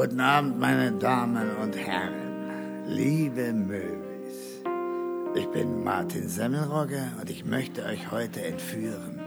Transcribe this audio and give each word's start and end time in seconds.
Guten 0.00 0.20
Abend, 0.20 0.60
meine 0.60 0.92
Damen 0.92 1.56
und 1.60 1.76
Herren, 1.76 2.86
liebe 2.86 3.52
Möwis. 3.52 4.62
Ich 5.34 5.46
bin 5.48 5.82
Martin 5.82 6.28
Semmelrogge 6.28 7.02
und 7.20 7.28
ich 7.28 7.44
möchte 7.44 7.84
euch 7.84 8.08
heute 8.12 8.40
entführen 8.44 9.18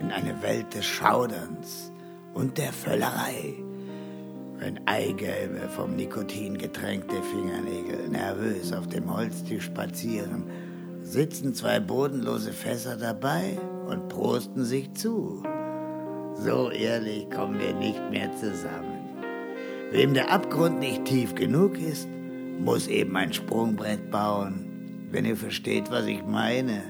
in 0.00 0.10
eine 0.10 0.40
Welt 0.40 0.74
des 0.74 0.86
Schauderns 0.86 1.92
und 2.32 2.56
der 2.56 2.72
Völlerei. 2.72 3.62
Wenn 4.56 4.80
eigelbe, 4.88 5.68
vom 5.68 5.96
Nikotin 5.96 6.56
getränkte 6.56 7.16
Fingernägel 7.22 8.08
nervös 8.08 8.72
auf 8.72 8.86
dem 8.86 9.14
Holztisch 9.14 9.64
spazieren, 9.64 10.44
sitzen 11.02 11.52
zwei 11.52 11.78
bodenlose 11.78 12.54
Fässer 12.54 12.96
dabei 12.96 13.58
und 13.86 14.08
prosten 14.08 14.64
sich 14.64 14.94
zu. 14.94 15.42
So 16.36 16.70
ehrlich 16.70 17.28
kommen 17.28 17.60
wir 17.60 17.74
nicht 17.74 18.00
mehr 18.10 18.34
zusammen. 18.36 18.95
Wem 19.92 20.14
der 20.14 20.32
Abgrund 20.32 20.80
nicht 20.80 21.04
tief 21.04 21.34
genug 21.34 21.78
ist, 21.78 22.08
muss 22.58 22.88
eben 22.88 23.16
ein 23.16 23.32
Sprungbrett 23.32 24.10
bauen, 24.10 25.08
wenn 25.12 25.24
ihr 25.24 25.36
versteht, 25.36 25.90
was 25.90 26.06
ich 26.06 26.24
meine. 26.24 26.82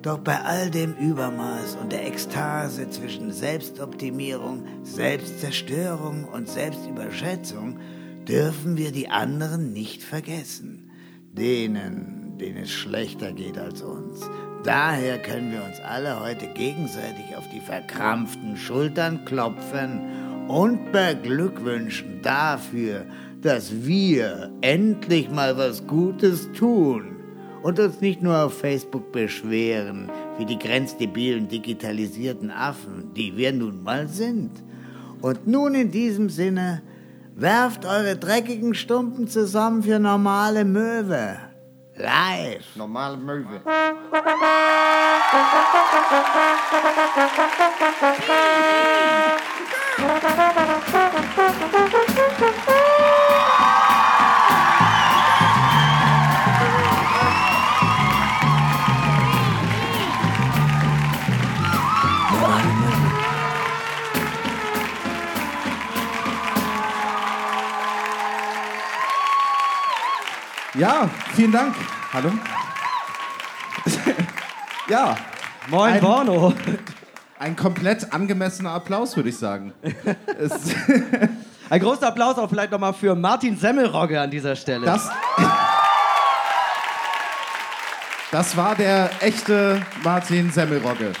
Doch 0.00 0.18
bei 0.18 0.40
all 0.40 0.70
dem 0.70 0.94
Übermaß 0.94 1.76
und 1.76 1.92
der 1.92 2.06
Ekstase 2.06 2.88
zwischen 2.88 3.30
Selbstoptimierung, 3.30 4.64
Selbstzerstörung 4.84 6.24
und 6.24 6.48
Selbstüberschätzung 6.48 7.78
dürfen 8.26 8.78
wir 8.78 8.90
die 8.90 9.10
anderen 9.10 9.72
nicht 9.72 10.02
vergessen. 10.02 10.90
Denen, 11.32 12.38
denen 12.38 12.62
es 12.62 12.70
schlechter 12.70 13.32
geht 13.32 13.58
als 13.58 13.82
uns. 13.82 14.22
Daher 14.64 15.18
können 15.18 15.52
wir 15.52 15.62
uns 15.62 15.78
alle 15.80 16.20
heute 16.20 16.46
gegenseitig 16.54 17.36
auf 17.36 17.44
die 17.50 17.60
verkrampften 17.60 18.56
Schultern 18.56 19.24
klopfen 19.24 20.27
und 20.48 20.92
beglückwünschen 20.92 22.20
dafür, 22.22 23.04
dass 23.42 23.84
wir 23.84 24.50
endlich 24.62 25.30
mal 25.30 25.56
was 25.56 25.86
Gutes 25.86 26.50
tun 26.52 27.16
und 27.62 27.78
uns 27.78 28.00
nicht 28.00 28.22
nur 28.22 28.44
auf 28.44 28.58
Facebook 28.58 29.12
beschweren, 29.12 30.10
wie 30.38 30.46
die 30.46 30.58
grenzdebilen 30.58 31.48
digitalisierten 31.48 32.50
Affen, 32.50 33.12
die 33.14 33.36
wir 33.36 33.52
nun 33.52 33.82
mal 33.82 34.08
sind. 34.08 34.50
Und 35.20 35.46
nun 35.46 35.74
in 35.74 35.90
diesem 35.90 36.30
Sinne, 36.30 36.82
werft 37.34 37.84
eure 37.84 38.16
dreckigen 38.16 38.74
Stumpen 38.74 39.28
zusammen 39.28 39.84
für 39.84 40.00
normale 40.00 40.64
Möwe. 40.64 41.36
Live. 41.96 42.76
Normale 42.76 43.16
Möwe. 43.16 43.60
Ja, 70.74 71.10
vielen 71.34 71.50
Dank. 71.50 71.74
Hallo. 72.12 72.30
ja, 74.88 75.16
Moin, 75.68 75.94
Ein- 75.94 76.00
Borno. 76.00 76.54
Ein 77.38 77.56
komplett 77.56 78.12
angemessener 78.12 78.72
Applaus, 78.72 79.16
würde 79.16 79.28
ich 79.28 79.38
sagen. 79.38 79.72
Ein 81.70 81.80
großer 81.80 82.08
Applaus 82.08 82.38
auch 82.38 82.48
vielleicht 82.48 82.72
nochmal 82.72 82.94
für 82.94 83.14
Martin 83.14 83.56
Semmelrogge 83.56 84.18
an 84.18 84.30
dieser 84.30 84.56
Stelle. 84.56 84.86
das, 84.86 85.10
das 88.32 88.56
war 88.56 88.74
der 88.74 89.10
echte 89.20 89.82
Martin 90.02 90.50
Semmelrogge. 90.50 91.12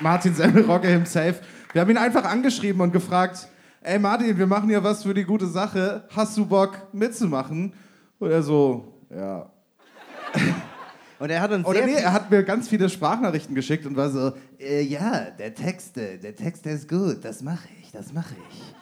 Martin 0.00 0.34
Semmelrogge 0.34 0.88
himself. 0.88 1.40
Wir 1.72 1.82
haben 1.82 1.90
ihn 1.90 1.98
einfach 1.98 2.24
angeschrieben 2.24 2.80
und 2.80 2.92
gefragt, 2.92 3.48
ey 3.82 3.98
Martin, 3.98 4.38
wir 4.38 4.46
machen 4.46 4.70
ja 4.70 4.82
was 4.82 5.02
für 5.02 5.12
die 5.12 5.24
gute 5.24 5.46
Sache. 5.46 6.04
Hast 6.16 6.38
du 6.38 6.46
Bock 6.46 6.78
mitzumachen? 6.94 7.74
Und 8.18 8.30
er 8.30 8.42
so, 8.42 8.94
ja, 9.10 9.50
Und 11.18 11.30
er 11.30 11.40
hat 11.40 11.50
uns 11.50 11.66
Oder 11.66 11.78
sehr 11.78 11.86
nee, 11.86 11.94
er 11.94 12.12
hat 12.12 12.30
mir 12.30 12.42
ganz 12.42 12.68
viele 12.68 12.88
Sprachnachrichten 12.88 13.54
geschickt 13.54 13.86
und 13.86 13.96
war 13.96 14.10
so, 14.10 14.32
äh, 14.58 14.82
ja, 14.82 15.30
der 15.30 15.54
Text, 15.54 15.96
der 15.96 16.34
Text 16.34 16.64
der 16.64 16.74
ist 16.74 16.88
gut, 16.88 17.24
das 17.24 17.42
mache 17.42 17.68
ich, 17.80 17.90
das 17.90 18.12
mache 18.12 18.34
ich. 18.50 18.74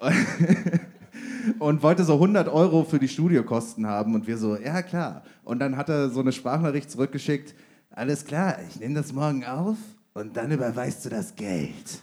und 1.58 1.82
wollte 1.82 2.04
so 2.04 2.14
100 2.14 2.48
Euro 2.48 2.84
für 2.84 2.98
die 2.98 3.08
Studiokosten 3.08 3.86
haben 3.86 4.14
und 4.14 4.26
wir 4.26 4.36
so, 4.36 4.56
ja 4.56 4.82
klar. 4.82 5.22
Und 5.44 5.60
dann 5.60 5.76
hat 5.76 5.88
er 5.88 6.10
so 6.10 6.20
eine 6.20 6.32
Sprachnachricht 6.32 6.90
zurückgeschickt, 6.90 7.54
alles 7.90 8.24
klar, 8.24 8.58
ich 8.68 8.78
nehme 8.78 8.94
das 8.94 9.12
morgen 9.12 9.44
auf 9.44 9.76
und 10.14 10.36
dann 10.36 10.50
überweist 10.52 11.04
du 11.04 11.08
das 11.08 11.34
Geld. 11.34 12.02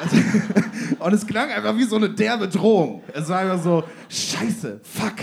und 0.98 1.12
es 1.12 1.26
klang 1.26 1.50
einfach 1.50 1.76
wie 1.76 1.84
so 1.84 1.96
eine 1.96 2.08
derbe 2.08 2.48
Drohung. 2.48 3.02
Es 3.12 3.28
war 3.28 3.40
einfach 3.40 3.62
so, 3.62 3.84
scheiße, 4.08 4.80
fuck. 4.82 5.14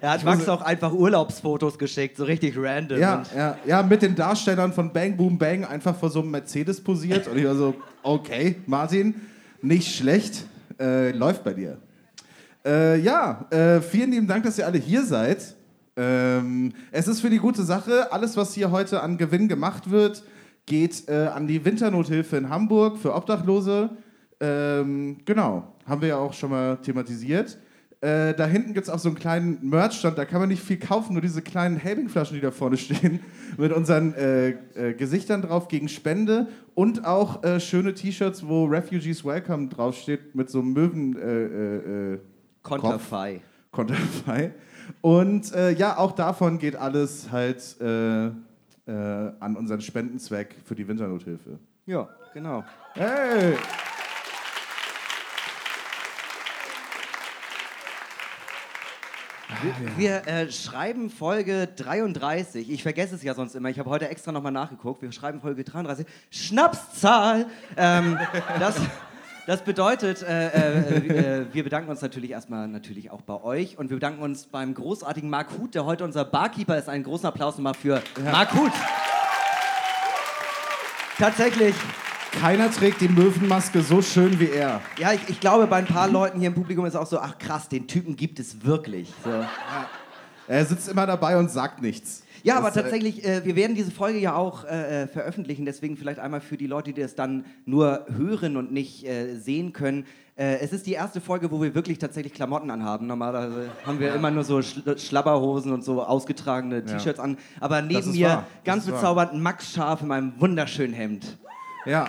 Er 0.00 0.10
hat 0.10 0.24
Max 0.24 0.48
auch 0.48 0.62
einfach 0.62 0.92
Urlaubsfotos 0.92 1.78
geschickt, 1.78 2.16
so 2.16 2.24
richtig 2.24 2.56
random. 2.56 2.98
Ja, 2.98 3.22
ja, 3.34 3.58
ja, 3.66 3.82
mit 3.82 4.02
den 4.02 4.14
Darstellern 4.14 4.72
von 4.72 4.92
Bang 4.92 5.16
Boom 5.16 5.38
Bang 5.38 5.64
einfach 5.64 5.96
vor 5.96 6.10
so 6.10 6.20
einem 6.20 6.30
Mercedes 6.30 6.80
posiert. 6.82 7.28
Und 7.28 7.38
ich 7.38 7.44
war 7.44 7.54
so, 7.54 7.74
okay, 8.02 8.56
Martin, 8.66 9.14
nicht 9.62 9.94
schlecht, 9.94 10.44
äh, 10.78 11.10
läuft 11.10 11.44
bei 11.44 11.54
dir. 11.54 11.78
Äh, 12.64 13.00
ja, 13.00 13.46
äh, 13.50 13.80
vielen 13.80 14.10
lieben 14.10 14.26
Dank, 14.26 14.44
dass 14.44 14.58
ihr 14.58 14.66
alle 14.66 14.78
hier 14.78 15.04
seid. 15.04 15.54
Ähm, 15.96 16.72
es 16.90 17.08
ist 17.08 17.20
für 17.20 17.30
die 17.30 17.38
gute 17.38 17.62
Sache. 17.62 18.12
Alles, 18.12 18.36
was 18.36 18.52
hier 18.54 18.70
heute 18.70 19.02
an 19.02 19.16
Gewinn 19.16 19.48
gemacht 19.48 19.90
wird, 19.90 20.22
geht 20.66 21.08
äh, 21.08 21.28
an 21.28 21.46
die 21.46 21.64
Winternothilfe 21.64 22.36
in 22.36 22.50
Hamburg 22.50 22.98
für 22.98 23.14
Obdachlose. 23.14 23.90
Ähm, 24.40 25.18
genau, 25.24 25.74
haben 25.86 26.00
wir 26.02 26.08
ja 26.08 26.16
auch 26.18 26.34
schon 26.34 26.50
mal 26.50 26.76
thematisiert. 26.76 27.56
Äh, 28.02 28.34
da 28.34 28.46
hinten 28.46 28.74
gibt 28.74 28.88
es 28.88 28.92
auch 28.92 28.98
so 28.98 29.08
einen 29.08 29.18
kleinen 29.18 29.58
Merchstand, 29.62 30.18
da 30.18 30.26
kann 30.26 30.40
man 30.40 30.50
nicht 30.50 30.62
viel 30.62 30.78
kaufen, 30.78 31.14
nur 31.14 31.22
diese 31.22 31.40
kleinen 31.40 31.76
Helbing-Flaschen, 31.76 32.34
die 32.34 32.42
da 32.42 32.50
vorne 32.50 32.76
stehen, 32.76 33.20
mit 33.56 33.72
unseren 33.72 34.12
äh, 34.14 34.50
äh, 34.50 34.94
Gesichtern 34.94 35.40
drauf 35.40 35.68
gegen 35.68 35.88
Spende 35.88 36.48
und 36.74 37.06
auch 37.06 37.42
äh, 37.42 37.58
schöne 37.58 37.94
T-Shirts, 37.94 38.46
wo 38.46 38.66
Refugees 38.66 39.24
Welcome 39.24 39.68
draufsteht, 39.68 40.34
mit 40.34 40.50
so 40.50 40.60
einem 40.60 40.74
Möwen. 40.74 41.16
Äh, 41.16 42.18
Konterfei. 42.62 43.40
Konterfei. 43.70 44.52
Und 45.00 45.52
ja, 45.78 45.98
auch 45.98 46.12
davon 46.12 46.58
geht 46.58 46.74
alles 46.74 47.30
halt 47.30 47.76
an 47.80 49.56
unseren 49.56 49.80
Spendenzweck 49.80 50.56
für 50.64 50.74
die 50.74 50.88
Winternothilfe. 50.88 51.58
Ja, 51.86 52.08
genau. 52.34 52.64
Hey! 52.94 53.56
Wir 59.96 60.26
äh, 60.26 60.50
schreiben 60.50 61.10
Folge 61.10 61.68
33. 61.76 62.70
Ich 62.70 62.82
vergesse 62.82 63.14
es 63.14 63.22
ja 63.22 63.34
sonst 63.34 63.54
immer. 63.54 63.68
Ich 63.68 63.78
habe 63.78 63.90
heute 63.90 64.08
extra 64.08 64.32
nochmal 64.32 64.52
nachgeguckt. 64.52 65.02
Wir 65.02 65.10
schreiben 65.12 65.40
Folge 65.40 65.64
33. 65.64 66.06
Schnapszahl! 66.30 67.46
Ähm, 67.76 68.18
das, 68.60 68.76
das 69.46 69.62
bedeutet, 69.62 70.22
äh, 70.22 70.48
äh, 70.48 71.40
äh, 71.40 71.46
wir 71.52 71.64
bedanken 71.64 71.90
uns 71.90 72.02
natürlich 72.02 72.30
erstmal 72.30 72.68
natürlich 72.68 73.10
auch 73.10 73.22
bei 73.22 73.42
euch 73.42 73.78
und 73.78 73.90
wir 73.90 73.96
bedanken 73.96 74.22
uns 74.22 74.46
beim 74.46 74.74
großartigen 74.74 75.30
Marc 75.30 75.48
Huth, 75.58 75.74
der 75.74 75.84
heute 75.84 76.04
unser 76.04 76.24
Barkeeper 76.24 76.76
ist. 76.78 76.88
Einen 76.88 77.04
großen 77.04 77.26
Applaus 77.26 77.56
nochmal 77.56 77.74
für 77.74 78.02
Marc 78.22 78.54
Huth. 78.54 78.72
Tatsächlich, 81.18 81.74
Keiner 82.40 82.70
trägt 82.70 83.00
die 83.00 83.08
Möwenmaske 83.08 83.80
so 83.82 84.02
schön 84.02 84.38
wie 84.38 84.50
er. 84.50 84.80
ja, 84.98 85.12
ich, 85.12 85.20
ich 85.28 85.40
glaube, 85.40 85.66
bei 85.66 85.76
ein 85.76 85.86
paar 85.86 86.08
Leuten 86.08 86.38
hier 86.38 86.48
im 86.48 86.54
Publikum 86.54 86.84
ist 86.84 86.94
auch 86.94 87.06
so, 87.06 87.18
ach 87.18 87.38
krass, 87.38 87.68
den 87.68 87.86
Typen 87.86 88.14
gibt 88.14 88.38
es 88.38 88.64
wirklich. 88.64 89.12
So. 89.24 89.30
Er 90.46 90.64
sitzt 90.64 90.88
immer 90.88 91.06
dabei 91.06 91.38
und 91.38 91.50
sagt 91.50 91.80
nichts. 91.82 92.22
Ja, 92.42 92.58
aber 92.58 92.68
Das, 92.68 92.76
äh, 92.76 92.82
tatsächlich, 92.82 93.24
äh, 93.24 93.44
wir 93.44 93.56
werden 93.56 93.74
diese 93.74 93.90
Folge 93.90 94.18
ja 94.18 94.36
auch 94.36 94.64
äh, 94.64 95.02
äh, 95.02 95.06
veröffentlichen, 95.08 95.64
deswegen 95.64 95.96
vielleicht 95.96 96.20
einmal 96.20 96.40
für 96.40 96.56
die 96.56 96.66
Leute, 96.68 96.92
die 96.92 97.00
das 97.00 97.14
dann 97.16 97.44
nur 97.64 98.06
hören 98.16 98.56
und 98.56 98.70
nicht 98.70 99.04
äh, 99.04 99.34
sehen 99.36 99.72
können. 99.72 100.04
Äh, 100.36 100.58
es 100.58 100.72
ist 100.72 100.86
die 100.86 100.92
erste 100.92 101.20
Folge, 101.20 101.50
wo 101.50 101.60
wir 101.60 101.74
wirklich 101.74 101.98
tatsächlich 101.98 102.34
Klamotten 102.34 102.70
anhaben. 102.70 103.06
Normalerweise 103.06 103.70
haben 103.84 103.98
wir 103.98 104.14
immer 104.14 104.30
nur 104.30 104.44
so 104.44 104.62
Schl 104.62 104.96
Schlabberhosen 104.98 105.72
und 105.72 105.82
so 105.82 106.04
ausgetragene 106.04 106.84
T-Shirts 106.84 107.18
an. 107.18 107.38
Aber 107.58 107.80
neben 107.82 108.12
mir 108.12 108.28
wahr. 108.28 108.46
Ganz 108.64 108.84
bezaubernd 108.84 109.34
Max 109.34 109.72
Scharf 109.72 110.02
in 110.02 110.08
meinem 110.08 110.32
wunderschönen 110.38 110.92
Hemd. 110.92 111.38
Ja. 111.86 112.08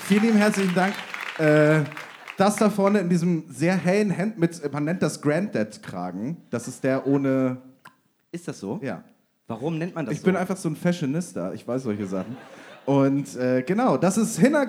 Vielen 0.00 0.22
lieben 0.22 0.36
herzlichen 0.38 0.74
Dank. 0.74 0.94
Äh, 1.38 1.84
das 2.36 2.56
da 2.56 2.68
vorne 2.68 2.98
in 2.98 3.08
diesem 3.08 3.44
sehr 3.48 3.76
hellen 3.76 4.10
Hemd 4.10 4.38
mit, 4.38 4.72
man 4.72 4.84
nennt 4.84 5.02
das 5.02 5.20
Granddad-Kragen. 5.22 6.36
Das 6.50 6.66
ist 6.68 6.82
der 6.84 7.06
ohne, 7.06 7.58
Ist 8.32 8.48
das 8.48 8.60
so? 8.60 8.80
ja. 8.82 9.02
Warum 9.46 9.76
nennt 9.76 9.94
man 9.94 10.06
das 10.06 10.14
Ich 10.14 10.20
so? 10.20 10.24
bin 10.26 10.36
einfach 10.36 10.56
so 10.56 10.70
ein 10.70 10.74
Fashionista, 10.76 11.52
ich 11.52 11.68
weiß 11.68 11.82
solche 11.82 12.06
Sachen. 12.06 12.34
Und 12.86 13.36
äh, 13.36 13.62
genau, 13.62 13.98
das 13.98 14.16
ist 14.16 14.38
Hinner 14.38 14.66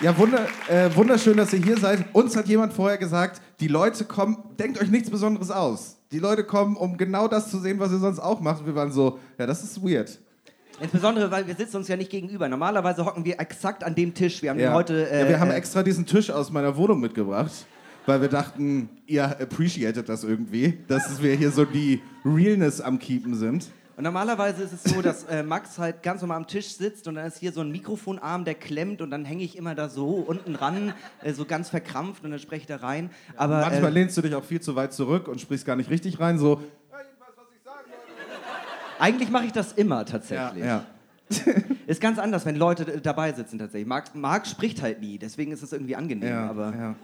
Ja, 0.00 0.16
wunder, 0.16 0.46
äh, 0.68 0.88
wunderschön, 0.94 1.36
dass 1.36 1.52
ihr 1.52 1.62
hier 1.62 1.76
seid. 1.76 2.04
Uns 2.14 2.34
hat 2.34 2.46
jemand 2.48 2.72
vorher 2.72 2.96
gesagt, 2.96 3.42
die 3.60 3.68
Leute 3.68 4.04
kommen, 4.04 4.38
denkt 4.58 4.80
euch 4.80 4.90
nichts 4.90 5.10
Besonderes 5.10 5.50
aus. 5.50 5.98
Die 6.10 6.18
Leute 6.18 6.42
kommen, 6.44 6.76
um 6.76 6.96
genau 6.96 7.28
das 7.28 7.50
zu 7.50 7.58
sehen, 7.58 7.78
was 7.78 7.92
ihr 7.92 7.98
sonst 7.98 8.18
auch 8.18 8.40
macht. 8.40 8.60
Und 8.60 8.66
wir 8.66 8.74
waren 8.74 8.90
so, 8.92 9.18
ja, 9.38 9.46
das 9.46 9.62
ist 9.62 9.82
weird. 9.82 10.18
Insbesondere, 10.80 11.30
weil 11.30 11.46
wir 11.46 11.54
sitzen 11.54 11.76
uns 11.76 11.88
ja 11.88 11.96
nicht 11.96 12.10
gegenüber. 12.10 12.48
Normalerweise 12.48 13.04
hocken 13.04 13.26
wir 13.26 13.38
exakt 13.38 13.84
an 13.84 13.94
dem 13.94 14.14
Tisch. 14.14 14.40
Wir 14.42 14.50
haben 14.50 14.58
Ja. 14.58 14.72
heute. 14.72 15.10
Äh, 15.10 15.22
ja, 15.24 15.28
wir 15.28 15.38
haben 15.40 15.50
äh, 15.50 15.54
extra 15.56 15.82
diesen 15.82 16.06
Tisch 16.06 16.30
aus 16.30 16.50
meiner 16.50 16.74
Wohnung 16.78 16.98
mitgebracht, 17.00 17.52
weil 18.06 18.22
wir 18.22 18.28
dachten, 18.28 18.88
ihr 19.06 19.24
appreciated 19.24 20.08
das 20.08 20.24
irgendwie, 20.24 20.78
dass 20.88 21.22
wir 21.22 21.34
hier 21.34 21.50
so 21.50 21.66
die 21.66 22.00
Realness 22.24 22.80
am 22.80 22.98
Keepen 22.98 23.34
sind. 23.34 23.66
Und 24.00 24.04
normalerweise 24.04 24.62
ist 24.62 24.72
es 24.72 24.82
so, 24.84 25.02
dass 25.02 25.24
äh, 25.24 25.42
Max 25.42 25.78
halt 25.78 26.02
ganz 26.02 26.22
normal 26.22 26.38
am 26.38 26.46
Tisch 26.46 26.68
sitzt 26.68 27.06
und 27.06 27.16
dann 27.16 27.26
ist 27.26 27.36
hier 27.36 27.52
so 27.52 27.60
ein 27.60 27.70
Mikrofonarm, 27.70 28.46
der 28.46 28.54
klemmt 28.54 29.02
und 29.02 29.10
dann 29.10 29.26
hänge 29.26 29.42
ich 29.42 29.58
immer 29.58 29.74
da 29.74 29.90
so 29.90 30.24
unten 30.26 30.54
ran, 30.54 30.94
äh, 31.22 31.34
so 31.34 31.44
ganz 31.44 31.68
verkrampft 31.68 32.24
und 32.24 32.30
dann 32.30 32.40
spreche 32.40 32.62
ich 32.62 32.66
da 32.66 32.76
rein. 32.76 33.10
Aber 33.36 33.60
Manchmal 33.60 33.90
äh, 33.90 33.94
lehnst 33.94 34.16
du 34.16 34.22
dich 34.22 34.34
auch 34.34 34.42
viel 34.42 34.62
zu 34.62 34.74
weit 34.74 34.94
zurück 34.94 35.28
und 35.28 35.38
sprichst 35.38 35.66
gar 35.66 35.76
nicht 35.76 35.90
richtig 35.90 36.18
rein, 36.18 36.38
so. 36.38 36.62
eigentlich 38.98 39.28
mache 39.28 39.44
ich 39.44 39.52
das 39.52 39.74
immer 39.74 39.98
Ja, 39.98 40.04
tatsächlich. 40.04 40.64
ja. 40.64 40.86
Ist 41.86 42.00
ganz 42.00 42.18
anders, 42.18 42.46
wenn 42.46 42.56
Leute 42.56 43.02
dabei 43.02 43.34
sitzen 43.34 43.58
tatsächlich. 43.58 43.86
Marc, 43.86 44.14
Marc 44.14 44.46
spricht 44.46 44.80
halt 44.80 45.02
nie, 45.02 45.18
deswegen 45.18 45.52
ist 45.52 45.62
es 45.62 45.74
irgendwie 45.74 45.96
angenehm. 45.96 46.30
Ja, 46.30 46.48
aber 46.48 46.74
ja. 46.74 46.94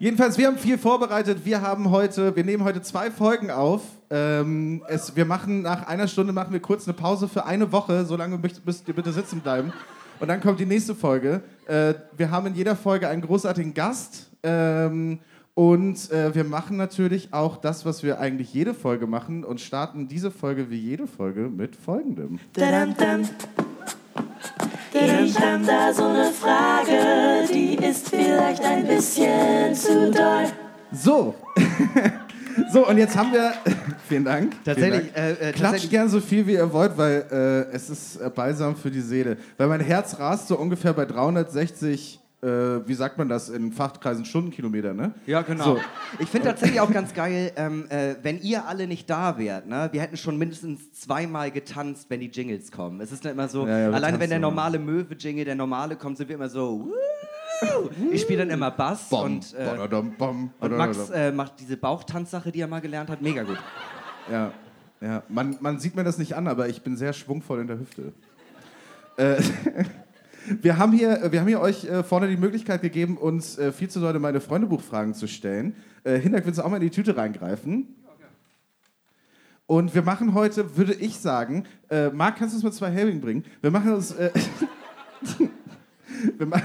Jedenfalls, 0.00 0.38
wir 0.38 0.46
haben 0.46 0.56
viel 0.56 0.78
vorbereitet. 0.78 1.44
Wir 1.44 1.60
haben 1.60 1.90
heute, 1.90 2.34
wir 2.34 2.42
nehmen 2.42 2.64
heute 2.64 2.80
zwei 2.80 3.10
Folgen 3.10 3.50
auf. 3.50 3.82
Ähm, 4.08 4.82
es, 4.88 5.14
wir 5.14 5.26
machen 5.26 5.60
nach 5.60 5.86
einer 5.88 6.08
Stunde 6.08 6.32
machen 6.32 6.54
wir 6.54 6.60
kurz 6.60 6.88
eine 6.88 6.94
Pause 6.94 7.28
für 7.28 7.44
eine 7.44 7.70
Woche. 7.70 8.06
So 8.06 8.16
lange 8.16 8.38
müsst, 8.38 8.88
ihr 8.88 8.94
bitte 8.94 9.12
sitzen 9.12 9.40
bleiben. 9.40 9.74
Und 10.18 10.28
dann 10.28 10.40
kommt 10.40 10.58
die 10.58 10.64
nächste 10.64 10.94
Folge. 10.94 11.42
Äh, 11.66 11.92
wir 12.16 12.30
haben 12.30 12.46
in 12.46 12.54
jeder 12.54 12.76
Folge 12.76 13.08
einen 13.08 13.20
großartigen 13.20 13.74
Gast. 13.74 14.30
Ähm, 14.42 15.18
und 15.52 16.10
äh, 16.10 16.34
wir 16.34 16.44
machen 16.44 16.78
natürlich 16.78 17.34
auch 17.34 17.58
das, 17.58 17.84
was 17.84 18.02
wir 18.02 18.20
eigentlich 18.20 18.54
jede 18.54 18.72
Folge 18.72 19.06
machen 19.06 19.44
und 19.44 19.60
starten 19.60 20.08
diese 20.08 20.30
Folge 20.30 20.70
wie 20.70 20.78
jede 20.78 21.06
Folge 21.06 21.50
mit 21.50 21.76
folgendem. 21.76 22.38
Dadam, 22.54 22.96
dam. 22.96 23.28
Ich 24.92 25.38
hab 25.38 25.64
da 25.64 25.92
so 25.92 26.04
eine 26.04 26.32
Frage, 26.32 27.46
die 27.52 27.76
ist 27.76 28.08
vielleicht 28.08 28.62
ein 28.64 28.86
bisschen 28.86 29.74
zu 29.74 30.10
doll. 30.10 30.46
So. 30.92 31.34
so, 32.72 32.88
und 32.88 32.98
jetzt 32.98 33.16
haben 33.16 33.32
wir. 33.32 33.52
Vielen 34.08 34.24
Dank. 34.24 34.56
Tatsächlich, 34.64 35.12
Vielen 35.12 35.14
Dank. 35.14 35.40
äh, 35.40 35.48
äh, 35.50 35.52
Klatscht 35.52 35.90
gern 35.90 36.08
so 36.08 36.20
viel, 36.20 36.44
wie 36.48 36.54
ihr 36.54 36.72
wollt, 36.72 36.98
weil 36.98 37.24
äh, 37.30 37.74
es 37.74 37.88
ist 37.88 38.16
äh, 38.16 38.28
balsam 38.28 38.74
für 38.74 38.90
die 38.90 39.00
Seele. 39.00 39.36
Weil 39.56 39.68
mein 39.68 39.80
Herz 39.80 40.18
rast 40.18 40.48
so 40.48 40.58
ungefähr 40.58 40.92
bei 40.92 41.04
360, 41.04 42.18
äh, 42.42 42.86
wie 42.86 42.94
sagt 42.94 43.18
man 43.18 43.28
das 43.28 43.48
in 43.48 43.72
Fachkreisen, 43.72 44.24
Stundenkilometer, 44.24 44.94
ne? 44.94 45.12
Ja, 45.26 45.42
genau. 45.42 45.64
So. 45.64 45.80
Ich 46.18 46.28
finde 46.28 46.48
tatsächlich 46.48 46.80
auch 46.80 46.90
ganz 46.90 47.12
geil, 47.12 47.52
ähm, 47.56 47.86
äh, 47.90 48.14
wenn 48.22 48.40
ihr 48.40 48.66
alle 48.66 48.86
nicht 48.86 49.10
da 49.10 49.36
wärt, 49.38 49.66
ne? 49.66 49.88
wir 49.92 50.00
hätten 50.00 50.16
schon 50.16 50.38
mindestens 50.38 50.92
zweimal 50.92 51.50
getanzt, 51.50 52.06
wenn 52.08 52.20
die 52.20 52.28
Jingles 52.30 52.72
kommen. 52.72 53.00
Es 53.00 53.12
ist 53.12 53.24
dann 53.24 53.32
immer 53.32 53.48
so, 53.48 53.66
Ja, 53.66 53.78
ja, 53.78 53.90
alleine 53.90 54.18
wenn 54.20 54.30
der 54.30 54.38
normale 54.38 54.78
Möwe-Jingle, 54.78 55.44
der 55.44 55.54
normale 55.54 55.96
kommt, 55.96 56.16
sind 56.16 56.28
wir 56.28 56.36
immer 56.36 56.48
so, 56.48 56.80
"Wuhu." 56.80 56.92
ich 58.10 58.22
spiele 58.22 58.38
dann 58.38 58.50
immer 58.50 58.70
Bass 58.70 59.10
Bom, 59.10 59.34
und, 59.34 59.54
äh, 59.54 59.66
badadam, 59.66 60.14
bom, 60.16 60.50
und 60.60 60.76
Max 60.78 60.96
badadam. 60.96 61.20
äh, 61.20 61.32
macht 61.32 61.60
diese 61.60 61.76
Bauchtanzsache, 61.76 62.50
die 62.52 62.60
er 62.60 62.66
mal 62.68 62.80
gelernt 62.80 63.10
hat, 63.10 63.20
mega 63.20 63.42
gut. 63.42 63.58
Ja, 64.32 64.52
ja. 65.02 65.22
Man, 65.28 65.58
man 65.60 65.78
sieht 65.78 65.94
mir 65.94 66.04
das 66.04 66.16
nicht 66.16 66.34
an, 66.36 66.48
aber 66.48 66.68
ich 66.70 66.80
bin 66.82 66.96
sehr 66.96 67.12
schwungvoll 67.12 67.60
in 67.60 67.66
der 67.66 67.78
Hüfte. 67.78 68.12
Äh, 69.18 69.42
wir, 70.60 70.78
haben 70.78 70.92
hier, 70.92 71.30
wir 71.30 71.40
haben 71.40 71.48
hier 71.48 71.60
euch 71.60 71.84
äh, 71.84 72.02
vorne 72.02 72.28
die 72.28 72.36
Möglichkeit 72.36 72.82
gegeben, 72.82 73.16
uns 73.16 73.58
äh, 73.58 73.72
viel 73.72 73.88
zu 73.88 74.00
Leute 74.00 74.18
meine 74.18 74.40
Freundebuchfragen 74.40 75.14
zu 75.14 75.26
stellen. 75.26 75.76
Äh, 76.04 76.18
Hinterk, 76.18 76.46
willst 76.46 76.58
du 76.58 76.64
auch 76.64 76.70
mal 76.70 76.76
in 76.76 76.82
die 76.82 76.90
Tüte 76.90 77.16
reingreifen? 77.16 77.94
Und 79.66 79.94
wir 79.94 80.02
machen 80.02 80.34
heute, 80.34 80.76
würde 80.76 80.94
ich 80.94 81.18
sagen, 81.18 81.64
äh, 81.90 82.08
Marc, 82.10 82.36
kannst 82.38 82.54
du 82.54 82.56
uns 82.56 82.64
mal 82.64 82.72
zwei 82.72 82.90
Helbing 82.90 83.20
bringen? 83.20 83.44
Wir 83.60 83.70
machen 83.70 83.94
uns. 83.94 84.10
Äh, 84.12 84.32
wir, 86.38 86.46
ma 86.46 86.60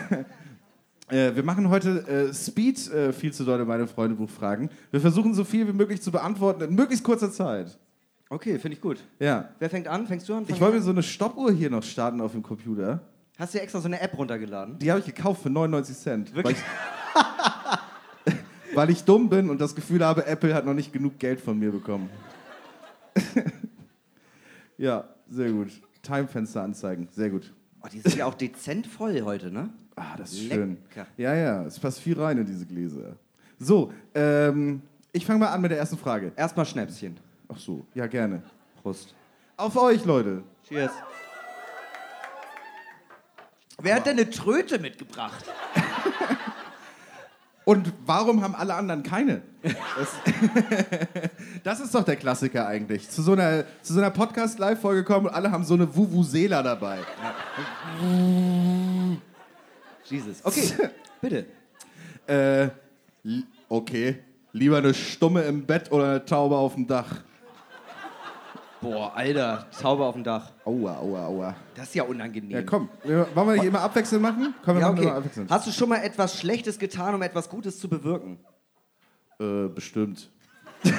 äh, 1.10 1.36
wir 1.36 1.44
machen 1.44 1.70
heute 1.70 2.08
äh, 2.08 2.34
Speed, 2.34 2.92
äh, 2.92 3.14
viel 3.14 3.32
zu 3.32 3.44
dolle 3.44 3.64
meine 3.64 3.86
Freundebuchfragen. 3.86 4.72
Wir 4.90 5.02
versuchen 5.02 5.36
so 5.36 5.44
viel 5.44 5.68
wie 5.68 5.74
möglich 5.74 6.02
zu 6.02 6.12
beantworten 6.12 6.64
in 6.64 6.74
möglichst 6.74 7.04
kurzer 7.04 7.32
Zeit. 7.32 7.78
Okay, 8.30 8.58
finde 8.58 8.76
ich 8.76 8.82
gut. 8.82 9.04
Ja. 9.20 9.50
Wer 9.60 9.70
fängt 9.70 9.88
an? 9.88 10.08
Fängst 10.08 10.28
du 10.28 10.34
an? 10.34 10.46
Fang 10.46 10.56
Ich 10.56 10.60
wollte 10.60 10.78
mir 10.78 10.82
so 10.82 10.90
eine 10.90 11.04
Stoppuhr 11.04 11.52
hier 11.52 11.70
noch 11.70 11.84
starten 11.84 12.22
auf 12.22 12.32
dem 12.32 12.42
Computer. 12.42 13.02
Hast 13.38 13.54
du 13.54 13.62
extra 13.62 13.82
so 13.82 13.88
eine 13.88 14.00
App 14.00 14.18
runtergeladen? 14.18 14.80
Die 14.80 14.90
habe 14.90 15.02
ich 15.02 15.06
gekauft 15.06 15.44
für 15.44 15.50
99 15.50 15.98
Cent. 15.98 16.34
Wirklich? 16.36 16.58
Weil 17.14 17.24
ich, 18.26 18.34
weil 18.76 18.90
ich 18.90 19.04
dumm 19.04 19.30
bin 19.30 19.50
und 19.50 19.60
das 19.60 19.76
Gefühl 19.76 20.06
habe, 20.06 20.26
Apple 20.26 20.54
hat 20.54 20.66
noch 20.66 20.74
nicht 20.74 20.94
genug 20.94 21.20
Geld 21.20 21.42
von 21.42 21.60
mir 21.60 21.72
bekommen. 21.72 22.10
ja, 24.78 25.04
sehr 25.30 25.52
gut. 25.52 25.70
Timefenster 26.02 26.62
anzeigen, 26.64 27.10
sehr 27.12 27.30
gut. 27.30 27.54
Oh, 27.84 27.88
die 27.92 28.00
sind 28.00 28.16
ja 28.16 28.26
auch 28.26 28.36
dezent 28.36 28.88
voll 28.88 29.22
heute, 29.22 29.52
ne? 29.52 29.70
Ah, 29.96 30.16
das 30.18 30.32
ist 30.34 30.44
Lecker. 30.44 30.56
schön. 30.56 30.78
Ja, 31.18 31.36
ja, 31.36 31.64
es 31.64 31.80
passt 31.80 32.00
viel 32.00 32.20
rein 32.20 32.38
in 32.38 32.46
diese 32.46 32.66
Gläser. 32.66 33.16
So, 33.60 33.92
ähm, 34.14 34.82
ich 35.12 35.26
fange 35.26 35.40
mal 35.40 35.50
an 35.50 35.62
mit 35.62 35.72
der 35.72 35.78
ersten 35.78 35.98
Frage. 35.98 36.32
Erstmal 36.36 36.66
Schnäpschen. 36.66 37.18
Ach 37.48 37.58
so, 37.58 37.86
ja, 37.94 38.08
gerne. 38.08 38.42
Prost. 38.82 39.14
Auf 39.58 39.76
euch, 39.78 40.04
Leute. 40.06 40.44
Cheers. 40.68 40.92
Wer 43.82 43.96
hat 43.96 44.06
denn 44.06 44.18
eine 44.20 44.30
Tröte 44.30 44.80
mitgebracht? 44.80 45.46
Und 47.66 47.92
warum 48.06 48.44
haben 48.44 48.54
alle 48.54 48.76
anderen 48.76 49.02
keine? 49.02 49.42
Das, 49.64 50.14
das 51.64 51.80
ist 51.80 51.96
doch 51.96 52.04
der 52.04 52.16
Klassiker 52.16 52.68
eigentlich. 52.68 53.10
Zu 53.10 53.24
so 53.24 53.34
einer, 53.34 53.66
zu 53.82 53.94
so 53.94 54.00
einer 54.00 54.12
Podcast-Live-Folge 54.12 55.04
kommen 55.04 55.26
und 55.26 55.34
alle 55.34 55.52
haben 55.52 55.64
so 55.64 55.74
eine 55.74 55.94
Vuvuzela 55.94 56.62
dabei. 56.62 57.00
Jesus. 60.06 60.38
Okay, 60.44 60.72
bitte. 61.20 61.48
Äh, 62.28 62.70
okay. 63.68 64.20
Lieber 64.52 64.78
eine 64.78 64.94
Stumme 64.94 65.42
im 65.42 65.66
Bett 65.66 65.92
oder 65.92 66.10
eine 66.10 66.26
Taube 66.26 66.56
auf 66.56 66.76
dem 66.76 66.86
Dach. 66.86 67.24
Boah, 68.86 69.16
Alter, 69.16 69.66
Zauber 69.72 70.06
auf 70.06 70.14
dem 70.14 70.24
Dach. 70.24 70.52
Aua, 70.64 70.98
aua, 71.00 71.26
aua. 71.26 71.56
Das 71.74 71.88
ist 71.88 71.96
ja 71.96 72.04
unangenehm. 72.04 72.52
Ja, 72.52 72.62
komm. 72.62 72.88
Wollen 73.04 73.48
wir 73.48 73.54
nicht 73.54 73.64
immer 73.66 73.82
abwechselnd 73.82 74.22
machen? 74.22 74.54
Komm, 74.64 74.76
wir 74.76 74.82
Ja, 74.82 74.88
machen 74.90 75.00
okay. 75.00 75.08
immer 75.08 75.18
abwechselnd. 75.18 75.50
Hast 75.50 75.66
du 75.66 75.72
schon 75.72 75.90
mal 75.90 75.98
etwas 76.04 76.40
Schlechtes 76.40 76.78
getan, 76.78 77.16
um 77.16 77.22
etwas 77.24 77.50
Gutes 77.50 77.80
zu 77.80 77.90
bewirken? 77.90 78.38
Äh, 79.40 79.70
bestimmt. 79.70 80.30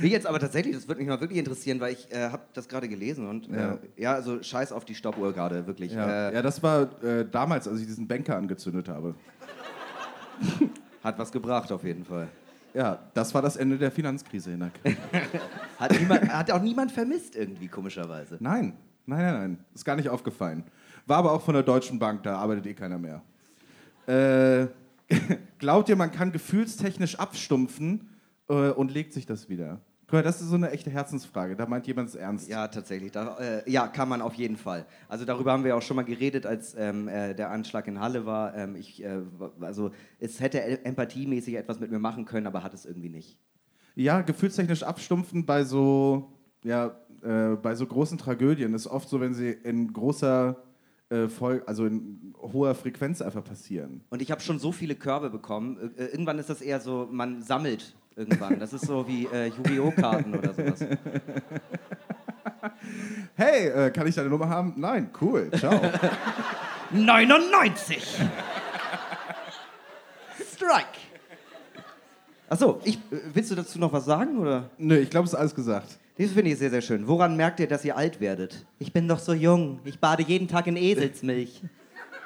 Mich 0.00 0.12
jetzt 0.12 0.28
aber 0.28 0.38
tatsächlich, 0.38 0.76
das 0.76 0.86
würde 0.86 1.00
mich 1.00 1.08
mal 1.08 1.20
wirklich 1.20 1.40
interessieren, 1.40 1.80
weil 1.80 1.94
ich 1.94 2.08
äh, 2.12 2.28
habe 2.30 2.42
das 2.52 2.68
gerade 2.68 2.88
gelesen 2.88 3.28
und 3.28 3.48
Ja. 3.48 3.72
äh, 3.72 3.78
ja, 3.96 4.12
also 4.14 4.40
scheiß 4.40 4.70
auf 4.70 4.84
die 4.84 4.94
Stoppuhr 4.94 5.32
gerade, 5.32 5.66
wirklich. 5.66 5.92
Ja, 5.92 6.28
Äh, 6.30 6.34
ja 6.34 6.42
das 6.42 6.62
war 6.62 7.02
äh, 7.02 7.26
damals, 7.28 7.66
als 7.66 7.80
ich 7.80 7.86
diesen 7.86 8.06
Banker 8.06 8.36
angezündet 8.36 8.88
habe. 8.88 9.16
Hat 11.02 11.18
was 11.18 11.32
gebracht 11.32 11.72
auf 11.72 11.82
jeden 11.82 12.04
Fall. 12.04 12.28
Ja, 12.76 12.98
das 13.14 13.32
war 13.32 13.40
das 13.40 13.56
Ende 13.56 13.78
der 13.78 13.90
Finanzkrise, 13.90 14.50
Hinak. 14.50 14.72
Hat, 15.78 15.98
niemand, 15.98 16.28
hat 16.28 16.50
auch 16.50 16.60
niemand 16.60 16.92
vermisst 16.92 17.34
irgendwie, 17.34 17.68
komischerweise. 17.68 18.36
Nein, 18.38 18.76
nein, 19.06 19.22
nein, 19.22 19.34
nein. 19.34 19.64
Ist 19.74 19.84
gar 19.84 19.96
nicht 19.96 20.10
aufgefallen. 20.10 20.62
War 21.06 21.18
aber 21.18 21.32
auch 21.32 21.40
von 21.40 21.54
der 21.54 21.62
Deutschen 21.62 21.98
Bank, 21.98 22.22
da 22.22 22.36
arbeitet 22.36 22.66
eh 22.66 22.74
keiner 22.74 22.98
mehr. 22.98 23.22
Äh, 24.06 24.66
glaubt 25.58 25.88
ihr, 25.88 25.96
man 25.96 26.12
kann 26.12 26.32
gefühlstechnisch 26.32 27.18
abstumpfen 27.18 28.10
äh, 28.48 28.70
und 28.70 28.92
legt 28.92 29.14
sich 29.14 29.24
das 29.24 29.48
wieder? 29.48 29.80
Guck 30.06 30.12
mal, 30.12 30.22
das 30.22 30.40
ist 30.40 30.50
so 30.50 30.54
eine 30.54 30.70
echte 30.70 30.88
Herzensfrage. 30.88 31.56
Da 31.56 31.66
meint 31.66 31.88
jemand 31.88 32.10
es 32.10 32.14
ernst. 32.14 32.48
Ja, 32.48 32.68
tatsächlich. 32.68 33.10
Da, 33.10 33.38
äh, 33.38 33.68
ja, 33.68 33.88
kann 33.88 34.08
man 34.08 34.22
auf 34.22 34.34
jeden 34.34 34.56
Fall. 34.56 34.86
Also 35.08 35.24
darüber 35.24 35.50
haben 35.50 35.64
wir 35.64 35.76
auch 35.76 35.82
schon 35.82 35.96
mal 35.96 36.04
geredet, 36.04 36.46
als 36.46 36.76
ähm, 36.78 37.08
äh, 37.08 37.34
der 37.34 37.50
Anschlag 37.50 37.88
in 37.88 37.98
Halle 37.98 38.24
war. 38.24 38.54
Ähm, 38.54 38.76
ich, 38.76 39.02
äh, 39.02 39.22
also 39.60 39.90
es 40.20 40.38
hätte 40.38 40.84
empathiemäßig 40.84 41.56
etwas 41.56 41.80
mit 41.80 41.90
mir 41.90 41.98
machen 41.98 42.24
können, 42.24 42.46
aber 42.46 42.62
hat 42.62 42.72
es 42.72 42.86
irgendwie 42.86 43.08
nicht. 43.08 43.36
Ja, 43.96 44.20
gefühlstechnisch 44.20 44.84
abstumpfen 44.84 45.44
bei 45.44 45.64
so, 45.64 46.30
ja, 46.62 46.94
äh, 47.22 47.56
bei 47.56 47.74
so 47.74 47.84
großen 47.84 48.16
Tragödien 48.16 48.74
ist 48.74 48.86
oft 48.86 49.08
so, 49.08 49.20
wenn 49.20 49.34
sie 49.34 49.50
in 49.50 49.92
großer, 49.92 50.62
äh, 51.10 51.26
also 51.66 51.84
in 51.84 52.32
hoher 52.40 52.76
Frequenz 52.76 53.20
einfach 53.20 53.42
passieren. 53.42 54.04
Und 54.10 54.22
ich 54.22 54.30
habe 54.30 54.40
schon 54.40 54.60
so 54.60 54.70
viele 54.70 54.94
Körbe 54.94 55.30
bekommen. 55.30 55.94
Äh, 55.96 56.04
irgendwann 56.04 56.38
ist 56.38 56.48
das 56.48 56.60
eher 56.60 56.78
so, 56.78 57.08
man 57.10 57.42
sammelt 57.42 57.96
irgendwann. 58.16 58.58
Das 58.58 58.72
ist 58.72 58.86
so 58.86 59.06
wie 59.06 59.26
äh, 59.26 59.46
Yu-Gi-Oh! 59.48 59.90
Karten 59.92 60.34
oder 60.34 60.52
sowas. 60.54 60.84
Hey, 63.34 63.68
äh, 63.68 63.90
kann 63.90 64.06
ich 64.06 64.14
deine 64.14 64.28
Nummer 64.30 64.48
haben? 64.48 64.72
Nein, 64.76 65.10
cool, 65.20 65.50
ciao. 65.58 65.78
99! 66.90 68.02
Strike! 70.54 70.86
Achso, 72.48 72.80
ich, 72.84 72.96
äh, 72.96 73.18
willst 73.34 73.50
du 73.50 73.54
dazu 73.54 73.78
noch 73.78 73.92
was 73.92 74.04
sagen? 74.04 74.38
Oder? 74.38 74.70
Nö, 74.78 74.96
ich 74.98 75.10
glaube, 75.10 75.26
es 75.26 75.32
ist 75.32 75.38
alles 75.38 75.54
gesagt. 75.54 75.98
Das 76.18 76.30
finde 76.30 76.50
ich 76.50 76.58
sehr, 76.58 76.70
sehr 76.70 76.80
schön. 76.80 77.06
Woran 77.06 77.36
merkt 77.36 77.60
ihr, 77.60 77.66
dass 77.68 77.84
ihr 77.84 77.96
alt 77.96 78.20
werdet? 78.20 78.64
Ich 78.78 78.92
bin 78.92 79.06
doch 79.06 79.18
so 79.18 79.32
jung. 79.34 79.80
Ich 79.84 79.98
bade 79.98 80.22
jeden 80.22 80.48
Tag 80.48 80.66
in 80.66 80.76
Eselsmilch. 80.76 81.60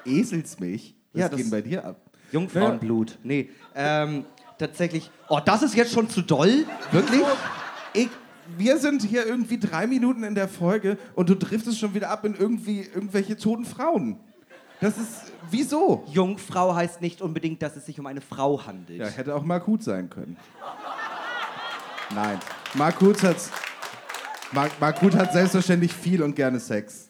Eselsmilch? 0.05 0.95
Was 1.13 1.21
Ja, 1.23 1.29
geht 1.29 1.41
das- 1.41 1.51
bei 1.51 1.61
dir 1.61 1.85
ab? 1.85 2.01
Jungfrauenblut. 2.33 3.19
Nee, 3.25 3.51
ähm, 3.75 4.25
tatsächlich. 4.61 5.11
Oh, 5.29 5.41
das 5.45 5.63
ist 5.63 5.75
jetzt 5.75 5.93
schon 5.93 6.09
zu 6.09 6.23
doll? 6.23 6.67
Wirklich? 6.93 7.23
Ich, 7.93 8.09
wir 8.57 8.79
sind 8.79 9.03
hier 9.03 9.27
irgendwie 9.27 9.59
drei 9.59 9.87
Minuten 9.87 10.23
in 10.23 10.35
der 10.35 10.49
Folge 10.49 10.99
und 11.15 11.29
du 11.29 11.35
driftest 11.35 11.79
schon 11.79 11.95
wieder 11.95 12.11
ab 12.11 12.25
in 12.25 12.35
irgendwie 12.35 12.83
irgendwelche 12.83 13.37
toten 13.37 13.65
Frauen. 13.65 14.21
Das 14.81 14.97
ist. 14.97 15.33
Wieso? 15.51 16.05
Jungfrau 16.13 16.75
heißt 16.75 17.01
nicht 17.01 17.21
unbedingt, 17.21 17.61
dass 17.61 17.77
es 17.77 17.85
sich 17.85 17.99
um 17.99 18.07
eine 18.07 18.21
Frau 18.21 18.65
handelt. 18.67 19.01
Ja, 19.01 19.07
hätte 19.09 19.35
auch 19.35 19.43
Mark 19.43 19.67
Huth 19.67 19.83
sein 19.83 20.09
können. 20.09 20.37
Nein. 22.15 22.39
Mark 22.75 23.01
Huth 23.01 23.23
hat. 23.23 23.37
Mark, 24.53 24.73
Mark 24.81 25.03
Huth 25.03 25.15
hat 25.15 25.33
selbstverständlich 25.33 25.93
viel 25.93 26.23
und 26.23 26.35
gerne 26.35 26.61
Sex. 26.61 27.10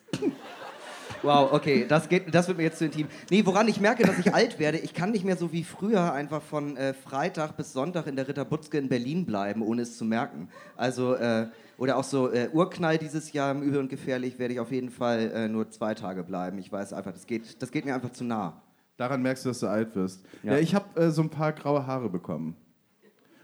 Wow, 1.22 1.52
okay, 1.52 1.84
das, 1.88 2.08
geht, 2.08 2.34
das 2.34 2.48
wird 2.48 2.56
mir 2.58 2.64
jetzt 2.64 2.78
zu 2.78 2.84
intim. 2.86 3.06
Nee, 3.30 3.44
woran 3.44 3.68
ich 3.68 3.80
merke, 3.80 4.04
dass 4.04 4.18
ich 4.18 4.32
alt 4.34 4.58
werde, 4.58 4.78
ich 4.78 4.94
kann 4.94 5.10
nicht 5.10 5.24
mehr 5.24 5.36
so 5.36 5.52
wie 5.52 5.64
früher 5.64 6.12
einfach 6.12 6.40
von 6.42 6.76
äh, 6.76 6.94
Freitag 6.94 7.56
bis 7.56 7.72
Sonntag 7.72 8.06
in 8.06 8.16
der 8.16 8.26
Ritter 8.26 8.44
Butzke 8.44 8.78
in 8.78 8.88
Berlin 8.88 9.26
bleiben, 9.26 9.62
ohne 9.62 9.82
es 9.82 9.96
zu 9.98 10.04
merken. 10.04 10.48
Also, 10.76 11.14
äh, 11.14 11.46
oder 11.76 11.96
auch 11.96 12.04
so 12.04 12.30
äh, 12.30 12.48
Urknall 12.52 12.98
dieses 12.98 13.32
Jahr 13.32 13.50
im 13.52 13.62
Übel 13.62 13.80
und 13.80 13.88
Gefährlich 13.88 14.38
werde 14.38 14.54
ich 14.54 14.60
auf 14.60 14.70
jeden 14.72 14.90
Fall 14.90 15.30
äh, 15.34 15.48
nur 15.48 15.70
zwei 15.70 15.94
Tage 15.94 16.22
bleiben. 16.22 16.58
Ich 16.58 16.70
weiß 16.70 16.92
einfach, 16.92 17.12
das 17.12 17.26
geht, 17.26 17.60
das 17.62 17.70
geht 17.70 17.84
mir 17.84 17.94
einfach 17.94 18.12
zu 18.12 18.24
nah. 18.24 18.60
Daran 18.96 19.22
merkst 19.22 19.44
du, 19.46 19.48
dass 19.50 19.60
du 19.60 19.66
alt 19.66 19.94
wirst. 19.96 20.20
Ja, 20.42 20.52
Ja. 20.52 20.58
ich 20.58 20.74
habe 20.74 21.00
äh, 21.00 21.10
so 21.10 21.22
ein 21.22 21.30
paar 21.30 21.52
graue 21.52 21.86
Haare 21.86 22.08
bekommen. 22.10 22.54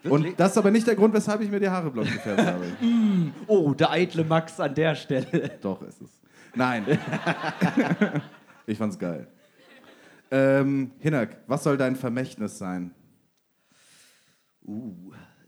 Wirklich? 0.03 0.33
Und 0.33 0.39
das 0.41 0.53
ist 0.53 0.59
aber 0.59 0.71
nicht 0.71 0.87
der 0.87 0.95
Grund, 0.95 1.15
weshalb 1.15 1.41
ich 1.41 1.51
mir 1.51 1.59
die 1.61 1.69
Haare 1.69 1.91
blond 1.91 2.11
gefärbt 2.13 2.43
habe. 2.47 2.65
Oh, 3.49 3.73
der 3.75 3.91
eitle 3.91 4.25
Max 4.25 4.61
an 4.61 4.75
der 4.75 4.95
Stelle. 4.95 5.51
Doch, 5.63 5.83
ist 5.83 6.01
es. 6.03 6.11
Nein. 6.57 6.87
ich 8.67 8.79
fand's 8.79 8.99
geil. 8.99 9.29
Ähm, 10.31 10.91
Hinak, 10.99 11.37
was 11.47 11.63
soll 11.63 11.77
dein 11.77 11.95
Vermächtnis 11.95 12.59
sein? 12.59 12.93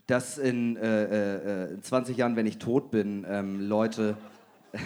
Dass 0.07 0.39
in 0.39 0.77
äh, 0.77 1.65
äh, 1.73 1.81
20 1.81 2.17
Jahren, 2.17 2.37
wenn 2.37 2.47
ich 2.47 2.59
tot 2.59 2.91
bin, 2.91 3.27
ähm, 3.29 3.69
Leute. 3.69 4.17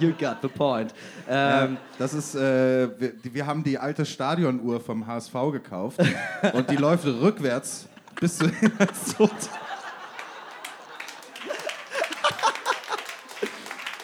you 0.00 0.12
got 0.18 0.38
the 0.42 0.48
point. 0.48 0.92
Ähm, 1.28 1.76
Das 1.98 2.12
ist, 2.12 2.34
äh, 2.34 2.88
wir, 3.00 3.12
wir 3.22 3.46
haben 3.46 3.62
die 3.62 3.78
alte 3.78 4.04
Stadionuhr 4.04 4.80
vom 4.80 5.06
HSV 5.06 5.32
gekauft 5.52 6.00
und 6.52 6.68
die 6.68 6.76
läuft 6.76 7.06
rückwärts 7.06 7.88
bis 8.20 8.38
zu 8.38 8.48
Hinakstod. 8.48 9.30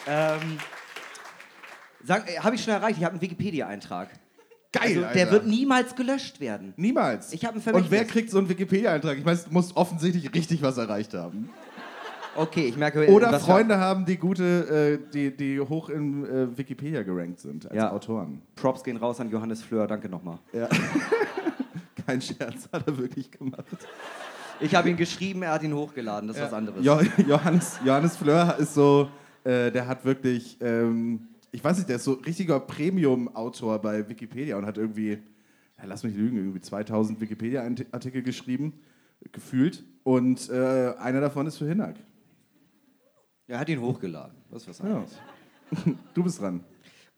Ähm, 0.07 0.57
Habe 2.41 2.55
ich 2.55 2.63
schon 2.63 2.73
erreicht, 2.73 2.97
ich 2.97 3.03
habe 3.03 3.13
einen 3.13 3.21
Wikipedia-Eintrag. 3.21 4.09
Geil, 4.71 4.83
Also, 4.87 4.99
der 5.01 5.09
Alter. 5.09 5.31
wird 5.31 5.45
niemals 5.47 5.95
gelöscht 5.95 6.39
werden. 6.39 6.73
Niemals. 6.77 7.31
Ich 7.31 7.45
hab 7.45 7.55
ein 7.55 7.73
Und 7.73 7.91
wer 7.91 8.05
kriegt 8.05 8.31
so 8.31 8.39
einen 8.39 8.49
Wikipedia-Eintrag? 8.49 9.17
Ich 9.17 9.23
meine, 9.25 9.37
du 9.37 9.51
musst 9.51 9.75
offensichtlich 9.77 10.33
richtig 10.33 10.61
was 10.63 10.77
erreicht 10.77 11.13
haben. 11.13 11.49
Okay, 12.35 12.65
ich 12.65 12.75
merke. 12.77 13.07
Oder 13.11 13.39
Freunde 13.39 13.77
haben, 13.77 14.05
die 14.05 14.17
gute, 14.17 14.99
äh, 15.03 15.11
die, 15.13 15.37
die 15.37 15.59
hoch 15.59 15.89
in 15.89 16.25
äh, 16.25 16.57
Wikipedia 16.57 17.03
gerankt 17.03 17.39
sind 17.39 17.67
als 17.67 17.75
Ja. 17.75 17.91
Autoren. 17.91 18.41
Props 18.55 18.83
gehen 18.83 18.97
raus 18.97 19.19
an 19.19 19.29
Johannes 19.29 19.61
Fleur, 19.61 19.85
danke 19.85 20.09
nochmal. 20.09 20.39
Kein 22.07 22.19
Scherz 22.21 22.67
hat 22.73 22.87
er 22.87 22.97
wirklich 22.97 23.29
gemacht. 23.29 23.63
Ich 24.59 24.73
habe 24.73 24.89
ihn 24.89 24.97
geschrieben, 24.97 25.43
er 25.43 25.51
hat 25.51 25.61
ihn 25.63 25.73
hochgeladen, 25.75 26.27
das 26.27 26.37
ist 26.37 26.43
was 26.43 26.53
anderes. 26.53 26.83
Jo 26.83 26.99
Johannes, 27.27 27.79
Johannes 27.85 28.17
Fleur 28.17 28.55
ist 28.57 28.73
so, 28.73 29.09
äh, 29.43 29.71
der 29.71 29.87
hat 29.87 30.05
wirklich, 30.05 30.57
ähm, 30.61 31.27
ich 31.51 31.63
weiß 31.63 31.77
nicht, 31.77 31.89
der 31.89 31.97
ist 31.97 32.03
so 32.03 32.13
richtiger 32.13 32.59
Premium-Autor 32.59 33.79
bei 33.79 34.07
Wikipedia 34.07 34.57
und 34.57 34.65
hat 34.65 34.77
irgendwie, 34.77 35.19
ja, 35.77 35.85
lass 35.85 36.03
mich 36.03 36.15
lügen, 36.15 36.37
irgendwie 36.37 36.61
2000 36.61 37.19
Wikipedia-Artikel 37.19 38.23
geschrieben, 38.23 38.79
gefühlt. 39.31 39.83
Und 40.03 40.49
äh, 40.49 40.93
einer 40.97 41.21
davon 41.21 41.47
ist 41.47 41.57
für 41.57 41.67
Hinak. 41.67 41.95
Er 43.47 43.59
hat 43.59 43.69
ihn 43.69 43.81
hochgeladen, 43.81 44.35
ist 44.55 44.67
was 44.67 44.79
Ja. 44.79 45.05
Du 46.13 46.23
bist 46.23 46.39
dran. 46.39 46.63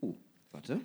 Oh, 0.01 0.15
warte. 0.51 0.79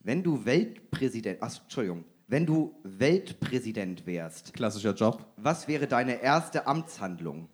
Wenn 0.00 0.22
du 0.22 0.44
Weltpräsident, 0.44 1.38
ach, 1.42 1.60
Entschuldigung, 1.62 2.04
wenn 2.28 2.46
du 2.46 2.74
Weltpräsident 2.82 4.06
wärst, 4.06 4.54
Klassischer 4.54 4.94
Job. 4.94 5.26
was 5.36 5.66
wäre 5.68 5.86
deine 5.86 6.22
erste 6.22 6.66
Amtshandlung? 6.66 7.48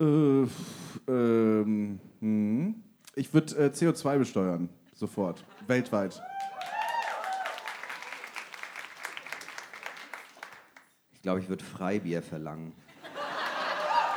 Äh, 0.00 0.46
ähm, 1.08 2.00
hm. 2.20 2.82
Ich 3.14 3.32
würde 3.34 3.56
äh, 3.56 3.68
CO2 3.70 4.18
besteuern, 4.18 4.68
sofort, 4.94 5.44
weltweit. 5.66 6.20
Ich 11.14 11.22
glaube, 11.22 11.40
ich 11.40 11.48
würde 11.48 11.64
Freibier 11.64 12.22
verlangen. 12.22 12.72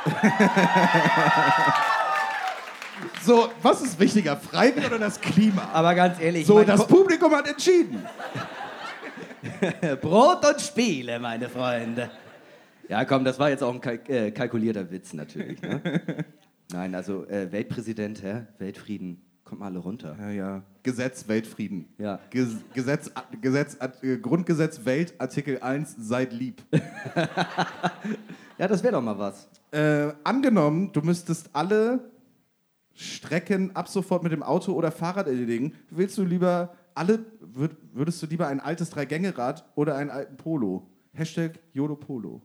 So, 3.24 3.50
was 3.62 3.80
ist 3.82 3.98
wichtiger, 3.98 4.36
Freibier 4.36 4.86
oder 4.86 4.98
das 4.98 5.20
Klima? 5.20 5.68
Aber 5.72 5.94
ganz 5.94 6.20
ehrlich, 6.20 6.46
So, 6.46 6.62
das 6.62 6.80
Ko- 6.80 6.86
Publikum 6.86 7.32
hat 7.34 7.48
entschieden. 7.48 8.04
Brot 10.00 10.44
und 10.44 10.60
Spiele, 10.60 11.18
meine 11.18 11.48
Freunde. 11.48 12.10
Ja, 12.88 13.04
komm, 13.04 13.24
das 13.24 13.38
war 13.38 13.50
jetzt 13.50 13.62
auch 13.62 13.72
ein 13.72 13.80
kalk 13.80 14.08
äh, 14.08 14.30
kalkulierter 14.30 14.90
Witz 14.90 15.12
natürlich. 15.14 15.60
Ne? 15.62 15.80
Nein, 16.72 16.94
also 16.94 17.26
äh, 17.26 17.50
Weltpräsident, 17.52 18.22
hä? 18.22 18.46
Weltfrieden, 18.58 19.20
kommt 19.44 19.60
mal 19.60 19.66
alle 19.66 19.78
runter. 19.78 20.16
Ja, 20.18 20.30
ja. 20.30 20.62
Gesetz, 20.82 21.28
Weltfrieden. 21.28 21.88
Ja. 21.98 22.18
Ges 22.30 22.56
Gesetz, 22.74 23.10
Gesetz, 23.40 23.76
äh, 24.02 24.16
Grundgesetz, 24.18 24.84
Welt, 24.84 25.14
Artikel 25.18 25.58
1, 25.60 25.96
seid 25.98 26.32
lieb. 26.32 26.62
Ja, 28.58 28.68
das 28.68 28.82
wäre 28.82 28.92
doch 28.92 29.02
mal 29.02 29.18
was. 29.18 29.48
äh, 29.72 30.12
angenommen, 30.22 30.92
du 30.92 31.00
müsstest 31.00 31.50
alle 31.52 32.10
Strecken 32.94 33.74
ab 33.74 33.88
sofort 33.88 34.22
mit 34.22 34.30
dem 34.30 34.42
Auto 34.42 34.72
oder 34.72 34.92
Fahrrad 34.92 35.26
erledigen, 35.26 35.72
willst 35.90 36.16
du 36.18 36.22
lieber 36.24 36.72
alle, 36.94 37.24
würd, 37.40 37.72
würdest 37.92 38.22
du 38.22 38.26
lieber 38.26 38.46
ein 38.46 38.60
altes 38.60 38.90
Dreigängerad 38.90 39.64
oder 39.74 39.96
einen 39.96 40.10
alten 40.10 40.36
Polo? 40.36 40.86
Hashtag 41.14 41.58
YOLO 41.72 41.96
Polo. 41.96 42.42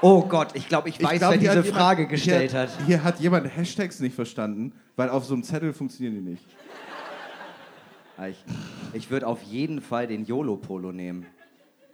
Oh 0.00 0.22
Gott, 0.22 0.50
ich 0.54 0.68
glaube, 0.68 0.88
ich 0.88 1.02
weiß, 1.02 1.18
glaub, 1.18 1.32
wer 1.32 1.38
diese 1.38 1.50
hat 1.56 1.64
jemand- 1.64 1.74
Frage 1.76 2.06
gestellt 2.06 2.50
hier, 2.52 2.60
hat. 2.60 2.68
Hier 2.86 3.02
hat 3.04 3.20
jemand 3.20 3.56
Hashtags 3.56 3.98
nicht 4.00 4.14
verstanden, 4.14 4.72
weil 4.96 5.08
auf 5.10 5.24
so 5.24 5.34
einem 5.34 5.42
Zettel 5.42 5.72
funktionieren 5.72 6.14
die 6.24 6.30
nicht. 6.30 6.44
Ah, 8.16 8.28
Ich, 8.28 8.44
ich 8.92 9.10
würde 9.10 9.26
auf 9.26 9.42
jeden 9.42 9.80
Fall 9.80 10.06
den 10.06 10.24
YOLO-Polo 10.24 10.92
nehmen. 10.92 11.26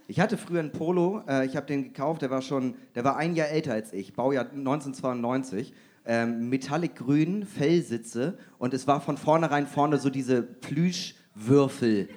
Ich 0.06 0.20
hatte 0.20 0.36
früher 0.36 0.60
einen 0.60 0.72
Polo, 0.72 1.22
äh, 1.26 1.46
ich 1.46 1.56
habe 1.56 1.66
den 1.66 1.82
gekauft, 1.84 2.20
der 2.20 2.30
war 2.30 2.42
schon, 2.42 2.74
der 2.94 3.04
war 3.04 3.16
ein 3.16 3.34
Jahr 3.34 3.48
älter 3.48 3.72
als 3.72 3.92
ich, 3.94 4.12
Baujahr 4.14 4.50
1992. 4.50 5.72
Ähm, 6.06 6.50
Metallic-grün, 6.50 7.46
Fellsitze 7.46 8.36
und 8.58 8.74
es 8.74 8.86
war 8.86 9.00
von 9.00 9.16
vornherein 9.16 9.66
vorne 9.66 9.96
so 9.96 10.10
diese 10.10 10.42
Plüschwürfel. 10.42 12.10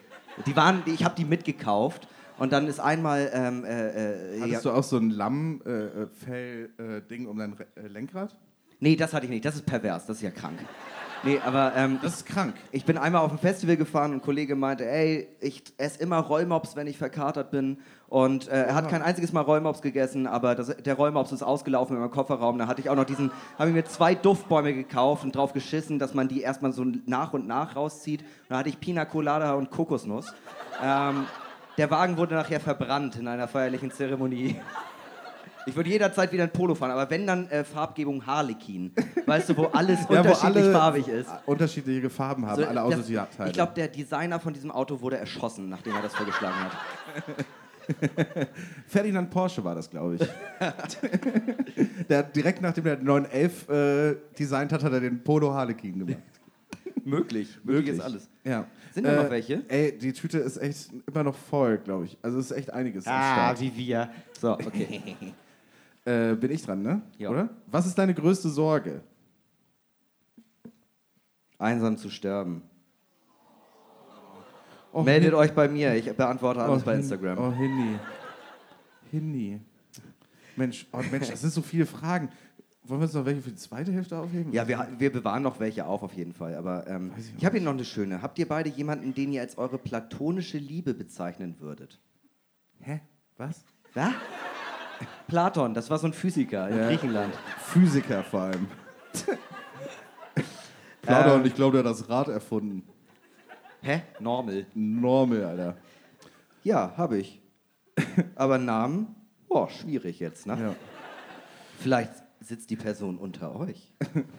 Die 0.45 0.55
waren, 0.57 0.83
ich 0.85 1.05
habe 1.05 1.15
die 1.15 1.23
mitgekauft 1.23 2.05
und 2.37 2.51
dann 2.51 2.67
ist 2.67 2.79
einmal, 2.79 3.31
ähm, 3.33 3.65
äh, 3.65 4.35
äh, 4.35 4.41
Hattest 4.41 4.65
ja, 4.65 4.71
du 4.71 4.77
auch 4.77 4.83
so 4.83 4.97
ein 4.97 5.09
Lammfell-Ding 5.09 7.25
um 7.27 7.37
dein 7.37 7.55
äh, 7.75 7.87
Lenkrad? 7.87 8.35
nee, 8.79 8.95
das 8.95 9.13
hatte 9.13 9.25
ich 9.25 9.31
nicht, 9.31 9.45
das 9.45 9.55
ist 9.55 9.65
pervers, 9.65 10.05
das 10.05 10.17
ist 10.17 10.23
ja 10.23 10.31
krank. 10.31 10.59
Nee, 11.23 11.39
aber 11.43 11.73
ähm, 11.75 11.99
Das 12.01 12.15
ist 12.15 12.25
krank. 12.25 12.55
Ich 12.71 12.85
bin 12.85 12.97
einmal 12.97 13.21
auf 13.21 13.31
ein 13.31 13.39
Festival 13.39 13.75
gefahren 13.75 14.11
und 14.11 14.17
ein 14.17 14.21
Kollege 14.21 14.55
meinte, 14.55 14.87
ey, 14.87 15.27
ich 15.39 15.63
esse 15.77 15.99
immer 15.99 16.19
Rollmops, 16.19 16.75
wenn 16.75 16.87
ich 16.87 16.97
verkatert 16.97 17.51
bin. 17.51 17.79
Und 18.07 18.47
äh, 18.47 18.65
er 18.65 18.75
hat 18.75 18.87
kein 18.87 19.01
einziges 19.01 19.33
Mal 19.33 19.41
Rollmops 19.41 19.81
gegessen, 19.81 20.27
aber 20.27 20.55
das, 20.55 20.75
der 20.77 20.93
Rollmops 20.93 21.31
ist 21.31 21.43
ausgelaufen 21.43 21.95
in 21.95 22.01
meinem 22.01 22.11
Kofferraum. 22.11 22.57
Da 22.57 22.67
hatte 22.67 22.81
ich 22.81 22.89
auch 22.89 22.95
noch 22.95 23.03
diesen, 23.03 23.31
habe 23.57 23.69
ich 23.69 23.75
mir 23.75 23.85
zwei 23.85 24.15
Duftbäume 24.15 24.73
gekauft 24.73 25.23
und 25.23 25.35
drauf 25.35 25.53
geschissen, 25.53 25.99
dass 25.99 26.13
man 26.13 26.27
die 26.27 26.41
erstmal 26.41 26.71
so 26.71 26.85
nach 27.05 27.33
und 27.33 27.47
nach 27.47 27.75
rauszieht. 27.75 28.21
Und 28.21 28.49
da 28.49 28.59
hatte 28.59 28.69
ich 28.69 28.79
Pina 28.79 29.05
Colada 29.05 29.53
und 29.53 29.71
Kokosnuss. 29.71 30.33
Ähm, 30.83 31.25
der 31.77 31.91
Wagen 31.91 32.17
wurde 32.17 32.35
nachher 32.35 32.59
verbrannt 32.59 33.15
in 33.17 33.27
einer 33.27 33.47
feierlichen 33.47 33.91
Zeremonie. 33.91 34.55
Ich 35.67 35.75
würde 35.75 35.89
jederzeit 35.89 36.31
wieder 36.31 36.43
ein 36.43 36.51
Polo 36.51 36.75
fahren, 36.75 36.91
aber 36.91 37.09
wenn 37.09 37.27
dann 37.27 37.49
äh, 37.49 37.65
Farbgebung 37.65 38.25
Harlequin. 38.25 38.93
Weißt 39.25 39.49
du, 39.49 39.57
wo 39.57 39.65
alles 39.65 39.99
Ja, 40.09 40.09
wo 40.09 40.29
unterschiedlich 40.29 40.63
alle 40.63 40.71
farbig 40.71 41.07
ist. 41.09 41.29
unterschiedliche 41.45 42.09
Farben 42.09 42.45
haben, 42.45 42.61
So, 42.61 42.67
alle 42.67 42.83
Autoteile. 42.83 43.27
Ich 43.47 43.53
glaube, 43.53 43.73
der 43.75 43.89
Designer 43.89 44.39
von 44.39 44.53
diesem 44.53 44.71
Auto 44.71 45.01
wurde 45.01 45.17
erschossen, 45.17 45.67
nachdem 45.67 45.93
er 45.93 46.03
das 46.03 46.15
vorgeschlagen 46.15 46.55
hat. 46.55 46.71
Ferdinand 48.87 49.29
Porsche 49.29 49.61
war 49.63 49.75
das, 49.75 49.89
glaube 49.89 50.15
ich. 50.15 50.21
der 52.09 52.23
direkt 52.23 52.61
nachdem 52.61 52.85
er 52.85 52.95
den 52.95 53.05
911 53.05 53.69
äh, 53.69 54.15
designt 54.39 54.71
hat, 54.71 54.83
hat 54.83 54.93
er 54.93 55.01
den 55.01 55.21
Polo 55.21 55.53
Harlequin 55.53 55.99
gemacht. 55.99 56.23
Möglich. 57.07 57.57
Möglich 57.63 57.95
ist 57.95 58.01
alles. 58.01 58.29
Ja. 58.43 58.67
Sind 58.93 59.05
da 59.05 59.23
noch 59.23 59.29
welche? 59.29 59.63
Ey, 59.69 59.97
die 59.97 60.11
Tüte 60.11 60.39
ist 60.39 60.57
echt 60.57 60.89
immer 61.07 61.23
noch 61.23 61.35
voll, 61.35 61.77
glaube 61.77 62.03
ich. 62.03 62.17
Also 62.21 62.37
es 62.37 62.51
ist 62.51 62.57
echt 62.57 62.73
einiges 62.73 63.07
Ah, 63.07 63.55
wie 63.59 63.75
wir. 63.75 64.09
So, 64.39 64.53
okay. 64.53 65.15
Äh, 66.05 66.35
bin 66.35 66.51
ich 66.51 66.63
dran, 66.63 66.81
ne? 66.81 67.01
Ja. 67.17 67.29
Oder? 67.29 67.49
Was 67.65 67.85
ist 67.85 67.97
deine 67.97 68.13
größte 68.13 68.47
Sorge? 68.47 69.01
Einsam 71.57 71.97
zu 71.97 72.09
sterben. 72.09 72.61
Oh, 74.93 75.03
Meldet 75.03 75.33
euch 75.33 75.51
bei 75.51 75.67
mir, 75.67 75.95
ich 75.95 76.09
beantworte 76.13 76.61
alles 76.61 76.83
oh, 76.83 76.85
bei 76.85 76.95
Instagram. 76.95 77.37
Oh, 77.37 77.51
Hinni. 77.51 77.99
Hinni. 79.11 79.59
Mensch, 80.55 80.87
oh, 80.93 81.01
Mensch, 81.11 81.29
das 81.29 81.41
sind 81.41 81.51
so 81.51 81.61
viele 81.61 81.85
Fragen. 81.85 82.29
Wollen 82.87 83.01
wir 83.01 83.05
uns 83.05 83.13
noch 83.13 83.25
welche 83.25 83.41
für 83.41 83.49
die 83.49 83.55
zweite 83.57 83.91
Hälfte 83.91 84.17
aufheben? 84.17 84.53
Ja, 84.53 84.67
wir, 84.67 84.87
wir 84.97 85.11
bewahren 85.11 85.43
noch 85.43 85.59
welche 85.59 85.85
auf, 85.85 86.03
auf 86.03 86.13
jeden 86.13 86.33
Fall. 86.33 86.55
Aber 86.55 86.87
ähm, 86.87 87.11
ich 87.17 87.25
ich 87.37 87.45
habe 87.45 87.57
hier 87.57 87.65
noch 87.65 87.73
eine 87.73 87.83
schöne. 87.85 88.21
Habt 88.21 88.39
ihr 88.39 88.47
beide 88.47 88.69
jemanden, 88.69 89.13
den 89.13 89.33
ihr 89.33 89.41
als 89.41 89.57
eure 89.57 89.77
platonische 89.77 90.57
Liebe 90.57 90.93
bezeichnen 90.93 91.55
würdet? 91.59 91.99
Hä? 92.79 93.01
Was? 93.37 93.63
Ja? 93.95 94.13
Platon, 95.27 95.73
das 95.73 95.89
war 95.89 95.97
so 95.99 96.07
ein 96.07 96.13
Physiker 96.13 96.69
in 96.69 96.77
Ja. 96.77 96.87
Griechenland. 96.87 97.33
Physiker 97.59 98.23
vor 98.23 98.41
allem. 98.41 98.67
Platon, 101.01 101.41
Ähm. 101.41 101.45
ich 101.45 101.55
glaube, 101.55 101.77
der 101.81 101.85
hat 101.85 101.91
das 101.99 102.09
Rad 102.09 102.27
erfunden. 102.29 102.83
Hä? 103.81 104.01
Normal. 104.19 104.65
Normal, 104.73 105.43
Alter. 105.43 105.77
Ja, 106.63 106.93
habe 106.97 107.17
ich. 107.19 107.41
Aber 108.35 108.57
Namen? 108.57 109.15
Boah, 109.47 109.69
schwierig 109.69 110.19
jetzt, 110.19 110.45
ne? 110.47 110.57
Ja. 110.59 110.75
Vielleicht 111.79 112.11
sitzt 112.47 112.69
die 112.69 112.75
Person 112.75 113.17
unter 113.17 113.55
euch. 113.55 113.91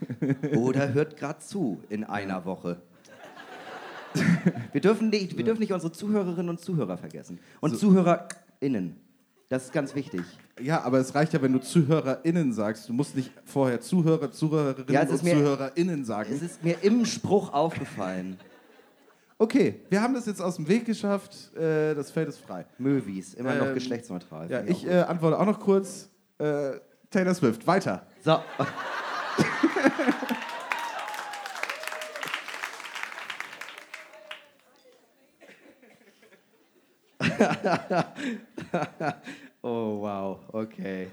Oder 0.56 0.92
hört 0.94 1.16
gerade 1.16 1.38
zu 1.40 1.80
in 1.88 2.04
einer 2.04 2.44
Woche. 2.44 2.80
Wir 4.72 4.80
dürfen, 4.80 5.10
nicht, 5.10 5.36
wir 5.36 5.44
dürfen 5.44 5.60
nicht 5.60 5.72
unsere 5.72 5.92
Zuhörerinnen 5.92 6.48
und 6.48 6.60
Zuhörer 6.60 6.96
vergessen. 6.96 7.38
Und 7.60 7.76
ZuhörerInnen. 7.78 8.96
Das 9.50 9.64
ist 9.64 9.72
ganz 9.72 9.94
wichtig. 9.94 10.22
ja, 10.60 10.82
aber 10.82 10.98
es 10.98 11.14
reicht 11.14 11.32
ja, 11.32 11.40
wenn 11.40 11.52
du 11.52 11.60
ZuhörerInnen 11.60 12.52
sagst. 12.52 12.88
Du 12.88 12.92
musst 12.92 13.16
nicht 13.16 13.30
vorher 13.44 13.80
Zuhörer, 13.80 14.30
Zuhörerinnen 14.30 14.92
Ja, 14.92 15.02
und 15.02 15.22
mir- 15.22 15.34
ZuhörerInnen 15.34 16.04
sagen. 16.04 16.30
Es 16.32 16.42
ist 16.42 16.62
mir 16.64 16.76
im 16.82 17.04
Spruch 17.06 17.52
aufgefallen. 17.52 18.38
Okay, 19.38 19.82
wir 19.88 20.02
haben 20.02 20.14
das 20.14 20.26
jetzt 20.26 20.42
aus 20.42 20.56
dem 20.56 20.66
Weg 20.68 20.84
geschafft. 20.84 21.54
Äh, 21.56 21.94
das 21.94 22.10
Feld 22.10 22.28
ist 22.28 22.40
frei. 22.40 22.66
Movies, 22.78 23.34
immer 23.34 23.54
noch 23.54 23.66
Ähm, 23.68 23.74
geschlechtsneutral. 23.74 24.50
Ja, 24.50 24.62
ich 24.64 24.84
äh, 24.86 25.00
antworte 25.02 25.38
auch 25.38 25.46
noch 25.46 25.60
kurz. 25.60 26.10
Äh, 26.38 26.72
Taylor 27.10 27.34
Swift, 27.34 27.66
weiter. 27.66 28.06
So. 28.22 28.38
oh, 39.62 40.00
wow, 40.00 40.40
okay. 40.52 41.08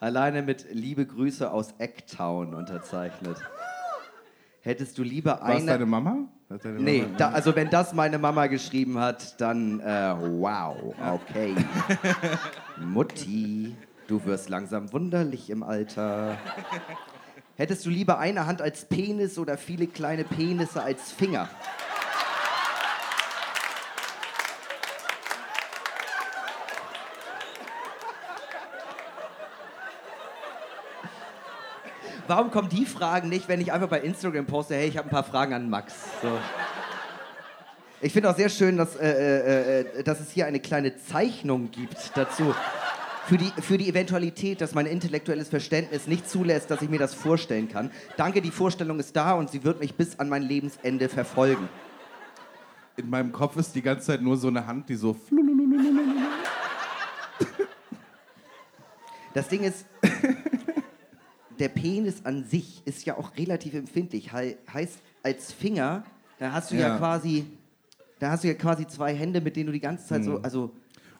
Alleine 0.00 0.42
mit 0.42 0.66
Liebe 0.72 1.06
Grüße 1.06 1.50
aus 1.50 1.74
Ecktown 1.78 2.54
unterzeichnet. 2.54 3.36
Hättest 4.60 4.98
du 4.98 5.02
lieber 5.02 5.32
War 5.32 5.42
eine. 5.44 5.66
deine 5.66 5.86
Mama? 5.86 6.28
Hat 6.50 6.64
deine 6.64 6.80
Nee, 6.80 7.02
Mama- 7.02 7.16
da, 7.18 7.30
also 7.30 7.54
wenn 7.54 7.70
das 7.70 7.92
meine 7.92 8.18
Mama 8.18 8.46
geschrieben 8.46 8.98
hat, 8.98 9.40
dann 9.40 9.80
äh, 9.80 10.14
wow, 10.18 10.94
okay. 11.12 11.54
Mutti, 12.80 13.76
du 14.06 14.24
wirst 14.24 14.48
langsam 14.48 14.92
wunderlich 14.92 15.50
im 15.50 15.62
Alter. 15.62 16.38
Hättest 17.56 17.86
du 17.86 17.90
lieber 17.90 18.18
eine 18.18 18.46
Hand 18.46 18.60
als 18.60 18.84
Penis 18.84 19.38
oder 19.38 19.56
viele 19.56 19.86
kleine 19.86 20.24
Penisse 20.24 20.82
als 20.82 21.12
Finger? 21.12 21.48
Warum 32.26 32.50
kommen 32.50 32.70
die 32.70 32.86
Fragen 32.86 33.28
nicht, 33.28 33.48
wenn 33.48 33.60
ich 33.60 33.70
einfach 33.72 33.88
bei 33.88 34.00
Instagram 34.00 34.46
poste, 34.46 34.74
hey, 34.74 34.88
ich 34.88 34.96
habe 34.96 35.08
ein 35.08 35.10
paar 35.10 35.24
Fragen 35.24 35.52
an 35.52 35.68
Max? 35.68 35.94
So. 36.22 36.38
Ich 38.00 38.12
finde 38.12 38.30
auch 38.30 38.36
sehr 38.36 38.48
schön, 38.48 38.76
dass, 38.76 38.96
äh, 38.96 39.08
äh, 39.08 39.80
äh, 39.80 40.02
dass 40.02 40.20
es 40.20 40.30
hier 40.30 40.46
eine 40.46 40.60
kleine 40.60 40.96
Zeichnung 40.96 41.70
gibt 41.70 42.10
dazu. 42.14 42.54
Für 43.26 43.38
die, 43.38 43.50
für 43.62 43.78
die 43.78 43.88
Eventualität, 43.88 44.60
dass 44.60 44.74
mein 44.74 44.84
intellektuelles 44.86 45.48
Verständnis 45.48 46.06
nicht 46.06 46.28
zulässt, 46.28 46.70
dass 46.70 46.82
ich 46.82 46.90
mir 46.90 46.98
das 46.98 47.14
vorstellen 47.14 47.68
kann. 47.68 47.90
Danke, 48.18 48.42
die 48.42 48.50
Vorstellung 48.50 48.98
ist 48.98 49.16
da 49.16 49.32
und 49.32 49.50
sie 49.50 49.64
wird 49.64 49.80
mich 49.80 49.94
bis 49.94 50.18
an 50.18 50.28
mein 50.28 50.42
Lebensende 50.42 51.08
verfolgen. 51.08 51.68
In 52.96 53.08
meinem 53.08 53.32
Kopf 53.32 53.56
ist 53.56 53.74
die 53.74 53.82
ganze 53.82 54.06
Zeit 54.08 54.20
nur 54.22 54.36
so 54.36 54.48
eine 54.48 54.66
Hand, 54.66 54.88
die 54.90 54.94
so. 54.96 55.16
Das 59.32 59.48
Ding 59.48 59.62
ist, 59.62 59.86
der 61.58 61.68
Penis 61.68 62.24
an 62.24 62.44
sich 62.44 62.82
ist 62.84 63.04
ja 63.04 63.16
auch 63.16 63.36
relativ 63.36 63.74
empfindlich. 63.74 64.32
Hei- 64.32 64.58
heißt, 64.72 64.98
als 65.22 65.50
Finger, 65.52 66.04
da 66.38 66.52
hast 66.52 66.70
du 66.70 66.76
ja, 66.76 66.88
Ja. 66.88 66.98
quasi, 66.98 67.46
da 68.20 68.30
hast 68.32 68.44
du 68.44 68.48
ja 68.48 68.54
quasi 68.54 68.86
zwei 68.86 69.14
Hände, 69.14 69.40
mit 69.40 69.56
denen 69.56 69.66
du 69.68 69.72
die 69.72 69.80
ganze 69.80 70.06
Zeit 70.06 70.20
Mhm. 70.20 70.24
so, 70.24 70.38
also, 70.42 70.70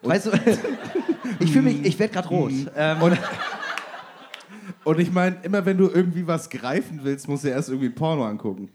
weißt 0.04 0.26
du, 0.26 0.30
ich 1.40 1.52
fühle 1.52 1.64
mich, 1.64 1.84
ich 1.84 1.98
werde 1.98 2.12
gerade 2.12 2.28
rot. 2.28 2.52
Mhm. 2.52 2.68
Ähm, 2.76 3.02
Und, 3.02 3.18
und 4.84 5.00
ich 5.00 5.10
meine, 5.10 5.36
immer 5.42 5.64
wenn 5.64 5.78
du 5.78 5.88
irgendwie 5.88 6.26
was 6.26 6.50
greifen 6.50 7.00
willst, 7.02 7.28
musst 7.28 7.44
du 7.44 7.48
erst 7.48 7.68
irgendwie 7.68 7.90
Porno 7.90 8.24
angucken. 8.24 8.70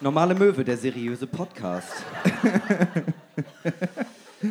Normale 0.00 0.34
Möwe, 0.34 0.64
der 0.64 0.76
seriöse 0.76 1.26
Podcast. 1.26 2.04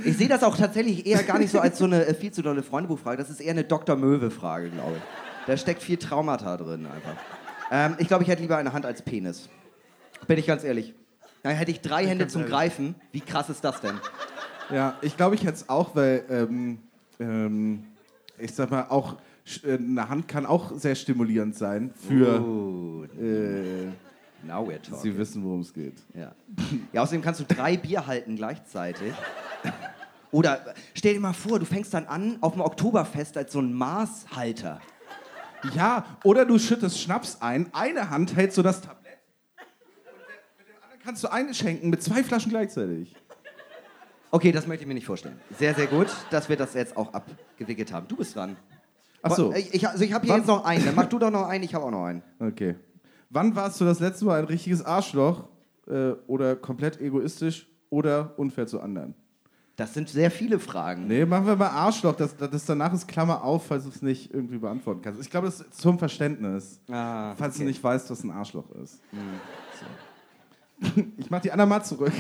Ich 0.04 0.18
sehe 0.18 0.28
das 0.28 0.42
auch 0.42 0.58
tatsächlich 0.58 1.06
eher 1.06 1.22
gar 1.24 1.38
nicht 1.38 1.52
so 1.52 1.60
als 1.60 1.78
so 1.78 1.86
eine 1.86 2.06
äh, 2.06 2.14
viel 2.16 2.32
zu 2.32 2.42
dolle 2.42 2.64
Freundebuchfrage. 2.64 3.18
Das 3.18 3.30
ist 3.30 3.40
eher 3.40 3.52
eine 3.52 3.64
Dr. 3.64 3.96
Möwe-Frage, 3.96 4.70
glaube 4.72 4.94
ich. 4.98 5.04
Da 5.46 5.56
steckt 5.56 5.84
viel 5.84 5.98
Traumata 5.98 6.58
drin 6.58 6.88
einfach. 6.88 7.22
Ähm, 7.72 7.96
ich 8.00 8.08
glaube, 8.08 8.24
ich 8.24 8.30
hätte 8.30 8.42
lieber 8.42 8.58
eine 8.58 8.74
Hand 8.74 8.86
als 8.86 9.02
Penis. 9.02 9.50
Bin 10.28 10.38
ich 10.38 10.46
ganz 10.48 10.64
ehrlich. 10.64 10.94
Dann 11.42 11.56
hätte 11.56 11.72
ich 11.72 11.82
drei 11.82 12.06
Hände 12.06 12.28
zum 12.28 12.42
ehrlich. 12.42 12.54
Greifen. 12.54 12.96
Wie 13.12 13.22
krass 13.22 13.50
ist 13.50 13.64
das 13.64 13.82
denn? 13.82 14.00
Ja, 14.72 14.98
ich 15.02 15.18
glaube, 15.18 15.36
ich 15.36 15.42
hätte 15.44 15.56
es 15.56 15.70
auch, 15.70 15.96
weil 15.96 16.24
ähm, 16.30 16.80
ähm, 17.20 17.84
ich 18.38 18.54
sag 18.54 18.72
mal, 18.72 18.88
auch 18.90 19.18
äh, 19.66 19.74
eine 19.74 20.08
Hand 20.08 20.28
kann 20.28 20.46
auch 20.46 20.72
sehr 20.78 20.96
stimulierend 20.96 21.56
sein 21.56 21.92
für. 22.08 22.42
Oh, 22.42 23.04
Äh, 23.22 23.88
now 24.44 24.66
we're 24.66 24.82
talking. 24.82 25.02
Sie 25.02 25.18
wissen, 25.18 25.44
worum 25.44 25.60
es 25.62 25.74
geht. 25.74 25.96
Ja. 26.14 26.34
ja, 26.94 27.02
außerdem 27.02 27.22
kannst 27.22 27.42
du 27.42 27.46
drei 27.46 27.76
Bier 27.78 28.08
halten 28.08 28.36
gleichzeitig. 28.38 29.14
Oder 30.32 30.74
stell 30.96 31.14
dir 31.14 31.20
mal 31.20 31.34
vor, 31.34 31.60
du 31.60 31.66
fängst 31.66 31.94
dann 31.94 32.06
an 32.08 32.38
auf 32.42 32.54
dem 32.54 32.62
Oktoberfest 32.62 33.38
als 33.38 33.52
so 33.52 33.60
ein 33.60 33.74
Maßhalter. 33.74 34.80
Ja, 35.76 36.06
oder 36.24 36.46
du 36.46 36.58
schüttest 36.60 37.00
Schnaps 37.00 37.38
ein, 37.42 37.70
eine 37.74 38.10
Hand 38.10 38.36
hält 38.36 38.54
so 38.54 38.62
das 38.62 38.82
Tablett 38.82 39.20
und 39.58 40.58
mit 40.58 40.68
dem 40.68 40.76
anderen 40.84 41.00
kannst 41.04 41.24
du 41.24 41.32
einschenken 41.32 41.90
mit 41.90 42.04
zwei 42.04 42.24
Flaschen 42.24 42.50
gleichzeitig. 42.52 43.16
Okay, 44.32 44.52
das 44.52 44.66
möchte 44.68 44.84
ich 44.84 44.88
mir 44.88 44.96
nicht 44.96 45.06
vorstellen. 45.06 45.40
Sehr, 45.58 45.74
sehr 45.76 45.88
gut, 45.88 46.08
dass 46.32 46.50
wir 46.50 46.58
das 46.58 46.74
jetzt 46.74 46.98
auch 46.98 47.14
abgewickelt 47.14 47.94
haben. 47.94 48.08
Du 48.08 48.16
bist 48.16 48.36
dran. 48.36 48.58
Ach 49.22 49.32
so, 49.36 49.54
Ich, 49.54 49.74
ich, 49.74 49.88
also 49.88 50.04
ich 50.04 50.12
habe 50.12 50.26
hier 50.26 50.34
Wann- 50.34 50.42
jetzt 50.42 50.48
noch 50.48 50.66
einen. 50.66 50.84
Dann 50.84 50.96
mach 50.96 51.06
du 51.06 51.20
doch 51.20 51.30
noch 51.32 51.48
einen, 51.48 51.64
ich 51.64 51.74
habe 51.76 51.86
auch 51.86 51.92
noch 51.92 52.06
einen. 52.06 52.24
okay. 52.40 52.76
Wann 53.30 53.56
warst 53.56 53.80
du 53.82 53.86
das 53.86 54.00
letzte 54.00 54.26
Mal 54.26 54.40
ein 54.40 54.46
richtiges 54.46 54.84
Arschloch 54.86 55.48
äh, 55.88 56.12
oder 56.28 56.56
komplett 56.56 57.02
egoistisch 57.02 57.68
oder 57.90 58.34
unfair 58.38 58.68
zu 58.68 58.80
anderen? 58.80 59.16
Das 59.76 59.94
sind 59.96 60.08
sehr 60.08 60.30
viele 60.30 60.60
Fragen. 60.60 61.08
Nee, 61.08 61.26
machen 61.26 61.48
wir 61.48 61.56
mal 61.56 61.70
Arschloch. 61.70 62.16
Das, 62.16 62.38
das 62.38 62.66
danach 62.66 62.94
ist 62.94 63.08
Klammer 63.08 63.44
auf, 63.44 63.66
falls 63.68 63.84
du 63.86 63.90
es 63.90 64.04
nicht 64.04 64.32
irgendwie 64.32 64.60
beantworten 64.60 65.02
kannst. 65.02 65.20
Ich 65.20 65.30
glaube, 65.32 65.48
das 65.48 65.62
ist 65.62 65.74
zum 65.82 65.98
Verständnis. 65.98 66.80
Ah, 66.90 67.34
Falls 67.36 67.56
du 67.56 67.62
okay. 67.62 67.70
nicht 67.70 67.84
weißt, 67.84 68.10
was 68.12 68.24
ein 68.24 68.30
Arschloch 68.32 68.70
ist. 68.72 69.02
So. 69.12 69.86
Ich 71.18 71.30
mach 71.30 71.40
die 71.42 71.52
Anna 71.52 71.66
mal 71.66 71.82
zurück. 71.84 72.12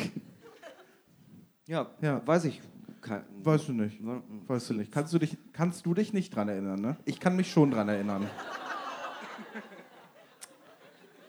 Ja, 1.68 1.88
Ja. 2.02 2.22
weiß 2.26 2.46
ich. 2.46 2.62
Kein, 3.02 3.24
Weißt 3.44 3.68
du 3.68 3.74
nicht. 3.74 4.00
Weißt 4.48 4.70
du 4.70 4.74
nicht. 4.76 4.92
Kannst 4.92 5.14
du 5.14 5.20
dich, 5.20 5.38
kannst 5.52 5.86
du 5.86 5.94
dich 5.94 6.14
nicht 6.14 6.34
dran 6.34 6.48
erinnern, 6.48 6.80
ne? 6.80 6.96
Ich 7.06 7.20
kann 7.20 7.36
mich 7.36 7.52
schon 7.52 7.72
dran 7.72 7.90
erinnern. 7.90 8.26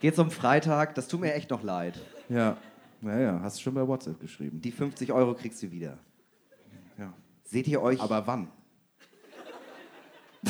Geht's 0.00 0.18
um 0.18 0.30
Freitag? 0.30 0.94
Das 0.94 1.08
tut 1.08 1.20
mir 1.20 1.34
echt 1.34 1.50
noch 1.50 1.62
leid. 1.62 1.98
Ja. 2.28 2.56
Naja, 3.00 3.40
hast 3.42 3.58
du 3.58 3.62
schon 3.62 3.74
bei 3.74 3.87
WhatsApp 3.87 4.20
geschrieben. 4.20 4.60
Die 4.60 4.70
50 4.70 5.12
Euro 5.12 5.34
kriegst 5.34 5.62
du 5.62 5.70
wieder. 5.70 5.98
Seht 7.44 7.68
ihr 7.68 7.80
euch 7.83 8.00
Aber 8.00 8.26
wann? 8.26 8.48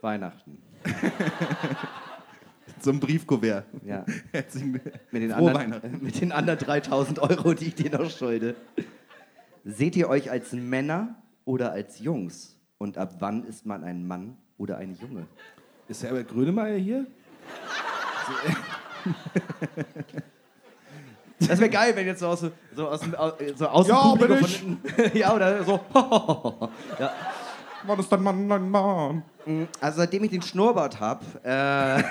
Weihnachten? 0.00 0.62
Zum 2.80 3.00
Briefkuvert. 3.00 3.66
Ja. 3.84 4.04
Herzlichen 4.32 4.72
Mit 5.10 5.22
den, 5.22 5.32
Frohe 5.32 5.58
anderen, 5.58 6.02
mit 6.02 6.20
den 6.20 6.30
anderen 6.32 6.58
3000 6.58 7.18
Euro, 7.18 7.54
die 7.54 7.66
ich 7.66 7.74
dir 7.74 7.90
noch 7.90 8.08
schulde. 8.10 8.54
Seht 9.64 9.96
ihr 9.96 10.08
euch 10.08 10.30
als 10.30 10.52
Männer 10.52 11.16
oder 11.44 11.72
als 11.72 11.98
Jungs? 11.98 12.56
Und 12.78 12.98
ab 12.98 13.16
wann 13.18 13.44
ist 13.44 13.66
man 13.66 13.82
ein 13.82 14.06
Mann 14.06 14.36
oder 14.58 14.76
ein 14.78 14.96
Junge? 15.00 15.26
Ist 15.88 16.04
Herbert 16.04 16.28
Grönemeyer 16.28 16.76
hier? 16.78 17.06
Das 21.38 21.58
wäre 21.60 21.68
geil, 21.70 21.92
wenn 21.94 22.06
jetzt 22.06 22.20
so 22.20 22.28
aus, 22.28 22.40
so 22.74 22.88
aus, 22.88 23.00
so 23.56 23.66
aus 23.68 23.86
dem 23.86 23.94
Ja, 23.94 24.02
Publikum 24.02 24.28
bin 24.28 24.38
von 24.38 24.48
ich. 24.48 24.56
hinten- 24.56 25.18
ja, 25.18 25.34
oder 25.34 25.62
so. 25.64 25.80
ja. 26.98 27.12
War 27.86 27.96
das 27.96 28.08
dein 28.08 28.22
Mann, 28.22 28.48
dein 28.48 28.70
Mann? 28.70 29.22
Also 29.80 29.98
seitdem 29.98 30.24
ich 30.24 30.30
den 30.30 30.42
Schnurrbart 30.42 30.98
habe, 30.98 31.24
äh, 31.44 32.02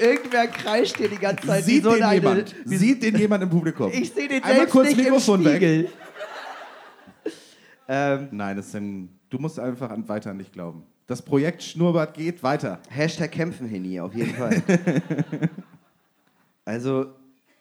irgendwer 0.00 0.46
kreischt 0.48 0.96
hier 0.96 1.08
die 1.08 1.16
ganze 1.18 1.46
Zeit. 1.46 1.66
wie 1.66 1.70
Sieht 1.72 1.84
so 1.84 1.92
den 1.94 2.02
eine, 2.02 2.14
jemand? 2.14 2.54
wie- 2.64 2.76
Sieht 2.76 3.02
den 3.02 3.16
jemand 3.16 3.42
im 3.42 3.50
Publikum? 3.50 3.90
Ich 3.92 4.12
sehe 4.12 4.28
den 4.28 4.42
Einmal 4.42 4.56
selbst 4.58 4.72
kurz 4.72 4.86
nicht 4.88 4.96
Mikrofon 4.98 5.40
im 5.40 5.46
weg. 5.46 5.56
Spiegel. 5.56 5.88
ähm, 7.88 8.28
Nein, 8.30 8.56
das 8.56 8.66
ist 8.68 8.76
ein, 8.76 9.18
du 9.30 9.38
musst 9.38 9.58
einfach 9.58 9.90
an 9.90 10.08
weiter 10.08 10.30
an 10.30 10.38
dich 10.38 10.52
glauben. 10.52 10.84
Das 11.06 11.22
Projekt 11.22 11.62
Schnurrbart 11.62 12.14
geht 12.14 12.42
weiter. 12.42 12.80
Hashtag 12.88 13.32
kämpfen, 13.32 13.66
Henny, 13.66 14.00
auf 14.00 14.14
jeden 14.14 14.34
Fall. 14.34 14.62
also, 16.64 17.06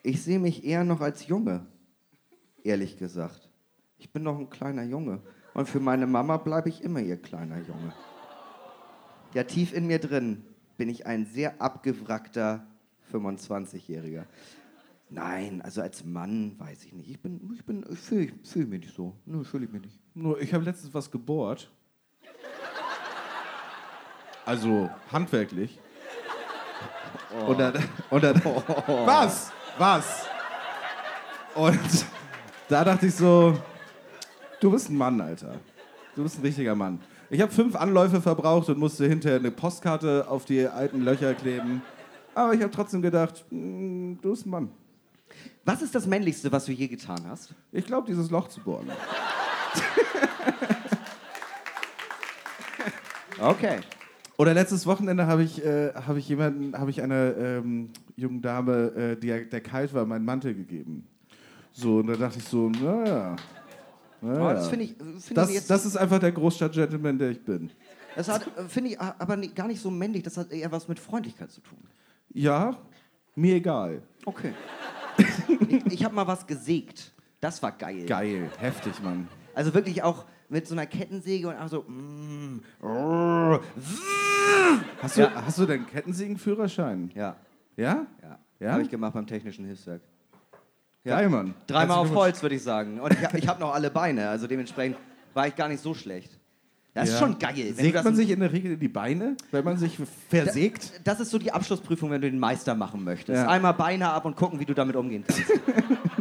ich 0.04 0.22
sehe 0.22 0.40
mich 0.40 0.64
eher 0.64 0.84
noch 0.84 1.02
als 1.02 1.28
Junge, 1.28 1.66
ehrlich 2.64 2.98
gesagt. 2.98 3.50
Ich 3.98 4.12
bin 4.12 4.24
noch 4.24 4.38
ein 4.38 4.50
kleiner 4.50 4.84
Junge. 4.84 5.22
Und 5.54 5.68
für 5.68 5.80
meine 5.80 6.08
Mama 6.08 6.38
bleibe 6.38 6.70
ich 6.70 6.84
immer 6.84 7.02
ihr 7.02 7.18
kleiner 7.18 7.58
Junge. 7.58 7.94
Ja, 9.34 9.44
tief 9.44 9.74
in 9.74 9.88
mir 9.88 10.00
drin 10.00 10.44
bin 10.78 10.90
ich 10.90 11.06
ein 11.06 11.26
sehr 11.26 11.62
abgewrackter 11.62 12.66
25-Jähriger. 13.12 14.26
Nein, 15.10 15.62
also 15.62 15.82
als 15.82 16.06
Mann 16.06 16.58
weiß 16.58 16.86
ich 16.86 16.94
nicht. 16.94 17.10
Ich 17.10 17.20
bin, 17.20 17.52
ich 17.54 17.66
bin, 17.66 17.86
ich 17.92 18.00
fühle 18.00 18.32
fühl 18.44 18.66
mich 18.66 18.82
nicht 18.82 18.96
so. 18.96 19.14
Nö, 19.26 19.44
fühle 19.44 19.66
ich 19.66 19.72
mich 19.72 19.82
nicht. 19.82 20.00
Nur, 20.14 20.42
ich 20.42 20.54
habe 20.54 20.64
letztens 20.64 20.94
was 20.94 21.12
gebohrt. 21.12 21.70
Also 24.46 24.90
handwerklich. 25.12 25.80
Und 27.48 27.60
dann, 27.60 27.74
und 28.10 28.24
dann 28.24 28.42
was? 29.06 29.52
Was? 29.78 30.26
Und 31.56 32.06
da 32.68 32.84
dachte 32.84 33.08
ich 33.08 33.16
so, 33.16 33.58
du 34.60 34.72
bist 34.72 34.90
ein 34.90 34.98
Mann, 34.98 35.20
Alter. 35.22 35.56
Du 36.16 36.24
bist 36.24 36.38
ein 36.38 36.42
richtiger 36.42 36.76
Mann. 36.76 37.00
Ich 37.30 37.40
habe 37.40 37.52
fünf 37.52 37.76
Anläufe 37.76 38.22
verbraucht 38.22 38.68
und 38.70 38.78
musste 38.78 39.08
hinterher 39.08 39.40
eine 39.40 39.52
Postkarte 39.52 40.26
auf 40.28 40.44
die 40.44 40.68
alten 40.68 41.02
Löcher 41.02 41.34
kleben. 41.34 41.82
Aber 42.36 42.54
ich 42.54 42.62
habe 42.62 42.72
trotzdem 42.72 43.02
gedacht, 43.02 43.46
mm, 43.50 44.16
du 44.22 44.32
bist 44.32 44.46
ein 44.46 44.50
Mann. 44.50 44.72
Was 45.64 45.82
ist 45.82 45.96
das 45.96 46.06
Männlichste, 46.06 46.52
was 46.52 46.66
du 46.66 46.74
je 46.74 46.88
getan 46.88 47.26
hast? 47.30 47.54
Ich 47.72 47.86
glaube, 47.86 48.08
dieses 48.08 48.30
Loch 48.30 48.50
zu 48.50 48.60
bohren. 48.62 48.92
Okay. 53.40 53.80
Oder 54.42 54.56
letztes 54.56 54.88
Wochenende 54.88 55.28
habe 55.28 55.44
ich, 55.44 55.64
äh, 55.64 55.94
hab 55.94 56.18
ich 56.18 56.28
jemanden, 56.28 56.76
habe 56.76 56.90
ich 56.90 57.00
einer 57.04 57.38
ähm, 57.38 57.92
jungen 58.16 58.42
Dame, 58.42 58.88
äh, 58.96 59.16
die, 59.16 59.48
der 59.48 59.62
kalt 59.62 59.94
war, 59.94 60.04
meinen 60.08 60.26
Mantel 60.26 60.56
gegeben. 60.56 61.08
So, 61.72 61.98
und 61.98 62.08
da 62.08 62.16
dachte 62.16 62.40
ich 62.40 62.46
so, 62.46 62.68
naja. 62.68 63.36
Oh, 64.20 64.26
naja. 64.26 64.54
das 64.56 64.68
finde 64.68 64.86
ich, 64.86 64.96
find 64.98 65.28
ich 65.28 65.34
das, 65.36 65.54
jetzt, 65.54 65.70
das 65.70 65.86
ist 65.86 65.96
einfach 65.96 66.18
der 66.18 66.32
Großstadt-Gentleman, 66.32 67.20
der 67.20 67.30
ich 67.30 67.46
bin. 67.46 67.70
das 68.16 68.30
hat, 68.30 68.48
äh, 68.58 68.64
finde 68.68 68.90
ich 68.90 69.00
aber 69.00 69.38
gar 69.38 69.68
nicht 69.68 69.80
so 69.80 69.92
männlich, 69.92 70.24
das 70.24 70.38
hat 70.38 70.52
eher 70.52 70.72
was 70.72 70.88
mit 70.88 70.98
Freundlichkeit 70.98 71.52
zu 71.52 71.62
tun. 71.62 71.78
Ja, 72.34 72.76
mir 73.36 73.58
egal. 73.58 74.02
Okay. 74.26 74.56
ich 75.70 75.86
ich 75.86 76.04
habe 76.04 76.16
mal 76.16 76.26
was 76.26 76.48
gesägt. 76.48 77.14
Das 77.42 77.62
war 77.62 77.74
geil. 77.74 78.08
Geil, 78.08 78.50
heftig, 78.58 79.04
Mann. 79.04 79.28
Also 79.54 79.72
wirklich 79.76 80.02
auch 80.02 80.26
mit 80.52 80.68
so 80.68 80.76
einer 80.76 80.86
Kettensäge 80.86 81.48
und 81.48 81.56
auch 81.56 81.68
so. 81.70 81.82
Mm, 81.88 82.60
Hast 85.02 85.18
du, 85.18 85.22
Ja. 85.22 85.32
hast 85.46 85.58
du 85.58 85.66
deinen 85.66 85.88
Kettensägenführerschein? 85.88 87.10
ja, 87.16 87.36
Ja? 87.78 88.06
ja. 88.22 88.38
Ja? 88.60 88.72
Habe 88.74 88.84
ich 88.84 88.90
gemacht 88.90 89.14
beim 89.14 89.26
Technischen 89.26 89.66
Hilfswerk. 89.66 90.02
Ja. 91.04 91.16
Geil, 91.16 91.30
Mann. 91.30 91.56
Dreimal 91.66 91.98
auf 91.98 92.14
Holz, 92.14 92.44
würde 92.44 92.54
ich 92.56 92.62
sagen. 92.62 93.00
Und 93.00 93.12
ich, 93.12 93.20
ich 93.34 93.48
habe 93.48 93.60
noch 93.60 93.74
alle 93.74 93.90
Beine, 93.90 94.30
also 94.30 94.46
dementsprechend 94.46 94.98
war 95.34 95.48
ich 95.48 95.56
gar 95.56 95.68
nicht 95.68 95.82
so 95.82 95.96
schlecht. 95.96 96.38
Das 96.94 97.08
ist 97.08 97.14
Ja. 97.14 97.20
schon 97.26 97.40
geil. 97.40 97.74
Sägt 97.74 97.96
das 97.96 98.04
man 98.04 98.16
sich 98.16 98.30
in 98.30 98.40
der 98.42 98.52
Regel 98.52 98.74
in 98.74 98.80
die 98.80 98.88
Beine, 98.90 99.36
wenn 99.50 99.64
man 99.64 99.78
sich 99.78 99.98
versägt? 100.30 101.00
Das 101.06 101.20
ist 101.22 101.32
so 101.32 101.40
die 101.40 101.52
Abschlussprüfung, 101.52 102.12
wenn 102.12 102.22
du 102.22 102.30
den 102.30 102.40
Meister 102.40 102.76
machen 102.76 103.04
möchtest. 103.04 103.42
Ja. 103.42 103.48
Einmal 103.48 103.74
Beine 103.74 104.10
ab 104.12 104.26
und 104.26 104.36
gucken, 104.36 104.60
wie 104.60 104.66
du 104.66 104.74
damit 104.76 104.96
umgehen 104.98 105.24
kannst. 105.26 105.44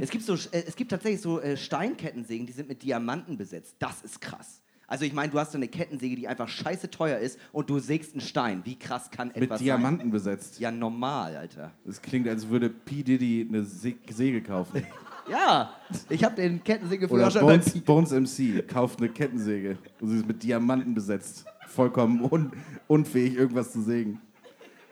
es, 0.00 0.10
gibt 0.10 0.24
so, 0.24 0.34
äh, 0.34 0.64
es 0.66 0.76
gibt 0.76 0.90
tatsächlich 0.90 1.20
so 1.20 1.40
äh, 1.40 1.56
Steinkettensägen, 1.56 2.46
die 2.46 2.52
sind 2.52 2.68
mit 2.68 2.82
Diamanten 2.82 3.36
besetzt. 3.36 3.76
Das 3.78 4.02
ist 4.02 4.20
krass. 4.20 4.62
Also 4.86 5.04
ich 5.04 5.12
meine, 5.12 5.30
du 5.30 5.38
hast 5.38 5.52
so 5.52 5.58
eine 5.58 5.68
Kettensäge, 5.68 6.16
die 6.16 6.26
einfach 6.26 6.48
scheiße 6.48 6.90
teuer 6.90 7.18
ist 7.18 7.38
und 7.52 7.70
du 7.70 7.78
sägst 7.78 8.12
einen 8.12 8.20
Stein. 8.20 8.62
Wie 8.64 8.76
krass 8.76 9.08
kann 9.10 9.28
Mit 9.28 9.36
etwas 9.36 9.60
Diamanten 9.60 10.10
besetzt. 10.10 10.54
sein? 10.54 10.62
Ja, 10.62 10.70
normal, 10.72 11.36
Alter. 11.36 11.70
Das 11.84 12.02
klingt, 12.02 12.26
als 12.26 12.48
würde 12.48 12.68
P. 12.68 13.04
Diddy 13.04 13.46
eine 13.48 13.62
Se 13.62 13.94
Säge 14.10 14.42
kaufen. 14.42 14.84
Ja, 15.28 15.74
ich 16.08 16.24
habe 16.24 16.34
den 16.34 16.54
Oder 16.54 16.64
Kettensägeführerschein 16.64 17.46
bei 17.46 17.58
Bones, 17.58 18.10
Bones 18.10 18.32
MC 18.32 18.66
kauft 18.66 18.98
eine 18.98 19.10
Kettensäge 19.10 19.78
und 20.00 20.08
sie 20.08 20.16
ist 20.16 20.26
mit 20.26 20.42
Diamanten 20.42 20.92
besetzt. 20.92 21.44
Vollkommen 21.68 22.24
un 22.24 22.50
unfähig, 22.88 23.36
irgendwas 23.36 23.70
zu 23.70 23.80
sägen. 23.80 24.20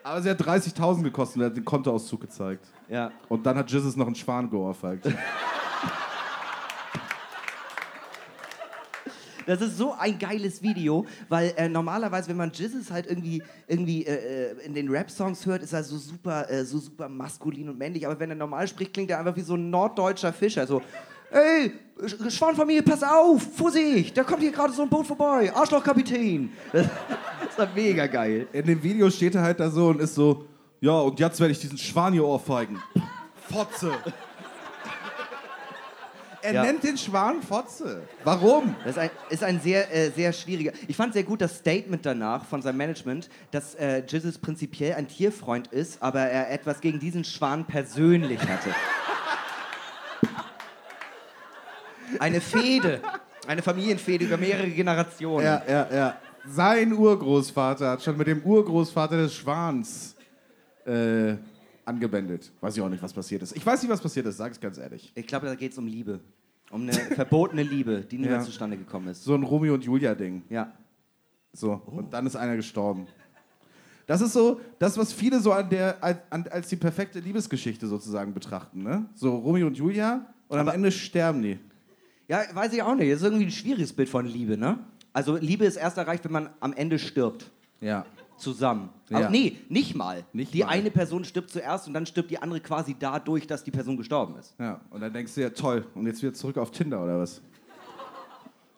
Aber 0.09 0.23
sie 0.23 0.31
hat 0.31 0.41
30.000 0.41 1.03
gekostet 1.03 1.37
und 1.37 1.45
hat 1.45 1.57
den 1.57 1.65
Kontoauszug 1.67 2.23
gezeigt. 2.23 2.65
Ja. 2.89 3.13
Und 3.29 3.45
dann 3.45 3.59
hat 3.59 3.71
Jesus 3.71 3.95
noch 3.95 4.07
einen 4.07 4.15
Schwan 4.15 4.49
geohrfeigt. 4.49 5.07
Das 9.45 9.61
ist 9.63 9.77
so 9.79 9.93
ein 9.93 10.19
geiles 10.19 10.63
Video, 10.63 11.07
weil 11.29 11.55
äh, 11.57 11.69
normalerweise, 11.69 12.29
wenn 12.29 12.37
man 12.37 12.53
Jizzes 12.53 12.91
halt 12.91 13.07
irgendwie, 13.07 13.43
irgendwie 13.67 14.05
äh, 14.05 14.53
äh, 14.53 14.65
in 14.65 14.75
den 14.75 14.91
Rap-Songs 14.91 15.45
hört, 15.47 15.63
ist 15.63 15.73
er 15.73 15.83
so 15.85 15.97
super, 15.97 16.51
äh, 16.51 16.65
so 16.65 16.79
super 16.79 17.09
maskulin 17.09 17.69
und 17.69 17.79
männlich. 17.79 18.07
Aber 18.07 18.19
wenn 18.21 18.31
er 18.31 18.37
normal 18.37 18.69
spricht, 18.69 18.93
klingt 18.93 19.11
er 19.11 19.19
einfach 19.19 19.37
wie 19.37 19.43
so 19.43 19.55
ein 19.55 19.71
norddeutscher 19.71 20.33
Fischer. 20.35 20.67
So, 20.67 20.83
ey, 21.31 21.73
Sch- 22.03 22.31
Schwanfamilie, 22.31 22.83
pass 22.83 23.03
auf, 23.03 23.43
Vorsicht, 23.57 24.17
da 24.17 24.23
kommt 24.25 24.41
hier 24.41 24.53
gerade 24.53 24.73
so 24.73 24.83
ein 24.83 24.89
Boot 24.89 25.07
vorbei, 25.07 25.53
Arschlochkapitän. 25.55 26.53
Das, 26.73 26.87
das 27.41 27.49
ist 27.51 27.59
doch 27.59 27.75
mega 27.75 28.07
geil. 28.07 28.47
In 28.53 28.67
dem 28.67 28.83
Video 28.83 29.11
steht 29.11 29.35
er 29.35 29.43
halt 29.43 29.59
da 29.61 29.69
so 29.71 29.89
und 29.89 30.01
ist 30.01 30.15
so, 30.15 30.45
ja, 30.81 30.93
und 30.93 31.19
jetzt 31.19 31.41
werde 31.41 31.53
ich 31.53 31.59
diesen 31.59 31.77
Schwan 31.79 32.13
hier 32.13 32.25
ohrfeigen. 32.25 32.81
Fotze. 33.51 33.93
Er 36.41 36.53
Ja. 36.55 36.63
nennt 36.63 36.85
den 36.85 36.97
Schwan 36.97 37.43
Fotze. 37.43 38.03
Warum? 38.23 38.77
Das 38.85 38.93
ist 38.93 38.99
ein, 38.99 39.11
ist 39.29 39.43
ein 39.43 39.61
sehr, 39.61 39.93
äh, 39.93 40.11
sehr 40.11 40.33
schwieriger. 40.33 40.71
Ich 40.87 40.95
fand 40.97 41.13
sehr 41.13 41.25
gut 41.25 41.41
das 41.41 41.57
Statement 41.59 42.07
danach 42.07 42.45
von 42.45 42.63
seinem 42.63 42.77
Management, 42.77 43.29
dass 43.51 43.75
äh, 43.75 44.05
Jizzes 44.07 44.39
prinzipiell 44.39 44.95
ein 44.95 45.09
Tierfreund 45.09 45.67
ist, 45.69 46.01
aber 46.01 46.21
er 46.21 46.53
etwas 46.53 46.81
gegen 46.81 47.01
diesen 47.01 47.25
Schwan 47.25 47.65
persönlich 47.67 48.39
hatte. 48.41 48.71
Eine 52.19 52.41
Fehde. 52.41 53.01
Eine 53.47 53.63
Familienfehde 53.63 54.25
über 54.27 54.37
mehrere 54.37 54.69
Generationen. 54.69 55.45
Ja, 55.45 55.63
ja, 55.69 55.89
ja. 55.95 56.17
Sein 56.47 56.93
Urgroßvater 56.93 57.91
hat 57.91 58.03
schon 58.03 58.17
mit 58.17 58.27
dem 58.27 58.43
Urgroßvater 58.43 59.17
des 59.17 59.35
Schwans 59.35 60.17
äh, 60.87 61.35
angebändelt. 61.85 62.53
Weiß 62.61 62.77
ich 62.77 62.83
auch 62.83 62.89
nicht, 62.89 63.03
was 63.03 63.13
passiert 63.13 63.43
ist. 63.43 63.57
Ich 63.57 63.65
weiß 63.65 63.83
nicht, 63.83 63.91
was 63.91 64.01
passiert 64.01 64.27
ist, 64.27 64.37
sag 64.37 64.53
ich 64.53 64.61
ganz 64.61 64.79
ehrlich. 64.79 65.13
Ich 65.15 65.27
glaube, 65.27 65.47
da 65.47 65.55
geht 65.55 65.73
es 65.73 65.79
um 65.79 65.87
Liebe. 65.87 66.21
Um 66.71 66.83
eine 66.83 66.93
verbotene 66.93 67.63
Liebe, 67.63 68.03
die 68.03 68.19
nie 68.19 68.27
Ja. 68.27 68.33
mehr 68.33 68.41
zustande 68.43 68.77
gekommen 68.77 69.09
ist. 69.09 69.25
So 69.25 69.35
ein 69.35 69.43
Romeo 69.43 69.75
und 69.75 69.85
Julia-Ding. 69.85 70.43
Ja. 70.51 70.73
So. 71.53 71.73
Und 71.87 72.13
dann 72.13 72.27
ist 72.27 72.37
einer 72.37 72.57
gestorben. 72.57 73.07
Das 74.07 74.21
ist 74.21 74.33
so 74.33 74.61
das, 74.79 74.97
was 74.97 75.13
viele 75.13 75.41
so 75.41 75.53
an 75.53 75.69
der, 75.69 76.03
als, 76.03 76.19
an, 76.31 76.47
als 76.51 76.69
die 76.69 76.77
perfekte 76.77 77.21
Liebesgeschichte 77.21 77.87
sozusagen 77.87 78.33
betrachten. 78.35 78.83
Ne? 78.83 79.07
So 79.15 79.35
Romeo 79.37 79.67
und 79.67 79.77
Julia 79.77 80.27
und 80.49 80.59
am 80.59 80.69
Ende 80.69 80.91
sterben 80.93 81.43
die. 81.43 81.59
Ja, 82.29 82.43
weiß 82.53 82.73
ich 82.75 82.83
auch 82.83 82.95
nicht. 82.95 83.11
Das 83.11 83.21
ist 83.21 83.25
irgendwie 83.25 83.47
ein 83.47 83.51
schwieriges 83.51 83.93
Bild 83.93 84.09
von 84.09 84.27
Liebe, 84.27 84.57
ne? 84.57 84.79
Also 85.13 85.37
Liebe 85.37 85.65
ist 85.65 85.77
erst 85.77 85.97
erreicht, 85.97 86.25
wenn 86.25 86.33
man 86.33 86.51
am 86.61 86.73
Ende 86.75 86.99
stirbt. 86.99 87.51
Ja. 87.81 88.05
zusammen. 88.37 88.91
Ja. 89.09 89.19
Aber 89.19 89.31
nee, 89.31 89.57
nicht 89.69 89.95
mal. 89.95 90.25
Nicht 90.33 90.53
die 90.55 90.61
mal. 90.61 90.69
eine 90.69 90.91
Person 90.91 91.25
stirbt 91.25 91.51
zuerst 91.51 91.87
und 91.89 91.95
dann 91.95 92.07
stirbt 92.07 92.31
die 92.31 92.41
andere 92.41 92.61
quasi 92.61 92.95
dadurch, 92.99 93.47
dass 93.47 93.65
die 93.65 93.71
Person 93.71 93.97
gestorben 93.97 94.37
ist. 94.37 94.55
Ja. 94.59 94.81
Und 94.91 95.01
dann 95.01 95.13
denkst 95.13 95.35
du 95.35 95.43
ja, 95.43 95.51
toll. 95.51 95.87
Und 95.95 96.07
jetzt 96.07 96.23
wieder 96.23 96.35
zurück 96.35 96.59
auf 96.59 96.71
Tinder 96.71 97.03
oder 97.03 97.19
was? 97.19 97.41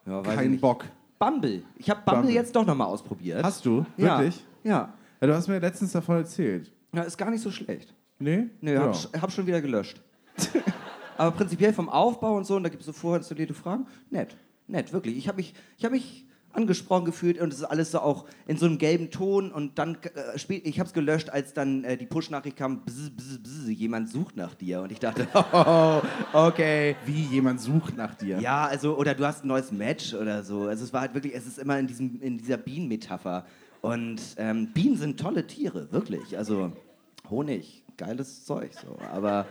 Ja, 0.06 0.22
Kein. 0.22 0.58
Bock. 0.60 0.84
Bumble. 1.18 1.62
Ich 1.76 1.90
habe 1.90 2.00
Bumble, 2.04 2.22
Bumble. 2.22 2.34
jetzt 2.34 2.56
doch 2.56 2.64
nochmal 2.64 2.86
ausprobiert. 2.86 3.42
Hast 3.42 3.64
du? 3.66 3.84
ja. 3.96 4.18
Wirklich? 4.18 4.44
Ja. 4.64 4.94
Ja, 5.20 5.26
du 5.26 5.34
hast 5.34 5.48
mir 5.48 5.58
letztens 5.58 5.92
davon 5.92 6.16
erzählt. 6.16 6.72
Ja, 6.94 7.02
ist 7.02 7.18
gar 7.18 7.30
nicht 7.30 7.42
so 7.42 7.50
schlecht. 7.50 7.94
Nee? 8.18 8.46
Nee, 8.60 8.74
ja. 8.74 8.86
hab, 8.86 9.22
hab 9.22 9.30
schon 9.30 9.46
wieder 9.46 9.60
gelöscht. 9.60 10.00
Aber 11.20 11.32
prinzipiell 11.32 11.74
vom 11.74 11.90
Aufbau 11.90 12.34
und 12.34 12.46
so, 12.46 12.56
und 12.56 12.62
da 12.62 12.70
gibt 12.70 12.80
es 12.80 12.86
so 12.86 12.94
vorinstallierte 12.94 13.52
Fragen, 13.52 13.86
nett. 14.08 14.38
Nett, 14.68 14.90
wirklich. 14.94 15.18
Ich 15.18 15.28
habe 15.28 15.36
mich, 15.36 15.52
ich 15.76 15.90
mich 15.90 16.24
angesprochen 16.54 17.04
gefühlt 17.04 17.38
und 17.38 17.52
es 17.52 17.58
ist 17.58 17.64
alles 17.66 17.90
so 17.90 17.98
auch 17.98 18.24
in 18.46 18.56
so 18.56 18.64
einem 18.64 18.78
gelben 18.78 19.10
Ton 19.10 19.52
und 19.52 19.78
dann, 19.78 19.98
äh, 20.14 20.38
spät, 20.38 20.66
ich 20.66 20.80
habe 20.80 20.86
es 20.86 20.94
gelöscht, 20.94 21.28
als 21.28 21.52
dann 21.52 21.84
äh, 21.84 21.98
die 21.98 22.06
Push-Nachricht 22.06 22.56
kam, 22.56 22.86
bzz, 22.86 23.10
bzz, 23.10 23.38
bzz, 23.42 23.68
jemand 23.68 24.08
sucht 24.08 24.34
nach 24.34 24.54
dir 24.54 24.80
und 24.80 24.92
ich 24.92 24.98
dachte, 24.98 25.28
oh, 25.52 26.00
okay. 26.32 26.96
Wie 27.04 27.24
jemand 27.24 27.60
sucht 27.60 27.98
nach 27.98 28.14
dir. 28.14 28.40
Ja, 28.40 28.64
also, 28.64 28.96
oder 28.96 29.14
du 29.14 29.26
hast 29.26 29.44
ein 29.44 29.48
neues 29.48 29.70
Match 29.72 30.14
oder 30.14 30.42
so. 30.42 30.62
Also 30.62 30.84
es 30.84 30.92
war 30.94 31.02
halt 31.02 31.12
wirklich, 31.12 31.34
es 31.34 31.46
ist 31.46 31.58
immer 31.58 31.78
in, 31.78 31.86
diesem, 31.86 32.18
in 32.22 32.38
dieser 32.38 32.56
Bienenmetapher. 32.56 33.44
Und 33.82 34.22
ähm, 34.38 34.68
Bienen 34.72 34.96
sind 34.96 35.20
tolle 35.20 35.46
Tiere, 35.46 35.92
wirklich. 35.92 36.38
Also 36.38 36.72
Honig, 37.28 37.82
geiles 37.98 38.46
Zeug. 38.46 38.72
So. 38.72 38.98
Aber, 39.12 39.46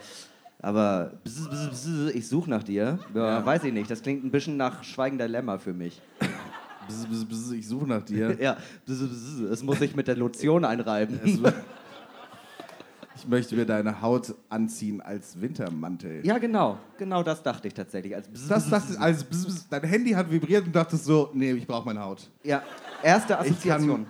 aber 0.61 1.13
bzz, 1.23 1.49
bzz, 1.49 1.69
bzz, 1.69 1.87
ich 2.15 2.27
suche 2.27 2.49
nach 2.49 2.63
dir. 2.63 2.99
Ja, 3.13 3.45
Weiß 3.45 3.63
ich 3.63 3.73
nicht. 3.73 3.89
Das 3.89 4.01
klingt 4.01 4.23
ein 4.23 4.31
bisschen 4.31 4.57
nach 4.57 4.83
schweigender 4.83 5.27
Lämmer 5.27 5.59
für 5.59 5.73
mich. 5.73 6.01
Ich 7.57 7.67
suche 7.67 7.87
nach 7.87 8.03
dir. 8.03 8.37
Ja, 8.41 8.57
es 9.51 9.63
muss 9.63 9.79
sich 9.79 9.95
mit 9.95 10.07
der 10.07 10.15
Lotion 10.17 10.65
einreiben. 10.65 11.19
Ich 13.15 13.27
möchte 13.27 13.55
mir 13.55 13.65
deine 13.65 14.01
Haut 14.01 14.33
anziehen 14.47 15.01
als 15.01 15.39
Wintermantel. 15.41 16.25
Ja, 16.25 16.37
genau. 16.37 16.77
Genau 16.97 17.21
das 17.21 17.43
dachte 17.43 17.67
ich 17.67 17.73
tatsächlich. 17.73 18.15
Als 18.15 18.29
Das 18.47 18.69
dachte 18.69 18.93
ich, 18.93 19.25
bzz, 19.25 19.67
dein 19.69 19.83
Handy 19.83 20.11
hat 20.11 20.31
vibriert 20.31 20.65
und 20.65 20.75
dachtest 20.75 21.05
so, 21.05 21.29
nee, 21.33 21.51
ich 21.51 21.67
brauche 21.67 21.85
meine 21.85 22.01
Haut. 22.01 22.29
Ja, 22.43 22.63
erste 23.03 23.33
Ich 23.33 23.39
Assoziation. 23.51 24.05
kann, 24.05 24.07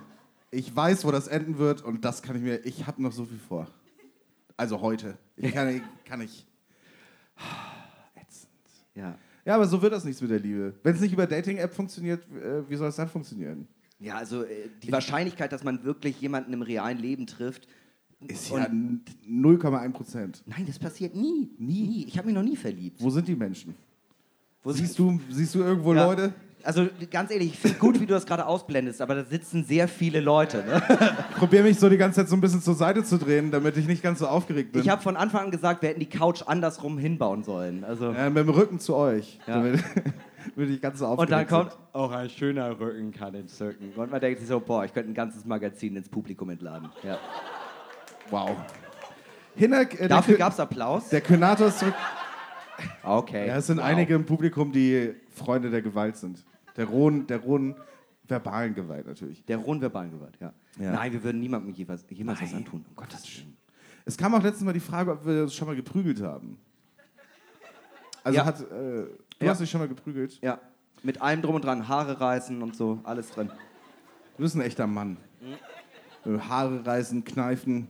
ich 0.52 0.74
weiß, 0.74 1.04
wo 1.04 1.10
das 1.10 1.26
enden 1.28 1.58
wird 1.58 1.82
und 1.82 2.04
das 2.04 2.22
kann 2.22 2.36
ich 2.36 2.42
mir, 2.42 2.64
ich 2.64 2.86
habe 2.86 3.02
noch 3.02 3.12
so 3.12 3.24
viel 3.24 3.38
vor. 3.38 3.66
Also 4.60 4.78
heute. 4.82 5.16
Ich 5.36 5.52
kann, 5.54 5.68
ich, 5.74 5.82
kann 6.04 6.20
ich. 6.20 6.46
Ätzend. 8.14 8.50
Ja. 8.94 9.16
Ja, 9.46 9.54
aber 9.54 9.66
so 9.66 9.80
wird 9.80 9.92
das 9.94 10.04
nichts 10.04 10.20
mit 10.20 10.30
der 10.30 10.38
Liebe. 10.38 10.74
Wenn 10.82 10.94
es 10.94 11.00
nicht 11.00 11.14
über 11.14 11.26
Dating-App 11.26 11.72
funktioniert, 11.72 12.22
äh, 12.30 12.68
wie 12.68 12.76
soll 12.76 12.88
es 12.88 12.96
dann 12.96 13.08
funktionieren? 13.08 13.66
Ja, 13.98 14.16
also 14.16 14.42
äh, 14.44 14.68
die 14.82 14.92
Wahrscheinlichkeit, 14.92 15.50
dass 15.52 15.64
man 15.64 15.82
wirklich 15.82 16.20
jemanden 16.20 16.52
im 16.52 16.60
realen 16.60 16.98
Leben 16.98 17.26
trifft. 17.26 17.66
Ist 18.28 18.50
ja 18.50 18.66
n- 18.66 19.00
0,1 19.26 19.92
Prozent. 19.92 20.42
Nein, 20.44 20.66
das 20.66 20.78
passiert 20.78 21.14
nie. 21.16 21.48
Nie. 21.58 22.04
Ich 22.06 22.18
habe 22.18 22.26
mich 22.26 22.34
noch 22.34 22.42
nie 22.42 22.56
verliebt. 22.56 23.00
Wo 23.02 23.08
sind 23.08 23.26
die 23.26 23.34
Menschen? 23.36 23.74
Wo 24.62 24.72
Siehst 24.72 24.98
du, 24.98 25.18
siehst 25.30 25.54
du 25.54 25.60
irgendwo 25.60 25.94
Ja. 25.94 26.04
Leute? 26.04 26.34
Also 26.64 26.88
ganz 27.10 27.30
ehrlich, 27.30 27.52
ich 27.54 27.58
finde 27.58 27.78
gut, 27.78 28.00
wie 28.00 28.06
du 28.06 28.14
das 28.14 28.26
gerade 28.26 28.46
ausblendest, 28.46 29.00
aber 29.00 29.14
da 29.14 29.24
sitzen 29.24 29.64
sehr 29.64 29.88
viele 29.88 30.20
Leute. 30.20 30.58
Ne? 30.66 30.82
Ich 31.30 31.36
probiere 31.36 31.62
mich 31.64 31.78
so 31.78 31.88
die 31.88 31.96
ganze 31.96 32.20
Zeit 32.20 32.28
so 32.28 32.36
ein 32.36 32.40
bisschen 32.40 32.60
zur 32.62 32.74
Seite 32.74 33.02
zu 33.04 33.18
drehen, 33.18 33.50
damit 33.50 33.76
ich 33.76 33.86
nicht 33.86 34.02
ganz 34.02 34.18
so 34.18 34.26
aufgeregt 34.28 34.72
bin. 34.72 34.82
Ich 34.82 34.88
habe 34.88 35.00
von 35.02 35.16
Anfang 35.16 35.44
an 35.46 35.50
gesagt, 35.50 35.82
wir 35.82 35.88
hätten 35.90 36.00
die 36.00 36.08
Couch 36.08 36.42
andersrum 36.46 36.98
hinbauen 36.98 37.42
sollen. 37.44 37.84
Also 37.84 38.10
äh, 38.12 38.28
mit 38.30 38.38
dem 38.46 38.50
Rücken 38.50 38.78
zu 38.78 38.94
euch. 38.96 39.38
Ja. 39.46 39.54
Damit, 39.56 39.82
damit 40.56 40.70
ich 40.70 40.80
ganz 40.80 40.98
so 40.98 41.06
und 41.06 41.12
aufgeregt 41.12 41.32
dann 41.32 41.46
kommt, 41.48 41.70
bin. 41.70 41.78
auch 41.92 42.12
ein 42.12 42.28
schöner 42.30 42.78
Rücken 42.78 43.12
kann 43.12 43.34
entzücken. 43.34 43.92
Und 43.96 44.10
man 44.10 44.20
denkt 44.20 44.40
sich 44.40 44.48
so, 44.48 44.60
boah, 44.60 44.84
ich 44.84 44.92
könnte 44.92 45.10
ein 45.10 45.14
ganzes 45.14 45.44
Magazin 45.44 45.96
ins 45.96 46.08
Publikum 46.08 46.50
entladen. 46.50 46.88
Ja. 47.02 47.18
Wow. 48.30 48.50
Hinak, 49.56 50.00
äh, 50.00 50.08
Dafür 50.08 50.36
gab 50.36 50.52
es 50.52 50.60
Applaus. 50.60 51.08
der 51.08 51.20
Könator 51.20 51.68
ist 51.68 51.80
zurück. 51.80 51.94
Okay. 53.02 53.48
Ja, 53.48 53.56
es 53.56 53.66
sind 53.66 53.78
Wow. 53.78 53.84
einige 53.84 54.14
im 54.14 54.24
Publikum, 54.24 54.72
die 54.72 55.14
Freunde 55.34 55.70
der 55.70 55.82
Gewalt 55.82 56.16
sind. 56.16 56.42
Der 56.76 56.86
rohen, 56.86 57.26
der 57.26 57.38
rohen 57.38 57.74
verbalen 58.26 58.74
Gewalt 58.74 59.06
natürlich. 59.06 59.44
Der 59.44 59.58
rohen 59.58 59.80
verbalen 59.80 60.10
Gewalt, 60.12 60.36
ja. 60.40 60.52
Ja. 60.78 60.92
Nein, 60.92 61.12
wir 61.12 61.22
würden 61.22 61.40
niemandem 61.40 61.72
jemals, 61.74 62.04
jemals 62.10 62.40
was 62.40 62.54
antun. 62.54 62.84
Um 62.88 62.96
Gottes 62.96 63.24
Willen. 63.36 63.56
Es 64.04 64.16
kam 64.16 64.34
auch 64.34 64.42
letztens 64.42 64.64
mal 64.64 64.72
die 64.72 64.80
Frage, 64.80 65.12
ob 65.12 65.26
wir 65.26 65.42
uns 65.42 65.54
schon 65.54 65.66
mal 65.68 65.76
geprügelt 65.76 66.22
haben. 66.22 66.58
Also 68.22 68.38
Ja. 68.38 68.44
hat, 68.44 68.60
äh, 68.60 68.64
du 68.70 69.08
Ja. 69.40 69.50
hast 69.50 69.60
dich 69.60 69.70
schon 69.70 69.80
mal 69.80 69.88
geprügelt. 69.88 70.38
Ja, 70.42 70.60
mit 71.02 71.20
allem 71.20 71.42
drum 71.42 71.54
und 71.56 71.64
dran. 71.64 71.88
Haare 71.88 72.20
reißen 72.20 72.62
und 72.62 72.76
so, 72.76 73.00
alles 73.04 73.30
drin. 73.30 73.50
Du 74.36 74.42
bist 74.42 74.54
ein 74.54 74.60
echter 74.62 74.86
Mann. 74.86 75.16
Äh, 76.24 76.38
Haare 76.38 76.84
reißen, 76.86 77.24
kneifen. 77.24 77.88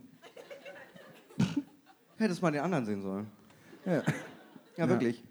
Hättest 2.19 2.43
mal 2.43 2.51
den 2.51 2.61
anderen 2.62 2.85
sehen 2.87 3.03
sollen. 3.03 3.27
Ja. 3.85 4.03
Ja, 4.77 4.88
wirklich. 4.88 5.23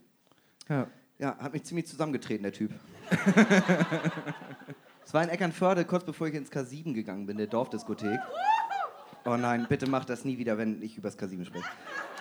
ja. 0.68 0.88
Ja, 1.18 1.38
hat 1.38 1.52
mich 1.54 1.64
ziemlich 1.64 1.86
zusammengetreten, 1.88 2.44
der 2.44 2.54
Typ. 2.54 2.72
Es 5.10 5.14
war 5.16 5.24
in 5.24 5.30
Eckernförde, 5.30 5.86
kurz 5.86 6.04
bevor 6.04 6.28
ich 6.28 6.36
ins 6.36 6.52
K7 6.52 6.94
gegangen 6.94 7.26
bin, 7.26 7.36
der 7.36 7.48
Dorfdiskothek. 7.48 8.20
Oh 9.26 9.38
nein, 9.38 9.66
bitte 9.68 9.90
mach 9.90 10.06
das 10.06 10.24
nie 10.24 10.38
wieder, 10.38 10.56
wenn 10.60 10.84
ich 10.84 11.00
über 11.00 11.10
das 11.10 11.18
K7 11.18 11.46
spreche. 11.46 11.66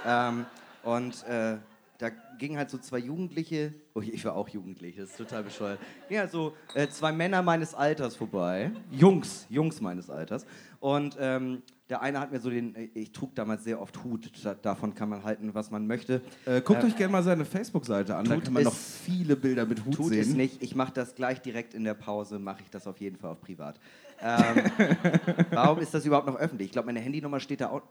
Ähm, 0.06 0.46
und 0.84 1.22
äh, 1.24 1.58
da 1.98 2.08
gingen 2.38 2.56
halt 2.56 2.70
so 2.70 2.78
zwei 2.78 2.96
Jugendliche, 2.96 3.74
oh, 3.94 4.00
ich 4.00 4.24
war 4.24 4.34
auch 4.34 4.48
Jugendlich, 4.48 4.96
das 4.96 5.10
ist 5.10 5.18
total 5.18 5.42
bescheuert. 5.42 5.78
Ja, 6.08 6.26
so 6.28 6.54
äh, 6.72 6.88
zwei 6.88 7.12
Männer 7.12 7.42
meines 7.42 7.74
Alters 7.74 8.16
vorbei. 8.16 8.70
Jungs, 8.90 9.44
Jungs 9.50 9.82
meines 9.82 10.08
Alters. 10.08 10.46
Und 10.80 11.14
ähm, 11.20 11.62
der 11.88 12.02
eine 12.02 12.20
hat 12.20 12.30
mir 12.32 12.40
so 12.40 12.50
den, 12.50 12.74
äh, 12.74 12.88
ich 12.94 13.12
trug 13.12 13.34
damals 13.34 13.64
sehr 13.64 13.80
oft 13.80 14.02
Hut, 14.04 14.30
da, 14.44 14.54
davon 14.54 14.94
kann 14.94 15.08
man 15.08 15.24
halten, 15.24 15.54
was 15.54 15.70
man 15.70 15.86
möchte. 15.86 16.20
Äh, 16.44 16.60
guckt 16.60 16.82
Äh, 16.82 16.86
euch 16.86 16.96
gerne 16.96 17.12
mal 17.12 17.22
seine 17.22 17.44
Facebook-Seite 17.44 18.14
an, 18.16 18.26
da 18.26 18.34
tut 18.34 18.44
kann 18.44 18.52
man 18.52 18.64
noch 18.64 18.74
viele 18.74 19.36
Bilder 19.36 19.64
mit 19.66 19.84
Hut 19.84 19.94
Tut 19.94 20.08
sehen. 20.08 20.20
es 20.20 20.28
nicht. 20.34 20.62
Ich 20.62 20.74
mache 20.74 20.92
das 20.92 21.14
gleich 21.14 21.40
direkt 21.40 21.74
in 21.74 21.84
der 21.84 21.94
Pause, 21.94 22.38
mache 22.38 22.62
ich 22.62 22.70
das 22.70 22.86
auf 22.86 22.98
jeden 22.98 23.16
Fall 23.16 23.30
auf 23.30 23.40
privat. 23.40 23.80
Ähm, 24.20 24.64
warum 25.50 25.78
ist 25.78 25.94
das 25.94 26.04
überhaupt 26.04 26.26
noch 26.26 26.36
öffentlich? 26.36 26.66
Ich 26.66 26.72
glaube, 26.72 26.86
meine 26.86 27.00
Handynummer 27.00 27.40
steht 27.40 27.60
da 27.60 27.70
auch. 27.70 27.82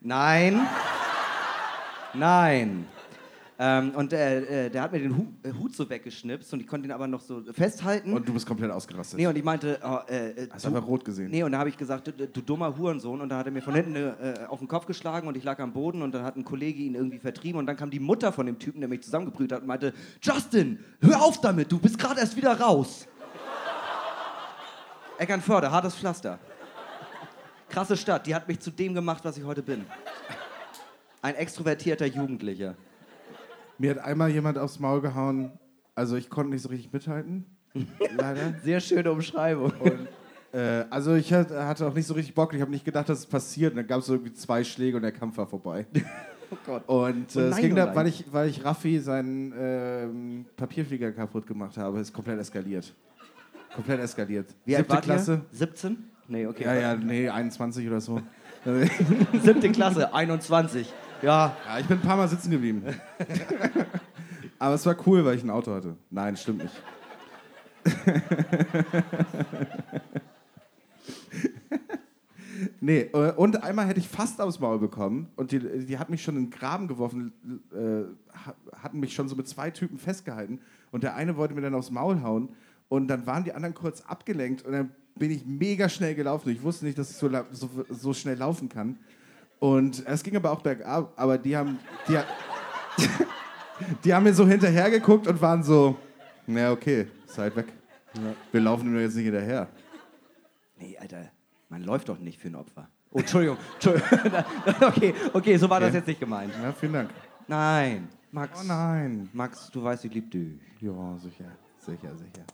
Nein. 0.00 0.60
Nein. 2.14 2.86
Ähm, 3.56 3.92
und 3.94 4.12
äh, 4.12 4.66
äh, 4.66 4.70
der 4.70 4.82
hat 4.82 4.90
mir 4.90 4.98
den 4.98 5.16
Hu 5.16 5.26
äh, 5.44 5.52
Hut 5.52 5.76
so 5.76 5.88
weggeschnipst 5.88 6.52
und 6.52 6.60
ich 6.60 6.66
konnte 6.66 6.88
ihn 6.88 6.92
aber 6.92 7.06
noch 7.06 7.20
so 7.20 7.40
festhalten. 7.52 8.12
Und 8.12 8.28
du 8.28 8.32
bist 8.32 8.46
komplett 8.46 8.72
ausgerastet. 8.72 9.16
nee, 9.16 9.28
und 9.28 9.36
ich 9.36 9.44
meinte, 9.44 9.78
oh, 9.84 9.98
äh, 10.08 10.30
äh, 10.30 10.48
Hast 10.50 10.66
einfach 10.66 10.84
rot 10.84 11.04
gesehen. 11.04 11.30
Nee, 11.30 11.44
und 11.44 11.52
da 11.52 11.58
habe 11.58 11.68
ich 11.68 11.76
gesagt, 11.76 12.08
du, 12.08 12.12
du 12.12 12.40
dummer 12.40 12.76
Hurensohn. 12.76 13.20
Und 13.20 13.28
da 13.28 13.38
hat 13.38 13.46
er 13.46 13.52
mir 13.52 13.62
von 13.62 13.76
hinten 13.76 13.94
äh, 13.94 14.46
auf 14.48 14.58
den 14.58 14.66
Kopf 14.66 14.86
geschlagen 14.86 15.28
und 15.28 15.36
ich 15.36 15.44
lag 15.44 15.60
am 15.60 15.72
Boden 15.72 16.02
und 16.02 16.12
dann 16.12 16.24
hat 16.24 16.36
ein 16.36 16.44
Kollege 16.44 16.82
ihn 16.82 16.96
irgendwie 16.96 17.20
vertrieben. 17.20 17.60
Und 17.60 17.66
dann 17.66 17.76
kam 17.76 17.90
die 17.90 18.00
Mutter 18.00 18.32
von 18.32 18.46
dem 18.46 18.58
Typen, 18.58 18.80
der 18.80 18.88
mich 18.88 19.02
zusammengebrüht 19.02 19.52
hat 19.52 19.60
und 19.60 19.68
meinte, 19.68 19.92
Justin, 20.20 20.80
hör 21.00 21.22
auf 21.22 21.40
damit, 21.40 21.70
du 21.70 21.78
bist 21.78 21.96
gerade 21.96 22.18
erst 22.20 22.36
wieder 22.36 22.58
raus. 22.58 23.06
Eckernförde, 25.16 25.70
hartes 25.70 25.94
Pflaster. 25.94 26.40
Krasse 27.68 27.96
Stadt, 27.96 28.26
die 28.26 28.34
hat 28.34 28.48
mich 28.48 28.58
zu 28.58 28.72
dem 28.72 28.94
gemacht, 28.94 29.24
was 29.24 29.36
ich 29.36 29.44
heute 29.44 29.62
bin. 29.62 29.84
Ein 31.22 31.36
extrovertierter 31.36 32.06
Jugendlicher. 32.06 32.74
Mir 33.78 33.90
hat 33.90 33.98
einmal 33.98 34.30
jemand 34.30 34.58
aufs 34.58 34.78
Maul 34.78 35.00
gehauen, 35.00 35.52
also 35.94 36.16
ich 36.16 36.30
konnte 36.30 36.52
nicht 36.52 36.62
so 36.62 36.68
richtig 36.68 36.92
mithalten. 36.92 37.44
Leider. 38.16 38.54
Sehr 38.64 38.80
schöne 38.80 39.10
Umschreibung. 39.10 39.72
Äh, 40.52 40.84
also 40.90 41.14
ich 41.14 41.32
hat- 41.32 41.50
hatte 41.50 41.86
auch 41.86 41.94
nicht 41.94 42.06
so 42.06 42.14
richtig 42.14 42.34
Bock, 42.34 42.54
ich 42.54 42.60
habe 42.60 42.70
nicht 42.70 42.84
gedacht, 42.84 43.08
dass 43.08 43.18
es 43.20 43.26
passiert. 43.26 43.72
Und 43.72 43.78
dann 43.78 43.86
gab 43.86 44.00
es 44.00 44.08
irgendwie 44.08 44.32
zwei 44.32 44.62
Schläge 44.62 44.96
und 44.96 45.02
der 45.02 45.12
Kampf 45.12 45.36
war 45.36 45.46
vorbei. 45.46 45.86
Oh 46.50 46.56
Gott. 46.66 46.82
Und 46.88 47.34
äh, 47.34 47.38
Oh 47.38 47.42
es 47.48 47.56
ging 47.56 47.72
oh 47.72 47.76
da, 47.76 47.96
weil 47.96 48.06
ich, 48.06 48.26
weil 48.30 48.48
ich 48.50 48.62
Raffi 48.64 49.00
seinen 49.00 49.52
ähm, 49.58 50.44
Papierflieger 50.56 51.10
kaputt 51.10 51.46
gemacht 51.46 51.76
habe, 51.78 51.98
ist 51.98 52.12
komplett 52.12 52.38
eskaliert. 52.38 52.92
Komplett 53.74 54.00
eskaliert. 54.00 54.54
Wie 54.64 54.76
alt 54.76 54.86
Siebte 54.88 55.02
Klasse. 55.02 55.32
ihr? 55.50 55.56
17? 55.56 55.96
Nee, 56.28 56.46
okay. 56.46 56.64
Ja, 56.64 56.74
ja, 56.74 56.94
nee, 56.96 57.28
21 57.28 57.88
oder 57.88 58.00
so. 58.00 58.20
Siebte 59.42 59.72
Klasse, 59.72 60.12
21. 60.14 60.92
Ja, 61.24 61.56
Ja, 61.66 61.78
ich 61.78 61.86
bin 61.86 61.98
ein 61.98 62.02
paar 62.02 62.16
Mal 62.16 62.28
sitzen 62.28 62.50
geblieben. 62.50 62.84
Aber 64.58 64.74
es 64.74 64.84
war 64.86 64.96
cool, 65.06 65.24
weil 65.24 65.36
ich 65.36 65.42
ein 65.42 65.50
Auto 65.50 65.72
hatte. 65.74 65.96
Nein, 66.10 66.36
stimmt 66.36 66.62
nicht. 66.62 66.74
nee, 72.80 73.00
äh, 73.12 73.32
und 73.32 73.62
einmal 73.62 73.86
hätte 73.86 74.00
ich 74.00 74.08
fast 74.08 74.40
aufs 74.40 74.60
Maul 74.60 74.78
bekommen 74.78 75.28
und 75.36 75.52
die, 75.52 75.58
die 75.86 75.98
hat 75.98 76.10
mich 76.10 76.22
schon 76.22 76.36
in 76.36 76.44
den 76.44 76.50
Graben 76.50 76.88
geworfen, 76.88 77.32
äh, 77.72 78.36
ha- 78.46 78.54
hatten 78.82 79.00
mich 79.00 79.14
schon 79.14 79.28
so 79.28 79.36
mit 79.36 79.48
zwei 79.48 79.70
Typen 79.70 79.98
festgehalten 79.98 80.60
und 80.92 81.02
der 81.02 81.14
eine 81.14 81.36
wollte 81.36 81.54
mir 81.54 81.60
dann 81.62 81.74
aufs 81.74 81.90
Maul 81.90 82.22
hauen 82.22 82.50
und 82.88 83.08
dann 83.08 83.26
waren 83.26 83.44
die 83.44 83.52
anderen 83.52 83.74
kurz 83.74 84.02
abgelenkt 84.02 84.64
und 84.64 84.72
dann 84.72 84.90
bin 85.16 85.30
ich 85.30 85.44
mega 85.46 85.88
schnell 85.88 86.14
gelaufen. 86.14 86.50
Ich 86.50 86.62
wusste 86.62 86.84
nicht, 86.86 86.98
dass 86.98 87.10
ich 87.10 87.16
so, 87.16 87.30
so, 87.52 87.68
so 87.88 88.12
schnell 88.12 88.36
laufen 88.36 88.68
kann. 88.68 88.98
Und 89.58 90.04
es 90.06 90.22
ging 90.22 90.36
aber 90.36 90.50
auch 90.50 90.60
bergab, 90.60 91.12
aber 91.16 91.38
die 91.38 91.56
haben, 91.56 91.78
die, 92.08 92.18
die 94.04 94.12
haben 94.14 94.24
mir 94.24 94.34
so 94.34 94.46
hinterher 94.46 94.90
geguckt 94.90 95.26
und 95.26 95.40
waren 95.40 95.62
so, 95.62 95.96
na 96.46 96.70
okay, 96.72 97.06
seid 97.26 97.56
weg. 97.56 97.66
Wir 98.52 98.60
laufen 98.60 98.92
nur 98.92 99.00
jetzt 99.00 99.14
nicht 99.16 99.24
hinterher. 99.24 99.68
Nee, 100.78 100.96
Alter, 100.98 101.30
man 101.68 101.82
läuft 101.82 102.08
doch 102.08 102.18
nicht 102.18 102.38
für 102.40 102.48
ein 102.48 102.54
Opfer. 102.56 102.88
Oh, 103.10 103.18
Entschuldigung. 103.20 103.56
Entschuldigung. 103.74 104.10
okay, 104.80 105.14
okay, 105.32 105.56
so 105.56 105.70
war 105.70 105.80
das 105.80 105.88
Okay. 105.90 105.98
jetzt 105.98 106.06
nicht 106.08 106.20
gemeint. 106.20 106.52
Ja, 106.62 106.72
vielen 106.72 106.92
Dank. 106.92 107.10
Nein, 107.46 108.08
Max. 108.32 108.60
Oh 108.60 108.66
nein. 108.66 109.28
Max, 109.32 109.70
du 109.70 109.82
weißt, 109.82 110.04
ich 110.04 110.12
liebe 110.14 110.28
dich. 110.28 110.60
Ja, 110.80 111.16
sicher, 111.18 111.44
sicher, 111.78 112.16
sicher. 112.16 112.44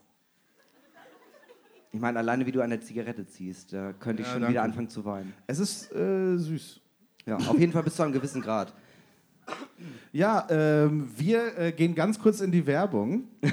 Ich 1.93 1.99
meine, 2.01 2.19
alleine 2.21 2.47
wie 2.47 2.53
du 2.53 2.61
eine 2.61 2.79
Zigarette 2.79 3.27
ziehst, 3.27 3.73
da 3.73 3.93
könnte 3.95 4.23
ich 4.23 4.29
Ja, 4.29 4.33
schon 4.35 4.43
danke. 4.43 4.53
wieder 4.55 4.63
anfangen 4.63 4.89
zu 4.89 5.05
weinen. 5.05 5.33
Es 5.47 5.59
ist 5.59 5.93
äh, 5.93 6.37
süß. 6.37 6.80
Ja, 7.31 7.37
auf 7.37 7.61
jeden 7.61 7.71
Fall 7.71 7.85
bis 7.85 7.95
zu 7.95 8.03
einem 8.03 8.13
gewissen 8.13 8.43
Grad. 8.43 8.73
Ja, 10.13 10.49
ähm, 10.51 11.09
wir 11.17 11.57
äh, 11.57 11.71
gehen 11.71 11.95
ganz 11.95 12.19
kurz 12.19 12.41
in 12.41 12.51
die 12.51 12.67
Werbung. 12.67 13.25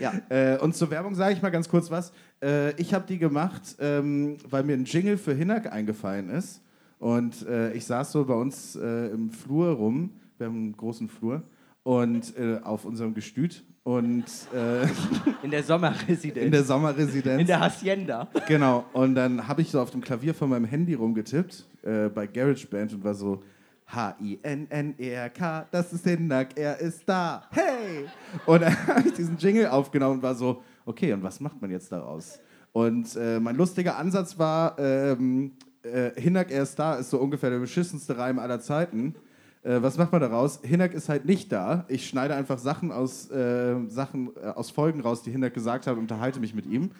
Ja. 0.00 0.12
Äh, 0.28 0.58
und 0.58 0.76
zur 0.76 0.92
Werbung 0.92 1.16
sage 1.16 1.34
ich 1.34 1.42
mal 1.42 1.50
ganz 1.50 1.68
kurz 1.68 1.90
was. 1.90 2.12
Äh, 2.40 2.70
ich 2.80 2.94
habe 2.94 3.04
die 3.08 3.18
gemacht, 3.18 3.76
ähm, 3.80 4.36
weil 4.48 4.62
mir 4.62 4.74
ein 4.74 4.84
Jingle 4.84 5.18
für 5.18 5.34
Hinak 5.34 5.72
eingefallen 5.72 6.30
ist. 6.30 6.62
Und 7.00 7.44
äh, 7.48 7.72
ich 7.72 7.84
saß 7.84 8.12
so 8.12 8.24
bei 8.24 8.34
uns 8.34 8.76
äh, 8.76 9.08
im 9.08 9.30
Flur 9.30 9.72
rum, 9.72 10.10
wir 10.38 10.46
haben 10.46 10.56
einen 10.56 10.76
großen 10.76 11.08
Flur, 11.08 11.42
und 11.82 12.36
äh, 12.38 12.60
auf 12.62 12.84
unserem 12.84 13.12
Gestüt 13.12 13.64
und 13.84 14.24
äh, 14.54 14.82
In 15.42 15.50
der 15.50 15.62
Sommerresidenz. 15.62 16.46
in 16.46 16.52
der 16.52 16.64
Sommerresidenz. 16.64 17.40
In 17.40 17.46
der 17.46 17.60
Hacienda. 17.60 18.28
Genau, 18.46 18.84
und 18.92 19.14
dann 19.14 19.46
habe 19.46 19.62
ich 19.62 19.70
so 19.70 19.80
auf 19.80 19.90
dem 19.90 20.00
Klavier 20.00 20.34
von 20.34 20.50
meinem 20.50 20.64
Handy 20.66 20.94
rumgetippt 20.94 21.66
äh, 21.82 22.08
bei 22.08 22.26
GarageBand 22.26 22.94
und 22.94 23.04
war 23.04 23.14
so 23.14 23.42
H-I-N-N-E-R-K, 23.86 25.66
das 25.70 25.92
ist 25.92 26.04
Hinak, 26.04 26.48
er 26.56 26.78
ist 26.78 27.02
da, 27.08 27.44
hey! 27.50 28.06
Und 28.44 28.60
dann 28.62 28.86
habe 28.86 29.08
ich 29.08 29.14
diesen 29.14 29.38
Jingle 29.38 29.68
aufgenommen 29.68 30.16
und 30.16 30.22
war 30.22 30.34
so, 30.34 30.62
okay, 30.84 31.12
und 31.14 31.22
was 31.22 31.40
macht 31.40 31.60
man 31.60 31.70
jetzt 31.70 31.90
daraus? 31.90 32.38
Und 32.72 33.16
äh, 33.16 33.40
mein 33.40 33.56
lustiger 33.56 33.96
Ansatz 33.96 34.38
war, 34.38 34.78
ähm, 34.78 35.52
äh, 35.82 36.10
Hinak, 36.20 36.50
er 36.50 36.64
ist 36.64 36.78
da, 36.78 36.96
ist 36.96 37.10
so 37.10 37.18
ungefähr 37.18 37.50
der 37.50 37.58
beschissenste 37.58 38.18
Reim 38.18 38.38
aller 38.38 38.60
Zeiten. 38.60 39.14
Äh, 39.62 39.82
was 39.82 39.98
macht 39.98 40.12
man 40.12 40.20
daraus? 40.20 40.60
Hinak 40.62 40.94
ist 40.94 41.08
halt 41.08 41.24
nicht 41.24 41.50
da. 41.52 41.84
Ich 41.88 42.08
schneide 42.08 42.34
einfach 42.34 42.58
Sachen 42.58 42.92
aus, 42.92 43.30
äh, 43.30 43.76
Sachen, 43.88 44.30
äh, 44.42 44.48
aus 44.48 44.70
Folgen 44.70 45.00
raus, 45.00 45.22
die 45.22 45.30
Hinak 45.30 45.54
gesagt 45.54 45.86
hat 45.86 45.94
und 45.94 46.00
unterhalte 46.00 46.40
mich 46.40 46.54
mit 46.54 46.66
ihm. 46.66 46.90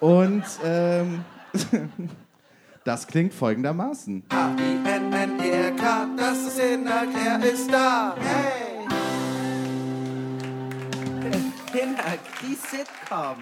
Und 0.00 0.44
ähm, 0.64 1.24
das 2.84 3.06
klingt 3.06 3.34
folgendermaßen. 3.34 4.24
H-I-N-N-E-R-K, 4.32 6.08
das 6.16 6.38
ist 6.46 6.60
Hinak, 6.60 7.08
er 7.24 7.44
ist 7.44 7.72
da. 7.72 8.14
Hey! 8.18 8.68
Hinak, 11.72 12.20
die 12.40 12.54
Sitcom. 12.54 13.36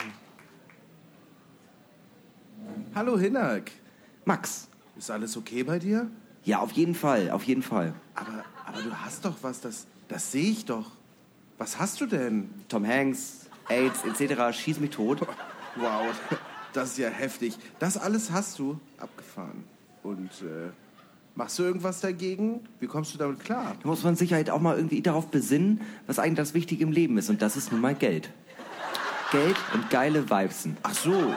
Hallo 2.94 3.18
Hinak. 3.18 3.70
Max. 4.24 4.68
Ist 4.96 5.10
alles 5.10 5.36
okay 5.36 5.62
bei 5.62 5.78
dir? 5.78 6.10
Ja, 6.46 6.60
auf 6.60 6.70
jeden 6.72 6.94
Fall, 6.94 7.32
auf 7.32 7.42
jeden 7.42 7.62
Fall. 7.62 7.92
Aber, 8.14 8.44
aber 8.64 8.80
du 8.80 8.92
hast 9.04 9.24
doch 9.24 9.34
was, 9.42 9.60
das, 9.60 9.88
das 10.06 10.30
sehe 10.30 10.48
ich 10.48 10.64
doch. 10.64 10.92
Was 11.58 11.80
hast 11.80 12.00
du 12.00 12.06
denn? 12.06 12.48
Tom 12.68 12.86
Hanks, 12.86 13.50
AIDS 13.68 14.04
etc. 14.04 14.56
schieß 14.56 14.78
mich 14.78 14.90
tot. 14.90 15.26
Wow, 15.74 16.14
das 16.72 16.90
ist 16.90 16.98
ja 16.98 17.08
heftig. 17.08 17.58
Das 17.80 17.96
alles 17.96 18.30
hast 18.30 18.60
du 18.60 18.78
abgefahren. 18.98 19.64
Und 20.04 20.30
äh, 20.42 20.70
machst 21.34 21.58
du 21.58 21.64
irgendwas 21.64 22.00
dagegen? 22.00 22.60
Wie 22.78 22.86
kommst 22.86 23.12
du 23.12 23.18
damit 23.18 23.40
klar? 23.40 23.74
Da 23.82 23.88
muss 23.88 24.04
man 24.04 24.14
sich 24.14 24.32
halt 24.32 24.48
auch 24.48 24.60
mal 24.60 24.76
irgendwie 24.76 25.02
darauf 25.02 25.26
besinnen, 25.26 25.80
was 26.06 26.20
eigentlich 26.20 26.36
das 26.36 26.54
Wichtige 26.54 26.84
im 26.84 26.92
Leben 26.92 27.18
ist. 27.18 27.28
Und 27.28 27.42
das 27.42 27.56
ist 27.56 27.72
nun 27.72 27.80
mal 27.80 27.96
Geld. 27.96 28.30
Geld 29.32 29.56
und 29.74 29.90
geile 29.90 30.30
Vibesen. 30.30 30.76
Ach 30.84 30.94
so, 30.94 31.12
äh, 31.12 31.34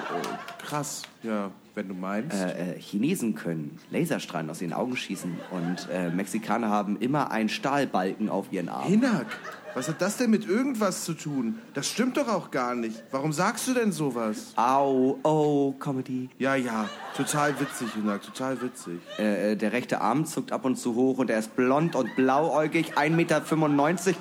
krass. 0.63 1.01
Ja, 1.23 1.49
wenn 1.75 1.87
du 1.87 1.93
meinst. 1.93 2.35
Äh, 2.35 2.73
äh, 2.73 2.79
Chinesen 2.79 3.35
können 3.35 3.77
Laserstrahlen 3.91 4.49
aus 4.49 4.61
ihren 4.61 4.73
Augen 4.73 4.95
schießen 4.95 5.31
und 5.51 5.87
äh, 5.91 6.09
Mexikaner 6.09 6.69
haben 6.69 6.97
immer 6.99 7.31
einen 7.31 7.49
Stahlbalken 7.49 8.29
auf 8.29 8.51
ihren 8.51 8.69
Arm. 8.69 8.87
Hinak, 8.87 9.27
was 9.75 9.87
hat 9.87 10.01
das 10.01 10.17
denn 10.17 10.31
mit 10.31 10.47
irgendwas 10.47 11.05
zu 11.05 11.13
tun? 11.13 11.59
Das 11.73 11.87
stimmt 11.87 12.17
doch 12.17 12.27
auch 12.27 12.51
gar 12.51 12.75
nicht. 12.75 13.03
Warum 13.11 13.31
sagst 13.31 13.67
du 13.67 13.73
denn 13.73 13.91
sowas? 13.91 14.53
Au, 14.55 15.19
oh, 15.23 15.73
Comedy. 15.79 16.29
Ja, 16.37 16.55
ja, 16.55 16.89
total 17.15 17.59
witzig, 17.59 17.93
Hinak, 17.93 18.23
total 18.23 18.61
witzig. 18.61 18.99
Äh, 19.17 19.51
äh, 19.51 19.55
der 19.55 19.71
rechte 19.71 20.01
Arm 20.01 20.25
zuckt 20.25 20.51
ab 20.51 20.65
und 20.65 20.77
zu 20.77 20.95
hoch 20.95 21.19
und 21.19 21.29
er 21.29 21.39
ist 21.39 21.55
blond 21.55 21.95
und 21.95 22.15
blauäugig, 22.15 22.97
1,95 22.97 23.11
Meter 23.11 23.41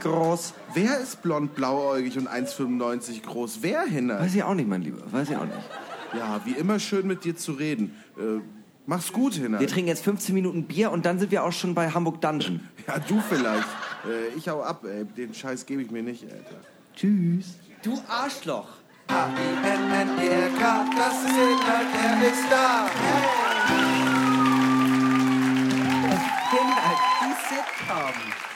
groß. 0.00 0.54
Wer 0.74 1.00
ist 1.00 1.22
blond, 1.22 1.54
blauäugig 1.54 2.18
und 2.18 2.28
1,95 2.28 3.22
groß? 3.22 3.58
Wer, 3.62 3.82
Hinak? 3.84 4.20
Weiß 4.20 4.34
ich 4.34 4.42
auch 4.42 4.54
nicht, 4.54 4.68
mein 4.68 4.82
Lieber, 4.82 5.00
weiß 5.10 5.30
ich 5.30 5.36
auch 5.36 5.44
nicht. 5.44 5.87
Ja, 6.16 6.40
wie 6.44 6.52
immer 6.52 6.78
schön 6.78 7.06
mit 7.06 7.24
dir 7.24 7.36
zu 7.36 7.52
reden. 7.52 7.94
Äh, 8.16 8.40
mach's 8.86 9.12
gut, 9.12 9.34
Hinak. 9.34 9.60
Wir 9.60 9.68
trinken 9.68 9.88
jetzt 9.88 10.04
15 10.04 10.34
Minuten 10.34 10.64
Bier 10.64 10.90
und 10.90 11.04
dann 11.06 11.18
sind 11.18 11.30
wir 11.30 11.44
auch 11.44 11.52
schon 11.52 11.74
bei 11.74 11.90
Hamburg 11.90 12.20
Dungeon. 12.20 12.60
Ja, 12.86 12.98
du 12.98 13.20
vielleicht. 13.20 13.68
Äh, 14.06 14.36
ich 14.36 14.48
hau 14.48 14.62
ab, 14.62 14.84
ey. 14.84 15.04
Den 15.04 15.34
Scheiß 15.34 15.66
gebe 15.66 15.82
ich 15.82 15.90
mir 15.90 16.02
nicht, 16.02 16.24
Alter. 16.24 16.56
Tschüss. 16.96 17.58
Du 17.82 18.00
Arschloch. 18.08 18.68
H-I-N-N-E-R-K, 19.10 20.84
das 20.96 21.24
ist 21.24 21.34
Hinak, 21.34 21.86
er 22.02 22.28
ist 22.28 22.44
da. 22.50 22.88
Hinak, 26.50 26.98
die 27.20 27.34
Sitcom. 27.48 28.47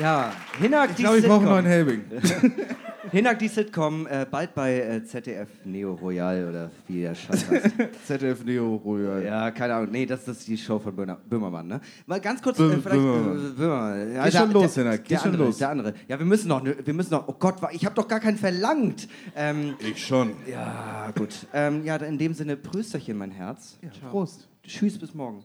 Ja, 0.00 0.32
Hinak, 0.60 0.90
Ich 0.90 0.96
die 0.96 1.02
glaube, 1.02 1.18
ich 1.18 1.24
brauche 1.26 1.40
Sitcom. 1.40 1.56
einen 1.56 1.66
Helbing. 1.66 2.04
Hinak, 3.10 3.38
die 3.38 3.48
Sitcom, 3.48 4.06
äh, 4.06 4.26
bald 4.30 4.54
bei 4.54 4.80
äh, 4.80 5.02
ZDF 5.04 5.48
Neo 5.64 5.94
Royal 5.94 6.46
oder 6.50 6.70
wie 6.86 7.00
der 7.00 7.14
Scheiß 7.14 7.48
heißt. 7.50 7.70
ZDF 8.06 8.44
Neo 8.44 8.76
Royal. 8.76 9.24
Ja, 9.24 9.50
keine 9.50 9.74
Ahnung. 9.76 9.90
Nee, 9.90 10.04
das 10.04 10.28
ist 10.28 10.46
die 10.46 10.58
Show 10.58 10.78
von 10.78 10.94
Böhmer, 10.94 11.16
Böhmermann, 11.26 11.66
ne? 11.66 11.80
Mal 12.06 12.20
ganz 12.20 12.42
kurz, 12.42 12.58
Bö- 12.58 12.70
äh, 12.70 12.76
vielleicht. 12.76 12.90
Böhmermann. 13.00 13.46
Äh, 13.46 13.50
Böhmermann. 13.56 14.12
Ja, 14.14 14.24
Geh 14.24 14.30
der- 14.30 14.38
schon 14.40 14.52
los, 14.52 14.74
der, 14.74 14.84
Hinak, 14.84 15.04
geh 15.04 15.16
schon 15.16 15.24
andere, 15.26 15.44
los. 15.44 15.58
Der 15.58 15.68
andere. 15.70 15.94
Ja, 16.06 16.18
wir 16.18 16.26
müssen 16.26 16.48
noch, 16.48 16.62
wir 16.64 16.94
müssen 16.94 17.10
noch. 17.12 17.26
Oh 17.28 17.32
Gott, 17.38 17.56
ich 17.72 17.84
habe 17.86 17.94
doch 17.94 18.06
gar 18.06 18.20
keinen 18.20 18.36
verlangt. 18.36 19.08
Ähm, 19.34 19.74
Ich 19.78 20.06
schon. 20.06 20.34
ja, 20.46 21.10
gut. 21.16 21.46
Ähm, 21.54 21.84
ja, 21.84 21.96
in 21.96 22.18
dem 22.18 22.34
Sinne, 22.34 22.56
Prösterchen, 22.58 23.16
mein 23.16 23.30
Herz. 23.30 23.78
Ja, 23.80 23.88
Prost. 24.10 24.48
Tschüss, 24.62 24.98
bis 24.98 25.14
morgen. 25.14 25.44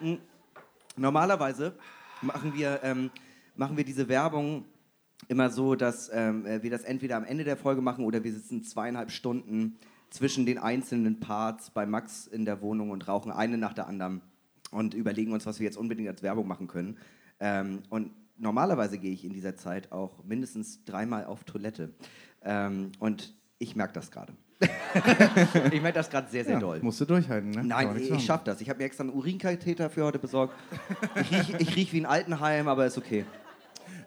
Mm. 0.00 0.14
Normalerweise 0.96 1.72
machen 2.22 2.54
wir, 2.54 2.80
ähm, 2.82 3.10
machen 3.56 3.76
wir 3.76 3.84
diese 3.84 4.08
Werbung 4.08 4.64
immer 5.28 5.50
so, 5.50 5.74
dass 5.74 6.10
ähm, 6.12 6.46
äh, 6.46 6.62
wir 6.62 6.70
das 6.70 6.82
entweder 6.82 7.16
am 7.16 7.24
Ende 7.24 7.44
der 7.44 7.56
Folge 7.56 7.82
machen 7.82 8.04
oder 8.04 8.24
wir 8.24 8.32
sitzen 8.32 8.62
zweieinhalb 8.62 9.10
Stunden 9.10 9.76
zwischen 10.10 10.46
den 10.46 10.58
einzelnen 10.58 11.20
Parts 11.20 11.70
bei 11.70 11.86
Max 11.86 12.26
in 12.26 12.44
der 12.44 12.60
Wohnung 12.62 12.90
und 12.90 13.06
rauchen 13.06 13.30
eine 13.30 13.58
nach 13.58 13.74
der 13.74 13.86
anderen 13.86 14.22
und 14.70 14.94
überlegen 14.94 15.32
uns, 15.32 15.46
was 15.46 15.60
wir 15.60 15.64
jetzt 15.64 15.76
unbedingt 15.76 16.08
als 16.08 16.22
Werbung 16.22 16.48
machen 16.48 16.66
können. 16.66 16.98
Ähm, 17.38 17.82
und 17.90 18.12
normalerweise 18.36 18.98
gehe 18.98 19.12
ich 19.12 19.24
in 19.24 19.32
dieser 19.32 19.56
Zeit 19.56 19.92
auch 19.92 20.24
mindestens 20.24 20.84
dreimal 20.84 21.24
auf 21.24 21.44
Toilette. 21.44 21.94
Ähm, 22.42 22.92
und 22.98 23.34
ich 23.58 23.76
merke 23.76 23.92
das 23.92 24.10
gerade. 24.10 24.32
ich 25.72 25.80
merke 25.80 25.98
das 25.98 26.10
gerade 26.10 26.28
sehr, 26.30 26.44
sehr 26.44 26.54
Ja, 26.54 26.60
doll. 26.60 26.80
musst 26.82 27.00
du 27.00 27.04
durchhalten, 27.04 27.50
ne? 27.50 27.62
Nein, 27.64 27.96
ich 27.98 28.10
machen. 28.10 28.20
schaff 28.20 28.44
das. 28.44 28.60
Ich 28.60 28.68
habe 28.68 28.78
mir 28.78 28.84
extra 28.84 29.04
einen 29.04 29.12
Urinkatheter 29.12 29.88
für 29.90 30.04
heute 30.04 30.18
besorgt. 30.18 30.54
Ich 31.14 31.30
rieche 31.32 31.56
ich 31.58 31.76
riech 31.76 31.92
wie 31.92 32.00
ein 32.00 32.06
Altenheim, 32.06 32.68
aber 32.68 32.86
ist 32.86 32.98
okay. 32.98 33.24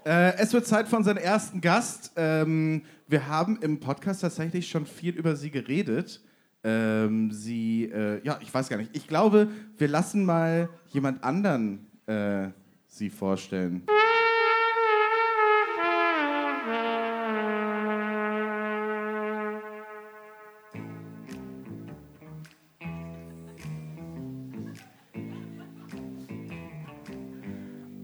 Äh, 0.06 0.36
es 0.38 0.54
wird 0.54 0.68
Zeit 0.68 0.88
für 0.88 0.98
unseren 0.98 1.18
ersten 1.18 1.62
Gast. 1.62 2.12
Ähm, 2.18 2.84
wir 3.08 3.28
haben 3.28 3.58
im 3.62 3.80
Podcast 3.80 4.22
tatsächlich 4.22 4.70
schon 4.70 4.86
viel 4.86 5.16
über 5.16 5.36
sie 5.36 5.50
geredet. 5.50 6.22
Ähm, 6.64 7.32
sie, 7.32 7.86
äh, 7.86 8.22
ja, 8.24 8.38
ich 8.42 8.54
weiß 8.54 8.70
gar 8.70 8.78
nicht. 8.78 8.96
Ich 8.96 9.08
glaube, 9.08 9.48
wir 9.78 9.88
lassen 9.88 10.26
mal 10.26 10.70
jemand 10.90 11.24
anderen 11.24 11.88
äh, 12.06 12.50
sie 12.88 13.10
vorstellen. 13.10 13.84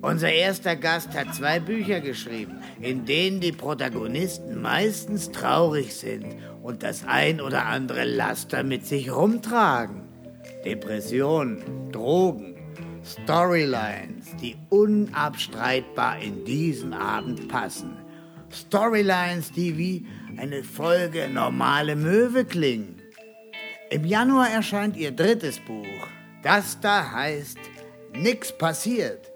Unser 0.09 0.31
erster 0.31 0.75
Gast 0.75 1.13
hat 1.13 1.35
zwei 1.35 1.59
Bücher 1.59 1.99
geschrieben, 1.99 2.63
in 2.81 3.05
denen 3.05 3.41
die 3.41 3.51
Protagonisten 3.51 4.59
meistens 4.59 5.29
traurig 5.29 5.93
sind 5.93 6.25
und 6.63 6.81
das 6.81 7.05
ein 7.05 7.39
oder 7.39 7.67
andere 7.67 8.05
Laster 8.05 8.63
mit 8.63 8.87
sich 8.87 9.11
rumtragen. 9.11 10.01
Depressionen, 10.65 11.91
Drogen, 11.91 12.55
Storylines, 13.05 14.35
die 14.41 14.55
unabstreitbar 14.69 16.19
in 16.19 16.43
diesen 16.43 16.95
Abend 16.95 17.47
passen. 17.47 17.95
Storylines, 18.51 19.51
die 19.51 19.77
wie 19.77 20.07
eine 20.37 20.63
Folge 20.63 21.29
normale 21.29 21.95
Möwe 21.95 22.45
klingen. 22.45 22.99
Im 23.91 24.05
Januar 24.05 24.49
erscheint 24.49 24.97
ihr 24.97 25.11
drittes 25.11 25.59
Buch. 25.59 25.85
Das 26.41 26.79
da 26.81 27.11
heißt 27.11 27.59
Nix 28.15 28.57
passiert. 28.57 29.28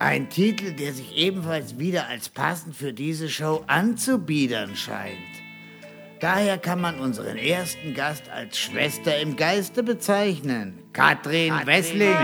Ein 0.00 0.28
Titel, 0.28 0.72
der 0.74 0.92
sich 0.92 1.16
ebenfalls 1.16 1.78
wieder 1.78 2.06
als 2.06 2.28
passend 2.28 2.76
für 2.76 2.92
diese 2.92 3.28
Show 3.28 3.64
anzubiedern 3.66 4.76
scheint. 4.76 5.16
Daher 6.20 6.56
kann 6.58 6.80
man 6.80 7.00
unseren 7.00 7.36
ersten 7.36 7.94
Gast 7.94 8.28
als 8.28 8.58
Schwester 8.58 9.18
im 9.18 9.36
Geiste 9.36 9.82
bezeichnen. 9.82 10.78
Katrin, 10.92 11.52
Wessling. 11.64 12.14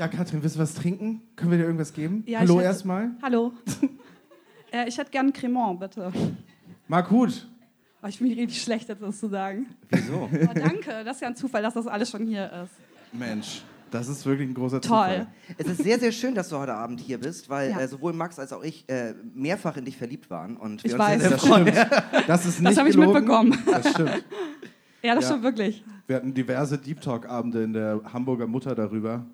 Ja, 0.00 0.08
Katrin, 0.08 0.42
willst 0.42 0.56
du 0.56 0.60
was 0.60 0.72
trinken? 0.72 1.20
Können 1.36 1.50
wir 1.50 1.58
dir 1.58 1.64
irgendwas 1.64 1.92
geben? 1.92 2.24
Ja, 2.26 2.38
Hallo 2.38 2.54
ich 2.54 2.58
hätte- 2.60 2.68
erstmal. 2.68 3.10
Hallo. 3.22 3.52
äh, 4.72 4.88
ich 4.88 4.96
hätte 4.96 5.10
gern 5.10 5.26
ein 5.26 5.32
Cremant, 5.34 5.78
bitte. 5.78 6.10
Marc 6.88 7.10
gut. 7.10 7.46
Oh, 8.02 8.06
ich 8.06 8.18
bin 8.18 8.28
richtig 8.32 8.62
schlecht, 8.62 8.88
jetzt 8.88 9.02
das 9.02 9.18
zu 9.20 9.28
sagen. 9.28 9.66
Wieso? 9.90 10.22
Aber 10.42 10.54
danke, 10.58 11.04
das 11.04 11.16
ist 11.16 11.20
ja 11.20 11.28
ein 11.28 11.36
Zufall, 11.36 11.60
dass 11.60 11.74
das 11.74 11.86
alles 11.86 12.08
schon 12.08 12.26
hier 12.26 12.50
ist. 12.64 12.72
Mensch. 13.12 13.60
Das 13.90 14.08
ist 14.08 14.24
wirklich 14.24 14.48
ein 14.48 14.54
großer 14.54 14.80
Toll. 14.80 14.86
Zufall. 14.88 15.26
Es 15.58 15.66
ist 15.66 15.82
sehr, 15.82 15.98
sehr 16.00 16.12
schön, 16.12 16.34
dass 16.34 16.48
du 16.48 16.56
heute 16.56 16.72
Abend 16.72 16.98
hier 16.98 17.18
bist, 17.18 17.50
weil 17.50 17.68
Ja. 17.70 17.80
äh, 17.80 17.86
sowohl 17.86 18.14
Max 18.14 18.38
als 18.38 18.54
auch 18.54 18.62
ich 18.64 18.88
äh, 18.88 19.12
mehrfach 19.34 19.76
in 19.76 19.84
dich 19.84 19.98
verliebt 19.98 20.30
waren. 20.30 20.56
Und 20.56 20.82
Ich 20.82 20.92
wir 20.92 20.98
uns 20.98 21.08
weiß. 21.10 21.20
sehr, 21.20 21.30
Das 21.32 21.42
stimmt. 21.44 21.72
Das 22.26 22.46
ist 22.46 22.60
nicht 22.60 22.70
Das 22.70 22.78
habe 22.78 22.88
ich 22.88 22.94
gelogen. 22.96 23.18
mitbekommen. 23.18 23.58
Das 23.70 23.90
stimmt. 23.90 24.24
Ja, 25.02 25.14
das 25.14 25.24
Ja. 25.24 25.30
stimmt 25.30 25.44
wirklich. 25.44 25.84
Wir 26.06 26.16
hatten 26.16 26.32
diverse 26.32 26.78
Deep 26.78 27.00
Talk-Abende 27.02 27.62
in 27.64 27.72
der 27.74 28.00
Hamburger 28.12 28.46
Mutter 28.46 28.74
darüber. 28.74 29.24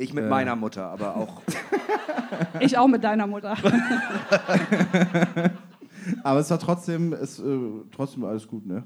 Ich 0.00 0.14
mit 0.14 0.28
meiner 0.28 0.54
Mutter, 0.56 0.86
aber 0.86 1.16
auch. 1.16 1.42
Ich 2.60 2.78
auch 2.78 2.86
mit 2.86 3.02
deiner 3.02 3.26
Mutter. 3.26 3.56
Aber 6.22 6.40
es 6.40 6.50
war 6.50 6.58
trotzdem, 6.58 7.12
es, 7.12 7.38
äh, 7.38 7.58
trotzdem 7.94 8.24
alles 8.24 8.46
gut, 8.46 8.66
ne? 8.66 8.84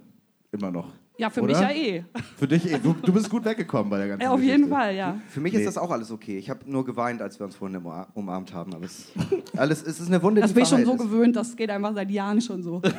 Immer 0.52 0.70
noch. 0.70 0.88
Ja, 1.18 1.28
für 1.30 1.42
Oder? 1.42 1.52
mich 1.52 1.60
ja 1.60 1.70
eh. 1.70 2.04
Für 2.36 2.46
dich 2.48 2.70
eh. 2.72 2.78
Du, 2.78 2.94
du 2.94 3.12
bist 3.12 3.28
gut 3.30 3.44
weggekommen 3.44 3.90
bei 3.90 3.98
der 3.98 4.08
ganzen 4.08 4.22
Ja, 4.22 4.30
auf 4.30 4.36
Geschichte. 4.36 4.58
jeden 4.58 4.70
Fall, 4.70 4.94
ja. 4.94 5.16
Für 5.28 5.40
mich 5.40 5.54
ist 5.54 5.66
das 5.66 5.76
auch 5.78 5.90
alles 5.90 6.10
okay. 6.10 6.38
Ich 6.38 6.48
habe 6.50 6.60
nur 6.66 6.84
geweint, 6.84 7.20
als 7.22 7.38
wir 7.38 7.46
uns 7.46 7.54
vorhin 7.56 7.76
umar- 7.76 8.08
umarmt 8.14 8.52
haben. 8.54 8.74
Aber 8.74 8.84
es, 8.84 9.12
alles, 9.56 9.82
es 9.82 10.00
ist 10.00 10.08
eine 10.08 10.22
Wunde, 10.22 10.40
Das 10.40 10.50
die 10.50 10.54
bin 10.54 10.62
ich 10.64 10.68
schon 10.68 10.84
so 10.84 10.92
ist. 10.94 11.02
gewöhnt, 11.02 11.36
das 11.36 11.54
geht 11.56 11.70
einfach 11.70 11.94
seit 11.94 12.10
Jahren 12.10 12.40
schon 12.40 12.62
so. 12.62 12.80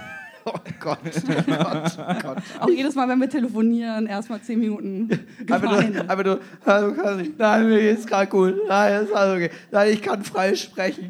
Oh 0.46 0.60
Gott. 0.80 1.00
Gott, 1.04 1.98
Gott. 2.22 2.38
Auch 2.60 2.70
jedes 2.70 2.96
Mal, 2.96 3.08
wenn 3.08 3.20
wir 3.20 3.30
telefonieren, 3.30 4.08
erstmal 4.08 4.42
zehn 4.42 4.60
Minuten 4.60 5.08
nur, 5.08 6.10
einfach 6.10 6.24
nur, 6.24 6.40
hallo 6.66 6.94
Karin, 6.94 7.34
nein, 7.38 7.70
mir 7.70 7.80
geht's 7.80 8.06
gerade 8.06 8.30
gut. 8.30 8.56
Nein, 8.68 9.04
ist 9.04 9.14
alles 9.14 9.36
okay. 9.36 9.56
Nein, 9.72 9.94
ich 9.94 10.02
kann 10.02 10.24
frei 10.24 10.54
sprechen. 10.56 11.10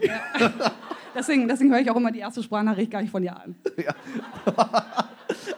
Deswegen, 1.16 1.48
deswegen 1.48 1.72
höre 1.72 1.80
ich 1.80 1.90
auch 1.90 1.96
immer 1.96 2.12
die 2.12 2.20
erste 2.20 2.42
Sprachnachricht 2.42 2.92
gar 2.92 3.02
nicht 3.02 3.12
von 3.12 3.22
dir 3.22 3.36
an. 3.36 3.56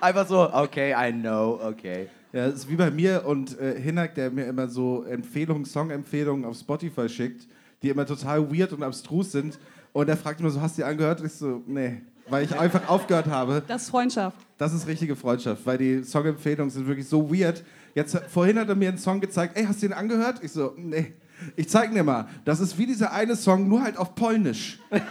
Einfach 0.01 0.27
so, 0.27 0.53
okay, 0.53 0.93
I 0.97 1.11
know, 1.11 1.59
okay. 1.63 2.07
Ja, 2.33 2.45
es 2.47 2.55
ist 2.55 2.69
wie 2.69 2.75
bei 2.75 2.91
mir 2.91 3.25
und 3.25 3.57
äh, 3.59 3.79
Hinak, 3.79 4.15
der 4.15 4.31
mir 4.31 4.45
immer 4.45 4.67
so 4.67 5.03
Empfehlungen, 5.03 5.65
Songempfehlungen 5.65 6.45
auf 6.45 6.57
Spotify 6.57 7.07
schickt, 7.07 7.47
die 7.81 7.89
immer 7.89 8.05
total 8.05 8.51
weird 8.51 8.73
und 8.73 8.83
abstrus 8.83 9.31
sind. 9.31 9.57
Und 9.93 10.09
er 10.09 10.17
fragt 10.17 10.41
immer 10.41 10.49
so, 10.49 10.61
hast 10.61 10.77
du 10.77 10.81
die 10.81 10.85
angehört? 10.85 11.21
Und 11.21 11.27
ich 11.27 11.33
so, 11.33 11.63
nee. 11.65 12.01
Weil 12.27 12.43
ich 12.45 12.57
einfach 12.57 12.87
aufgehört 12.89 13.27
habe. 13.27 13.61
Das 13.67 13.83
ist 13.83 13.89
Freundschaft. 13.89 14.37
Das 14.57 14.73
ist 14.73 14.87
richtige 14.87 15.15
Freundschaft, 15.15 15.65
weil 15.65 15.77
die 15.77 16.03
Songempfehlungen 16.03 16.71
sind 16.71 16.87
wirklich 16.87 17.07
so 17.07 17.29
weird. 17.31 17.63
Jetzt, 17.93 18.17
vorhin 18.29 18.57
hat 18.59 18.67
er 18.69 18.75
mir 18.75 18.89
einen 18.89 18.97
Song 18.97 19.21
gezeigt, 19.21 19.55
ey, 19.57 19.65
hast 19.65 19.81
du 19.83 19.87
den 19.87 19.93
angehört? 19.93 20.39
Ich 20.41 20.51
so, 20.51 20.73
nee. 20.77 21.13
Ich 21.55 21.69
zeig 21.69 21.91
dir 21.93 22.03
mal. 22.03 22.27
Das 22.45 22.59
ist 22.61 22.77
wie 22.77 22.85
dieser 22.85 23.11
eine 23.11 23.35
Song, 23.35 23.67
nur 23.67 23.83
halt 23.83 23.97
auf 23.97 24.15
Polnisch. 24.15 24.79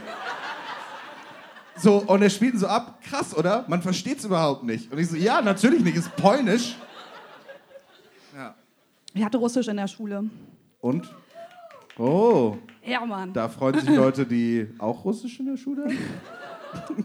So, 1.77 1.97
und 1.99 2.23
er 2.23 2.31
spielt 2.31 2.55
ihn 2.55 2.61
so 2.61 2.69
ab. 2.69 3.01
Krass, 3.03 3.37
oder? 3.37 3.65
Man 3.67 3.83
versteht 3.83 4.19
es 4.19 4.25
überhaupt 4.25 4.63
nicht. 4.63 4.93
Und 4.93 4.99
ich 4.99 5.09
so, 5.09 5.17
ja, 5.17 5.43
natürlich 5.43 5.83
nicht, 5.83 5.97
ist 5.97 6.15
Polnisch. 6.17 6.77
Ja. 8.35 8.55
Ich 9.13 9.25
hatte 9.25 9.39
Russisch 9.39 9.67
in 9.67 9.77
der 9.77 9.89
Schule. 9.89 10.25
Und? 10.81 11.13
Oh, 11.99 12.57
Ja, 12.85 13.05
Mann. 13.05 13.33
da 13.33 13.49
freuen 13.49 13.79
sich 13.81 13.89
Leute, 13.91 14.25
die 14.27 14.69
auch 14.79 15.05
Russisch 15.05 15.41
in 15.41 15.47
der 15.47 15.57
Schule 15.57 15.85
haben? 15.87 15.99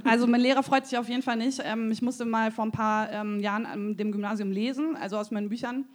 Also 0.04 0.28
mein 0.28 0.42
Lehrer 0.42 0.64
freut 0.64 0.86
sich 0.86 0.98
auf 0.98 1.10
jeden 1.10 1.22
Fall 1.22 1.38
nicht. 1.38 1.62
Ähm, 1.64 1.92
ich 1.92 2.02
musste 2.02 2.26
mal 2.26 2.52
vor 2.52 2.66
ein 2.66 2.72
paar 2.72 3.12
ähm, 3.12 3.40
Jahren 3.40 3.66
an 3.66 3.98
dem 3.98 4.12
Gymnasium 4.12 4.52
lesen, 4.52 4.96
also 4.96 5.18
aus 5.18 5.32
meinen 5.32 5.50
Büchern, 5.50 5.86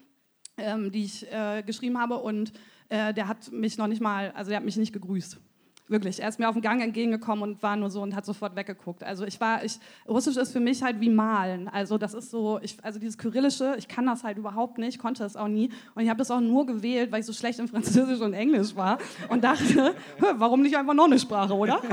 ähm, 0.56 0.90
die 0.92 1.04
ich 1.04 1.30
äh, 1.32 1.62
geschrieben 1.62 1.98
habe. 1.98 2.18
Und 2.18 2.52
äh, 2.88 3.12
der 3.14 3.28
hat 3.28 3.50
mich 3.52 3.78
noch 3.78 3.86
nicht 3.86 4.00
mal, 4.00 4.32
also 4.32 4.50
der 4.50 4.58
hat 4.58 4.64
mich 4.64 4.76
nicht 4.76 4.92
gegrüßt. 4.92 5.38
Wirklich. 5.86 6.22
Er 6.22 6.30
ist 6.30 6.38
mir 6.38 6.48
auf 6.48 6.54
dem 6.54 6.62
Gang 6.62 6.82
entgegengekommen 6.82 7.42
und 7.42 7.62
war 7.62 7.76
nur 7.76 7.90
so 7.90 8.00
und 8.00 8.16
hat 8.16 8.24
sofort 8.24 8.56
weggeguckt. 8.56 9.04
Also 9.04 9.26
ich 9.26 9.38
war, 9.38 9.62
ich, 9.62 9.78
Russisch 10.08 10.36
ist 10.38 10.52
für 10.52 10.60
mich 10.60 10.82
halt 10.82 10.98
wie 11.00 11.10
Malen. 11.10 11.68
Also 11.68 11.98
das 11.98 12.14
ist 12.14 12.30
so, 12.30 12.58
ich, 12.62 12.76
also 12.82 12.98
dieses 12.98 13.18
Kyrillische, 13.18 13.74
ich 13.76 13.86
kann 13.86 14.06
das 14.06 14.24
halt 14.24 14.38
überhaupt 14.38 14.78
nicht, 14.78 14.98
konnte 14.98 15.24
es 15.24 15.36
auch 15.36 15.48
nie. 15.48 15.70
Und 15.94 16.02
ich 16.02 16.08
habe 16.08 16.18
das 16.18 16.30
auch 16.30 16.40
nur 16.40 16.64
gewählt, 16.64 17.12
weil 17.12 17.20
ich 17.20 17.26
so 17.26 17.34
schlecht 17.34 17.58
in 17.58 17.68
Französisch 17.68 18.20
und 18.20 18.32
Englisch 18.32 18.74
war 18.74 18.96
und 19.28 19.44
dachte, 19.44 19.94
warum 20.36 20.62
nicht 20.62 20.74
einfach 20.74 20.94
noch 20.94 21.04
eine 21.04 21.18
Sprache, 21.18 21.54
oder? 21.54 21.82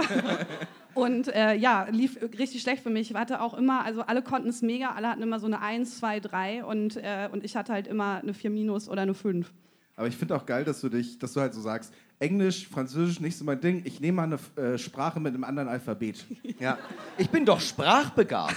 Und 0.94 1.30
äh, 1.30 1.56
ja, 1.56 1.88
lief 1.90 2.22
richtig 2.38 2.62
schlecht 2.62 2.84
für 2.84 2.90
mich. 2.90 3.12
Ich 3.12 3.16
hatte 3.16 3.40
auch 3.40 3.54
immer, 3.54 3.86
also 3.86 4.02
alle 4.02 4.22
konnten 4.22 4.50
es 4.50 4.62
mega, 4.62 4.92
alle 4.92 5.08
hatten 5.08 5.22
immer 5.22 5.40
so 5.40 5.46
eine 5.46 5.62
1, 5.62 6.00
2, 6.00 6.20
3 6.20 6.66
und, 6.66 6.98
äh, 6.98 7.30
und 7.32 7.46
ich 7.46 7.56
hatte 7.56 7.72
halt 7.72 7.88
immer 7.88 8.20
eine 8.22 8.34
4 8.34 8.50
minus 8.50 8.90
oder 8.90 9.04
eine 9.04 9.14
5. 9.14 9.54
Aber 9.96 10.08
ich 10.08 10.18
finde 10.18 10.36
auch 10.36 10.46
geil, 10.46 10.66
dass 10.66 10.82
du 10.82 10.90
dich, 10.90 11.18
dass 11.18 11.32
du 11.34 11.40
halt 11.40 11.54
so 11.54 11.62
sagst, 11.62 11.94
Englisch, 12.22 12.68
Französisch, 12.68 13.20
nicht 13.20 13.36
so 13.38 13.44
mein 13.44 13.60
Ding. 13.60 13.82
Ich 13.84 14.00
nehme 14.00 14.18
mal 14.18 14.38
eine 14.58 14.74
äh, 14.74 14.78
Sprache 14.78 15.20
mit 15.20 15.34
einem 15.34 15.44
anderen 15.44 15.68
Alphabet. 15.70 16.24
Ja. 16.60 16.78
Ich 17.18 17.30
bin 17.30 17.44
doch 17.46 17.60
sprachbegabt. 17.60 18.56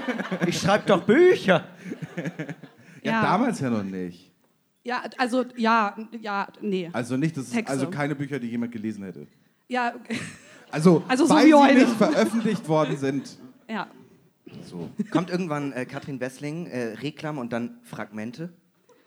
Ich 0.46 0.58
schreibe 0.60 0.84
doch 0.86 1.02
Bücher. 1.02 1.64
Ja, 3.02 3.12
Ja. 3.12 3.22
damals 3.22 3.60
ja 3.60 3.70
noch 3.70 3.82
nicht. 3.82 4.30
Ja, 4.84 5.02
also 5.16 5.44
ja, 5.56 5.96
ja, 6.20 6.46
nee. 6.60 6.90
Also 6.92 7.16
nicht, 7.16 7.36
das 7.36 7.48
ist 7.48 7.68
also 7.68 7.88
keine 7.90 8.14
Bücher, 8.14 8.38
die 8.38 8.48
jemand 8.48 8.72
gelesen 8.72 9.02
hätte. 9.04 9.26
Ja, 9.68 9.94
Also, 10.70 11.02
Also 11.08 11.26
so 11.26 11.34
weil 11.34 11.44
wie 11.46 11.48
sie 11.50 11.54
heute. 11.54 11.74
nicht 11.74 11.96
veröffentlicht 11.96 12.68
worden 12.68 12.96
sind. 12.98 13.38
ja. 13.68 13.86
So. 14.62 14.90
Kommt 15.10 15.30
irgendwann 15.30 15.72
äh, 15.72 15.86
Katrin 15.86 16.20
Wessling, 16.20 16.66
äh, 16.66 16.94
Reklam 17.02 17.38
und 17.38 17.52
dann 17.52 17.78
Fragmente? 17.82 18.50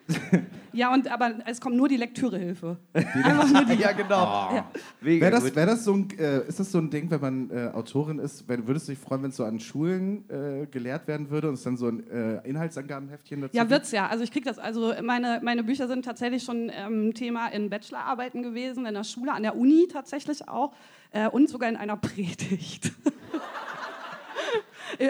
Ja, 0.71 0.93
und 0.93 1.11
aber 1.11 1.33
es 1.47 1.59
kommt 1.59 1.75
nur 1.75 1.89
die 1.89 1.97
Lektürehilfe. 1.97 2.77
Einfach 2.93 3.51
nur 3.51 3.65
die. 3.65 3.73
Ja, 3.81 3.91
genau. 3.91 4.53
Ja. 4.53 4.71
Mega 5.01 5.21
Wäre 5.25 5.31
das, 5.31 5.55
wär 5.55 5.65
das 5.65 5.83
so 5.83 5.93
ein, 5.93 6.07
äh, 6.17 6.47
ist 6.47 6.59
das 6.59 6.71
so 6.71 6.77
ein 6.77 6.89
Ding, 6.91 7.09
wenn 7.09 7.19
man 7.21 7.49
äh, 7.49 7.69
Autorin 7.73 8.19
ist, 8.19 8.47
wenn, 8.47 8.67
würdest 8.67 8.87
du 8.87 8.91
dich 8.91 8.99
freuen, 8.99 9.23
wenn 9.23 9.29
es 9.31 9.37
so 9.37 9.45
an 9.45 9.59
Schulen 9.59 10.29
äh, 10.29 10.67
gelehrt 10.67 11.07
werden 11.07 11.29
würde 11.31 11.47
und 11.47 11.55
es 11.55 11.63
dann 11.63 11.75
so 11.75 11.87
ein 11.87 12.07
äh, 12.09 12.47
Inhaltsangabenheftchen 12.47 13.41
dazu 13.41 13.57
Ja, 13.57 13.63
gibt? 13.63 13.71
wird's 13.71 13.91
ja. 13.91 14.07
Also 14.07 14.23
ich 14.23 14.31
krieg 14.31 14.43
das. 14.45 14.59
Also 14.59 14.93
meine, 15.01 15.39
meine 15.43 15.63
Bücher 15.63 15.87
sind 15.87 16.05
tatsächlich 16.05 16.43
schon 16.43 16.71
ähm, 16.71 17.13
Thema 17.15 17.47
in 17.47 17.69
Bachelorarbeiten 17.69 18.43
gewesen, 18.43 18.85
in 18.85 18.93
der 18.93 19.03
Schule, 19.03 19.33
an 19.33 19.41
der 19.43 19.55
Uni 19.57 19.87
tatsächlich 19.91 20.47
auch 20.47 20.73
äh, 21.11 21.27
und 21.27 21.49
sogar 21.49 21.67
in 21.69 21.77
einer 21.77 21.97
Predigt. 21.97 22.91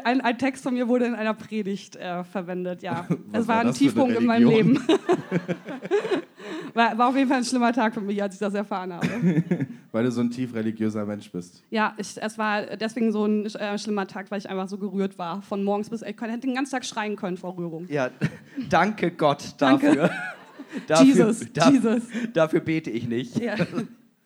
Ein, 0.04 0.22
ein 0.22 0.38
Text 0.38 0.64
von 0.64 0.74
mir 0.74 0.88
wurde 0.88 1.06
in 1.06 1.16
einer 1.16 1.34
Predigt 1.34 1.96
äh, 1.96 2.24
verwendet, 2.24 2.82
ja. 2.84 3.06
Was 3.32 3.42
Es 3.44 3.48
war 3.48 3.58
war 3.58 3.66
ein 3.66 3.74
Tiefpunkt 3.74 4.18
in 4.18 4.26
meinem? 4.26 4.50
Leben. 4.50 4.80
war, 6.74 6.98
war 6.98 7.10
auf 7.10 7.16
jeden 7.16 7.28
Fall 7.30 7.38
ein 7.40 7.46
schlimmer 7.46 7.74
Tag 7.74 7.94
für 7.94 8.02
mich, 8.02 8.22
als 8.22 8.36
ich 8.36 8.40
das 8.40 8.54
erfahren 8.54 8.94
habe. 8.94 9.08
Weil 9.92 10.04
du 10.04 10.12
so 10.12 10.22
ein 10.22 10.30
tief 10.30 10.54
religiöser 10.54 11.06
Mensch 11.06 11.32
bist. 11.32 11.64
Ja, 11.70 11.94
ich, 11.98 12.22
es 12.22 12.38
war 12.38 12.62
deswegen 12.78 13.12
so 13.12 13.26
ein 13.26 13.46
äh, 13.48 13.78
schlimmer 13.78 14.06
Tag, 14.08 14.30
weil 14.30 14.40
ich 14.40 14.50
einfach 14.50 14.68
so 14.70 14.78
gerührt 14.78 15.18
war. 15.18 15.42
Von 15.42 15.64
morgens 15.64 15.90
bis 15.90 16.02
ich 16.02 16.08
hätte 16.20 16.40
den 16.40 16.54
ganzen 16.56 16.72
Tag 16.72 16.86
schreien 16.86 17.16
können 17.16 17.38
vor 17.38 17.58
Rührung. 17.58 17.88
Ja, 17.90 18.10
danke 18.70 19.12
Gott 19.12 19.56
Danke. 19.58 19.88
dafür. 19.96 20.12
dafür 20.88 21.06
Jesus, 21.06 21.46
da- 21.54 21.70
Jesus. 21.72 22.04
Dafür 22.34 22.60
bete 22.60 22.92
ich 22.92 23.08
nicht. 23.08 23.40
Ja. 23.40 23.56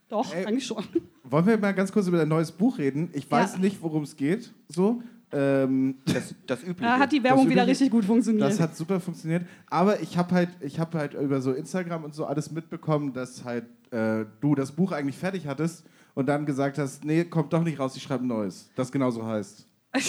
Doch, 0.09 0.35
eigentlich 0.35 0.65
schon. 0.67 0.83
Wollen 1.23 1.45
wir 1.47 1.57
mal 1.57 1.73
ganz 1.73 1.91
kurz 1.91 2.07
über 2.07 2.17
dein 2.17 2.27
neues 2.27 2.51
Buch 2.51 2.77
reden? 2.77 3.09
Ich 3.13 3.29
weiß 3.31 3.53
Ja. 3.53 3.59
nicht, 3.59 3.81
worum 3.81 4.03
es 4.03 4.15
geht. 4.15 4.53
So. 4.67 5.01
Ähm, 5.33 5.95
Das, 6.05 6.35
das 6.45 6.61
Übliche. 6.63 6.81
Da 6.81 6.99
hat 6.99 7.11
die 7.11 7.23
Werbung 7.23 7.49
wieder 7.49 7.65
richtig 7.65 7.89
gut 7.89 8.05
funktioniert. 8.05 8.47
Das 8.47 8.59
hat 8.59 8.75
super 8.75 8.99
funktioniert. 8.99 9.45
Aber 9.69 9.99
ich 10.01 10.17
habe 10.17 10.33
halt, 10.33 10.49
ich 10.61 10.79
hab 10.79 10.93
halt 10.93 11.13
über 11.13 11.41
so 11.41 11.51
Instagram 11.51 12.03
und 12.03 12.13
so 12.13 12.25
alles 12.25 12.51
mitbekommen, 12.51 13.13
dass 13.13 13.43
halt 13.43 13.65
äh, 13.91 14.25
du 14.41 14.55
das 14.55 14.71
Buch 14.71 14.91
eigentlich 14.91 15.17
fertig 15.17 15.47
hattest 15.47 15.85
und 16.13 16.27
dann 16.27 16.45
gesagt 16.45 16.77
hast, 16.77 17.03
nee, 17.03 17.23
kommt 17.23 17.53
doch 17.53 17.63
nicht 17.63 17.79
raus, 17.79 17.95
ich 17.95 18.03
schreibe 18.03 18.25
ein 18.25 18.27
neues. 18.27 18.69
Das 18.75 18.91
genauso 18.91 19.25
heißt. 19.25 19.67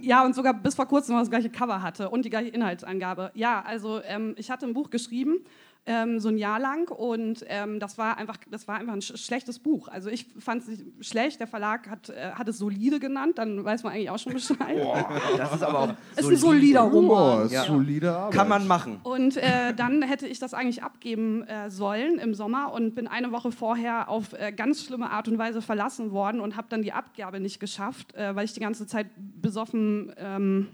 ja, 0.00 0.24
und 0.24 0.34
sogar 0.34 0.54
bis 0.54 0.74
vor 0.74 0.86
kurzem 0.86 1.14
noch 1.14 1.22
das 1.22 1.30
gleiche 1.30 1.50
Cover 1.50 1.82
hatte 1.82 2.10
und 2.10 2.24
die 2.24 2.30
gleiche 2.30 2.50
Inhaltsangabe. 2.50 3.30
Ja, 3.34 3.62
also 3.62 4.00
ähm, 4.04 4.34
ich 4.36 4.50
hatte 4.50 4.66
ein 4.66 4.74
Buch 4.74 4.90
geschrieben, 4.90 5.38
ähm, 5.84 6.20
so 6.20 6.28
ein 6.28 6.38
Jahr 6.38 6.60
lang 6.60 6.88
und 6.90 7.44
ähm, 7.48 7.80
das 7.80 7.98
war 7.98 8.16
einfach, 8.16 8.36
das 8.48 8.68
war 8.68 8.76
einfach 8.76 8.92
ein 8.92 9.02
sch 9.02 9.16
schlechtes 9.16 9.58
Buch. 9.58 9.88
Also 9.88 10.10
ich 10.10 10.26
fand 10.38 10.62
es 10.62 10.68
nicht 10.68 10.84
schlecht, 11.00 11.40
der 11.40 11.48
Verlag 11.48 11.88
hat, 11.88 12.08
äh, 12.10 12.32
hat 12.32 12.46
es 12.48 12.58
solide 12.58 13.00
genannt, 13.00 13.38
dann 13.38 13.64
weiß 13.64 13.82
man 13.82 13.92
eigentlich 13.92 14.10
auch 14.10 14.18
schon 14.18 14.32
Bescheid. 14.32 14.58
Das 15.36 15.54
ist 15.54 15.62
aber 15.62 15.78
auch. 15.80 15.94
Es 16.14 16.24
ist 16.24 16.30
ein 16.30 16.36
solider 16.36 16.82
Roman. 16.82 17.46
Oh, 17.46 17.52
Ja. 17.52 17.64
solide 17.64 18.12
Arbeit. 18.14 18.34
Kann 18.34 18.48
man 18.48 18.66
machen. 18.66 19.00
Und 19.02 19.36
äh, 19.36 19.74
dann 19.74 20.02
hätte 20.02 20.28
ich 20.28 20.38
das 20.38 20.54
eigentlich 20.54 20.82
abgeben 20.82 21.42
äh, 21.42 21.70
sollen 21.70 22.18
im 22.18 22.34
Sommer 22.34 22.72
und 22.72 22.94
bin 22.94 23.08
eine 23.08 23.32
Woche 23.32 23.50
vorher 23.50 24.08
auf 24.08 24.32
äh, 24.34 24.52
ganz 24.52 24.84
schlimme 24.84 25.10
Art 25.10 25.26
und 25.28 25.38
Weise 25.38 25.62
verlassen 25.62 26.12
worden 26.12 26.40
und 26.40 26.56
habe 26.56 26.68
dann 26.70 26.82
die 26.82 26.92
Abgabe 26.92 27.40
nicht 27.40 27.58
geschafft, 27.58 28.14
äh, 28.14 28.36
weil 28.36 28.44
ich 28.44 28.52
die 28.52 28.60
ganze 28.60 28.86
Zeit 28.86 29.06
besoffen 29.16 30.12
ähm, 30.16 30.68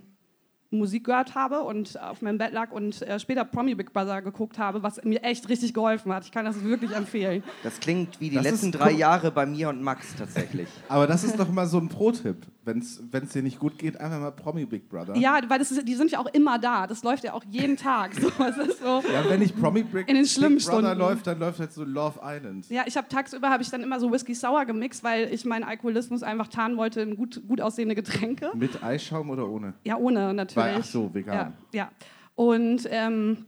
Musik 0.70 1.04
gehört 1.04 1.34
habe 1.34 1.62
und 1.62 1.98
auf 2.00 2.20
meinem 2.20 2.36
Bett 2.36 2.52
lag 2.52 2.72
und 2.72 3.00
äh, 3.02 3.18
später 3.18 3.44
Promi 3.44 3.74
Big 3.74 3.92
Brother 3.92 4.20
geguckt 4.20 4.58
habe, 4.58 4.82
was 4.82 5.02
mir 5.02 5.22
echt 5.22 5.48
richtig 5.48 5.72
geholfen 5.72 6.12
hat. 6.12 6.24
Ich 6.24 6.32
kann 6.32 6.44
das 6.44 6.62
wirklich 6.62 6.90
empfehlen. 6.94 7.42
Das 7.62 7.80
klingt 7.80 8.20
wie 8.20 8.28
die 8.28 8.36
Das 8.36 8.44
letzten 8.44 8.72
drei 8.72 8.90
Jahre 8.90 9.30
bei 9.30 9.46
mir 9.46 9.70
und 9.70 9.82
Max 9.82 10.14
tatsächlich. 10.16 10.68
Aber 10.88 11.06
das 11.06 11.24
ist 11.24 11.38
doch 11.38 11.50
mal 11.50 11.66
so 11.66 11.78
ein 11.78 11.88
Pro-Tipp. 11.88 12.36
Wenn 12.68 13.24
es 13.24 13.30
dir 13.32 13.42
nicht 13.42 13.58
gut 13.58 13.78
geht, 13.78 13.98
einfach 14.00 14.20
mal 14.20 14.30
Promi 14.30 14.64
Big 14.66 14.88
Brother. 14.88 15.16
Ja, 15.16 15.40
weil 15.48 15.58
das 15.58 15.70
ist, 15.72 15.88
die 15.88 15.94
sind 15.94 16.10
ja 16.10 16.18
auch 16.20 16.26
immer 16.32 16.58
da. 16.58 16.86
Das 16.86 17.02
läuft 17.02 17.24
ja 17.24 17.32
auch 17.32 17.42
jeden 17.50 17.76
Tag. 17.88 18.14
So, 18.14 18.28
so. 18.28 19.02
Ja, 19.12 19.28
wenn 19.28 19.40
nicht 19.40 19.58
Promi 19.58 19.82
Big, 19.82 20.08
In 20.08 20.16
den 20.16 20.26
schlimmen 20.26 20.56
Big 20.58 20.66
Brother 20.66 20.78
Stunden. 20.88 20.98
läuft, 20.98 21.26
dann 21.26 21.38
läuft 21.38 21.58
halt 21.60 21.72
so 21.72 21.84
Love 21.84 22.20
Island. 22.22 22.68
Ja, 22.70 22.82
ich 22.86 22.96
habe 22.96 23.08
tagsüber 23.08 23.50
habe 23.50 23.62
ich 23.62 23.70
dann 23.70 23.82
immer 23.82 23.98
so 23.98 24.12
Whisky 24.12 24.34
Sour 24.34 24.64
gemixt, 24.66 25.02
weil 25.02 25.32
ich 25.32 25.44
meinen 25.44 25.64
Alkoholismus 25.64 26.22
einfach 26.22 26.48
tarnen 26.48 26.76
wollte 26.76 27.00
in 27.00 27.16
gut, 27.16 27.42
gut 27.48 27.60
aussehende 27.60 27.94
Getränke. 27.94 28.50
Mit 28.54 28.82
Eischaum 28.82 29.30
oder 29.30 29.48
ohne? 29.48 29.74
Ja, 29.84 29.96
ohne 29.96 30.34
natürlich. 30.34 30.56
Weil- 30.56 30.76
ach 30.80 30.84
so, 30.84 31.12
vegan. 31.12 31.34
Ja, 31.34 31.52
ja. 31.72 31.90
Und 32.34 32.82
ähm, 32.90 33.46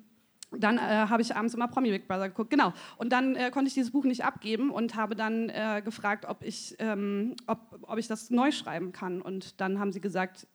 dann 0.56 0.78
äh, 0.78 0.80
habe 0.80 1.22
ich 1.22 1.36
abends 1.36 1.54
immer 1.54 1.68
Promi 1.68 1.90
Big 1.90 2.08
Brother 2.08 2.28
geguckt, 2.28 2.50
genau. 2.50 2.72
Und 2.96 3.12
dann 3.12 3.36
äh, 3.36 3.50
konnte 3.50 3.68
ich 3.68 3.74
dieses 3.74 3.92
Buch 3.92 4.04
nicht 4.04 4.24
abgeben 4.24 4.70
und 4.70 4.96
habe 4.96 5.14
dann 5.14 5.48
äh, 5.48 5.80
gefragt, 5.84 6.24
ob 6.28 6.42
ich, 6.42 6.74
ähm, 6.80 7.36
ob, 7.46 7.58
ob 7.82 7.98
ich 7.98 8.08
das 8.08 8.30
neu 8.30 8.50
schreiben 8.50 8.92
kann. 8.92 9.22
Und 9.22 9.60
dann 9.60 9.78
haben 9.78 9.92
sie 9.92 10.00
gesagt, 10.00 10.46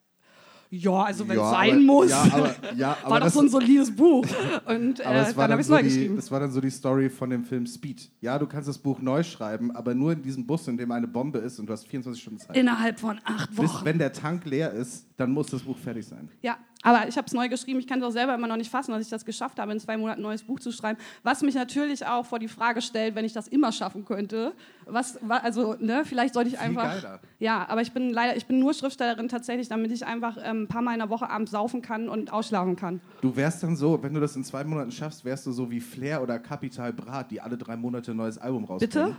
ja, 0.72 1.04
also 1.04 1.26
wenn 1.28 1.38
es 1.38 1.44
Ja, 1.44 1.50
sein 1.52 1.70
aber- 1.74 1.80
muss. 1.82 2.10
ja, 2.10 2.24
aber- 2.24 2.56
ja, 2.76 2.98
war 3.06 3.20
doch 3.20 3.28
das- 3.28 3.34
so 3.36 3.42
ein 3.42 3.50
solides 3.50 3.96
Buch. 3.96 4.26
Und 4.66 5.00
äh, 5.00 5.06
war 5.06 5.48
dann 5.48 5.52
habe 5.52 5.54
ich 5.54 5.60
es 5.60 5.68
so 5.68 5.74
neu 5.76 5.84
geschrieben. 5.84 6.16
das 6.16 6.32
war 6.32 6.40
dann 6.40 6.52
so 6.52 6.60
die 6.60 6.72
Story 6.72 7.10
von 7.10 7.30
dem 7.30 7.46
Film 7.46 7.66
Speed. 7.68 8.10
Ja, 8.20 8.38
du 8.40 8.48
kannst 8.48 8.68
das 8.68 8.78
Buch 8.80 9.00
neu 9.00 9.22
schreiben, 9.24 9.74
aber 9.76 9.94
nur 9.94 10.14
in 10.14 10.24
diesem 10.24 10.46
Bus, 10.46 10.68
in 10.68 10.76
dem 10.76 10.92
eine 10.92 11.08
Bombe 11.08 11.38
ist 11.38 11.60
und 11.60 11.68
du 11.68 11.72
hast 11.74 11.88
24 11.88 12.22
Stunden 12.22 12.40
Zeit. 12.40 12.58
Innerhalb 12.58 13.00
von 13.00 13.20
acht 13.24 13.52
Bis, 13.52 13.60
Wochen. 13.60 13.86
wenn 13.86 14.00
der 14.00 14.12
Tank 14.12 14.44
leer 14.46 14.72
ist, 14.74 15.06
dann 15.18 15.32
muss 15.32 15.48
das 15.48 15.62
Buch 15.64 15.78
fertig 15.78 16.06
sein. 16.06 16.30
Ja, 16.42 16.58
aber 16.82 17.08
ich 17.08 17.16
habe 17.18 17.26
es 17.26 17.34
neu 17.34 17.48
geschrieben. 17.50 17.80
Ich 17.80 17.88
kann 17.88 18.00
es 18.00 18.06
auch 18.06 18.12
selber 18.12 18.36
immer 18.36 18.48
noch 18.48 18.58
nicht 18.58 18.70
fassen, 18.70 18.92
dass 18.92 19.02
ich 19.02 19.10
das 19.10 19.24
geschafft 19.26 19.60
habe, 19.60 19.72
in 19.72 19.80
zwei 19.80 19.96
Monaten 19.98 20.20
ein 20.20 20.24
neues 20.24 20.44
Buch 20.44 20.60
zu 20.60 20.72
schreiben. 20.72 21.00
Was 21.24 21.42
mich 21.42 21.56
natürlich 21.56 22.06
auch 22.06 22.26
vor 22.26 22.38
die 22.38 22.48
Frage 22.50 22.82
stellt, 22.82 23.16
wenn 23.16 23.24
ich 23.26 23.34
das 23.34 23.48
immer 23.48 23.72
schaffen 23.72 24.04
könnte. 24.06 24.54
Was, 24.86 25.18
wa- 25.22 25.38
also, 25.38 25.76
ne, 25.80 26.04
vielleicht 26.06 26.34
sollte 26.34 26.50
ich 26.50 26.58
Viel 26.58 26.68
einfach. 26.68 27.02
geiler. 27.02 27.20
Ja, 27.40 27.66
aber 27.70 27.82
ich 27.82 27.92
bin 27.94 28.12
leider, 28.12 28.36
ich 28.36 28.46
bin 28.46 28.60
nur 28.60 28.74
Schriftstellerin 28.74 29.30
tatsächlich, 29.30 29.68
damit 29.70 29.92
ich 29.92 30.06
einfach 30.06 30.38
ähm, 30.44 30.64
ein 30.64 30.68
paar 30.68 30.82
Mal 30.82 30.94
in 30.94 31.00
der 31.00 31.10
Woche 31.10 31.30
abends 31.30 31.52
saufen 31.52 31.82
kann 31.82 32.10
und 32.10 32.32
ausschlafen 32.34 32.76
kann. 32.76 33.00
Du 33.22 33.36
wärst 33.36 33.64
dann 33.64 33.76
so, 33.76 34.04
wenn 34.04 34.14
du 34.14 34.20
das 34.20 34.36
in 34.36 34.44
zwei 34.44 34.64
Monaten 34.64 34.92
schaffst, 34.92 35.26
wärst 35.26 35.46
du 35.48 35.52
so 35.54 35.72
wie 35.72 35.80
Flair 35.80 36.22
oder 36.22 36.38
Capital 36.40 36.94
Brat, 36.94 37.32
die 37.32 37.40
alle 37.42 37.58
drei 37.58 37.78
Monate 37.78 38.12
ein 38.12 38.18
neues 38.18 38.38
Album 38.38 38.66
rausbringen. 38.66 39.08
Bitte? 39.14 39.18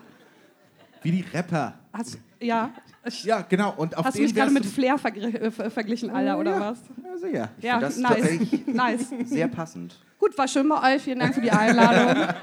Wie 1.07 1.12
die 1.12 1.24
Rapper. 1.32 1.72
Hast, 1.92 2.18
ja. 2.40 2.72
Ich, 3.04 3.22
Ja, 3.22 3.42
genau. 3.42 3.72
Und 3.76 3.96
auf 3.96 4.07
hast 4.07 4.18
du 4.18 4.22
mich 4.22 4.34
gerade 4.34 4.50
mit 4.50 4.66
Flair 4.66 4.96
äh, 5.04 5.52
ver 5.52 5.70
verglichen, 5.70 6.11
Alter, 6.11 6.36
oder 6.36 6.50
ja. 6.50 6.61
was? 6.61 6.78
Ja, 7.00 7.16
sicher. 7.16 7.48
Ja, 7.61 7.78
das 7.78 7.96
nice. 7.96 8.40
nice. 8.66 9.14
Sehr 9.26 9.46
passend. 9.46 9.96
Gut, 10.18 10.36
war 10.36 10.48
schön 10.48 10.68
bei 10.68 10.96
euch. 10.96 11.02
Vielen 11.02 11.20
Dank 11.20 11.32
für 11.36 11.40
die 11.40 11.52
Einladung. 11.52 12.26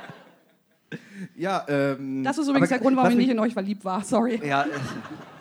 Ja, 1.35 1.65
ähm, 1.69 2.23
Das 2.23 2.37
ist 2.37 2.47
übrigens 2.47 2.69
Aber 2.69 2.77
der 2.77 2.79
Grund, 2.79 2.97
warum 2.97 3.11
ich 3.11 3.17
nicht 3.17 3.29
in 3.29 3.39
euch 3.39 3.53
verliebt 3.53 3.83
war. 3.83 4.03
Sorry. 4.03 4.39
Ja, 4.45 4.63
äh, 4.63 4.67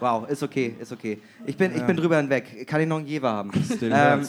wow, 0.01 0.27
ist 0.29 0.43
okay, 0.43 0.75
ist 0.81 0.93
okay. 0.93 1.19
Ich 1.45 1.57
bin, 1.57 1.75
ich 1.75 1.83
bin 1.83 1.97
drüber 1.97 2.17
hinweg. 2.17 2.67
Kann 2.67 2.81
ich 2.81 2.87
noch 2.87 2.97
einen 2.97 3.07
Jever 3.07 3.31
haben? 3.31 3.51
Still 3.65 3.93
Ähm, 3.95 4.27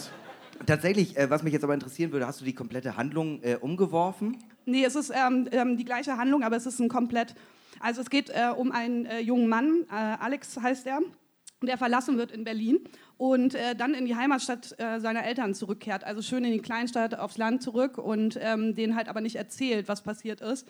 tatsächlich, 0.65 1.15
äh, 1.15 1.29
was 1.29 1.43
mich 1.43 1.53
jetzt 1.53 1.63
aber 1.63 1.75
interessieren 1.75 2.11
würde, 2.11 2.27
hast 2.27 2.41
du 2.41 2.45
die 2.45 2.53
komplette 2.53 2.97
Handlung 2.97 3.41
äh, 3.41 3.55
umgeworfen? 3.55 4.37
Nee, 4.65 4.83
es 4.83 4.95
ist 4.95 5.11
ähm, 5.11 5.47
ähm, 5.51 5.77
die 5.77 5.85
gleiche 5.85 6.17
Handlung, 6.17 6.43
aber 6.43 6.57
es 6.57 6.65
ist 6.65 6.79
ein 6.79 6.89
komplett. 6.89 7.35
Also 7.79 8.01
es 8.01 8.09
geht 8.09 8.29
äh, 8.29 8.51
um 8.55 8.71
einen 8.71 9.05
äh, 9.05 9.19
jungen 9.19 9.47
Mann, 9.47 9.85
äh, 9.89 9.95
Alex 9.95 10.59
heißt 10.59 10.87
er, 10.87 11.01
der 11.61 11.77
verlassen 11.77 12.17
wird 12.17 12.31
in 12.31 12.43
Berlin 12.43 12.79
und 13.17 13.55
äh, 13.55 13.75
dann 13.75 13.93
in 13.93 14.05
die 14.05 14.15
Heimatstadt 14.15 14.77
äh, 14.79 14.99
seiner 14.99 15.23
Eltern 15.23 15.53
zurückkehrt. 15.53 16.03
Also 16.03 16.21
schön 16.21 16.43
in 16.43 16.51
die 16.51 16.59
Kleinstadt, 16.59 17.17
aufs 17.17 17.37
Land 17.37 17.63
zurück 17.63 17.97
und 17.97 18.37
ähm, 18.41 18.75
denen 18.75 18.95
halt 18.95 19.07
aber 19.07 19.21
nicht 19.21 19.35
erzählt, 19.35 19.87
was 19.87 20.01
passiert 20.01 20.41
ist. 20.41 20.67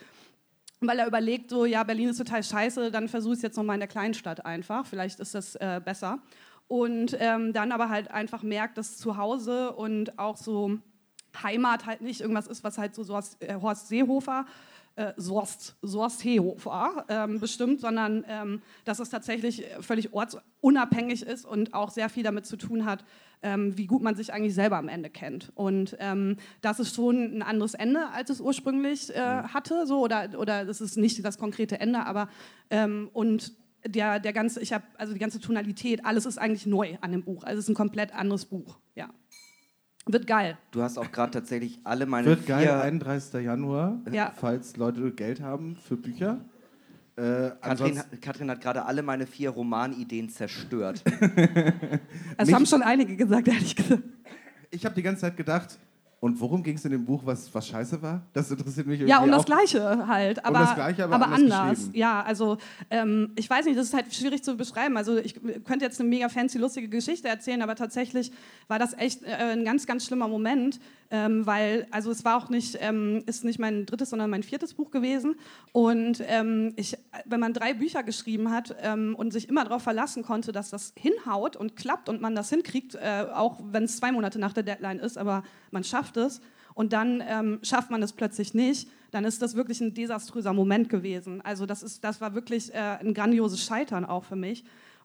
Weil 0.82 0.99
er 0.99 1.08
überlegt, 1.08 1.49
so, 1.49 1.66
ja, 1.66 1.84
Berlin 1.84 2.10
ist 2.10 2.18
total 2.18 2.43
scheiße, 2.43 2.91
dann 2.91 3.08
versuche 3.08 3.34
ich 3.34 3.38
es 3.38 3.43
jetzt 3.43 3.58
nochmal 3.58 3.76
in 3.76 3.80
der 3.80 3.88
Kleinstadt 3.88 4.45
einfach. 4.45 4.86
Vielleicht 4.86 5.20
ist 5.20 5.34
das 5.34 5.56
äh, 5.56 5.82
besser. 5.84 6.20
Und 6.68 7.16
ähm, 7.20 7.54
dann 7.54 7.72
aber 7.72 7.89
halt 7.89 8.12
einfach 8.12 8.43
merkt, 8.43 8.78
dass 8.78 8.97
zu 8.97 9.18
Hause 9.18 9.72
und 9.74 10.20
auch 10.20 10.38
so 10.38 10.80
Heimat 11.41 11.86
halt 11.86 12.01
nicht 12.01 12.22
irgendwas 12.22 12.47
ist, 12.47 12.64
was 12.64 12.78
halt 12.78 12.95
so 12.95 13.08
Horst, 13.08 13.41
äh, 13.41 13.56
Horst 13.56 13.88
Seehofer, 13.88 14.45
äh, 14.96 15.14
Sorst, 15.18 15.76
Sorst 15.82 16.20
Seehofer 16.20 17.06
ähm, 17.10 17.39
bestimmt, 17.39 17.82
sondern 17.82 18.24
ähm, 18.28 18.62
dass 18.86 19.00
es 19.00 19.10
tatsächlich 19.10 19.66
völlig 19.82 20.14
ortsunabhängig 20.14 21.24
ist 21.24 21.46
und 21.46 21.74
auch 21.74 21.89
sehr 21.89 22.10
viel 22.10 22.24
damit 22.24 22.46
zu 22.46 22.58
tun 22.58 22.86
hat, 22.86 23.04
ähm, 23.41 23.78
wie 23.78 23.88
gut 23.88 24.02
man 24.02 24.16
sich 24.16 24.34
eigentlich 24.34 24.56
selber 24.56 24.78
am 24.78 24.88
Ende 24.88 25.10
kennt. 25.10 25.52
Und 25.56 25.98
ähm, 26.00 26.38
das 26.62 26.80
ist 26.80 26.96
schon 26.96 27.38
ein 27.38 27.41
anderes 27.41 27.74
Ende, 27.74 28.10
als 28.10 28.30
es 28.30 28.39
ursprünglich 28.39 29.10
äh, 29.16 29.44
hatte, 29.44 29.86
so 29.88 30.00
oder 30.00 30.30
oder 30.38 30.66
das 30.66 30.80
ist 30.80 30.98
nicht 30.98 31.24
das 31.26 31.38
konkrete 31.38 31.80
Ende, 31.80 32.06
aber 32.06 32.30
ähm, 32.70 33.10
und 33.14 33.54
der, 33.86 34.20
der 34.20 34.34
ganze, 34.34 34.62
ich 34.62 34.74
habe 34.74 34.86
also 34.98 35.14
die 35.14 35.20
ganze 35.20 35.39
Tonalität, 35.39 36.06
alles 36.06 36.26
ist 36.26 36.38
eigentlich 36.38 36.66
neu 36.66 36.98
an 37.02 37.12
dem 37.12 37.24
Buch. 37.24 37.44
Also 37.44 37.60
es 37.60 37.66
ist 37.66 37.70
ein 37.70 37.76
komplett 37.76 38.14
anderes 38.14 38.46
Buch. 38.46 38.80
Ja, 38.96 39.10
wird 40.06 40.28
geil. 40.28 40.58
Du 40.72 40.82
hast 40.82 40.97
auch 40.97 41.12
gerade 41.12 41.32
tatsächlich 41.32 41.80
alle 41.84 42.06
meine 42.06 42.28
Wird 42.28 42.45
geil, 42.45 42.70
31. 42.70 43.41
Januar, 43.43 43.99
Ja. 44.12 44.34
falls 44.36 44.76
Leute 44.78 45.12
Geld 45.12 45.41
haben 45.41 45.76
für 45.78 45.95
Bücher. 45.97 46.39
Äh, 47.16 47.51
Katrin, 47.62 48.01
Katrin 48.22 48.49
hat 48.49 48.60
gerade 48.62 48.86
alle 48.86 49.04
meine 49.04 49.28
vier 49.28 49.51
Romanideen 49.51 50.30
zerstört. 50.30 51.04
Es 52.38 52.47
Mich- 52.47 52.56
haben 52.56 52.66
schon 52.66 52.82
einige 52.82 53.16
gesagt, 53.16 53.47
ehrlich 53.47 53.76
gesagt. 53.76 54.04
ich 54.72 54.84
habe 54.86 54.95
die 54.95 55.04
ganze 55.04 55.22
Zeit 55.22 55.38
gedacht, 55.38 55.78
und 56.24 56.39
worum 56.39 56.63
ging 56.63 56.78
es 56.78 56.86
in 56.86 56.91
dem 56.91 57.03
Buch, 57.03 57.21
was, 57.26 57.53
was 57.53 57.67
scheiße 57.67 58.01
war? 58.01 58.26
Das 58.32 58.49
interessiert 58.49 58.88
mich 58.88 59.01
irgendwie 59.01 59.11
Ja, 59.11 59.21
um 59.21 59.30
das 59.30 59.41
auch. 59.41 59.45
Gleiche 59.45 60.07
halt, 60.07 60.45
aber, 60.45 60.59
das 60.59 60.74
Gleiche, 60.74 61.03
aber 61.03 61.28
anders 61.28 61.80
geschrieben. 61.80 61.97
Ja, 61.97 62.21
also 62.21 62.59
ähm, 62.89 63.34
ich 63.36 63.49
weiß 63.49 63.65
nicht, 63.65 63.78
das 63.78 63.88
ist 63.88 63.93
halt 63.93 64.13
schwierig 64.15 64.41
zu 64.41 64.55
beschreiben. 64.55 64.95
Also 64.95 65.17
ich 65.17 65.36
könnte 65.65 65.84
jetzt 65.84 65.99
eine 65.99 66.07
mega 66.07 66.30
fancy, 66.30 66.59
lustige 66.59 66.88
Geschichte 66.88 67.28
erzählen, 67.28 67.61
aber 67.61 67.76
tatsächlich 67.76 68.32
war 68.69 68.80
das 68.80 68.93
echt 68.93 69.24
äh, 69.24 69.34
ein 69.34 69.65
ganz, 69.65 69.86
ganz 69.86 70.05
schlimmer 70.05 70.30
Moment, 70.30 70.80
ähm, 71.12 71.45
weil, 71.45 71.88
also 71.91 72.12
es 72.12 72.26
war 72.26 72.38
auch 72.38 72.49
nicht, 72.49 72.78
ähm, 72.82 73.24
ist 73.26 73.43
nicht 73.43 73.60
mein 73.60 73.86
drittes, 73.86 74.10
sondern 74.10 74.30
mein 74.30 74.43
viertes 74.43 74.74
Buch 74.74 74.91
gewesen. 74.91 75.36
Und 75.72 76.24
ähm, 76.28 76.74
ich, 76.76 76.97
wenn 77.26 77.39
man 77.39 77.54
drei 77.54 77.74
Bücher 77.74 78.04
geschrieben 78.04 78.51
hat 78.51 78.76
ähm, 78.82 79.16
und 79.16 79.32
sich 79.32 79.49
immer 79.49 79.64
darauf 79.64 79.84
verlassen 79.84 80.24
konnte, 80.24 80.51
dass 80.51 80.70
das 80.70 80.93
hinhaut 80.95 81.56
und 81.56 81.76
klappt 81.76 82.10
und 82.10 82.22
man 82.22 82.36
das 82.36 82.49
hinkriegt, 82.49 82.95
äh, 82.95 83.26
auch 83.34 83.60
wenn 83.64 83.84
es 83.84 83.97
zwei 83.97 84.12
Monate 84.12 84.39
nach 84.39 84.54
der 84.54 84.64
Deadline 84.64 84.99
ist, 84.99 85.18
aber 85.18 85.43
man 85.72 85.84
schafft 85.84 86.18
es 86.18 86.41
und 86.74 86.93
dann 86.93 87.24
ähm, 87.28 87.60
schafft 87.62 87.91
man 87.91 88.01
es 88.01 88.14
plötzlich 88.14 88.54
nicht, 88.54 88.89
dann 89.12 89.26
ist 89.26 89.41
das 89.41 89.56
wirklich 89.56 89.80
ein 89.82 89.93
desaströser 89.93 90.54
Moment 90.54 90.89
gewesen. 90.89 91.41
Also 91.41 91.66
das, 91.66 91.84
ist, 91.84 92.04
das 92.04 92.20
war 92.20 92.34
wirklich 92.34 92.74
äh, 92.74 92.78
ein 92.78 93.14
grandioses 93.14 93.64
Scheitern 93.64 94.06
auch 94.06 94.24
für 94.24 94.36
mich. 94.36 94.64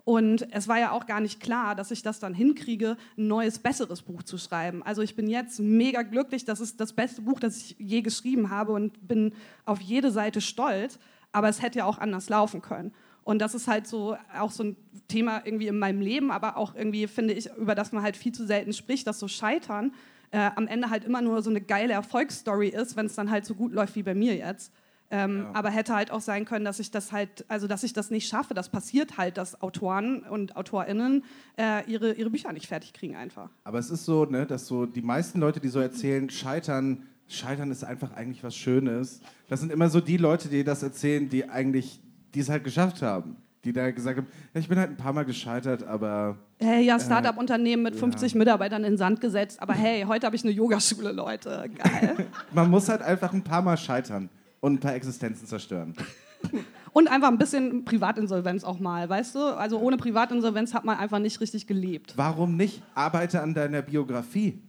Und 0.08 0.50
es 0.52 0.68
war 0.68 0.78
ja 0.78 0.92
auch 0.92 1.04
gar 1.04 1.20
nicht 1.20 1.38
klar, 1.38 1.74
dass 1.74 1.90
ich 1.90 2.02
das 2.02 2.18
dann 2.18 2.32
hinkriege, 2.32 2.96
ein 3.18 3.26
neues, 3.26 3.58
besseres 3.58 4.00
Buch 4.00 4.22
zu 4.22 4.38
schreiben. 4.38 4.82
Also 4.82 5.02
ich 5.02 5.16
bin 5.16 5.28
jetzt 5.28 5.60
mega 5.60 6.00
glücklich, 6.00 6.46
das 6.46 6.60
ist 6.60 6.80
das 6.80 6.94
beste 6.94 7.20
Buch, 7.20 7.38
das 7.38 7.58
ich 7.58 7.76
je 7.78 8.00
geschrieben 8.00 8.48
habe 8.48 8.72
und 8.72 9.06
bin 9.06 9.34
auf 9.66 9.82
jede 9.82 10.10
Seite 10.10 10.40
stolz. 10.40 10.98
Aber 11.30 11.50
es 11.50 11.60
hätte 11.60 11.80
ja 11.80 11.84
auch 11.84 11.98
anders 11.98 12.30
laufen 12.30 12.62
können. 12.62 12.94
Und 13.22 13.40
das 13.40 13.54
ist 13.54 13.68
halt 13.68 13.86
so 13.86 14.16
auch 14.34 14.50
so 14.50 14.64
ein 14.64 14.76
Thema 15.08 15.42
irgendwie 15.44 15.66
in 15.66 15.78
meinem 15.78 16.00
Leben, 16.00 16.30
aber 16.30 16.56
auch 16.56 16.74
irgendwie 16.74 17.06
finde 17.06 17.34
ich, 17.34 17.50
über 17.58 17.74
das 17.74 17.92
man 17.92 18.02
halt 18.02 18.16
viel 18.16 18.32
zu 18.32 18.46
selten 18.46 18.72
spricht, 18.72 19.06
dass 19.06 19.18
so 19.18 19.28
Scheitern 19.28 19.92
äh, 20.30 20.48
am 20.56 20.68
Ende 20.68 20.88
halt 20.88 21.04
immer 21.04 21.20
nur 21.20 21.42
so 21.42 21.50
eine 21.50 21.60
geile 21.60 21.92
Erfolgsstory 21.92 22.68
ist, 22.68 22.96
wenn 22.96 23.04
es 23.04 23.14
dann 23.14 23.30
halt 23.30 23.44
so 23.44 23.54
gut 23.54 23.74
läuft 23.74 23.94
wie 23.94 24.02
bei 24.02 24.14
mir 24.14 24.34
jetzt. 24.36 24.72
Ähm, 25.10 25.46
Aber 25.54 25.70
hätte 25.70 25.94
halt 25.94 26.10
auch 26.10 26.20
sein 26.20 26.44
können, 26.44 26.64
dass 26.64 26.80
ich 26.80 26.90
das 26.90 27.12
halt, 27.12 27.44
also 27.48 27.66
dass 27.66 27.82
ich 27.82 27.94
das 27.94 28.10
nicht 28.10 28.28
schaffe. 28.28 28.52
Das 28.52 28.68
passiert 28.68 29.16
halt, 29.16 29.38
dass 29.38 29.62
Autoren 29.62 30.22
und 30.22 30.56
AutorInnen 30.56 31.24
äh, 31.56 31.90
ihre, 31.90 32.12
ihre 32.12 32.28
Bücher 32.28 32.52
nicht 32.52 32.66
fertig 32.66 32.92
kriegen 32.92 33.16
einfach. 33.16 33.48
Aber 33.64 33.78
es 33.78 33.90
ist 33.90 34.04
so, 34.04 34.26
ne, 34.26 34.44
dass 34.44 34.66
so 34.66 34.84
die 34.84 35.00
meisten 35.00 35.40
Leute, 35.40 35.60
die 35.60 35.68
so 35.68 35.80
erzählen, 35.80 36.28
scheitern, 36.28 37.04
scheitern 37.26 37.70
ist 37.70 37.84
einfach 37.84 38.12
eigentlich 38.12 38.44
was 38.44 38.54
Schönes. 38.54 39.20
Das 39.48 39.60
sind 39.60 39.72
immer 39.72 39.88
so 39.88 40.00
die 40.00 40.18
Leute, 40.18 40.48
die 40.48 40.62
das 40.62 40.82
erzählen, 40.82 41.28
die 41.28 41.48
eigentlich, 41.48 42.00
die 42.34 42.40
es 42.40 42.50
halt 42.50 42.64
geschafft 42.64 43.00
haben. 43.00 43.36
Die 43.64 43.72
da 43.72 43.90
gesagt 43.90 44.18
haben, 44.18 44.26
ja, 44.54 44.60
ich 44.60 44.68
bin 44.68 44.78
halt 44.78 44.90
ein 44.90 44.96
paar 44.96 45.12
Mal 45.12 45.24
gescheitert, 45.24 45.82
aber 45.84 46.36
Hey, 46.60 46.84
ja, 46.84 47.00
Startup-Unternehmen 47.00 47.82
mit 47.82 47.96
50 47.96 48.34
Mitarbeitern 48.34 48.84
in 48.84 48.92
den 48.92 48.98
Sand 48.98 49.20
gesetzt. 49.20 49.60
Aber 49.60 49.72
hey, 49.74 50.04
heute 50.06 50.26
habe 50.26 50.36
ich 50.36 50.44
eine 50.44 50.52
Yogaschule, 50.52 51.12
Leute. 51.12 51.64
Geil. 51.76 52.26
man 52.52 52.70
muss 52.70 52.88
halt 52.88 53.00
einfach 53.00 53.32
ein 53.32 53.42
paar 53.42 53.62
Mal 53.62 53.76
scheitern 53.76 54.28
und 54.60 54.74
ein 54.74 54.80
paar 54.80 54.94
Existenzen 54.94 55.46
zerstören. 55.46 55.94
Und 56.92 57.08
einfach 57.08 57.28
ein 57.28 57.38
bisschen 57.38 57.84
Privatinsolvenz 57.84 58.64
auch 58.64 58.80
mal, 58.80 59.08
weißt 59.08 59.34
du? 59.34 59.40
Also 59.40 59.78
ohne 59.78 59.98
Privatinsolvenz 59.98 60.72
hat 60.72 60.84
man 60.84 60.96
einfach 60.96 61.18
nicht 61.18 61.40
richtig 61.40 61.66
gelebt. 61.66 62.14
Warum 62.16 62.56
nicht? 62.56 62.82
Arbeite 62.94 63.42
an 63.42 63.54
deiner 63.54 63.82
Biografie. 63.82 64.62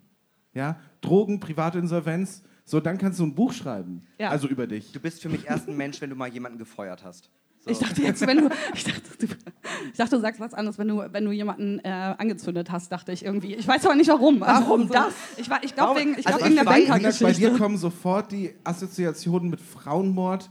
Ja? 0.53 0.79
Drogen, 1.01 1.39
Privatinsolvenz, 1.39 2.43
so 2.65 2.79
dann 2.79 2.97
kannst 2.97 3.19
du 3.19 3.23
ein 3.23 3.33
Buch 3.33 3.53
schreiben. 3.53 4.03
Ja. 4.19 4.29
Also 4.29 4.47
über 4.47 4.67
dich. 4.67 4.91
Du 4.91 4.99
bist 4.99 5.21
für 5.21 5.29
mich 5.29 5.47
erst 5.47 5.69
ein 5.69 5.77
Mensch, 5.77 6.01
wenn 6.01 6.09
du 6.09 6.15
mal 6.15 6.27
jemanden 6.27 6.57
gefeuert 6.57 7.03
hast. 7.03 7.31
So. 7.62 7.72
Ich 7.72 7.80
dachte 7.80 8.01
jetzt, 8.01 8.26
wenn 8.26 8.38
du, 8.38 8.49
ich 8.74 8.84
dachte, 8.86 9.01
du, 9.20 9.26
ich 9.91 9.97
dachte, 9.97 10.16
du 10.16 10.22
sagst 10.22 10.39
was 10.39 10.53
anderes, 10.53 10.78
wenn 10.78 10.88
du, 10.88 11.03
wenn 11.12 11.26
du 11.26 11.32
jemanden 11.32 11.80
äh, 11.80 11.89
angezündet 12.18 12.72
hast, 12.72 12.89
dachte 12.91 13.12
ich 13.12 13.26
irgendwie. 13.26 13.53
Ich 13.55 13.68
weiß 13.68 13.86
aber 13.86 13.95
nicht 13.95 14.10
warum. 14.10 14.39
Warum 14.39 14.88
so, 14.88 14.93
das? 14.93 15.14
Ich, 15.38 15.49
war- 15.49 15.62
ich 15.64 15.76
glaube 15.76 15.99
wegen, 15.99 16.18
ich 16.18 16.26
Also 16.26 16.39
glaub, 16.39 16.45
wegen 16.49 16.55
der 16.55 16.64
ich 16.64 16.70
weiß, 16.70 16.88
Bei 16.88 16.95
dir 16.95 17.01
Bankergeschichte. 17.03 17.57
kommen 17.57 17.78
sofort 17.78 18.32
die 18.32 18.55
Assoziationen 18.64 19.49
mit 19.49 19.60
Frauenmord 19.60 20.49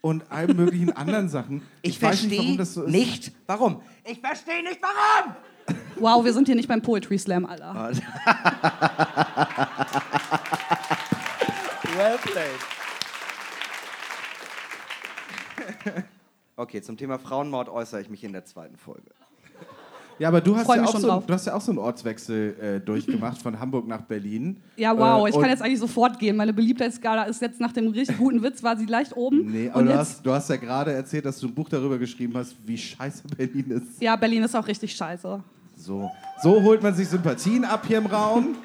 und 0.00 0.24
allen 0.32 0.56
möglichen 0.56 0.90
anderen 0.96 1.28
Sachen. 1.28 1.62
Ich, 1.82 1.90
nicht, 1.90 1.98
verstehe 2.00 2.56
das 2.56 2.74
so 2.74 2.82
nicht, 2.82 3.30
warum. 3.46 3.80
Ich 4.04 4.20
verstehe 4.20 4.62
nicht, 4.64 4.80
warum. 4.82 5.34
Wow, 5.96 6.24
wir 6.24 6.32
sind 6.32 6.46
hier 6.46 6.56
nicht 6.56 6.68
beim 6.68 6.82
Poetry 6.82 7.18
Slam, 7.18 7.44
Alter. 7.46 7.92
Well 11.96 12.18
played. 12.18 12.58
Okay, 16.58 16.82
zum 16.82 16.96
Thema 16.96 17.20
Frauenmord 17.20 17.68
äußere 17.68 18.00
ich 18.00 18.10
mich 18.10 18.24
in 18.24 18.32
der 18.32 18.44
zweiten 18.44 18.76
Folge. 18.76 19.10
Ja, 20.18 20.26
aber 20.26 20.40
du 20.40 20.56
hast 20.56 20.66
ja, 20.68 20.84
auch 20.84 20.98
so, 20.98 21.22
du 21.24 21.32
hast 21.32 21.46
ja 21.46 21.54
auch 21.54 21.60
so 21.60 21.70
einen 21.70 21.78
Ortswechsel 21.78 22.56
äh, 22.60 22.80
durchgemacht 22.80 23.40
von 23.40 23.60
Hamburg 23.60 23.86
nach 23.86 24.00
Berlin. 24.00 24.60
Ja, 24.76 24.98
wow, 24.98 25.24
Äh, 25.24 25.30
ich 25.30 25.36
kann 25.38 25.48
jetzt 25.48 25.62
eigentlich 25.62 25.78
sofort 25.78 26.18
gehen. 26.18 26.34
Meine 26.34 26.52
Beliebtheitsskala 26.52 27.24
ist 27.24 27.40
jetzt 27.40 27.60
nach 27.60 27.72
dem 27.72 27.86
richtig 27.86 28.18
guten 28.18 28.42
Witz, 28.42 28.60
war 28.64 28.76
sie 28.76 28.86
leicht 28.86 29.16
oben. 29.16 29.52
Nee, 29.52 29.70
aber 29.70 29.78
und 29.78 29.86
du 29.86 29.96
hast, 29.96 30.26
du 30.26 30.32
hast 30.32 30.50
ja 30.50 30.56
gerade 30.56 30.92
erzählt, 30.92 31.24
dass 31.24 31.38
du 31.38 31.46
ein 31.46 31.54
Buch 31.54 31.68
darüber 31.68 31.96
geschrieben 31.96 32.36
hast, 32.36 32.56
wie 32.66 32.76
scheiße 32.76 33.22
Berlin 33.36 33.70
ist. 33.70 34.02
ja, 34.02 34.16
Berlin 34.16 34.42
ist 34.42 34.56
auch 34.56 34.66
richtig 34.66 34.92
scheiße. 34.96 35.40
So, 35.76 36.10
so 36.42 36.60
holt 36.60 36.82
man 36.82 36.92
sich 36.92 37.06
Sympathien 37.06 37.64
ab 37.64 37.86
hier 37.86 37.98
im 37.98 38.06
Raum. 38.06 38.56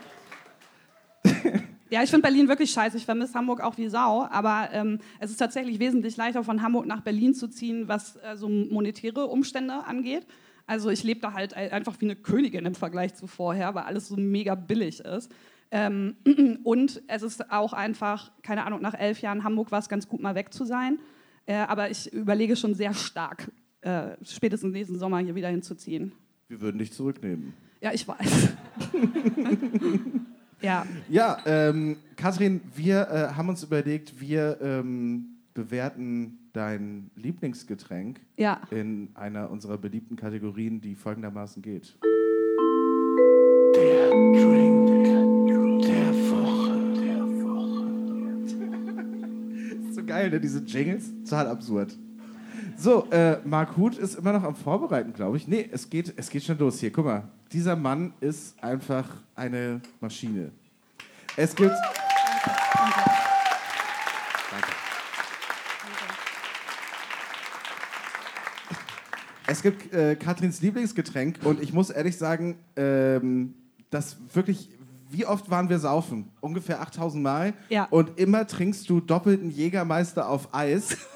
Ja, 1.94 2.02
ich 2.02 2.10
finde 2.10 2.24
Berlin 2.24 2.48
wirklich 2.48 2.72
scheiße. 2.72 2.98
Ich 2.98 3.06
vermisse 3.06 3.36
Hamburg 3.36 3.62
auch 3.62 3.78
wie 3.78 3.88
Sau. 3.88 4.26
Aber 4.32 4.70
ähm, 4.72 4.98
es 5.20 5.30
ist 5.30 5.38
tatsächlich 5.38 5.78
wesentlich 5.78 6.18
leichter, 6.18 6.44
von 6.44 6.64
Hamburg 6.64 6.88
nach 6.88 7.02
Berlin 7.02 7.36
zu 7.36 7.48
ziehen, 7.48 7.88
was 7.88 8.16
äh, 8.16 8.36
so 8.36 8.50
monetäre 8.50 9.28
Umstände 9.28 9.76
angeht. 9.86 10.26
Also 10.66 10.90
ich 10.90 11.04
lebe 11.04 11.20
da 11.20 11.34
halt 11.34 11.54
ein- 11.54 11.72
einfach 11.72 12.02
wie 12.02 12.06
eine 12.06 12.16
Königin 12.16 12.66
im 12.66 12.74
Vergleich 12.74 13.14
zu 13.14 13.28
vorher, 13.28 13.76
weil 13.76 13.84
alles 13.84 14.08
so 14.08 14.16
mega 14.18 14.56
billig 14.56 15.02
ist. 15.02 15.32
Ähm, 15.70 16.16
und 16.64 17.04
es 17.06 17.22
ist 17.22 17.52
auch 17.52 17.74
einfach, 17.74 18.32
keine 18.42 18.66
Ahnung, 18.66 18.82
nach 18.82 18.96
elf 18.96 19.22
Jahren 19.22 19.44
Hamburg 19.44 19.72
war 19.72 19.78
es 19.78 19.88
ganz 19.88 20.08
gut, 20.08 20.20
mal 20.20 20.34
weg 20.34 20.52
zu 20.52 20.66
sein. 20.66 20.98
Äh, 21.46 21.58
aber 21.58 21.92
ich 21.92 22.12
überlege 22.12 22.56
schon 22.56 22.74
sehr 22.74 22.96
stark, 22.96 23.52
äh, 23.82 24.16
spätestens 24.24 24.74
nächsten 24.74 24.98
Sommer 24.98 25.20
hier 25.20 25.36
wieder 25.36 25.50
hinzuziehen. 25.50 26.12
Wir 26.48 26.60
würden 26.60 26.80
dich 26.80 26.92
zurücknehmen. 26.92 27.54
Ja, 27.82 27.94
ich 27.94 28.08
weiß. 28.08 28.50
ja. 30.64 30.86
Ja, 31.10 31.38
ähm, 31.46 31.98
Katrin, 32.16 32.62
wir 32.76 33.08
äh, 33.10 33.34
haben 33.36 33.50
uns 33.50 33.64
überlegt, 33.64 34.20
wir 34.20 34.58
ähm, 34.62 35.26
bewerten 35.54 36.40
dein 36.54 37.12
Lieblingsgetränk 37.16 38.22
Ja. 38.38 38.62
in 38.72 39.10
einer 39.16 39.50
unserer 39.52 39.78
beliebten 39.78 40.16
Kategorien, 40.16 40.82
die 40.82 40.96
folgendermaßen 40.96 41.62
geht. 41.62 41.96
ist 49.88 49.96
so 49.96 50.04
geil, 50.06 50.30
ne? 50.30 50.40
Diese 50.40 50.60
Jingles. 50.60 51.12
Total 51.24 51.48
absurd. 51.48 51.98
So, 52.78 53.06
äh, 53.12 53.38
Marc 53.46 53.78
Huth 53.78 53.98
ist 53.98 54.16
immer 54.16 54.34
noch 54.34 54.44
am 54.44 54.56
Vorbereiten, 54.56 55.14
glaube 55.14 55.38
ich. 55.38 55.48
Nee, 55.48 55.70
es 55.72 55.90
geht, 55.90 56.14
es 56.16 56.30
geht 56.30 56.44
schon 56.44 56.58
los 56.58 56.80
hier. 56.80 56.92
Guck 56.92 57.06
mal, 57.06 57.24
dieser 57.54 57.76
Mann 57.76 58.14
ist 58.20 58.62
einfach 58.62 59.08
eine 59.36 59.80
Maschine. 60.02 60.52
Es 61.38 61.56
gibt. 61.56 61.76
Es 69.46 69.62
gibt 69.62 69.94
äh, 69.94 70.16
Katrins 70.16 70.62
Lieblingsgetränk 70.62 71.40
und 71.44 71.62
ich 71.62 71.74
muss 71.74 71.92
ehrlich 71.92 72.18
sagen, 72.18 72.58
ähm, 72.76 73.54
das 73.92 74.18
wirklich, 74.34 74.70
wie 75.12 75.28
oft 75.28 75.50
waren 75.52 75.70
wir 75.70 75.78
saufen? 75.78 76.32
Ungefähr 76.40 76.82
8000 76.82 77.22
Mal. 77.22 77.54
Ja. 77.70 77.86
Und 77.92 78.18
immer 78.18 78.48
trinkst 78.48 78.90
du 78.90 79.00
doppelten 79.00 79.52
Jägermeister 79.52 80.28
auf 80.28 80.56
Eis. 80.56 80.98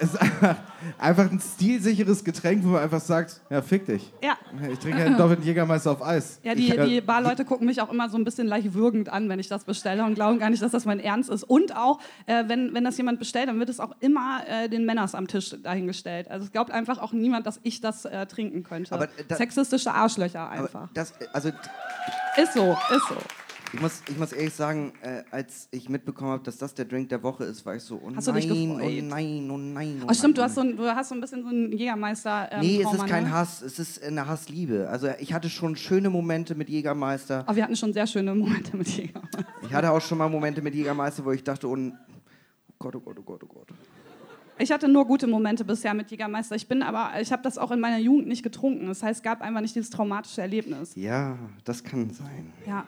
Es 0.00 0.14
ist 0.14 0.20
einfach, 0.20 0.56
einfach 0.98 1.30
ein 1.30 1.40
stilsicheres 1.40 2.22
Getränk, 2.24 2.62
wo 2.64 2.68
man 2.68 2.82
einfach 2.82 3.00
sagt, 3.00 3.40
ja, 3.50 3.60
fick 3.62 3.86
dich. 3.86 4.12
Ja. 4.22 4.36
Ich 4.70 4.78
trinke 4.78 5.02
einen 5.02 5.16
doppelten 5.16 5.44
Jägermeister 5.44 5.90
auf 5.90 6.02
Eis. 6.02 6.38
Ja, 6.44 6.54
die, 6.54 6.68
Ich- 6.72 6.80
die 6.84 7.00
Barleute 7.00 7.44
gucken 7.44 7.66
mich 7.66 7.80
auch 7.82 7.90
immer 7.92 8.08
so 8.08 8.16
ein 8.16 8.24
bisschen 8.24 8.46
leicht 8.46 8.74
würgend 8.74 9.08
an, 9.08 9.28
wenn 9.28 9.38
ich 9.40 9.48
das 9.48 9.64
bestelle 9.64 10.04
und 10.04 10.14
glauben 10.14 10.38
gar 10.38 10.50
nicht, 10.50 10.62
dass 10.62 10.70
das 10.72 10.84
mein 10.84 11.00
Ernst 11.00 11.30
ist. 11.30 11.42
Und 11.44 11.74
auch, 11.76 11.98
äh, 12.26 12.44
wenn, 12.46 12.74
wenn 12.74 12.84
das 12.84 12.96
jemand 12.96 13.18
bestellt, 13.18 13.48
dann 13.48 13.58
wird 13.58 13.68
es 13.70 13.80
auch 13.80 13.94
immer 14.00 14.40
äh, 14.46 14.68
den 14.68 14.84
Männers 14.84 15.14
am 15.16 15.26
Tisch 15.26 15.54
dahingestellt. 15.62 16.30
Also 16.30 16.46
es 16.46 16.52
glaubt 16.52 16.70
einfach 16.70 16.98
auch 16.98 17.12
niemand, 17.12 17.46
dass 17.46 17.58
ich 17.64 17.80
das 17.80 18.04
äh, 18.04 18.26
trinken 18.26 18.62
könnte. 18.62 18.92
Aber 18.94 19.08
da- 19.26 19.36
Sexistische 19.36 19.92
Arschlöcher 19.92 20.48
einfach. 20.48 20.88
Das, 20.94 21.12
also 21.32 21.48
ist 22.36 22.54
so, 22.54 22.72
ist 22.94 23.08
so. 23.08 23.16
Ich 23.72 23.80
muss, 23.80 24.02
ich 24.08 24.16
muss 24.18 24.32
ehrlich 24.32 24.54
sagen, 24.54 24.92
äh, 25.02 25.22
als 25.30 25.68
ich 25.70 25.88
mitbekommen 25.88 26.30
habe, 26.30 26.42
dass 26.42 26.56
das 26.56 26.74
der 26.74 26.86
Drink 26.86 27.10
der 27.10 27.22
Woche 27.22 27.44
ist, 27.44 27.66
war 27.66 27.76
ich 27.76 27.82
so, 27.82 28.00
oh 28.02 28.10
Hast 28.16 28.26
du 28.26 28.32
nein, 28.32 28.70
oh 28.70 28.78
nein, 28.78 29.50
oh 29.50 29.56
nein, 29.58 30.02
oh 30.02 30.06
Oh, 30.10 30.14
stimmt, 30.14 30.38
du 30.38 30.40
nein. 30.40 30.48
hast, 30.48 30.54
so 30.54 30.60
ein, 30.62 30.76
du 30.76 30.94
hast 30.94 31.08
so 31.10 31.14
ein 31.14 31.20
bisschen 31.20 31.42
so 31.42 31.48
einen 31.48 31.72
Jägermeister. 31.72 32.48
Ähm, 32.52 32.60
Nee, 32.60 32.76
es 32.78 32.82
Trauma, 32.84 33.04
ist 33.04 33.10
kein 33.10 33.24
ne? 33.24 33.32
Hass, 33.32 33.62
es 33.62 33.78
ist 33.78 34.02
eine 34.02 34.26
Hassliebe. 34.26 34.88
Also 34.88 35.08
ich 35.18 35.32
hatte 35.32 35.50
schon 35.50 35.76
schöne 35.76 36.08
Momente 36.08 36.54
mit 36.54 36.68
Jägermeister. 36.68 37.40
Aber 37.40 37.56
wir 37.56 37.62
hatten 37.64 37.76
schon 37.76 37.92
sehr 37.92 38.06
schöne 38.06 38.34
Momente 38.34 38.76
mit 38.76 38.88
Jägermeister. 38.88 39.44
Ich 39.62 39.72
hatte 39.74 39.90
auch 39.90 40.00
schon 40.00 40.18
mal 40.18 40.28
Momente 40.30 40.62
mit 40.62 40.74
Jägermeister, 40.74 41.24
wo 41.24 41.32
ich 41.32 41.44
dachte, 41.44 41.68
oh, 41.68 41.76
oh 41.76 41.92
Gott, 42.78 42.96
oh 42.96 43.00
Gott, 43.00 43.16
oh 43.18 43.22
Gott, 43.22 43.42
oh 43.44 43.46
Gott. 43.46 43.68
Ich 44.60 44.72
hatte 44.72 44.88
nur 44.88 45.06
gute 45.06 45.26
Momente 45.28 45.64
bisher 45.64 45.94
mit 45.94 46.10
Jägermeister. 46.10 46.56
Ich 46.56 46.66
bin 46.66 46.82
aber, 46.82 47.12
ich 47.20 47.30
habe 47.30 47.42
das 47.42 47.58
auch 47.58 47.70
in 47.70 47.78
meiner 47.78 47.98
Jugend 47.98 48.26
nicht 48.26 48.42
getrunken. 48.42 48.86
Das 48.88 49.02
heißt, 49.04 49.18
es 49.18 49.22
gab 49.22 49.40
einfach 49.40 49.60
nicht 49.60 49.76
dieses 49.76 49.90
traumatische 49.90 50.40
Erlebnis. 50.40 50.92
Ja, 50.96 51.38
das 51.64 51.84
kann 51.84 52.10
sein. 52.10 52.52
Ja. 52.66 52.84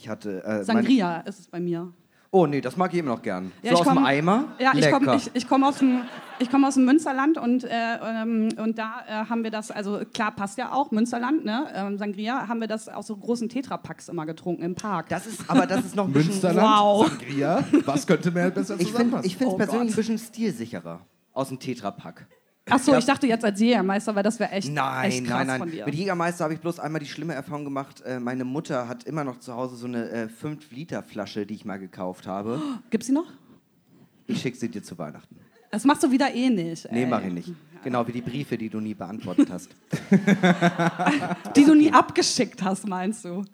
Ich 0.00 0.08
hatte. 0.08 0.42
Äh, 0.44 0.48
mein- 0.58 0.64
Sangria 0.64 1.16
ist 1.22 1.40
es 1.40 1.48
bei 1.48 1.58
mir. 1.58 1.92
oh 2.30 2.46
nee, 2.46 2.60
das 2.60 2.76
mag 2.76 2.92
ich 2.92 3.00
immer 3.00 3.10
noch 3.16 3.22
gern. 3.22 3.50
Ja, 3.62 3.70
so 3.70 3.74
ich 3.74 3.80
aus 3.80 3.86
dem 3.88 3.94
komm- 3.96 4.04
Eimer? 4.04 4.44
Ja, 4.60 4.72
ich 4.74 4.88
komme 4.92 5.16
ich, 5.16 5.30
ich 5.34 5.48
komm 5.48 5.64
aus 5.64 5.78
dem, 5.78 6.02
ich 6.38 6.48
komm 6.50 6.64
aus 6.64 6.74
dem 6.74 6.84
Münsterland 6.84 7.36
und, 7.36 7.64
äh, 7.64 7.68
ähm, 8.04 8.48
und 8.58 8.78
da 8.78 9.02
äh, 9.08 9.12
haben 9.28 9.42
wir 9.42 9.50
das, 9.50 9.72
also 9.72 10.00
klar 10.14 10.30
passt 10.30 10.56
ja 10.56 10.70
auch, 10.72 10.92
Münsterland, 10.92 11.44
ne? 11.44 11.66
Ähm, 11.74 11.98
Sangria, 11.98 12.46
haben 12.46 12.60
wir 12.60 12.68
das 12.68 12.88
aus 12.88 13.08
so 13.08 13.16
großen 13.16 13.48
Tetrapacks 13.48 14.08
immer 14.08 14.24
getrunken 14.24 14.62
im 14.62 14.76
Park. 14.76 15.08
Das 15.08 15.26
ist, 15.26 15.50
aber 15.50 15.66
das 15.66 15.84
ist 15.84 15.96
noch 15.96 16.06
ein 16.06 16.12
bisschen. 16.12 16.30
Münsterland, 16.30 16.68
Wow. 16.68 17.08
Sangria. 17.08 17.64
Was 17.86 18.06
könnte 18.06 18.30
mehr 18.30 18.50
besser 18.52 18.74
Ich 18.74 18.78
finde 18.82 18.92
zusammenpassen? 18.92 19.26
ich 19.26 19.36
find's 19.36 19.54
Oh 19.54 19.56
persönlich 19.56 19.88
Gott. 19.88 19.92
ein 19.94 19.96
bisschen 19.96 20.18
stilsicherer 20.18 21.00
aus 21.32 21.48
dem 21.48 21.58
Tetrapack. 21.58 22.26
Achso, 22.70 22.96
ich 22.96 23.04
dachte 23.04 23.26
jetzt 23.26 23.44
als 23.44 23.60
Jägermeister, 23.60 24.14
weil 24.14 24.22
das 24.22 24.38
wäre 24.38 24.50
echt, 24.52 24.72
Nein, 24.72 25.10
echt 25.10 25.24
krass 25.24 25.38
nein, 25.38 25.46
nein. 25.46 25.58
von 25.58 25.70
dir. 25.70 25.86
Mit 25.86 25.94
Jägermeister 25.94 26.44
habe 26.44 26.54
ich 26.54 26.60
bloß 26.60 26.80
einmal 26.80 27.00
die 27.00 27.06
schlimme 27.06 27.34
Erfahrung 27.34 27.64
gemacht. 27.64 28.02
Äh, 28.02 28.20
meine 28.20 28.44
Mutter 28.44 28.88
hat 28.88 29.04
immer 29.04 29.24
noch 29.24 29.38
zu 29.40 29.54
Hause 29.54 29.76
so 29.76 29.86
eine 29.86 30.08
äh, 30.10 30.28
5-Liter-Flasche, 30.42 31.46
die 31.46 31.54
ich 31.54 31.64
mal 31.64 31.78
gekauft 31.78 32.26
habe. 32.26 32.60
Gibt's 32.90 33.06
sie 33.06 33.12
noch? 33.12 33.26
Ich 34.26 34.40
schicke 34.42 34.58
sie 34.58 34.68
dir 34.68 34.82
zu 34.82 34.96
Weihnachten. 34.98 35.36
Das 35.70 35.84
machst 35.84 36.02
du 36.02 36.10
wieder 36.10 36.32
eh 36.34 36.50
nicht. 36.50 36.90
Nee, 36.90 37.02
ey. 37.04 37.06
mach 37.08 37.22
ich 37.22 37.32
nicht. 37.32 37.52
Genau 37.84 38.06
wie 38.06 38.12
die 38.12 38.20
Briefe, 38.22 38.58
die 38.58 38.68
du 38.68 38.80
nie 38.80 38.94
beantwortet 38.94 39.48
hast. 39.50 39.70
Die 41.56 41.64
du 41.64 41.74
nie 41.74 41.92
abgeschickt 41.92 42.60
hast, 42.62 42.86
meinst 42.88 43.24
du? 43.24 43.44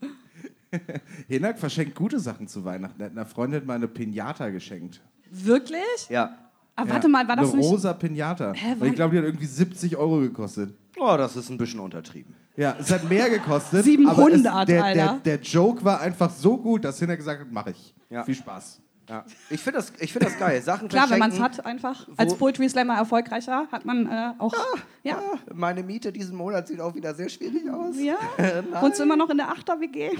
Hinak 1.28 1.58
verschenkt 1.58 1.94
gute 1.94 2.18
Sachen 2.18 2.48
zu 2.48 2.64
Weihnachten. 2.64 3.00
Er 3.00 3.06
hat 3.06 3.12
einer 3.12 3.26
Freundin 3.26 3.66
mal 3.66 3.74
eine 3.74 3.86
Pinata 3.88 4.48
geschenkt. 4.50 5.02
Wirklich? 5.30 6.08
Ja. 6.08 6.38
Ah, 6.76 6.84
Ja, 6.84 6.90
warte 6.90 7.08
mal, 7.08 7.26
war 7.28 7.36
das 7.36 7.50
eine 7.52 7.60
nicht... 7.60 7.70
rosa 7.70 7.92
Pinata. 7.92 8.52
Hä, 8.52 8.74
ich 8.84 8.94
glaube, 8.94 9.12
die 9.12 9.18
hat 9.18 9.24
irgendwie 9.24 9.46
70 9.46 9.96
Euro 9.96 10.18
gekostet. 10.20 10.74
Oh, 10.98 11.16
das 11.16 11.36
ist 11.36 11.50
ein 11.50 11.58
bisschen 11.58 11.80
untertrieben. 11.80 12.34
Ja, 12.56 12.76
es 12.78 12.90
hat 12.90 13.08
mehr 13.08 13.28
gekostet. 13.30 13.84
700, 13.84 14.16
aber 14.16 14.32
es, 14.32 14.42
der, 14.42 14.64
der, 14.66 14.84
Alter. 14.84 15.20
der 15.24 15.40
Joke 15.40 15.84
war 15.84 16.00
einfach 16.00 16.30
so 16.30 16.56
gut, 16.56 16.84
dass 16.84 16.98
Hinak 16.98 17.18
gesagt 17.18 17.40
hat, 17.40 17.48
mach 17.50 17.66
ich. 17.66 17.94
Ja. 18.10 18.24
Viel 18.24 18.34
Spaß. 18.34 18.80
Ja. 19.08 19.24
Ich 19.50 19.60
finde 19.60 19.80
das, 19.80 19.92
ich 19.98 20.12
find 20.12 20.24
das 20.24 20.38
geil. 20.38 20.62
Sachen 20.62 20.88
Klar, 20.88 21.10
wenn 21.10 21.18
man 21.18 21.30
es 21.30 21.38
hat, 21.38 21.64
einfach. 21.66 22.08
Als 22.16 22.34
Poetry 22.36 22.68
Slammer 22.68 22.96
erfolgreicher 22.96 23.66
hat 23.70 23.84
man 23.84 24.06
äh, 24.06 24.32
auch... 24.38 24.54
Ja. 25.02 25.18
Ah, 25.18 25.38
Meine 25.52 25.82
Miete 25.82 26.10
diesen 26.10 26.36
Monat 26.36 26.68
sieht 26.68 26.80
auch 26.80 26.94
wieder 26.94 27.14
sehr 27.14 27.28
schwierig 27.28 27.68
aus. 27.70 27.96
Ja? 27.98 28.16
Wohnst 28.80 28.98
du 28.98 29.02
immer 29.02 29.16
noch 29.16 29.28
in 29.28 29.36
der 29.36 29.50
Achter-WG? 29.50 30.10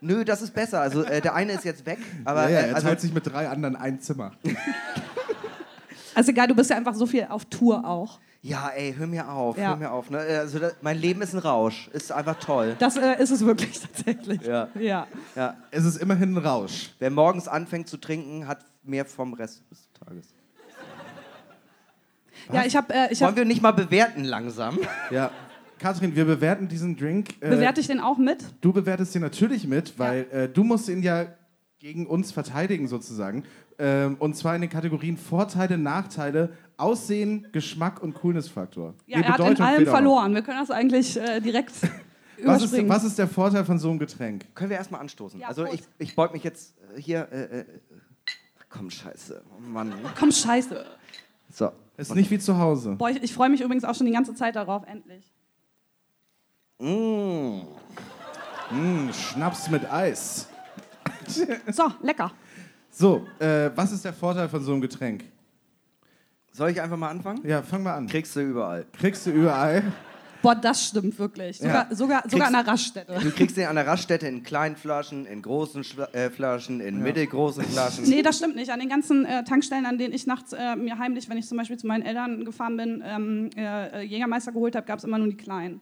Nö, 0.00 0.24
das 0.24 0.42
ist 0.42 0.52
besser. 0.52 0.80
Also 0.80 1.02
äh, 1.02 1.20
der 1.20 1.34
eine 1.34 1.52
ist 1.52 1.64
jetzt 1.64 1.86
weg, 1.86 1.98
aber 2.24 2.44
ja, 2.44 2.50
ja, 2.50 2.58
äh, 2.58 2.68
er 2.68 2.74
also, 2.76 2.88
teilt 2.88 3.00
sich 3.00 3.14
mit 3.14 3.26
drei 3.26 3.48
anderen 3.48 3.76
ein 3.76 4.00
Zimmer. 4.00 4.32
Also 6.18 6.32
egal, 6.32 6.48
du 6.48 6.54
bist 6.56 6.68
ja 6.68 6.76
einfach 6.76 6.96
so 6.96 7.06
viel 7.06 7.26
auf 7.30 7.44
Tour 7.44 7.84
auch. 7.86 8.18
ja, 8.42 8.70
ey, 8.70 8.92
hör 8.98 9.06
mir 9.06 9.30
auf, 9.30 9.56
Ja. 9.56 9.68
hör 9.68 9.76
mir 9.76 9.92
auf. 9.92 10.10
Ne? 10.10 10.18
Also 10.18 10.58
das, 10.58 10.74
mein 10.80 10.98
Leben 10.98 11.22
ist 11.22 11.32
ein 11.32 11.38
Rausch, 11.38 11.88
ist 11.92 12.10
einfach 12.10 12.40
toll. 12.40 12.74
Das 12.80 12.96
äh, 12.96 13.22
ist 13.22 13.30
es 13.30 13.44
wirklich 13.46 13.78
tatsächlich. 13.94 14.42
Ja. 14.42 14.66
ja. 14.80 15.06
Ja. 15.36 15.56
Es 15.70 15.84
ist 15.84 15.94
immerhin 15.98 16.34
ein 16.34 16.38
Rausch. 16.38 16.90
Wer 16.98 17.10
morgens 17.10 17.46
anfängt 17.46 17.88
zu 17.88 17.98
trinken, 17.98 18.48
hat 18.48 18.64
mehr 18.82 19.04
vom 19.04 19.32
Rest 19.32 19.62
des 19.70 19.88
Tages. 19.92 20.34
Ja, 22.52 22.64
ich 22.64 22.74
habe... 22.74 22.92
Äh, 22.92 23.12
ich 23.12 23.20
Wollen 23.20 23.30
hab, 23.30 23.36
wir 23.36 23.44
nicht 23.44 23.62
mal 23.62 23.70
bewerten 23.72 24.24
langsam? 24.24 24.76
Ja. 25.12 25.30
Katrin, 25.78 26.16
wir 26.16 26.24
bewerten 26.24 26.66
diesen 26.66 26.96
Drink. 26.96 27.34
Äh, 27.40 27.50
bewerte 27.50 27.80
ich 27.80 27.86
den 27.86 28.00
auch 28.00 28.18
mit? 28.18 28.44
Du 28.60 28.72
bewertest 28.72 29.14
ihn 29.14 29.22
natürlich 29.22 29.68
mit, 29.68 29.96
weil 30.00 30.26
äh, 30.32 30.48
du 30.48 30.64
musst 30.64 30.88
ihn 30.88 31.04
ja 31.04 31.26
gegen 31.78 32.08
uns 32.08 32.32
verteidigen 32.32 32.88
sozusagen. 32.88 33.44
Ähm, 33.80 34.16
und 34.18 34.36
zwar 34.36 34.54
in 34.56 34.60
den 34.62 34.70
Kategorien 34.70 35.16
Vorteile, 35.16 35.78
Nachteile, 35.78 36.52
Aussehen, 36.76 37.46
Geschmack 37.52 38.02
und 38.02 38.14
Coolness-Faktor. 38.14 38.94
Ja, 39.06 39.18
Nee, 39.18 39.24
er 39.24 39.38
hat 39.38 39.40
in 39.40 39.62
allem 39.62 39.86
verloren. 39.86 40.34
Wir 40.34 40.42
können 40.42 40.58
das 40.58 40.70
eigentlich 40.70 41.16
äh, 41.16 41.40
direkt 41.40 41.72
Was 42.44 42.62
ist, 42.62 42.68
überspringen. 42.68 42.88
was 42.88 43.04
ist 43.04 43.18
der 43.18 43.28
Vorteil 43.28 43.64
von 43.64 43.78
so 43.78 43.90
einem 43.90 43.98
Getränk? 43.98 44.46
Können 44.54 44.70
wir 44.70 44.76
erstmal 44.76 45.00
anstoßen? 45.00 45.40
Ja, 45.40 45.48
also 45.48 45.64
ich, 45.64 45.70
Prost. 45.70 45.88
ich 45.98 46.14
beug 46.14 46.32
mich 46.32 46.44
jetzt 46.44 46.74
äh, 46.96 47.00
hier. 47.00 47.28
Äh, 47.32 47.60
äh, 47.60 47.64
komm, 48.68 48.90
scheiße. 48.90 49.42
Oh 49.56 49.60
Mann. 49.60 49.92
Komm, 50.18 50.30
scheiße. 50.30 50.84
So. 51.50 51.72
Ist 51.96 52.14
nicht 52.14 52.30
wie 52.30 52.38
zu 52.38 52.56
Hause. 52.58 52.94
Boah, 52.96 53.10
ich, 53.10 53.22
ich 53.24 53.32
freue 53.32 53.48
mich 53.48 53.60
übrigens 53.60 53.82
auch 53.84 53.94
schon 53.94 54.06
die 54.06 54.12
ganze 54.12 54.34
Zeit 54.34 54.54
darauf, 54.54 54.84
endlich. 54.86 55.32
Mm. 56.78 57.62
Mm, 58.70 59.12
Schnaps 59.12 59.68
mit 59.68 59.90
Eis. 59.90 60.48
So, 61.72 61.90
lecker. 62.02 62.30
So, 62.98 63.24
äh, 63.38 63.70
was 63.76 63.92
ist 63.92 64.04
der 64.04 64.12
Vorteil 64.12 64.48
von 64.48 64.60
so 64.60 64.72
einem 64.72 64.80
Getränk? 64.80 65.22
Soll 66.50 66.70
ich 66.70 66.80
einfach 66.80 66.96
mal 66.96 67.10
anfangen? 67.10 67.46
Ja, 67.46 67.62
fang 67.62 67.84
mal 67.84 67.94
an. 67.94 68.08
Kriegst 68.08 68.34
du 68.34 68.40
überall. 68.40 68.86
Kriegst 68.98 69.24
du 69.24 69.30
überall. 69.30 69.84
Boah, 70.42 70.56
das 70.56 70.88
stimmt 70.88 71.16
wirklich. 71.16 71.58
Sogar, 71.58 71.94
sogar, 71.94 72.28
sogar 72.28 72.48
an 72.48 72.54
der 72.54 72.66
Raststätte. 72.66 73.20
Du 73.22 73.30
kriegst 73.30 73.56
den 73.56 73.66
an 73.68 73.76
der 73.76 73.86
Raststätte 73.86 74.26
in 74.26 74.42
kleinen 74.42 74.74
Flaschen, 74.74 75.26
in 75.26 75.42
großen 75.42 75.84
Schla 75.84 76.06
äh, 76.06 76.28
Flaschen, 76.28 76.80
in 76.80 77.00
mittelgroßen 77.00 77.62
Flaschen. 77.62 78.02
Nee, 78.08 78.22
das 78.22 78.38
stimmt 78.38 78.56
nicht. 78.56 78.72
An 78.72 78.80
den 78.80 78.88
ganzen 78.88 79.24
äh, 79.24 79.44
Tankstellen, 79.44 79.86
an 79.86 79.96
denen 79.96 80.12
ich 80.12 80.26
nachts 80.26 80.52
äh, 80.52 80.74
mir 80.74 80.98
heimlich, 80.98 81.28
wenn 81.28 81.38
ich 81.38 81.46
zum 81.46 81.56
Beispiel 81.56 81.76
zu 81.76 81.86
meinen 81.86 82.02
Eltern 82.02 82.44
gefahren 82.44 82.76
bin, 82.76 83.00
ähm, 83.06 83.50
äh, 83.56 84.02
Jägermeister 84.02 84.50
geholt 84.50 84.74
habe, 84.74 84.86
gab 84.86 84.98
es 84.98 85.04
immer 85.04 85.18
nur 85.18 85.28
die 85.28 85.36
kleinen. 85.36 85.80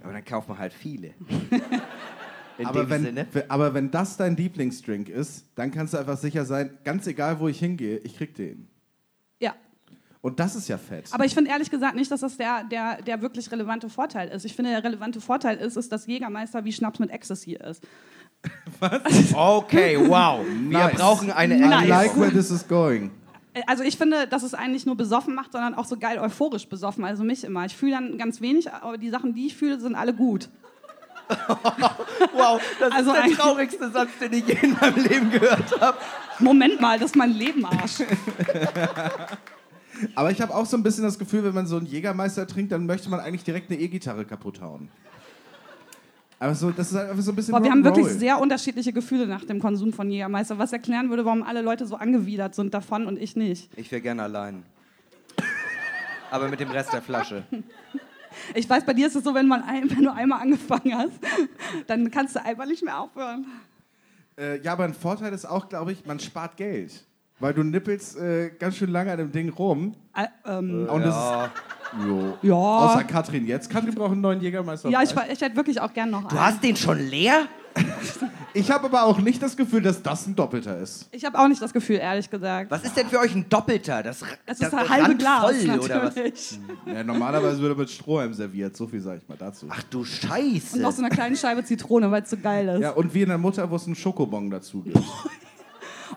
Aber 0.00 0.12
dann 0.12 0.24
kauft 0.24 0.48
man 0.48 0.58
halt 0.58 0.72
viele. 0.72 1.14
In 2.58 2.66
Aber 2.66 2.80
dem 2.84 2.90
wenn, 2.90 3.02
Sinne. 3.04 3.26
aber 3.48 3.74
wenn 3.74 3.90
das 3.90 4.16
dein 4.16 4.36
Lieblingsdrink 4.36 5.08
ist, 5.08 5.44
dann 5.56 5.70
kannst 5.72 5.92
du 5.94 5.98
einfach 5.98 6.16
sicher 6.16 6.44
sein, 6.44 6.70
ganz 6.84 7.06
egal 7.06 7.40
wo 7.40 7.48
ich 7.48 7.58
hingehe, 7.58 7.98
ich 7.98 8.16
krieg 8.16 8.34
den. 8.34 8.68
Ja. 9.40 9.54
Und 10.20 10.38
das 10.40 10.54
ist 10.54 10.68
ja 10.68 10.78
fett. 10.78 11.08
Aber 11.12 11.24
ich 11.24 11.34
finde 11.34 11.50
ehrlich 11.50 11.70
gesagt 11.70 11.96
nicht, 11.96 12.10
dass 12.10 12.20
das 12.20 12.36
der, 12.36 12.64
der, 12.64 13.02
der 13.02 13.20
wirklich 13.22 13.50
relevante 13.50 13.88
Vorteil 13.88 14.28
ist. 14.28 14.44
Ich 14.44 14.54
finde, 14.54 14.70
der 14.70 14.84
relevante 14.84 15.20
Vorteil 15.20 15.56
ist, 15.58 15.76
ist, 15.76 15.90
dass 15.92 16.06
Jägermeister 16.06 16.64
wie 16.64 16.72
Schnaps 16.72 16.98
mit 17.00 17.10
Ecstasy 17.10 17.54
ist. 17.54 17.82
Okay, 19.34 19.96
wow. 19.98 20.44
Wir 20.46 20.78
Nice. 20.78 20.94
brauchen 20.96 21.30
eine 21.30 21.56
I 21.56 21.60
Nice. 21.60 21.88
like 21.88 22.16
where 22.18 22.30
this 22.30 22.50
is 22.50 22.66
going. 22.66 23.10
Äh, 23.54 23.62
Also 23.66 23.82
ich 23.84 23.96
finde, 23.96 24.26
dass 24.26 24.42
es 24.42 24.54
einen 24.54 24.72
nicht 24.72 24.86
nur 24.86 24.96
besoffen 24.96 25.34
macht, 25.34 25.52
sondern 25.52 25.74
auch 25.74 25.84
so 25.86 25.96
geil 25.96 26.18
euphorisch 26.18 26.66
besoffen. 26.68 27.04
Also 27.04 27.24
mich 27.24 27.44
immer. 27.44 27.64
Ich 27.66 27.76
fühle 27.76 27.92
dann 27.92 28.18
ganz 28.18 28.40
wenig, 28.40 28.70
aber 28.72 28.98
die 28.98 29.10
Sachen, 29.10 29.34
die 29.34 29.46
ich 29.46 29.56
fühle, 29.56 29.80
sind 29.80 29.94
alle 29.94 30.12
gut. 30.14 30.48
Wow, 32.32 32.60
das 32.78 32.92
Also 32.92 33.12
ist 33.12 33.26
der 33.26 33.36
traurigste 33.36 33.90
Satz, 33.90 34.10
den 34.20 34.32
ich 34.32 34.46
je 34.46 34.56
in 34.62 34.72
meinem 34.72 35.04
Leben 35.04 35.30
gehört 35.30 35.80
habe. 35.80 35.98
Moment 36.38 36.80
mal, 36.80 36.98
das 36.98 37.10
ist 37.10 37.16
mein 37.16 37.32
Leben, 37.32 37.64
Arsch. 37.64 37.98
Aber 40.14 40.30
ich 40.30 40.40
habe 40.40 40.54
auch 40.54 40.66
so 40.66 40.76
ein 40.76 40.82
bisschen 40.82 41.04
das 41.04 41.18
Gefühl, 41.18 41.44
wenn 41.44 41.54
man 41.54 41.66
so 41.66 41.76
einen 41.76 41.86
Jägermeister 41.86 42.46
trinkt, 42.46 42.72
dann 42.72 42.86
möchte 42.86 43.08
man 43.08 43.20
eigentlich 43.20 43.44
direkt 43.44 43.70
eine 43.70 43.80
E-Gitarre 43.80 44.24
kaputt 44.24 44.60
hauen. 44.60 44.88
Aber 46.40 46.54
so, 46.54 46.70
das 46.72 46.90
ist 46.90 46.98
halt 46.98 47.10
einfach 47.10 47.22
so 47.22 47.32
ein 47.32 47.36
bisschen 47.36 47.52
Boah, 47.52 47.62
wir 47.62 47.70
haben 47.70 47.84
wirklich 47.84 48.06
sehr 48.06 48.40
unterschiedliche 48.40 48.92
Gefühle 48.92 49.26
nach 49.26 49.44
dem 49.44 49.60
Konsum 49.60 49.92
von 49.92 50.10
Jägermeister, 50.10 50.58
was 50.58 50.72
erklären 50.72 51.08
würde, 51.08 51.24
warum 51.24 51.42
alle 51.42 51.62
Leute 51.62 51.86
so 51.86 51.96
angewidert 51.96 52.54
sind 52.54 52.74
davon 52.74 53.06
und 53.06 53.18
ich 53.18 53.36
nicht. 53.36 53.70
Ich 53.76 53.90
wäre 53.92 54.02
gerne 54.02 54.24
allein. 54.24 54.64
Aber 56.30 56.48
mit 56.48 56.58
dem 56.58 56.70
Rest 56.70 56.92
der 56.92 57.02
Flasche. 57.02 57.44
Ich 58.54 58.68
weiß, 58.68 58.84
bei 58.84 58.92
dir 58.94 59.06
ist 59.06 59.16
es 59.16 59.24
so, 59.24 59.34
wenn, 59.34 59.46
man 59.48 59.62
ein, 59.62 59.90
wenn 59.96 60.02
du 60.04 60.12
einmal 60.12 60.40
angefangen 60.42 60.96
hast, 60.96 61.12
dann 61.86 62.10
kannst 62.10 62.36
du 62.36 62.44
einfach 62.44 62.66
nicht 62.66 62.82
mehr 62.84 63.00
aufhören. 63.00 63.46
Äh, 64.38 64.60
ja, 64.62 64.72
aber 64.72 64.84
ein 64.84 64.94
Vorteil 64.94 65.32
ist 65.32 65.44
auch, 65.44 65.68
glaube 65.68 65.92
ich, 65.92 66.04
man 66.06 66.18
spart 66.20 66.56
Geld. 66.56 67.04
Weil 67.40 67.52
du 67.52 67.62
nippelst 67.64 68.16
äh, 68.16 68.50
ganz 68.58 68.76
schön 68.76 68.90
lange 68.90 69.10
an 69.12 69.18
dem 69.18 69.32
Ding 69.32 69.48
rum. 69.50 69.94
Äh, 70.14 70.26
ähm, 70.46 70.88
Und 70.88 71.02
das 71.04 71.16
ist, 71.16 72.06
jo. 72.06 72.38
ja. 72.42 72.54
Außer 72.54 73.04
Katrin 73.04 73.46
jetzt. 73.46 73.68
Katrin 73.68 73.94
braucht 73.94 74.12
einen 74.12 74.20
neuen 74.20 74.40
Jägermeister. 74.40 74.88
ja, 74.88 75.02
ich, 75.02 75.10
ich 75.10 75.40
hätte 75.40 75.56
wirklich 75.56 75.80
auch 75.80 75.92
gern 75.92 76.10
noch 76.10 76.22
Du 76.28 76.36
einen. 76.36 76.40
hast 76.46 76.62
den 76.62 76.76
schon 76.76 76.98
leer? 76.98 77.46
ich 78.54 78.70
habe 78.70 78.84
aber 78.84 79.04
auch 79.04 79.18
nicht 79.18 79.42
das 79.42 79.56
Gefühl, 79.56 79.82
dass 79.82 80.02
das 80.02 80.26
ein 80.26 80.36
Doppelter 80.36 80.78
ist. 80.78 81.08
Ich 81.12 81.24
habe 81.24 81.38
auch 81.38 81.48
nicht 81.48 81.60
das 81.60 81.72
Gefühl, 81.72 81.96
ehrlich 81.96 82.30
gesagt. 82.30 82.70
Was 82.70 82.84
ist 82.84 82.96
denn 82.96 83.08
für 83.08 83.18
euch 83.18 83.34
ein 83.34 83.48
Doppelter? 83.48 84.02
Das, 84.02 84.22
Es 84.46 84.58
das 84.58 84.68
ist 84.68 84.74
ein 84.74 84.88
halbe 84.88 85.16
Glas, 85.16 85.44
randvoll, 85.44 85.78
oder 85.80 86.02
was? 86.04 86.14
natürlich. 86.16 86.58
Ja, 86.86 87.02
normalerweise 87.04 87.60
wird 87.60 87.72
er 87.72 87.78
mit 87.78 87.90
Strohhalm 87.90 88.32
serviert. 88.34 88.76
So 88.76 88.86
viel 88.86 89.00
sage 89.00 89.20
ich 89.22 89.28
mal 89.28 89.36
dazu. 89.38 89.66
Ach 89.70 89.82
du 89.84 90.00
Und 90.00 90.06
Scheiße. 90.06 90.80
noch 90.80 90.92
so 90.92 91.02
eine 91.02 91.14
kleine 91.14 91.36
Scheibe 91.36 91.64
Zitrone, 91.64 92.10
weil 92.10 92.22
es 92.22 92.30
so 92.30 92.36
geil 92.36 92.68
ist. 92.68 92.80
Ja, 92.80 92.90
und 92.90 93.12
wie 93.12 93.22
in 93.22 93.28
der 93.28 93.38
Mutter, 93.38 93.68
wo 93.70 93.76
es 93.76 93.86
einen 93.86 93.96
Schokobon 93.96 94.50
dazu 94.50 94.82
gibt. 94.82 94.98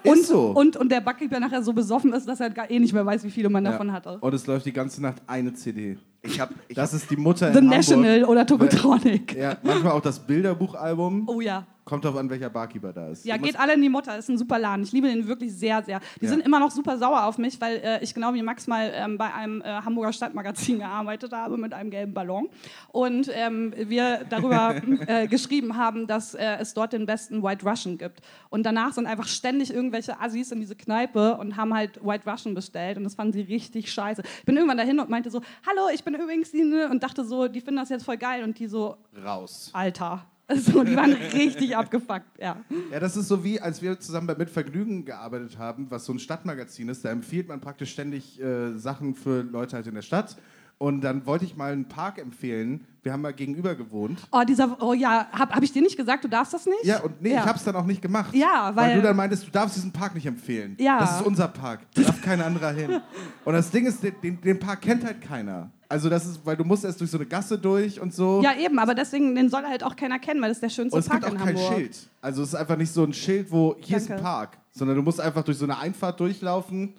und, 0.03 0.17
ist 0.19 0.27
so. 0.27 0.51
und, 0.51 0.77
und 0.77 0.91
der 0.91 1.01
Barkeeper 1.01 1.39
nachher 1.39 1.61
so 1.63 1.73
besoffen 1.73 2.13
ist, 2.13 2.27
dass 2.27 2.39
er 2.39 2.49
gar 2.49 2.69
eh 2.69 2.79
nicht 2.79 2.93
mehr 2.93 3.05
weiß, 3.05 3.23
wie 3.23 3.31
viele 3.31 3.49
man 3.49 3.63
Ja. 3.65 3.71
davon 3.71 3.91
hatte. 3.91 4.17
Und 4.19 4.33
es 4.33 4.45
läuft 4.47 4.65
die 4.65 4.73
ganze 4.73 5.01
Nacht 5.01 5.21
eine 5.27 5.53
CD. 5.53 5.97
Ich 6.23 6.39
hab, 6.39 6.49
ich 6.67 6.75
Das 6.75 6.93
ist 6.93 7.09
die 7.09 7.15
Mutter 7.15 7.51
The 7.53 7.59
in 7.59 7.67
National 7.67 8.11
Hamburg. 8.15 8.29
oder 8.29 8.45
Tokotronic. 8.45 9.35
Ja, 9.37 9.57
manchmal 9.63 9.93
auch 9.93 10.01
das 10.01 10.19
Bilderbuchalbum. 10.19 11.27
Oh 11.27 11.41
ja. 11.41 11.65
Kommt 11.87 12.03
drauf 12.03 12.17
an, 12.17 12.29
welcher 12.29 12.49
Barkeeper 12.49 12.91
da 12.91 13.07
ist. 13.11 13.23
Ja, 13.23 13.37
geht 13.37 13.57
alle 13.57 13.73
in 13.73 13.81
die 13.81 13.87
Mutter. 13.87 14.17
Ist 14.17 14.27
ein 14.29 14.37
super 14.37 14.59
Laden. 14.59 14.83
Ich 14.83 14.91
liebe 14.91 15.07
den 15.07 15.25
wirklich 15.25 15.53
sehr, 15.55 15.81
sehr. 15.83 16.01
Die 16.19 16.25
Ja. 16.25 16.31
sind 16.31 16.45
immer 16.45 16.59
noch 16.59 16.69
super 16.69 16.97
sauer 16.97 17.23
auf 17.23 17.37
mich, 17.37 17.61
weil 17.61 17.77
äh, 17.77 18.03
ich 18.03 18.13
genau 18.13 18.33
wie 18.33 18.41
Max 18.41 18.67
mal 18.67 18.91
ähm, 18.93 19.17
bei 19.17 19.33
einem 19.33 19.61
äh, 19.61 19.65
Hamburger 19.65 20.11
Stadtmagazin 20.11 20.79
gearbeitet 20.79 21.31
habe 21.31 21.55
mit 21.55 21.73
einem 21.73 21.89
gelben 21.89 22.13
Ballon. 22.13 22.49
Und 22.91 23.31
ähm, 23.33 23.73
wir 23.77 24.25
darüber 24.29 24.75
äh, 25.07 25.27
geschrieben 25.27 25.77
haben, 25.77 26.07
dass 26.07 26.33
äh, 26.33 26.57
es 26.59 26.73
dort 26.73 26.91
den 26.91 27.05
besten 27.05 27.41
White 27.41 27.65
Russian 27.65 27.97
gibt. 27.97 28.19
Und 28.49 28.63
danach 28.65 28.91
sind 28.91 29.05
einfach 29.07 29.27
ständig 29.27 29.73
irgendwelche 29.73 30.19
Assis 30.19 30.51
in 30.51 30.59
diese 30.59 30.75
Kneipe 30.75 31.37
und 31.37 31.55
haben 31.55 31.73
halt 31.73 32.05
White 32.05 32.29
Russian 32.29 32.53
bestellt. 32.53 32.97
Und 32.97 33.05
das 33.05 33.15
fanden 33.15 33.31
sie 33.31 33.41
richtig 33.43 33.89
scheiße. 33.93 34.23
Ich 34.39 34.45
bin 34.45 34.57
irgendwann 34.57 34.77
dahin 34.77 34.99
und 34.99 35.09
meinte 35.09 35.29
so, 35.31 35.41
hallo, 35.65 35.87
ich 35.93 36.03
bin 36.03 36.15
übrigens 36.15 36.51
die, 36.51 36.63
ne?" 36.65 36.89
und 36.89 37.01
dachte 37.01 37.23
so, 37.23 37.47
die 37.47 37.61
finden 37.61 37.77
das 37.77 37.87
jetzt 37.87 38.03
voll 38.03 38.17
geil. 38.17 38.43
Und 38.43 38.59
die 38.59 38.67
so, 38.67 38.97
raus. 39.23 39.69
Alter. 39.71 40.25
Also, 40.49 40.83
die 40.83 40.95
waren 40.95 41.11
richtig 41.11 41.75
abgefuckt, 41.75 42.39
ja. 42.39 42.63
Ja, 42.89 42.99
das 43.01 43.17
ist 43.17 43.27
so 43.27 43.43
wie, 43.43 43.59
als 43.59 43.81
wir 43.81 43.99
zusammen 43.99 44.27
bei 44.27 44.35
Mit 44.35 44.49
Vergnügen 44.49 45.03
gearbeitet 45.03 45.57
haben, 45.57 45.91
was 45.91 46.05
so 46.05 46.13
ein 46.13 46.19
Stadtmagazin 46.19 46.87
ist. 46.87 47.03
Da 47.03 47.09
empfiehlt 47.09 47.49
man 47.49 47.59
praktisch 47.59 47.91
ständig 47.91 48.39
äh, 48.39 48.77
Sachen 48.77 49.13
für 49.13 49.41
Leute 49.41 49.75
halt 49.75 49.87
in 49.87 49.95
der 49.95 50.01
Stadt. 50.01 50.37
Und 50.79 51.01
dann 51.01 51.25
wollte 51.25 51.43
ich 51.45 51.55
mal 51.55 51.71
einen 51.73 51.87
Park 51.87 52.19
empfehlen. 52.19 52.85
Wir 53.01 53.11
haben 53.13 53.21
mal 53.21 53.33
gegenüber 53.33 53.73
gewohnt. 53.73 54.19
Oh, 54.31 54.43
dieser, 54.47 54.77
oh 54.81 54.93
ja, 54.93 55.27
habe 55.31 55.55
hab 55.55 55.63
ich 55.63 55.71
dir 55.71 55.81
nicht 55.81 55.97
gesagt, 55.97 56.23
du 56.23 56.27
darfst 56.27 56.53
das 56.53 56.65
nicht? 56.67 56.83
Ja, 56.83 56.99
und 56.99 57.19
nee, 57.21 57.29
ich 57.31 57.39
hab's 57.39 57.63
dann 57.63 57.75
auch 57.75 57.85
nicht 57.85 58.01
gemacht. 58.01 58.35
Ja, 58.35 58.71
weil 58.75 58.89
weil- 58.89 58.95
du 58.97 59.01
dann 59.01 59.15
meintest, 59.15 59.47
du 59.47 59.51
darfst 59.51 59.75
diesen 59.75 59.91
Park 59.91 60.13
nicht 60.13 60.27
empfehlen. 60.27 60.75
Ja. 60.79 60.99
Das 60.99 61.19
ist 61.21 61.25
unser 61.25 61.47
Park. 61.47 61.79
Da 61.95 62.03
darf 62.03 62.21
kein 62.21 62.41
anderer 62.41 62.71
hin. 62.71 63.01
Und 63.45 63.53
das 63.53 63.71
Ding 63.71 63.85
ist, 63.87 64.03
den, 64.03 64.39
den 64.41 64.59
Park 64.59 64.81
kennt 64.81 65.03
halt 65.03 65.21
keiner. 65.21 65.71
Also 65.89 66.09
das 66.09 66.25
ist, 66.25 66.45
weil 66.45 66.57
du 66.57 66.65
musst 66.65 66.83
erst 66.83 66.99
durch 66.99 67.09
so 67.09 67.17
eine 67.17 67.25
Gasse 67.25 67.57
durch 67.57 67.99
und 67.99 68.13
so. 68.13 68.41
Ja, 68.43 68.53
eben, 68.57 68.77
aber 68.77 68.93
deswegen, 68.93 69.33
den 69.35 69.49
soll 69.49 69.63
halt 69.63 69.83
auch 69.83 69.95
keiner 69.95 70.19
kennen, 70.19 70.41
weil 70.41 70.49
das 70.49 70.57
ist 70.57 70.63
der 70.63 70.69
schönste 70.69 70.95
Und 70.95 70.99
es 70.99 71.07
Park 71.07 71.21
gibt 71.23 71.31
auch 71.31 71.39
in 71.39 71.43
kein 71.45 71.55
Hamburg. 71.55 71.75
Schild. 71.75 71.97
Also 72.21 72.43
es 72.43 72.49
ist 72.49 72.55
einfach 72.55 72.75
nicht 72.77 72.91
so 72.91 73.03
ein 73.03 73.13
Schild, 73.13 73.51
wo 73.51 73.77
hier 73.79 73.97
ist 73.97 74.03
ein 74.03 74.17
Danke. 74.17 74.23
Park, 74.23 74.57
sondern 74.71 74.97
du 74.97 75.01
musst 75.01 75.21
einfach 75.21 75.43
durch 75.43 75.57
so 75.57 75.63
eine 75.65 75.77
Einfahrt 75.79 76.19
durchlaufen 76.19 76.93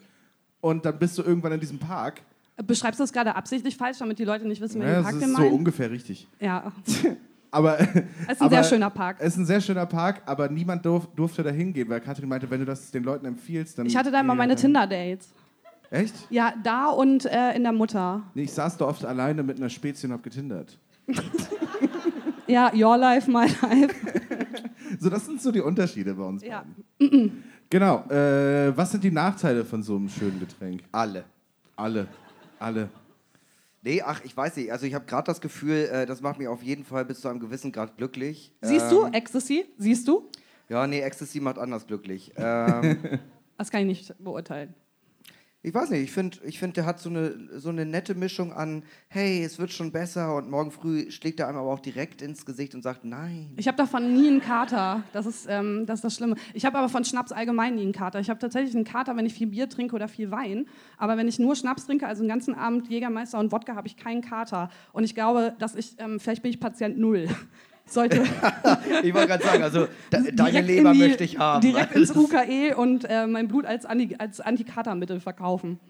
und 0.62 0.84
dann 0.86 0.98
bist 0.98 1.18
du 1.18 1.22
irgendwann 1.22 1.52
in 1.52 1.60
diesem 1.60 1.78
Park. 1.78 2.22
Beschreibst 2.66 2.98
du 3.00 3.04
das 3.04 3.12
gerade 3.12 3.34
absichtlich 3.36 3.76
falsch, 3.76 3.98
damit 3.98 4.18
die 4.18 4.24
Leute 4.24 4.46
nicht 4.46 4.60
wissen, 4.60 4.80
welchen 4.80 4.92
Ja, 4.92 4.96
das 5.02 5.04
Park 5.04 5.14
ist 5.16 5.20
wir 5.20 5.28
so 5.28 5.42
meinen? 5.42 5.52
ungefähr 5.52 5.90
richtig. 5.90 6.28
ja, 6.40 6.72
Aber 7.50 7.80
es 7.80 7.86
ist 7.86 7.96
ein 7.96 8.36
aber 8.40 8.50
sehr 8.50 8.64
schöner 8.64 8.90
Park. 8.90 9.16
Es 9.20 9.28
ist 9.28 9.38
ein 9.38 9.46
sehr 9.46 9.60
schöner 9.62 9.86
Park, 9.86 10.20
aber 10.26 10.50
niemand 10.50 10.84
durf, 10.84 11.06
durfte 11.16 11.42
da 11.42 11.48
hingehen, 11.48 11.88
weil 11.88 12.00
Katrin 12.00 12.28
meinte, 12.28 12.50
wenn 12.50 12.60
du 12.60 12.66
das 12.66 12.90
den 12.90 13.04
Leuten 13.04 13.24
empfiehlst, 13.24 13.78
dann. 13.78 13.86
Ich 13.86 13.96
hatte 13.96 14.10
da 14.10 14.20
immer 14.20 14.34
meine. 14.34 14.54
Tinder-Dates. 14.54 15.30
Echt? 15.90 16.14
Ja, 16.28 16.52
da 16.62 16.88
und 16.88 17.24
äh, 17.24 17.54
in 17.54 17.62
der 17.62 17.72
Mutter. 17.72 18.22
Nee, 18.34 18.42
ich 18.42 18.52
saß 18.52 18.76
da 18.76 18.84
oft 18.84 19.02
alleine 19.06 19.42
mit 19.42 19.56
einer 19.56 19.70
Spezie 19.70 20.08
und 20.08 20.12
hab 20.12 20.22
getindert. 20.22 20.78
Ja, 22.46 22.72
your 22.74 22.96
life, 22.96 23.30
my 23.30 23.46
life. 23.46 23.94
So, 25.00 25.10
das 25.10 25.26
sind 25.26 25.40
so 25.42 25.52
die 25.52 25.60
Unterschiede 25.60 26.14
bei 26.14 26.22
uns. 26.24 26.42
Ja. 26.42 26.64
beiden. 26.98 27.44
Genau. 27.68 28.04
Äh, 28.08 28.74
was 28.74 28.90
sind 28.90 29.04
die 29.04 29.10
Nachteile 29.10 29.62
von 29.66 29.82
so 29.82 29.96
einem 29.96 30.08
schönen 30.08 30.40
Getränk? 30.40 30.82
alle. 30.90 31.24
Alle. 31.76 32.08
Alle. 32.58 32.88
Nee, 33.82 34.02
ach, 34.02 34.22
ich 34.24 34.36
weiß 34.36 34.56
nicht. 34.56 34.72
Also 34.72 34.86
ich 34.86 34.94
habe 34.94 35.06
gerade 35.06 35.24
das 35.26 35.40
Gefühl, 35.40 35.88
äh, 35.92 36.04
das 36.06 36.20
macht 36.20 36.38
mich 36.38 36.48
auf 36.48 36.62
jeden 36.62 36.84
Fall 36.84 37.04
bis 37.04 37.20
zu 37.20 37.28
einem 37.28 37.38
gewissen 37.40 37.70
Grad 37.72 37.96
glücklich. 37.96 38.52
Siehst 38.60 38.90
du, 38.90 39.04
Ähm, 39.06 39.12
Ecstasy? 39.12 39.66
Siehst 39.78 40.06
du? 40.08 40.28
Ja, 40.68 40.86
nee, 40.86 41.00
Ecstasy 41.00 41.40
macht 41.40 41.58
anders 41.58 41.86
glücklich. 41.86 42.32
Ähm, 42.36 43.20
Das 43.56 43.70
kann 43.70 43.80
ich 43.82 43.86
nicht 43.86 44.14
beurteilen. 44.22 44.74
Ich 45.60 45.74
weiß 45.74 45.90
nicht, 45.90 46.02
ich 46.02 46.12
finde, 46.12 46.38
ich 46.44 46.58
find, 46.60 46.76
der 46.76 46.86
hat 46.86 47.00
so 47.00 47.10
eine, 47.10 47.34
so 47.58 47.68
eine 47.70 47.84
nette 47.84 48.14
Mischung 48.14 48.52
an, 48.52 48.84
hey, 49.08 49.42
es 49.42 49.58
wird 49.58 49.72
schon 49.72 49.90
besser 49.90 50.36
und 50.36 50.48
morgen 50.48 50.70
früh 50.70 51.10
schlägt 51.10 51.40
er 51.40 51.48
einem 51.48 51.58
aber 51.58 51.72
auch 51.72 51.80
direkt 51.80 52.22
ins 52.22 52.46
Gesicht 52.46 52.76
und 52.76 52.82
sagt, 52.82 53.04
nein. 53.04 53.54
Ich 53.56 53.66
habe 53.66 53.76
davon 53.76 54.14
nie 54.14 54.28
einen 54.28 54.40
Kater. 54.40 55.02
Das 55.12 55.26
ist, 55.26 55.46
ähm, 55.50 55.84
das 55.84 55.98
ist 55.98 56.04
das 56.04 56.14
Schlimme. 56.14 56.36
Ich 56.54 56.64
habe 56.64 56.78
aber 56.78 56.88
von 56.88 57.04
Schnaps 57.04 57.32
allgemein 57.32 57.74
nie 57.74 57.82
einen 57.82 57.92
Kater. 57.92 58.20
Ich 58.20 58.30
habe 58.30 58.38
tatsächlich 58.38 58.76
einen 58.76 58.84
Kater, 58.84 59.16
wenn 59.16 59.26
ich 59.26 59.34
viel 59.34 59.48
Bier 59.48 59.68
trinke 59.68 59.96
oder 59.96 60.06
viel 60.06 60.30
Wein. 60.30 60.66
Aber 60.96 61.16
wenn 61.16 61.26
ich 61.26 61.40
nur 61.40 61.56
Schnaps 61.56 61.86
trinke, 61.86 62.06
also 62.06 62.22
den 62.22 62.28
ganzen 62.28 62.54
Abend 62.54 62.88
Jägermeister 62.88 63.40
und 63.40 63.50
Wodka, 63.50 63.74
habe 63.74 63.88
ich 63.88 63.96
keinen 63.96 64.22
Kater. 64.22 64.70
Und 64.92 65.02
ich 65.02 65.16
glaube, 65.16 65.56
dass 65.58 65.74
ich, 65.74 65.96
ähm, 65.98 66.20
vielleicht 66.20 66.42
bin 66.42 66.52
ich 66.52 66.60
Patient 66.60 66.98
Null. 66.98 67.26
Ich 67.88 67.94
Sollte 67.94 68.22
Ich 69.02 69.14
wollte 69.14 69.28
gerade 69.28 69.44
sagen, 69.44 69.62
also 69.62 69.88
da, 70.10 70.18
deine 70.32 70.60
Leber 70.60 70.92
die, 70.92 70.98
möchte 70.98 71.24
ich 71.24 71.38
haben. 71.38 71.62
Direkt 71.62 71.94
ins 71.94 72.10
UKE 72.16 72.76
und 72.76 73.04
äh, 73.08 73.26
mein 73.26 73.48
Blut 73.48 73.64
als, 73.64 73.86
Anti, 73.86 74.14
als 74.18 74.40
Antikatermittel 74.40 75.20
verkaufen. 75.20 75.80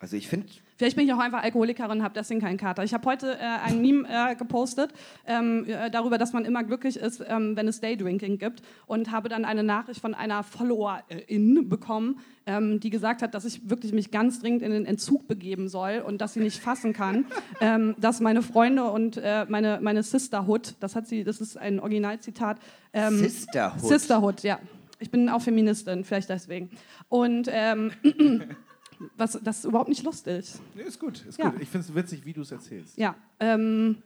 Also 0.00 0.16
ich 0.16 0.28
finde, 0.28 0.46
Vielleicht 0.80 0.96
bin 0.96 1.06
ich 1.06 1.12
auch 1.12 1.18
einfach 1.18 1.42
Alkoholikerin, 1.42 2.02
habe 2.02 2.14
deswegen 2.14 2.40
keinen 2.40 2.56
Kater. 2.56 2.82
Ich 2.84 2.94
habe 2.94 3.04
heute 3.04 3.34
äh, 3.34 3.44
ein 3.66 3.82
Meme 3.82 4.08
äh, 4.08 4.34
gepostet 4.34 4.94
ähm, 5.26 5.66
äh, 5.68 5.90
darüber, 5.90 6.16
dass 6.16 6.32
man 6.32 6.46
immer 6.46 6.64
glücklich 6.64 6.96
ist, 6.96 7.22
ähm, 7.28 7.54
wenn 7.54 7.68
es 7.68 7.82
Daydrinking 7.82 8.38
gibt 8.38 8.62
und 8.86 9.12
habe 9.12 9.28
dann 9.28 9.44
eine 9.44 9.62
Nachricht 9.62 10.00
von 10.00 10.14
einer 10.14 10.42
Followerin 10.42 11.68
bekommen, 11.68 12.20
ähm, 12.46 12.80
die 12.80 12.88
gesagt 12.88 13.20
hat, 13.20 13.34
dass 13.34 13.44
ich 13.44 13.68
wirklich 13.68 13.92
mich 13.92 14.10
ganz 14.10 14.40
dringend 14.40 14.62
in 14.62 14.70
den 14.70 14.86
Entzug 14.86 15.28
begeben 15.28 15.68
soll 15.68 15.98
und 15.98 16.22
dass 16.22 16.32
sie 16.32 16.40
nicht 16.40 16.62
fassen 16.62 16.94
kann, 16.94 17.26
ähm, 17.60 17.94
dass 17.98 18.20
meine 18.20 18.40
Freunde 18.40 18.84
und 18.84 19.18
äh, 19.18 19.44
meine, 19.50 19.80
meine 19.82 20.02
Sisterhood, 20.02 20.76
das 20.80 20.96
hat 20.96 21.06
sie, 21.08 21.24
das 21.24 21.42
ist 21.42 21.58
ein 21.58 21.78
Originalzitat, 21.78 22.58
ähm, 22.94 23.18
Sisterhood. 23.18 23.86
Sisterhood, 23.86 24.42
ja. 24.44 24.58
Ich 24.98 25.10
bin 25.10 25.28
auch 25.28 25.42
Feministin, 25.42 26.04
vielleicht 26.04 26.30
deswegen. 26.30 26.70
Und 27.10 27.50
ähm, 27.52 27.92
Was, 29.16 29.38
das 29.42 29.58
ist 29.58 29.64
überhaupt 29.64 29.88
nicht 29.88 30.02
lustig. 30.04 30.52
Nee, 30.74 30.82
ist 30.82 30.98
gut, 30.98 31.24
ist 31.26 31.38
Ja. 31.38 31.48
gut. 31.50 31.60
Ich 31.62 31.68
finde 31.68 31.86
es 31.88 31.94
witzig, 31.94 32.24
wie 32.24 32.32
du 32.32 32.42
es 32.42 32.52
erzählst. 32.52 32.96
Ja. 32.98 33.14
Ähm, 33.38 34.02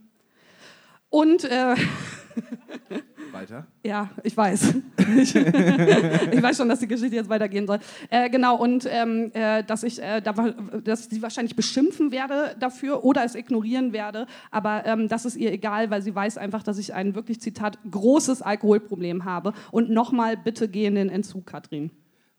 und 1.11 1.45
äh, 1.45 1.75
Weiter. 3.33 3.67
Ja, 3.85 4.11
ich 4.23 4.37
weiß. 4.37 4.75
ich, 5.17 5.35
ich 5.37 6.43
weiß 6.43 6.57
schon, 6.57 6.69
dass 6.69 6.79
die 6.81 6.89
Geschichte 6.89 7.15
jetzt 7.17 7.29
weitergehen 7.29 7.67
soll. 7.67 7.79
Äh, 8.09 8.31
genau, 8.31 8.57
und 8.57 8.87
ähm, 8.91 9.31
äh, 9.35 9.63
dass, 9.63 9.83
ich, 9.83 10.01
äh, 10.03 10.21
da, 10.23 10.33
dass 10.33 11.01
ich 11.03 11.09
sie 11.11 11.23
wahrscheinlich 11.23 11.55
beschimpfen 11.55 12.11
werde 12.13 12.57
dafür 12.59 13.05
oder 13.05 13.25
es 13.25 13.35
ignorieren 13.35 13.93
werde. 13.93 14.27
Aber 14.51 14.87
ähm, 14.87 15.09
das 15.09 15.25
ist 15.27 15.37
ihr 15.37 15.53
egal, 15.53 15.91
weil 15.91 16.01
sie 16.03 16.15
weiß 16.15 16.39
einfach, 16.39 16.63
dass 16.63 16.79
ich 16.79 16.95
ein 16.95 17.15
wirklich, 17.15 17.41
Zitat, 17.41 17.79
großes 17.91 18.41
Alkoholproblem 18.43 19.25
habe. 19.25 19.53
Und 19.71 19.91
nochmal, 19.91 20.37
bitte 20.37 20.69
geh 20.69 20.87
in 20.87 20.95
den 20.95 21.11
Entzug, 21.11 21.47
Katrin. 21.47 21.91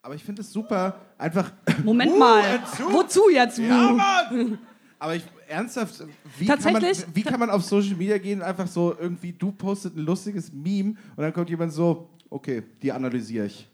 Aber 0.06 0.14
ich 0.14 0.24
finde 0.24 0.44
es 0.44 0.54
super, 0.54 0.98
einfach. 1.18 1.52
Moment 1.84 2.12
Uh, 2.12 2.20
mal. 2.20 2.44
Entzug? 2.46 2.94
Wozu 2.94 3.22
jetzt? 3.34 3.58
Ja. 3.58 3.92
Mann! 3.92 4.60
Aber 5.00 5.16
ich, 5.16 5.24
ernsthaft, 5.48 6.04
wie 6.38 6.46
kann, 6.46 6.74
man, 6.74 6.84
wie 7.16 7.24
kann 7.24 7.40
man 7.40 7.50
auf 7.50 7.64
Social 7.64 7.96
Media 7.96 8.20
gehen, 8.20 8.44
einfach 8.44 8.68
so 8.68 8.96
irgendwie, 9.00 9.32
du 9.34 9.52
postet 9.52 9.96
ein 9.98 10.02
lustiges 10.06 10.54
Meme 10.54 10.92
und 11.16 11.24
dann 11.24 11.34
kommt 11.34 11.50
jemand 11.50 11.74
so, 11.74 12.08
okay, 12.30 12.62
die 12.84 12.92
analysiere 12.92 13.48
ich. 13.48 13.68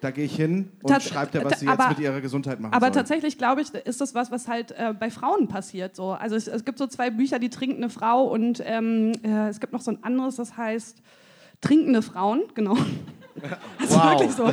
Da 0.00 0.10
gehe 0.10 0.24
ich 0.24 0.34
hin 0.34 0.70
und 0.82 0.90
Tats- 0.90 1.08
schreibt 1.10 1.34
er, 1.34 1.44
was 1.44 1.60
sie 1.60 1.68
aber- 1.68 1.84
jetzt 1.90 1.98
mit 1.98 2.06
ihrer 2.06 2.22
Gesundheit 2.22 2.58
machen 2.58 2.72
Aber 2.72 2.86
soll. 2.86 2.94
tatsächlich, 2.94 3.36
glaube 3.36 3.60
ich, 3.60 3.74
ist 3.74 4.00
das 4.00 4.14
was, 4.14 4.30
was 4.30 4.48
halt 4.48 4.70
äh, 4.72 4.94
bei 4.98 5.10
Frauen 5.10 5.46
passiert. 5.46 5.94
So. 5.94 6.12
Also 6.12 6.36
es, 6.36 6.48
es 6.48 6.64
gibt 6.64 6.78
so 6.78 6.86
zwei 6.86 7.10
Bücher, 7.10 7.38
die 7.38 7.50
trinkende 7.50 7.90
Frau 7.90 8.24
und 8.24 8.62
ähm, 8.64 9.12
äh, 9.22 9.48
es 9.48 9.60
gibt 9.60 9.74
noch 9.74 9.82
so 9.82 9.90
ein 9.90 10.02
anderes, 10.02 10.36
das 10.36 10.56
heißt 10.56 11.02
Trinkende 11.60 12.00
Frauen, 12.00 12.44
genau. 12.54 12.78
Das 13.78 13.90
ist 13.90 13.96
wirklich 14.02 14.32
so. 14.32 14.52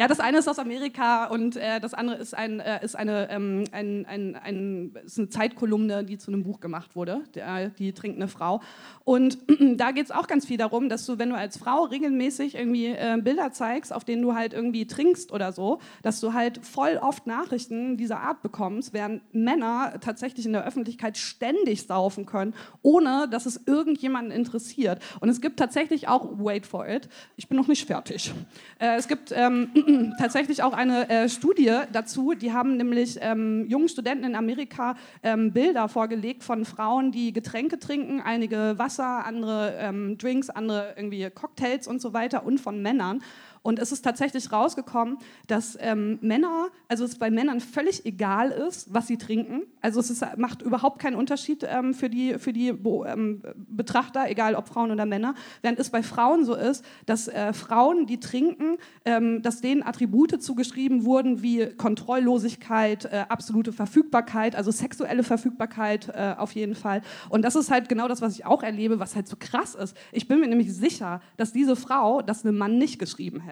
Ja, 0.00 0.08
das 0.08 0.18
eine 0.18 0.38
ist 0.38 0.48
aus 0.48 0.58
Amerika 0.58 1.26
und 1.26 1.56
äh, 1.56 1.78
das 1.78 1.92
andere 1.92 2.16
ist, 2.16 2.34
ein, 2.34 2.58
äh, 2.58 2.82
ist, 2.82 2.96
eine, 2.96 3.28
ähm, 3.28 3.64
ein, 3.70 4.06
ein, 4.06 4.34
ein, 4.34 4.94
ist 5.04 5.18
eine 5.18 5.28
Zeitkolumne, 5.28 6.04
die 6.04 6.16
zu 6.16 6.32
einem 6.32 6.42
Buch 6.42 6.60
gemacht 6.60 6.96
wurde, 6.96 7.20
der, 7.34 7.68
die 7.68 7.92
trinkende 7.92 8.26
Frau. 8.26 8.62
Und 9.04 9.36
da 9.76 9.90
geht 9.90 10.06
es 10.06 10.10
auch 10.10 10.26
ganz 10.26 10.46
viel 10.46 10.56
darum, 10.56 10.88
dass 10.88 11.04
du, 11.04 11.18
wenn 11.18 11.28
du 11.28 11.36
als 11.36 11.58
Frau 11.58 11.82
regelmäßig 11.82 12.54
irgendwie 12.54 12.86
äh, 12.86 13.18
Bilder 13.22 13.52
zeigst, 13.52 13.92
auf 13.92 14.04
denen 14.04 14.22
du 14.22 14.34
halt 14.34 14.54
irgendwie 14.54 14.86
trinkst 14.86 15.32
oder 15.32 15.52
so, 15.52 15.80
dass 16.00 16.18
du 16.20 16.32
halt 16.32 16.64
voll 16.64 16.98
oft 17.02 17.26
Nachrichten 17.26 17.98
dieser 17.98 18.20
Art 18.20 18.40
bekommst, 18.40 18.94
während 18.94 19.22
Männer 19.34 19.98
tatsächlich 20.00 20.46
in 20.46 20.54
der 20.54 20.64
Öffentlichkeit 20.64 21.18
ständig 21.18 21.86
saufen 21.86 22.24
können, 22.24 22.54
ohne 22.80 23.28
dass 23.30 23.44
es 23.44 23.66
irgendjemanden 23.66 24.32
interessiert. 24.32 25.02
Und 25.20 25.28
es 25.28 25.42
gibt 25.42 25.58
tatsächlich 25.58 26.08
auch, 26.08 26.38
wait 26.38 26.64
for 26.64 26.88
it, 26.88 27.10
ich 27.36 27.48
bin 27.48 27.58
noch 27.58 27.68
nicht 27.68 27.86
fertig. 27.86 28.32
Äh, 28.78 28.96
es 28.96 29.06
gibt 29.06 29.30
ähm, 29.36 29.68
tatsächlich 30.18 30.62
auch 30.62 30.72
eine 30.72 31.08
äh, 31.08 31.28
Studie 31.28 31.72
dazu, 31.92 32.34
die 32.34 32.52
haben 32.52 32.76
nämlich 32.76 33.18
ähm, 33.20 33.66
jungen 33.68 33.88
Studenten 33.88 34.24
in 34.24 34.34
Amerika 34.34 34.96
ähm, 35.22 35.52
Bilder 35.52 35.88
vorgelegt 35.88 36.42
von 36.44 36.64
Frauen, 36.64 37.12
die 37.12 37.32
Getränke 37.32 37.78
trinken, 37.78 38.20
einige 38.20 38.74
Wasser, 38.78 39.24
andere 39.24 39.74
ähm, 39.78 40.18
Drinks, 40.18 40.50
andere 40.50 40.94
irgendwie 40.96 41.28
Cocktails 41.30 41.86
und 41.86 42.00
so 42.00 42.12
weiter 42.12 42.44
und 42.44 42.60
von 42.60 42.82
Männern. 42.82 43.22
Und 43.62 43.78
es 43.78 43.92
ist 43.92 44.02
tatsächlich 44.02 44.50
rausgekommen, 44.52 45.18
dass 45.46 45.76
ähm, 45.80 46.18
Männer, 46.22 46.68
also 46.88 47.04
es 47.04 47.18
bei 47.18 47.30
Männern 47.30 47.60
völlig 47.60 48.06
egal 48.06 48.50
ist, 48.50 48.92
was 48.92 49.06
sie 49.06 49.18
trinken. 49.18 49.62
Also 49.82 50.00
es 50.00 50.08
ist, 50.08 50.24
macht 50.38 50.62
überhaupt 50.62 50.98
keinen 50.98 51.16
Unterschied 51.16 51.66
ähm, 51.68 51.92
für 51.92 52.08
die, 52.08 52.38
für 52.38 52.54
die 52.54 52.68
ähm, 52.68 53.42
Betrachter, 53.68 54.30
egal 54.30 54.54
ob 54.54 54.68
Frauen 54.68 54.90
oder 54.90 55.04
Männer. 55.04 55.34
Während 55.60 55.78
es 55.78 55.90
bei 55.90 56.02
Frauen 56.02 56.46
so 56.46 56.54
ist, 56.54 56.84
dass 57.04 57.28
äh, 57.28 57.52
Frauen, 57.52 58.06
die 58.06 58.18
trinken, 58.18 58.78
ähm, 59.04 59.42
dass 59.42 59.60
denen 59.60 59.82
Attribute 59.82 60.42
zugeschrieben 60.42 61.04
wurden 61.04 61.42
wie 61.42 61.66
Kontrolllosigkeit, 61.66 63.04
äh, 63.04 63.26
absolute 63.28 63.74
Verfügbarkeit, 63.74 64.56
also 64.56 64.70
sexuelle 64.70 65.22
Verfügbarkeit 65.22 66.08
äh, 66.08 66.34
auf 66.38 66.52
jeden 66.52 66.74
Fall. 66.74 67.02
Und 67.28 67.42
das 67.42 67.56
ist 67.56 67.70
halt 67.70 67.90
genau 67.90 68.08
das, 68.08 68.22
was 68.22 68.34
ich 68.34 68.46
auch 68.46 68.62
erlebe, 68.62 69.00
was 69.00 69.16
halt 69.16 69.28
so 69.28 69.36
krass 69.38 69.74
ist. 69.74 69.94
Ich 70.12 70.28
bin 70.28 70.40
mir 70.40 70.48
nämlich 70.48 70.72
sicher, 70.74 71.20
dass 71.36 71.52
diese 71.52 71.76
Frau 71.76 72.22
das 72.22 72.46
einem 72.46 72.56
Mann 72.56 72.78
nicht 72.78 72.98
geschrieben 72.98 73.40
hätte. 73.40 73.49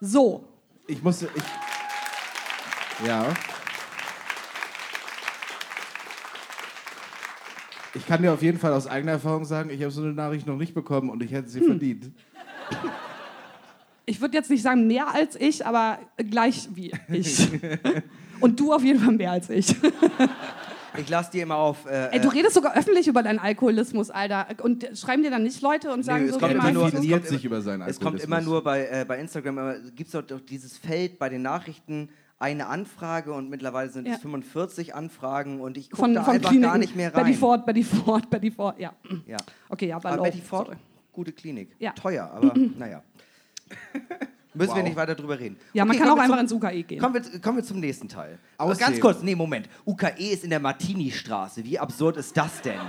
So. 0.00 0.44
Ich 0.86 1.02
musste. 1.02 1.28
Ich, 1.34 3.06
ja. 3.06 3.26
Ich 7.94 8.06
kann 8.06 8.22
dir 8.22 8.32
auf 8.32 8.42
jeden 8.42 8.58
Fall 8.58 8.72
aus 8.72 8.86
eigener 8.86 9.12
Erfahrung 9.12 9.44
sagen, 9.44 9.70
ich 9.70 9.80
habe 9.82 9.90
so 9.90 10.02
eine 10.02 10.12
Nachricht 10.12 10.46
noch 10.46 10.56
nicht 10.56 10.74
bekommen 10.74 11.10
und 11.10 11.22
ich 11.22 11.32
hätte 11.32 11.44
Hm. 11.46 11.48
sie 11.50 11.60
verdient. 11.60 12.12
Ich 14.06 14.20
würde 14.20 14.36
jetzt 14.36 14.50
nicht 14.50 14.62
sagen 14.62 14.86
mehr 14.86 15.12
als 15.12 15.36
ich, 15.36 15.66
aber 15.66 15.98
gleich 16.16 16.68
wie 16.74 16.92
ich. 17.08 17.48
Und 18.40 18.58
du 18.60 18.72
auf 18.72 18.82
jeden 18.84 19.00
Fall 19.00 19.14
mehr 19.14 19.32
als 19.32 19.50
ich. 19.50 19.74
Ich 20.96 21.08
lasse 21.08 21.30
dir 21.30 21.42
immer 21.42 21.56
auf. 21.56 21.86
Äh, 21.86 22.08
Ey, 22.12 22.20
du 22.20 22.28
redest 22.28 22.54
sogar 22.54 22.76
öffentlich 22.76 23.06
über 23.06 23.22
deinen 23.22 23.38
Alkoholismus, 23.38 24.10
Alter. 24.10 24.46
Und 24.62 24.88
schreiben 24.94 25.22
dir 25.22 25.30
dann 25.30 25.42
nicht 25.42 25.60
Leute 25.60 25.92
und 25.92 26.02
sagen 26.04 26.24
es 26.26 26.32
so, 26.34 26.38
kommt 26.40 26.52
immer 26.52 26.70
nur- 26.72 26.86
es 26.86 26.92
kommt 26.92 27.02
sich 27.26 27.44
immer- 27.44 27.56
über 27.56 27.60
seinen 27.62 27.82
Es 27.82 28.00
kommt 28.00 28.20
immer 28.22 28.40
nur 28.40 28.64
bei, 28.64 28.86
äh, 28.86 29.04
bei 29.06 29.18
Instagram, 29.20 29.74
gibt 29.94 30.12
es 30.14 30.26
doch 30.26 30.40
dieses 30.40 30.76
Feld 30.78 31.18
bei 31.18 31.28
den 31.28 31.42
Nachrichten, 31.42 32.08
eine 32.40 32.66
Anfrage 32.68 33.32
und 33.32 33.50
mittlerweile 33.50 33.90
sind 33.90 34.06
Ja. 34.06 34.14
es 34.14 34.20
45 34.20 34.94
Anfragen 34.94 35.60
und 35.60 35.76
ich 35.76 35.90
gucke 35.90 36.12
da 36.14 36.22
von 36.22 36.34
einfach 36.34 36.50
Kliniken. 36.50 36.70
gar 36.70 36.78
nicht 36.78 36.94
mehr 36.96 37.12
rein. 37.14 37.24
Betty 37.24 37.36
Ford, 37.36 37.66
Betty 37.66 37.82
Ford, 37.84 38.30
Betty 38.30 38.50
Ford, 38.50 38.78
ja. 38.78 38.92
Ja. 39.26 39.36
Okay, 39.68 39.88
ja, 39.88 40.02
war 40.02 40.12
Aber. 40.12 40.22
Betty 40.22 40.40
Ford, 40.40 40.66
Sorry. 40.68 40.78
gute 41.12 41.32
Klinik. 41.32 41.70
Ja. 41.80 41.90
Teuer, 41.92 42.30
aber 42.32 42.54
naja. 42.78 43.02
Müssen 44.58 44.74
wir 44.74 44.82
Wow. 44.82 44.88
nicht 44.88 44.96
weiter 44.96 45.14
drüber 45.14 45.38
reden. 45.38 45.56
Ja, 45.72 45.84
man 45.84 45.94
Okay, 45.96 46.04
kann 46.04 46.12
auch 46.12 46.16
wir 46.16 46.22
einfach 46.24 46.36
zum- 46.36 46.44
ins 46.44 46.52
UKE 46.52 46.82
gehen. 46.82 47.00
Kommen 47.00 47.14
wir, 47.14 47.40
kommen 47.40 47.56
wir 47.58 47.64
zum 47.64 47.80
nächsten 47.80 48.08
Teil. 48.08 48.38
Aber 48.58 48.72
Aussehen. 48.72 48.86
ganz 48.86 49.00
kurz, 49.00 49.22
nee, 49.22 49.34
Moment. 49.34 49.68
UKE 49.86 50.32
ist 50.32 50.44
in 50.44 50.50
der 50.50 50.60
Martini-Straße. 50.60 51.64
Wie 51.64 51.78
absurd 51.78 52.16
ist 52.18 52.36
das 52.36 52.60
denn? 52.62 52.80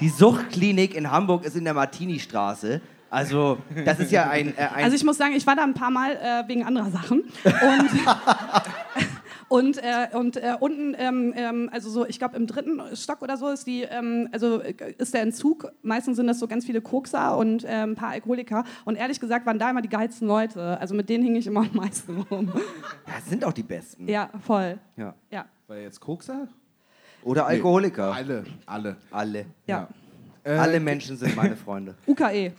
Die 0.00 0.08
Suchtklinik 0.08 0.94
in 0.94 1.10
Hamburg 1.10 1.44
ist 1.44 1.56
in 1.56 1.64
der 1.64 1.74
Martini-Straße. 1.74 2.80
Also, 3.10 3.58
das 3.84 4.00
ist 4.00 4.10
ja 4.10 4.28
ein. 4.28 4.56
Äh, 4.56 4.62
ein 4.62 4.84
Also 4.84 4.96
ich 4.96 5.04
muss 5.04 5.16
sagen, 5.16 5.34
ich 5.34 5.46
war 5.46 5.54
da 5.54 5.62
ein 5.62 5.74
paar 5.74 5.90
Mal 5.90 6.12
äh, 6.16 6.48
wegen 6.48 6.64
anderer 6.64 6.90
Sachen. 6.90 7.20
Und, 7.44 7.44
und, 9.54 9.78
äh, 9.78 10.08
und 10.12 10.36
äh, 10.36 10.56
unten, 10.58 10.96
ähm, 10.98 11.32
ähm, 11.36 11.70
also 11.72 11.88
so, 11.88 12.04
ich 12.04 12.18
glaube 12.18 12.34
im 12.36 12.48
dritten 12.48 12.82
Stock 12.96 13.22
oder 13.22 13.36
so 13.36 13.48
ist 13.50 13.68
die, 13.68 13.82
ähm, 13.82 14.28
also 14.32 14.60
äh, 14.60 14.74
ist 14.98 15.14
der 15.14 15.22
Entzug. 15.22 15.70
Meistens 15.82 16.16
sind 16.16 16.26
das 16.26 16.40
so 16.40 16.48
ganz 16.48 16.66
viele 16.66 16.80
Kokser 16.80 17.36
und 17.36 17.62
äh, 17.62 17.68
ein 17.68 17.94
paar 17.94 18.08
Alkoholiker. 18.08 18.64
Und 18.84 18.96
ehrlich 18.96 19.20
gesagt 19.20 19.46
waren 19.46 19.60
da 19.60 19.70
immer 19.70 19.80
die 19.80 19.88
geilsten 19.88 20.26
Leute. 20.26 20.80
Also 20.80 20.96
mit 20.96 21.08
denen 21.08 21.22
hing 21.22 21.36
ich 21.36 21.46
immer 21.46 21.60
am 21.60 21.70
meisten 21.72 22.22
rum. 22.22 22.52
ja, 23.06 23.12
das 23.14 23.28
sind 23.28 23.44
auch 23.44 23.52
die 23.52 23.62
Besten. 23.62 24.08
Ja, 24.08 24.28
voll. 24.44 24.76
Ja. 24.96 25.14
Ja, 25.30 25.44
War 25.68 25.76
jetzt 25.76 26.00
Kokser? 26.00 26.48
Oder 27.22 27.46
Alkoholiker. 27.46 28.12
Alle, 28.12 28.42
alle. 28.66 28.96
Alle. 29.12 29.46
ja. 29.68 29.86
Äh, 30.42 30.56
Alle 30.56 30.80
Menschen 30.80 31.16
sind 31.16 31.36
meine 31.36 31.54
Freunde. 31.54 31.94
UKE. 32.08 32.52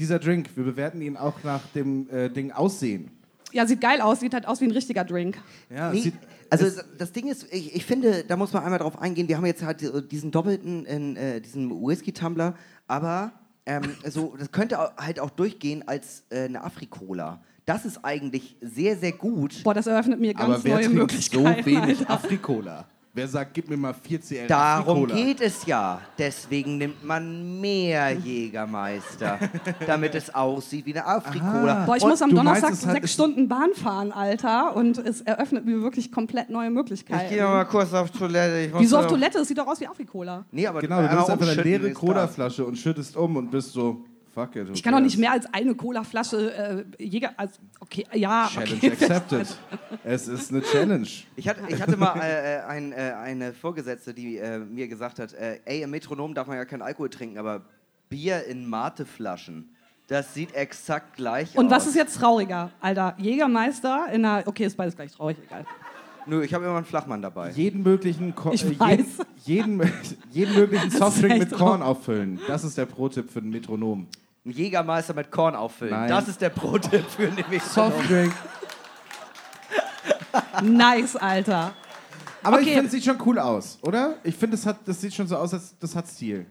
Dieser 0.00 0.18
Drink, 0.18 0.50
wir 0.56 0.64
bewerten 0.64 1.00
ihn 1.00 1.16
auch 1.16 1.44
nach 1.44 1.62
dem 1.76 2.10
äh, 2.10 2.28
Ding 2.28 2.50
Aussehen. 2.50 3.17
Ja, 3.52 3.66
sieht 3.66 3.80
geil 3.80 4.00
aus, 4.00 4.20
sieht 4.20 4.34
halt 4.34 4.46
aus 4.46 4.60
wie 4.60 4.66
ein 4.66 4.70
richtiger 4.70 5.04
Drink. 5.04 5.38
Ja, 5.70 5.90
Nee, 5.90 6.00
sieht, 6.00 6.14
also 6.50 6.66
das 6.96 7.12
Ding 7.12 7.28
ist, 7.28 7.46
ich, 7.52 7.74
ich 7.74 7.84
finde, 7.84 8.24
da 8.26 8.36
muss 8.36 8.52
man 8.52 8.62
einmal 8.62 8.78
drauf 8.78 9.00
eingehen. 9.00 9.28
Wir 9.28 9.36
haben 9.36 9.46
jetzt 9.46 9.62
halt 9.62 9.82
diesen 10.10 10.30
doppelten, 10.30 10.84
in, 10.86 11.16
äh, 11.16 11.40
diesen 11.40 11.70
Whisky-Tumbler, 11.70 12.54
aber 12.86 13.32
ähm, 13.66 13.82
so, 14.08 14.34
das 14.38 14.50
könnte 14.50 14.78
halt 14.96 15.20
auch 15.20 15.30
durchgehen 15.30 15.86
als 15.86 16.24
äh, 16.30 16.44
eine 16.44 16.64
Afrikola. 16.64 17.42
Das 17.66 17.84
ist 17.84 18.02
eigentlich 18.02 18.56
sehr, 18.62 18.96
sehr 18.96 19.12
gut. 19.12 19.62
Boah, 19.62 19.74
das 19.74 19.86
eröffnet 19.86 20.18
mir 20.20 20.32
ganz 20.32 20.54
aber 20.54 20.64
wer 20.64 20.74
neue 20.74 20.84
trinkt 20.84 20.94
so 20.94 21.00
Möglichkeiten. 21.40 21.66
wenig 21.66 21.98
Alter. 22.00 22.10
Afrikola? 22.10 22.86
Wer 23.18 23.26
sagt, 23.26 23.52
gib 23.54 23.68
mir 23.68 23.76
mal 23.76 23.92
4 23.94 24.20
CL 24.20 24.46
Darum 24.46 25.08
geht 25.08 25.40
es 25.40 25.66
ja. 25.66 26.00
Deswegen 26.16 26.78
nimmt 26.78 27.02
man 27.04 27.60
mehr 27.60 28.12
Jägermeister, 28.24 29.40
damit 29.86 30.14
es 30.14 30.32
aussieht 30.32 30.86
wie 30.86 30.92
eine 30.92 31.04
Afrikola. 31.04 31.84
Boah, 31.84 31.96
ich 31.96 32.02
Und 32.04 32.10
muss 32.10 32.22
am 32.22 32.30
meinst, 32.30 32.38
Donnerstag 32.62 32.70
hat- 32.70 32.94
sechs 32.94 33.12
Stunden 33.12 33.48
Bahn 33.48 33.70
fahren, 33.74 34.12
Alter. 34.12 34.76
Und 34.76 34.98
es 34.98 35.20
eröffnet 35.22 35.64
mir 35.66 35.82
wirklich 35.82 36.12
komplett 36.12 36.48
neue 36.48 36.70
Möglichkeiten. 36.70 37.24
Ich 37.24 37.30
gehe 37.30 37.42
mal 37.42 37.64
kurz 37.64 37.92
auf 37.92 38.10
Toilette. 38.12 38.60
Ich 38.66 38.72
muss 38.72 38.82
Wieso 38.82 38.98
auf 38.98 39.06
Toilette? 39.08 39.38
Das 39.38 39.48
sieht 39.48 39.58
doch 39.58 39.66
aus 39.66 39.80
wie 39.80 39.88
Afrikola. 39.88 40.44
Nee, 40.52 40.66
aber 40.68 40.80
Genau, 40.80 40.96
du 40.98 41.08
einmal 41.08 41.16
nimmst 41.16 41.30
einfach 41.30 41.48
eine 41.48 41.62
leere. 41.62 41.90
Colaflasche 41.92 42.64
und 42.64 42.76
schüttest 42.78 43.16
um 43.16 43.34
und 43.36 43.50
bist 43.50 43.72
so, 43.72 44.04
fuck 44.34 44.56
it. 44.56 44.68
Ich 44.72 44.82
kann 44.82 44.92
doch 44.92 45.00
nicht 45.00 45.18
mehr 45.18 45.32
als 45.32 45.46
eine 45.52 45.74
Cola-Flasche 45.74 46.84
äh, 46.98 47.04
Jäger. 47.04 47.32
Also, 47.36 47.54
okay, 47.80 48.04
ja. 48.12 48.48
Challenge 48.52 48.76
Okay. 48.76 48.90
accepted. 48.92 49.58
es 50.04 50.28
ist 50.28 50.50
eine 50.50 50.62
Challenge. 50.62 51.08
Ich 51.36 51.48
hatte, 51.48 51.60
ich 51.68 51.80
hatte 51.80 51.96
mal 51.96 52.16
äh, 52.20 52.60
ein, 52.66 52.92
äh, 52.92 53.14
eine 53.16 53.52
Vorgesetzte, 53.52 54.14
die 54.14 54.36
äh, 54.36 54.58
mir 54.58 54.88
gesagt 54.88 55.18
hat, 55.18 55.32
äh, 55.32 55.60
ey, 55.64 55.82
im 55.82 55.90
Metronom 55.90 56.34
darf 56.34 56.46
man 56.46 56.56
ja 56.56 56.64
keinen 56.64 56.82
Alkohol 56.82 57.10
trinken, 57.10 57.38
aber 57.38 57.62
Bier 58.08 58.44
in 58.44 58.66
Mateflaschen, 58.68 59.74
das 60.06 60.32
sieht 60.32 60.54
exakt 60.54 61.16
gleich 61.16 61.50
aus. 61.50 61.56
Und 61.56 61.70
was 61.70 61.86
ist 61.86 61.94
jetzt 61.94 62.18
trauriger, 62.18 62.70
Alter? 62.80 63.14
Jägermeister 63.18 64.06
in 64.12 64.24
einer. 64.24 64.46
Okay, 64.46 64.64
ist 64.64 64.76
beides 64.76 64.96
gleich 64.96 65.12
traurig, 65.12 65.36
egal. 65.46 65.66
Nö, 66.28 66.42
ich 66.44 66.52
habe 66.54 66.64
immer 66.66 66.76
einen 66.76 66.84
Flachmann 66.84 67.22
dabei. 67.22 67.50
Jeden 67.52 67.82
möglichen, 67.82 68.34
Ko 68.34 68.50
Ich 68.52 68.64
äh, 68.64 68.78
weiß. 68.78 68.98
jeden, 69.44 69.80
jeden, 69.80 69.80
jeden 70.32 70.54
möglichen 70.54 70.90
Softdrink 70.90 71.38
mit 71.38 71.52
Korn 71.52 71.80
auffüllen. 71.82 72.38
Das 72.46 72.64
ist 72.64 72.76
der 72.76 72.86
Pro-Tipp 72.86 73.30
für 73.30 73.40
den 73.40 73.50
Metronom. 73.50 74.06
Ein 74.44 74.50
Jägermeister 74.50 75.14
mit 75.14 75.30
Korn 75.30 75.54
auffüllen. 75.56 75.92
Nein. 75.94 76.08
Das 76.08 76.28
ist 76.28 76.40
der 76.40 76.50
Pro-Tipp 76.50 77.04
für 77.08 77.26
den 77.26 77.34
Metronom. 77.50 77.92
Softdrink. 77.92 78.32
Nice, 80.62 81.16
Alter. 81.16 81.72
Aber 82.42 82.60
ich 82.60 82.66
Okay. 82.66 82.74
finde, 82.74 82.86
es 82.86 82.92
sieht 82.92 83.04
schon 83.04 83.16
cool 83.26 83.38
aus, 83.38 83.78
oder? 83.82 84.16
Ich 84.24 84.34
finde, 84.36 84.56
das, 84.56 84.66
hat- 84.66 84.78
das 84.86 85.00
sieht 85.00 85.14
schon 85.14 85.26
so 85.26 85.36
aus, 85.36 85.52
als 85.54 85.76
das 85.78 85.94
hat 85.96 86.06
Stil. 86.06 86.46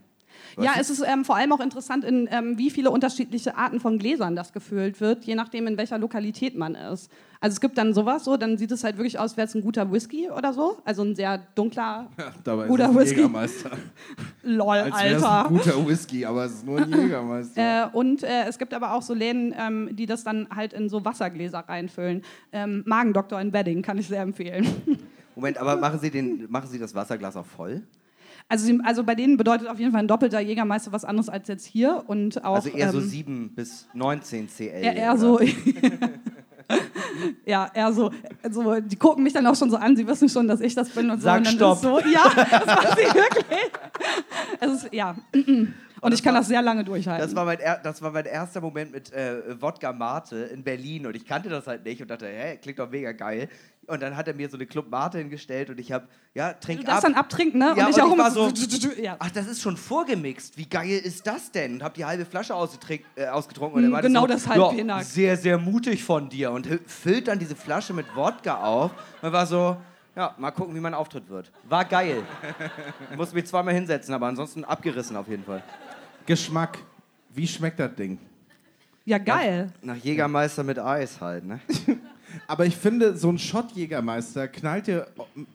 Ja, 0.64 0.74
es 0.80 0.90
ist 0.90 1.04
ähm, 1.06 1.24
vor 1.24 1.36
allem 1.36 1.52
auch 1.52 1.60
interessant, 1.60 2.04
in 2.04 2.28
ähm, 2.32 2.58
wie 2.58 2.70
viele 2.70 2.90
unterschiedliche 2.92 3.56
Arten 3.58 3.80
von 3.80 4.00
Gläsern 4.00 4.36
das 4.36 4.54
gefüllt 4.54 5.00
wird, 5.00 5.24
je 5.26 5.36
nachdem, 5.36 5.68
in 5.68 5.78
welcher 5.78 5.98
Lokalität 5.98 6.56
man 6.56 6.76
ist. 6.76 7.12
Also 7.40 7.54
es 7.54 7.62
gibt 7.62 7.78
dann 7.78 7.94
sowas 7.94 8.24
so, 8.26 8.38
dann 8.38 8.58
sieht 8.58 8.72
es 8.72 8.84
halt 8.84 8.98
wirklich 8.98 9.20
aus, 9.20 9.38
wäre 9.38 9.48
es 9.48 9.54
ein 9.54 9.62
guter 9.62 9.92
Whisky 9.92 10.30
oder 10.32 10.54
so. 10.54 10.78
Also 10.86 11.04
ein 11.04 11.16
sehr 11.16 11.38
dunkler, 11.56 12.08
Dabei 12.44 12.68
Guter 12.68 12.86
ist 12.86 12.90
es 12.90 12.96
ein 12.96 13.02
Whisky. 13.02 13.16
Jägermeister. 13.18 13.72
lol, 14.44 14.78
Als 14.78 14.88
es 14.88 14.94
ein 14.94 15.24
Alter. 15.24 15.50
guter 15.50 15.88
Whisky, 15.88 16.26
aber 16.26 16.46
es 16.46 16.54
ist 16.54 16.66
nur 16.66 16.80
ein 16.80 16.92
Jägermeister. 17.02 17.84
Äh, 17.84 17.96
und 17.96 18.24
äh, 18.24 18.46
es 18.48 18.58
gibt 18.58 18.74
aber 18.74 18.94
auch 18.94 19.02
so 19.04 19.14
Läden, 19.14 19.54
ähm, 19.58 19.90
die 19.92 20.08
das 20.08 20.24
dann 20.24 20.48
halt 20.50 20.74
in 20.74 20.90
so 20.90 21.06
Wassergläser 21.06 21.60
reinfüllen. 21.60 22.24
Ähm, 22.52 22.84
Magendoktor 22.88 23.40
in 23.40 23.54
Wedding 23.54 23.84
kann 23.84 23.98
ich 24.00 24.08
sehr 24.08 24.22
empfehlen. 24.24 24.68
Moment, 25.36 25.60
aber 25.60 25.76
machen 25.76 26.00
Sie, 26.00 26.10
den, 26.10 26.48
machen 26.50 26.68
Sie 26.68 26.80
das 26.80 26.96
Wasserglas 26.96 27.36
auch 27.38 27.46
voll? 27.46 27.84
Also, 28.50 28.66
sie, 28.66 28.80
also 28.84 29.04
bei 29.04 29.16
denen 29.16 29.36
bedeutet 29.36 29.68
auf 29.68 29.80
jeden 29.80 29.92
Fall 29.92 30.02
ein 30.02 30.08
doppelter 30.08 30.40
Jägermeister 30.40 30.92
was 30.92 31.04
anderes 31.04 31.28
als 31.28 31.48
jetzt 31.48 31.66
hier. 31.66 32.04
Und 32.08 32.44
auch, 32.46 32.56
Also 32.56 32.70
eher 32.70 32.92
so 32.92 33.00
ähm, 33.00 33.08
7 33.08 33.56
bis 33.56 33.88
19 33.94 34.48
CL. 34.48 34.84
eher, 34.84 34.96
eher 34.96 35.18
so. 35.18 35.40
ja, 37.46 37.70
eher 37.74 37.92
so, 37.92 38.12
so. 38.50 38.80
Die 38.80 38.96
gucken 38.96 39.24
mich 39.24 39.34
dann 39.34 39.46
auch 39.48 39.56
schon 39.56 39.70
so 39.70 39.78
an, 39.78 39.98
sie 39.98 40.08
wissen 40.08 40.30
schon, 40.30 40.48
dass 40.48 40.62
ich 40.62 40.76
das 40.76 40.90
bin 40.90 41.10
und 41.10 41.22
Sag 41.22 41.46
so. 41.46 41.52
Und 41.52 41.62
dann 41.62 41.76
Stopp. 41.76 41.76
Ist 41.76 41.82
so 41.82 42.00
ja, 42.10 42.24
das 42.36 42.66
machen 42.66 42.88
sie 42.96 43.16
wirklich. 43.16 43.72
Es 44.60 44.72
ist, 44.72 44.94
ja. 44.94 45.16
Und 46.02 46.14
ich 46.14 46.24
kann 46.24 46.36
das 46.36 46.48
sehr 46.48 46.62
lange 46.62 46.84
durchhalten. 46.84 47.26
Das 47.26 47.36
war, 47.36 47.46
mein 47.46 47.60
das 47.84 48.02
war 48.02 48.12
mein 48.12 48.26
erster 48.26 48.62
Moment 48.62 48.92
mit 48.92 49.12
äh, 49.12 49.62
Wodka 49.62 49.94
Mate 49.94 50.36
in 50.38 50.64
Berlin 50.64 51.08
und 51.08 51.16
ich 51.16 51.26
kannte 51.26 51.50
das 51.50 51.68
halt 51.68 51.84
nicht 51.84 52.02
und 52.02 52.10
dachte, 52.10 52.28
hä, 52.28 52.58
klingt 52.58 52.80
doch 52.80 52.90
mega 52.90 53.12
geil. 53.12 53.50
Und 53.88 54.02
dann 54.02 54.18
hat 54.18 54.28
er 54.28 54.34
mir 54.34 54.50
so 54.50 54.58
eine 54.58 54.66
Club 54.66 54.90
Mate 54.90 55.18
hingestellt 55.18 55.70
und 55.70 55.80
ich 55.80 55.94
habe, 55.94 56.08
ja, 56.34 56.52
trink 56.54 56.82
du 56.82 56.86
darfst 56.86 57.06
ab. 57.06 57.12
dann 57.12 57.20
abtrinken, 57.20 57.58
ne? 57.60 57.74
Ja, 57.78 57.86
und 57.86 57.98
ich 57.98 58.04
und 58.04 58.12
ich 58.12 58.18
war 58.18 58.32
so. 58.32 58.52
ja. 59.02 59.16
Ach, 59.18 59.32
das 59.32 59.48
ist 59.48 59.62
schon 59.62 59.78
vorgemixt. 59.78 60.58
Wie 60.58 60.68
geil 60.68 61.00
ist 61.02 61.26
das 61.26 61.52
denn? 61.52 61.76
Und 61.76 61.84
hab 61.84 61.94
die 61.94 62.04
halbe 62.04 62.26
Flasche 62.26 62.54
äh, 62.54 63.28
ausgetrunken. 63.28 63.78
Und 63.78 63.84
er 63.86 63.90
meinte 63.90 64.10
genau 64.10 64.28
so, 64.28 64.54
ja, 64.54 64.68
Penak. 64.68 65.04
Sehr, 65.06 65.38
sehr 65.38 65.58
mutig 65.58 66.04
von 66.04 66.28
dir. 66.28 66.52
Und 66.52 66.68
füllt 66.86 67.30
dann 67.30 67.40
diese 67.40 67.56
Flasche 67.56 67.94
mit 67.94 68.14
Wodka 68.14 68.62
auf. 68.62 68.92
Und 69.22 69.32
war 69.32 69.46
so, 69.46 69.78
ja, 70.18 70.36
mal 70.38 70.52
gucken, 70.52 70.76
wie 70.76 70.80
mein 70.82 70.94
Auftritt 70.94 71.30
wird. 71.30 71.52
War 71.70 71.86
geil. 71.86 72.24
Ich 73.12 73.16
musste 73.16 73.36
mich 73.36 73.46
zweimal 73.46 73.74
hinsetzen, 73.74 74.14
aber 74.14 74.28
ansonsten 74.28 74.66
abgerissen 74.66 75.16
auf 75.16 75.28
jeden 75.28 75.44
Fall. 75.44 75.64
Geschmack. 76.28 76.78
Wie 77.34 77.48
schmeckt 77.48 77.80
das 77.80 77.96
Ding? 77.96 78.20
ja, 79.06 79.18
geil. 79.18 79.72
Nach 79.82 79.96
Jägermeister 79.96 80.64
mit 80.64 80.78
Eis 80.80 81.20
halt, 81.22 81.46
ne? 81.46 81.60
Aber 82.48 82.66
ich 82.66 82.76
finde, 82.76 83.16
so 83.16 83.30
ein 83.30 83.38
Shot-Jägermeister 83.40 84.50
knallt 84.50 84.88
dir 84.88 85.08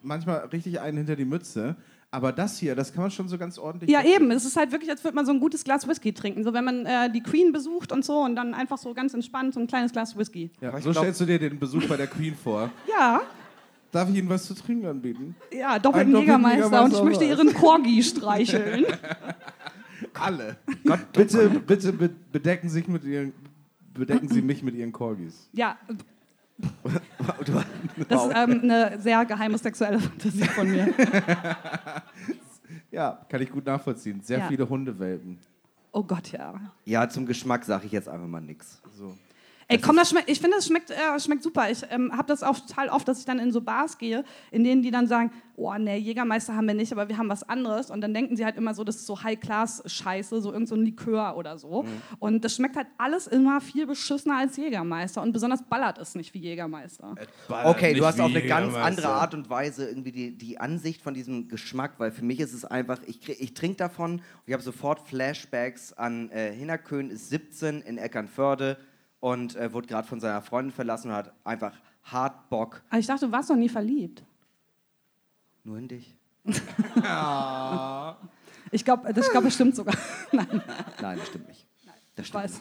manchmal 0.02 0.38
richtig 0.46 0.80
einen 0.80 0.96
hinter 0.98 1.16
die 1.16 1.26
Mütze. 1.26 1.76
Aber 2.10 2.32
das 2.32 2.58
hier, 2.58 2.74
das 2.74 2.92
kann 2.92 3.02
man 3.02 3.10
schon 3.10 3.28
so 3.28 3.36
ganz 3.38 3.58
ordentlich. 3.58 3.90
Ja, 3.90 4.02
eben. 4.02 4.30
Es 4.30 4.44
ist 4.46 4.56
halt 4.56 4.72
wirklich, 4.72 4.90
als 4.90 5.04
würde 5.04 5.14
man 5.14 5.24
so 5.26 5.32
ein 5.32 5.40
gutes 5.40 5.64
Glas 5.64 5.86
Whisky 5.86 6.12
trinken. 6.12 6.44
So, 6.44 6.52
wenn 6.54 6.64
man 6.64 6.86
äh, 6.86 7.10
die 7.10 7.22
Queen 7.22 7.52
besucht 7.52 7.92
und 7.92 8.04
so 8.04 8.20
und 8.20 8.36
dann 8.36 8.54
einfach 8.54 8.78
so 8.78 8.92
ganz 8.94 9.12
entspannt 9.14 9.54
so 9.54 9.60
ein 9.60 9.66
kleines 9.66 9.92
Glas 9.92 10.16
Whisky. 10.16 10.50
Ja, 10.60 10.72
so 10.80 10.90
glaub- 10.90 10.96
stellst 11.04 11.20
du 11.20 11.24
dir 11.26 11.38
den 11.38 11.58
Besuch 11.58 11.84
bei 11.86 11.96
der 11.96 12.06
Queen 12.06 12.34
vor. 12.34 12.70
Ja, 12.88 13.20
Darf 13.90 14.08
ich 14.08 14.14
Ihnen 14.16 14.28
was 14.30 14.46
zu 14.46 14.54
trinken 14.54 14.86
anbieten? 14.86 15.34
ja, 15.52 15.72
Ein 15.72 15.82
doppelten 15.82 16.12
doppelten 16.12 16.20
Jägermeister. 16.20 16.64
Und 16.84 16.92
ich 16.92 16.98
Jägermeister 16.98 17.04
möchte 17.04 17.24
ihren 17.26 17.52
Corgi 17.54 18.02
streicheln. 18.02 18.86
Alle. 20.14 20.56
bitte, 21.12 21.48
bitte 21.66 21.92
be 21.92 22.10
bedecken, 22.32 22.68
sich 22.68 22.86
mit 22.88 23.04
ihren, 23.04 23.32
bedecken 23.94 24.28
Sie 24.28 24.42
mich 24.42 24.62
mit 24.62 24.74
Ihren 24.74 24.92
Corgis. 24.92 25.48
ja. 25.52 25.76
Das 28.08 28.26
ist 28.26 28.32
ähm, 28.36 28.60
eine 28.62 29.00
sehr 29.00 29.24
geheime 29.24 29.58
sexuelle 29.58 29.98
Fantasie 29.98 30.44
von 30.44 30.70
mir. 30.70 30.94
Ja, 32.90 33.18
kann 33.28 33.42
ich 33.42 33.50
gut 33.50 33.64
nachvollziehen. 33.66 34.20
Sehr 34.22 34.38
Ja. 34.38 34.48
viele 34.48 34.68
Hundewelpen. 34.68 35.38
Oh 35.92 36.02
Gott, 36.04 36.30
ja. 36.30 36.54
Ja, 36.84 37.08
zum 37.08 37.26
Geschmack 37.26 37.64
sage 37.64 37.86
ich 37.86 37.92
jetzt 37.92 38.08
einfach 38.08 38.26
mal 38.28 38.40
nix. 38.40 38.80
So. 38.96 39.16
Ey, 39.72 39.78
komm, 39.78 39.96
das 39.96 40.10
schmeckt, 40.10 40.30
ich 40.30 40.40
finde, 40.40 40.56
das 40.56 40.66
schmeckt, 40.66 40.90
äh, 40.90 41.20
schmeckt 41.20 41.42
super. 41.42 41.70
Ich 41.70 41.82
ähm, 41.90 42.12
habe 42.12 42.28
das 42.28 42.42
auch 42.42 42.58
total 42.58 42.88
oft, 42.88 43.06
dass 43.08 43.18
ich 43.20 43.24
dann 43.24 43.38
in 43.38 43.52
so 43.52 43.60
Bars 43.60 43.98
gehe, 43.98 44.24
in 44.50 44.64
denen 44.64 44.82
die 44.82 44.90
dann 44.90 45.06
sagen, 45.06 45.32
oh, 45.56 45.72
ne, 45.74 45.96
Jägermeister 45.96 46.54
haben 46.54 46.66
wir 46.66 46.74
nicht, 46.74 46.92
aber 46.92 47.08
wir 47.08 47.18
haben 47.18 47.28
was 47.28 47.48
anderes. 47.48 47.90
Und 47.90 48.00
dann 48.00 48.14
denken 48.14 48.36
sie 48.36 48.44
halt 48.44 48.56
immer 48.56 48.74
so, 48.74 48.84
das 48.84 48.96
ist 48.96 49.06
so 49.06 49.22
High-Class-Scheiße, 49.22 50.40
so 50.40 50.52
irgend 50.52 50.68
so 50.68 50.74
ein 50.74 50.84
Likör 50.84 51.36
oder 51.36 51.58
so. 51.58 51.84
Und 52.18 52.44
das 52.44 52.56
schmeckt 52.56 52.76
halt 52.76 52.88
alles 52.98 53.26
immer 53.26 53.60
viel 53.60 53.86
beschissener 53.86 54.38
als 54.38 54.56
Jägermeister. 54.56 55.22
Und 55.22 55.32
besonders 55.32 55.62
ballert 55.62 55.98
es 55.98 56.14
nicht 56.14 56.34
wie 56.34 56.40
Jägermeister. 56.40 57.14
Okay, 57.48 57.94
du 57.94 58.04
hast 58.04 58.20
auf 58.20 58.30
eine 58.30 58.42
ganz 58.42 58.74
andere 58.74 59.08
Art 59.08 59.34
und 59.34 59.48
Weise 59.50 59.88
irgendwie 59.88 60.12
die, 60.12 60.36
die 60.36 60.58
Ansicht 60.58 61.02
von 61.02 61.14
diesem 61.14 61.48
Geschmack, 61.48 61.94
weil 61.98 62.10
für 62.10 62.24
mich 62.24 62.40
ist 62.40 62.52
es 62.52 62.64
einfach, 62.64 62.98
ich, 63.06 63.28
ich 63.28 63.54
trinke 63.54 63.76
davon 63.76 64.12
und 64.12 64.22
ich 64.46 64.52
habe 64.52 64.62
sofort 64.62 65.00
Flashbacks 65.00 65.92
an 65.92 66.30
äh, 66.30 66.52
Hinnerkön 66.52 67.10
ist 67.10 67.28
17 67.30 67.82
in 67.82 67.98
Eckernförde 67.98 68.78
und 69.22 69.54
äh, 69.54 69.72
wurde 69.72 69.86
gerade 69.86 70.06
von 70.06 70.18
seiner 70.20 70.42
Freundin 70.42 70.72
verlassen 70.72 71.08
und 71.08 71.14
hat 71.14 71.32
einfach 71.44 71.72
hart 72.02 72.50
Bock 72.50 72.82
Aber 72.90 72.98
ich 72.98 73.06
dachte, 73.06 73.26
du 73.26 73.32
warst 73.32 73.48
noch 73.48 73.56
nie 73.56 73.68
verliebt. 73.68 74.24
nur 75.64 75.78
in 75.78 75.86
dich. 75.88 76.14
Ich 78.74 78.84
glaube, 78.86 79.12
das, 79.12 79.26
ich 79.26 79.30
glaub, 79.32 79.44
das 79.44 79.54
stimmt 79.54 79.76
sogar. 79.76 79.94
Nein. 80.32 80.62
Nein, 81.00 81.18
das 81.18 81.28
stimmt 81.28 81.46
nicht. 81.46 81.66
Das 82.16 82.26
stimmt 82.26 82.44
weiß. 82.44 82.60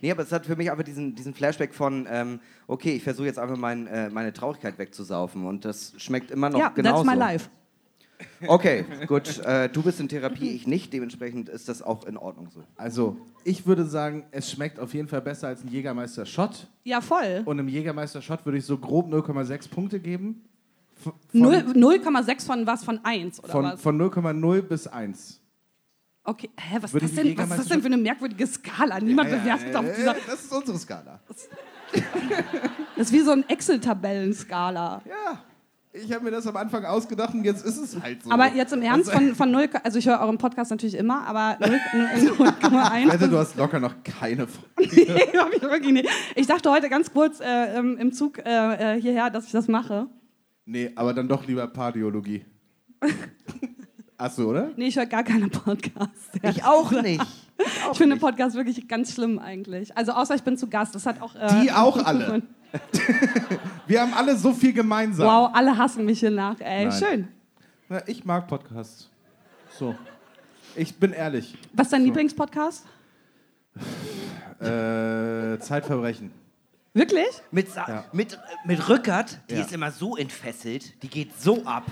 Nee, 0.00 0.10
aber 0.10 0.22
es 0.22 0.32
hat 0.32 0.46
für 0.46 0.56
mich 0.56 0.70
einfach 0.70 0.82
diesen, 0.84 1.14
diesen 1.14 1.34
Flashback 1.34 1.74
von, 1.74 2.06
ähm, 2.10 2.40
okay, 2.66 2.96
ich 2.96 3.02
versuche 3.04 3.26
jetzt 3.26 3.38
einfach 3.38 3.56
mein, 3.58 3.86
äh, 3.86 4.08
meine 4.08 4.32
Traurigkeit 4.32 4.78
wegzusaufen 4.78 5.46
und 5.46 5.64
das 5.66 5.92
schmeckt 5.98 6.30
immer 6.30 6.48
noch 6.48 6.58
Ja, 6.58 6.68
genauso. 6.70 7.04
that's 7.04 7.14
my 7.14 7.18
life. 7.18 7.50
Okay, 8.46 8.84
gut. 9.06 9.38
Äh, 9.44 9.68
du 9.68 9.82
bist 9.82 10.00
in 10.00 10.08
Therapie, 10.08 10.50
ich 10.50 10.66
nicht. 10.66 10.92
Dementsprechend 10.92 11.48
ist 11.48 11.68
das 11.68 11.82
auch 11.82 12.04
in 12.04 12.16
Ordnung 12.16 12.48
so. 12.50 12.62
Also, 12.76 13.16
ich 13.44 13.66
würde 13.66 13.84
sagen, 13.86 14.24
es 14.30 14.50
schmeckt 14.50 14.78
auf 14.80 14.94
jeden 14.94 15.08
Fall 15.08 15.20
besser 15.22 15.48
als 15.48 15.62
ein 15.64 15.68
Jägermeister-Shot. 15.68 16.68
Ja, 16.84 17.00
voll. 17.00 17.42
Und 17.44 17.58
im 17.58 17.68
Jägermeister-Shot 17.68 18.44
würde 18.44 18.58
ich 18.58 18.64
so 18.66 18.78
grob 18.78 19.12
0,6 19.12 19.68
Punkte 19.70 20.00
geben. 20.00 20.44
F- 20.96 21.04
Von, 21.04 21.40
Null- 21.40 21.64
0,6 21.74 22.46
von 22.46 22.66
was? 22.66 22.84
Von 22.84 23.00
1 23.04 23.38
oder 23.42 23.48
von, 23.52 23.64
was? 23.64 23.80
von 23.80 24.00
0,0 24.00 24.62
bis 24.62 24.86
1 24.86 25.38
Okay, 26.24 26.50
hä, 26.56 26.78
was 26.80 26.94
ist, 26.94 27.16
denn, 27.18 27.36
was 27.36 27.50
ist 27.50 27.58
das 27.58 27.66
denn 27.66 27.80
für 27.80 27.86
eine 27.86 27.96
merkwürdige 27.96 28.46
Skala? 28.46 29.00
Niemand 29.00 29.28
bewertet 29.28 29.74
auf 29.74 29.84
dieser. 29.96 30.14
Das 30.14 30.44
ist 30.44 30.52
unsere 30.52 30.78
Skala. 30.78 31.18
Das 32.96 33.08
ist 33.08 33.12
wie 33.12 33.20
so 33.20 33.32
eine 33.32 33.48
Excel-Tabellenskala. 33.48 35.02
Ja, 35.06 35.42
ich 35.94 36.10
habe 36.12 36.24
mir 36.24 36.30
das 36.30 36.46
am 36.46 36.56
Anfang 36.56 36.84
ausgedacht 36.84 37.34
und 37.34 37.44
jetzt 37.44 37.64
ist 37.64 37.76
es 37.76 38.00
halt 38.00 38.22
so. 38.22 38.30
Aber 38.30 38.48
jetzt 38.54 38.72
im 38.72 38.80
Ernst, 38.82 39.12
von, 39.12 39.34
von 39.34 39.50
0, 39.50 39.68
also 39.84 39.98
ich 39.98 40.08
höre 40.08 40.20
euren 40.20 40.38
Podcast 40.38 40.70
natürlich 40.70 40.94
immer, 40.94 41.26
aber 41.26 41.56
0 41.60 41.80
Ich 42.16 42.22
0,1. 42.30 43.12
wette, 43.12 43.28
du 43.28 43.36
hast 43.38 43.56
locker 43.56 43.78
noch 43.78 43.94
keine 44.02 44.46
Folge. 44.46 44.68
Nee, 45.12 45.38
hab 45.38 45.52
ich 45.52 45.62
wirklich 45.62 45.92
nicht. 45.92 46.08
Ich 46.34 46.46
dachte 46.46 46.70
heute 46.70 46.88
ganz 46.88 47.12
kurz 47.12 47.40
äh, 47.40 47.78
im, 47.78 48.12
Zug 48.12 48.38
äh, 48.38 48.96
äh, 48.96 49.00
hierher, 49.00 49.30
dass 49.30 49.46
ich 49.46 49.52
das 49.52 49.68
mache. 49.68 50.06
Nee, 50.64 50.90
aber 50.94 51.12
dann 51.12 51.28
doch 51.28 51.46
lieber 51.46 51.66
Pardiologie. 51.66 52.44
Achso, 54.16 54.44
oder? 54.50 54.70
Nee, 54.76 54.86
ich 54.86 54.96
höre 54.96 55.06
gar 55.06 55.24
keine 55.24 55.48
Podcasts. 55.48 56.30
Ich 56.42 56.64
auch 56.64 56.90
nicht. 56.92 57.24
Ich 57.92 57.98
finde 57.98 58.16
Podcasts 58.16 58.54
wirklich 58.56 58.88
ganz 58.88 59.12
schlimm 59.12 59.38
eigentlich. 59.38 59.96
Also 59.96 60.12
außer 60.12 60.34
ich 60.34 60.42
bin 60.42 60.56
zu 60.56 60.68
Gast. 60.68 60.94
Das 60.94 61.06
hat 61.06 61.20
auch. 61.20 61.34
Äh, 61.34 61.62
Die 61.62 61.72
auch 61.72 62.04
alle. 62.04 62.42
Wir 63.86 64.00
haben 64.00 64.14
alle 64.14 64.36
so 64.36 64.52
viel 64.52 64.72
gemeinsam. 64.72 65.26
Wow, 65.26 65.50
alle 65.52 65.76
hassen 65.76 66.04
mich 66.04 66.20
hier 66.20 66.30
nach. 66.30 66.58
Ey, 66.60 66.86
Nein. 66.86 66.98
schön. 66.98 67.28
Na, 67.88 68.02
ich 68.06 68.24
mag 68.24 68.46
Podcasts. 68.48 69.08
So. 69.78 69.94
Ich 70.74 70.94
bin 70.96 71.12
ehrlich. 71.12 71.54
Was 71.74 71.88
ist 71.88 71.92
dein 71.92 72.04
Lieblingspodcast? 72.04 72.86
Äh, 74.60 75.58
Zeitverbrechen. 75.58 76.30
Wirklich? 76.94 77.26
Mit, 77.50 77.70
Sa 77.72 77.84
Ja. 77.88 78.04
mit, 78.12 78.38
mit 78.64 78.88
Rückert, 78.88 79.38
die 79.50 79.54
Ja. 79.54 79.60
ist 79.62 79.72
immer 79.72 79.90
so 79.90 80.16
entfesselt, 80.16 81.02
die 81.02 81.08
geht 81.08 81.38
so 81.40 81.64
ab. 81.64 81.84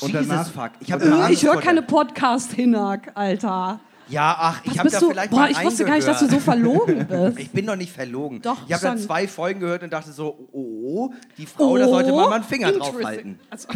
Und 0.00 0.12
Jesus 0.12 0.28
danach- 0.28 0.46
fuck. 0.50 0.70
Ich, 0.80 0.90
Äh, 0.90 1.32
ich 1.32 1.44
höre 1.44 1.60
keine 1.60 1.80
der- 1.80 1.86
Podcast-Hinak, 1.88 3.12
Alter. 3.14 3.80
Ja, 4.08 4.36
ach, 4.38 4.60
ich 4.64 4.70
Was 4.72 4.78
habe 4.78 4.82
bist 4.90 4.96
da 4.96 5.00
du? 5.00 5.10
vielleicht 5.10 5.30
Boah, 5.30 5.36
mal 5.40 5.50
ich 5.50 5.64
wusste 5.64 5.84
gar 5.84 5.94
nicht, 5.96 6.06
dass 6.06 6.20
du 6.20 6.28
so 6.28 6.38
verlogen 6.38 7.06
bist. 7.08 7.38
Ich 7.38 7.50
bin 7.50 7.66
doch 7.66 7.76
nicht 7.76 7.90
verlogen. 7.92 8.42
Doch, 8.42 8.58
ich 8.66 8.72
habe 8.74 8.84
da 8.84 8.96
zwei 8.96 9.26
Folgen 9.26 9.60
gehört 9.60 9.82
und 9.82 9.92
dachte 9.92 10.12
so, 10.12 10.26
oh, 10.52 10.58
oh, 10.58 11.04
oh 11.10 11.14
die 11.38 11.46
Frau, 11.46 11.76
da 11.78 11.88
sollte 11.88 12.10
man 12.12 12.28
mal 12.28 12.32
einen 12.34 12.44
Finger 12.44 12.70
drauf 12.72 12.92
Oh, 12.94 12.98
interesting. 12.98 13.06
halten. 13.06 13.38
Also, 13.50 13.68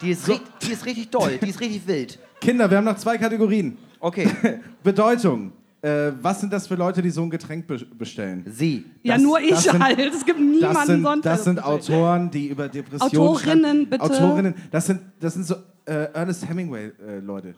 Die 0.00 0.10
ist, 0.10 0.28
ri- 0.28 0.40
die 0.62 0.72
ist 0.72 0.84
richtig 0.86 1.10
doll, 1.10 1.38
die 1.42 1.48
ist 1.48 1.60
richtig 1.60 1.86
wild. 1.86 2.18
Kinder, 2.40 2.70
wir 2.70 2.76
haben 2.78 2.84
noch 2.84 2.96
zwei 2.96 3.16
Kategorien. 3.16 3.76
Okay, 4.00 4.28
Bedeutung. 4.82 5.52
Äh, 5.80 6.12
was 6.22 6.40
sind 6.40 6.52
das 6.52 6.66
für 6.66 6.76
Leute, 6.76 7.02
die 7.02 7.10
so 7.10 7.22
ein 7.22 7.30
Getränk 7.30 7.66
be 7.66 7.76
bestellen? 7.78 8.44
sie. 8.50 8.84
ja, 9.02 9.14
Das- 9.14 9.22
nur 9.22 9.40
ich 9.40 9.54
sind- 9.56 9.82
halt. 9.82 9.98
Es 9.98 10.24
gibt 10.24 10.38
niemanden 10.40 10.74
Das 10.74 10.86
sind, 10.86 11.02
sonst. 11.02 11.24
das 11.26 11.44
sind. 11.44 11.62
Autoren, 11.64 12.30
die 12.30 12.48
über 12.48 12.68
Depressionen 12.68 13.28
Autorinnen, 13.28 13.64
schreiben. 13.64 13.90
bitte. 13.90 14.02
Autorinnen, 14.02 14.54
das 14.70 14.86
sind, 14.86 15.00
das 15.20 15.34
sind 15.34 15.44
so 15.46 15.56
äh, 15.86 16.08
Ernest 16.14 16.48
Hemingway-Leute. 16.48 17.54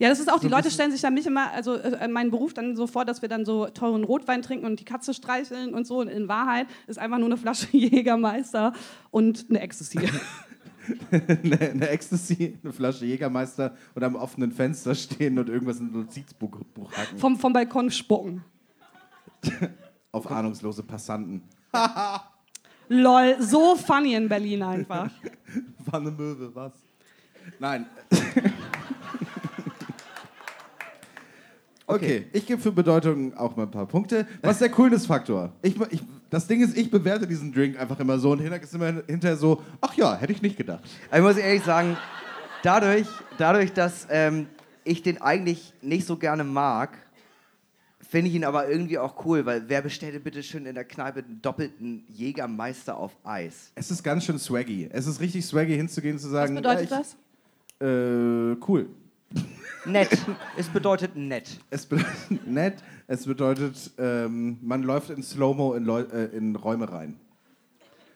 Ja, 0.00 0.08
das 0.08 0.18
ist 0.18 0.32
auch, 0.32 0.40
die 0.40 0.48
So 0.48 0.54
Leute 0.56 0.70
stellen 0.70 0.90
sich 0.90 1.02
dann 1.02 1.12
mich 1.12 1.26
immer, 1.26 1.52
also 1.52 1.74
äh, 1.74 2.08
meinen 2.08 2.30
Beruf 2.30 2.54
dann 2.54 2.74
so 2.74 2.86
vor, 2.86 3.04
dass 3.04 3.20
wir 3.20 3.28
dann 3.28 3.44
so 3.44 3.66
teuren 3.66 4.02
Rotwein 4.02 4.40
trinken 4.40 4.64
und 4.64 4.80
die 4.80 4.84
Katze 4.86 5.12
streicheln 5.12 5.74
und 5.74 5.86
so. 5.86 5.98
Und 5.98 6.08
in 6.08 6.26
Wahrheit 6.26 6.68
ist 6.86 6.98
einfach 6.98 7.18
nur 7.18 7.26
eine 7.26 7.36
Flasche 7.36 7.66
Jägermeister 7.76 8.72
und 9.10 9.44
eine 9.50 9.60
Ecstasy. 9.60 9.98
eine, 11.10 11.60
eine 11.60 11.88
Ecstasy, 11.90 12.58
eine 12.64 12.72
Flasche 12.72 13.04
Jägermeister 13.04 13.76
und 13.94 14.02
am 14.02 14.14
offenen 14.14 14.52
Fenster 14.52 14.94
stehen 14.94 15.38
und 15.38 15.50
irgendwas 15.50 15.80
in 15.80 15.88
ein 15.88 15.92
Notizbuch 15.92 16.64
Buch 16.72 16.90
hacken. 16.92 17.18
vom, 17.18 17.38
vom 17.38 17.52
Balkon 17.52 17.90
spucken. 17.90 18.42
Auf 20.12 20.30
ahnungslose 20.30 20.82
Passanten. 20.82 21.42
Lol, 22.88 23.36
so 23.38 23.76
funny 23.76 24.14
in 24.14 24.30
Berlin 24.30 24.62
einfach. 24.62 25.10
War 25.84 26.00
eine 26.00 26.10
Möwe, 26.10 26.54
was? 26.54 26.72
Nein. 27.58 27.84
Okay, 31.90 32.26
ich 32.32 32.46
gebe 32.46 32.60
für 32.60 32.72
Bedeutung 32.72 33.36
auch 33.36 33.56
mal 33.56 33.64
ein 33.64 33.70
paar 33.70 33.86
Punkte. 33.86 34.26
Was 34.42 34.52
ist 34.52 34.60
der 34.60 34.70
Coolness-Faktor? 34.70 35.52
Ich, 35.62 35.74
ich, 35.90 36.02
das 36.30 36.46
Ding 36.46 36.62
ist, 36.62 36.76
ich 36.76 36.90
bewerte 36.90 37.26
diesen 37.26 37.52
Drink 37.52 37.78
einfach 37.78 37.98
immer 37.98 38.18
so 38.18 38.30
und 38.30 38.38
hinterher 38.38 38.62
ist 38.62 38.74
immer 38.74 39.02
hinterher 39.06 39.36
so, 39.36 39.62
ach 39.80 39.94
ja, 39.94 40.16
hätte 40.16 40.32
ich 40.32 40.40
nicht 40.40 40.56
gedacht. 40.56 40.84
Ich 41.12 41.20
muss 41.20 41.36
ehrlich 41.36 41.64
sagen, 41.64 41.96
dadurch, 42.62 43.08
dadurch 43.38 43.72
dass 43.72 44.06
ähm, 44.08 44.46
ich 44.84 45.02
den 45.02 45.20
eigentlich 45.20 45.72
nicht 45.82 46.06
so 46.06 46.16
gerne 46.16 46.44
mag, 46.44 46.96
finde 48.08 48.28
ich 48.28 48.36
ihn 48.36 48.44
aber 48.44 48.68
irgendwie 48.68 48.98
auch 48.98 49.24
cool, 49.24 49.46
weil 49.46 49.68
wer 49.68 49.82
bestellt 49.82 50.14
denn 50.14 50.22
bitte 50.22 50.42
schön 50.42 50.66
in 50.66 50.74
der 50.74 50.84
Kneipe 50.84 51.20
einen 51.20 51.42
doppelten 51.42 52.04
Jägermeister 52.08 52.96
auf 52.96 53.16
Eis? 53.24 53.72
Es 53.74 53.90
ist 53.90 54.02
ganz 54.02 54.24
schön 54.24 54.38
swaggy. 54.38 54.88
Es 54.92 55.06
ist 55.06 55.20
richtig 55.20 55.44
swaggy 55.44 55.76
hinzugehen 55.76 56.14
und 56.14 56.20
zu 56.20 56.26
Was 56.26 56.32
sagen, 56.32 56.54
bedeutet 56.54 56.90
ja, 56.90 56.98
das? 56.98 57.16
das? 57.78 57.88
Äh, 57.88 58.56
cool. 58.68 58.88
Nett. 59.86 60.10
es 60.56 60.68
bedeutet 60.68 61.16
nett. 61.16 61.58
Es 61.70 61.86
bedeutet 61.86 62.46
nett, 62.46 62.82
es 63.06 63.26
bedeutet, 63.26 63.90
ähm, 63.98 64.58
man 64.62 64.82
läuft 64.82 65.10
in 65.10 65.22
Slow-Mo 65.22 65.74
in, 65.74 65.84
Leu 65.84 66.00
äh, 66.02 66.36
in 66.36 66.54
Räume 66.56 66.90
rein. 66.90 67.16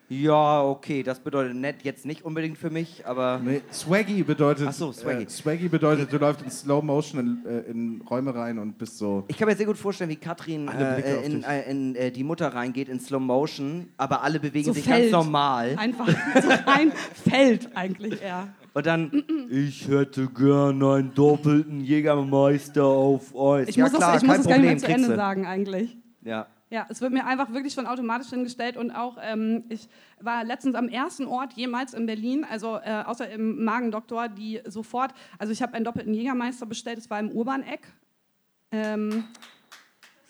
Ja, 0.07 0.61
okay, 0.63 1.01
das 1.01 1.19
bedeutet 1.19 1.55
nett 1.55 1.77
jetzt 1.81 2.05
nicht 2.05 2.23
unbedingt 2.23 2.59
für 2.59 2.69
mich, 2.69 3.07
aber 3.07 3.39
Nee, 3.43 3.61
swaggy 3.73 4.21
bedeutet. 4.21 4.67
Ach 4.69 4.73
so, 4.73 4.91
swaggy. 4.91 5.23
Äh, 5.23 5.29
swaggy 5.29 5.67
bedeutet, 5.67 6.13
du 6.13 6.17
läufst 6.17 6.43
in 6.43 6.51
Slow 6.51 6.83
Motion 6.85 7.19
in, 7.19 7.45
äh, 7.51 7.59
in 7.61 8.01
Räume 8.07 8.35
rein 8.35 8.59
und 8.59 8.77
bist 8.77 8.99
so. 8.99 9.23
ich 9.27 9.35
kann 9.35 9.47
mir 9.47 9.55
sehr 9.55 9.65
gut 9.65 9.79
vorstellen, 9.79 10.11
wie 10.11 10.15
Katrin 10.17 10.67
äh, 10.67 10.71
auf 10.71 11.25
in, 11.25 11.43
äh, 11.43 11.71
in 11.71 11.95
äh, 11.95 12.11
die 12.11 12.23
Mutter 12.23 12.49
reingeht 12.53 12.87
in 12.87 12.99
Slow 12.99 13.19
Motion, 13.19 13.87
aber 13.97 14.21
alle 14.21 14.39
bewegen 14.39 14.65
So 14.65 14.73
sich 14.73 14.83
fällt. 14.83 15.11
ganz 15.11 15.11
normal. 15.11 15.75
Einfach 15.75 16.07
so 16.39 16.49
rein 16.49 16.91
fällt 17.27 17.75
eigentlich 17.75 18.21
eher. 18.21 18.49
Und 18.75 18.85
dann, 18.85 19.23
ich 19.49 19.87
hätte 19.87 20.27
gern 20.27 20.83
einen 20.83 21.13
doppelten 21.13 21.79
Jägermeister 21.79 22.83
auf 22.83 23.33
Eis. 23.33 23.69
Ich 23.69 23.77
ja, 23.77 23.85
muss 23.85 23.93
klar, 23.93 24.13
das, 24.13 24.21
ich 24.21 24.27
muss 24.27 24.37
das 24.37 24.47
gar 24.47 24.57
nicht 24.57 24.65
mehr 24.65 24.75
Problem, 24.75 24.79
zu 24.79 24.93
Ende 24.93 25.07
du. 25.07 25.15
sagen 25.15 25.45
eigentlich. 25.45 25.97
Ja. 26.23 26.47
Ja, 26.69 26.85
es 26.89 26.99
wird 26.99 27.13
mir 27.13 27.25
einfach 27.25 27.53
wirklich 27.53 27.73
schon 27.73 27.87
automatisch 27.87 28.31
hingestellt 28.31 28.75
und 28.75 28.91
auch, 28.91 29.17
ähm, 29.21 29.63
ich 29.69 29.87
war 30.19 30.43
letztens 30.43 30.75
am 30.75 30.89
ersten 30.89 31.25
Ort 31.25 31.53
jemals 31.53 31.93
in 31.93 32.05
Berlin, 32.05 32.43
also 32.43 32.77
äh, 32.83 33.03
außer 33.05 33.29
im 33.29 33.63
Magendoktor, 33.63 34.27
die 34.27 34.59
sofort, 34.65 35.13
also 35.39 35.53
ich 35.53 35.61
habe 35.61 35.73
einen 35.73 35.85
doppelten 35.85 36.13
Jägermeister 36.13 36.65
bestellt, 36.65 36.97
das 36.97 37.09
war 37.09 37.19
im 37.19 37.31
Urbaneck. 37.31 37.87
Ähm, 38.71 39.23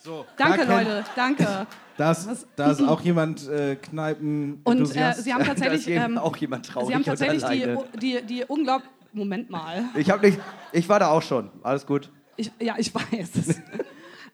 so. 0.05 0.25
danke, 0.37 0.65
da 0.65 0.79
Leute, 0.79 1.03
danke. 1.15 1.67
Da 1.97 2.11
ist, 2.11 2.47
da 2.55 2.71
ist 2.71 2.81
auch 2.81 3.01
jemand 3.01 3.47
äh, 3.47 3.75
Kneipen. 3.77 4.61
Und 4.63 4.95
äh, 4.95 5.13
sie 5.13 5.33
haben 5.33 5.43
tatsächlich, 5.45 5.87
ähm, 5.89 6.17
auch 6.17 6.35
jemand 6.37 6.65
traurig 6.67 6.89
sie 6.89 6.95
haben 6.95 7.03
tatsächlich 7.03 7.43
die, 7.43 7.99
die, 7.99 8.21
die 8.25 8.43
unglaublich, 8.45 8.89
Moment 9.13 9.49
mal. 9.49 9.85
Ich 9.95 10.09
hab 10.09 10.21
nicht, 10.21 10.37
ich 10.73 10.89
war 10.89 10.99
da 10.99 11.09
auch 11.09 11.21
schon. 11.21 11.49
Alles 11.63 11.85
gut. 11.85 12.11
Ich, 12.35 12.51
ja, 12.59 12.75
ich 12.77 12.93
weiß 13.11 13.61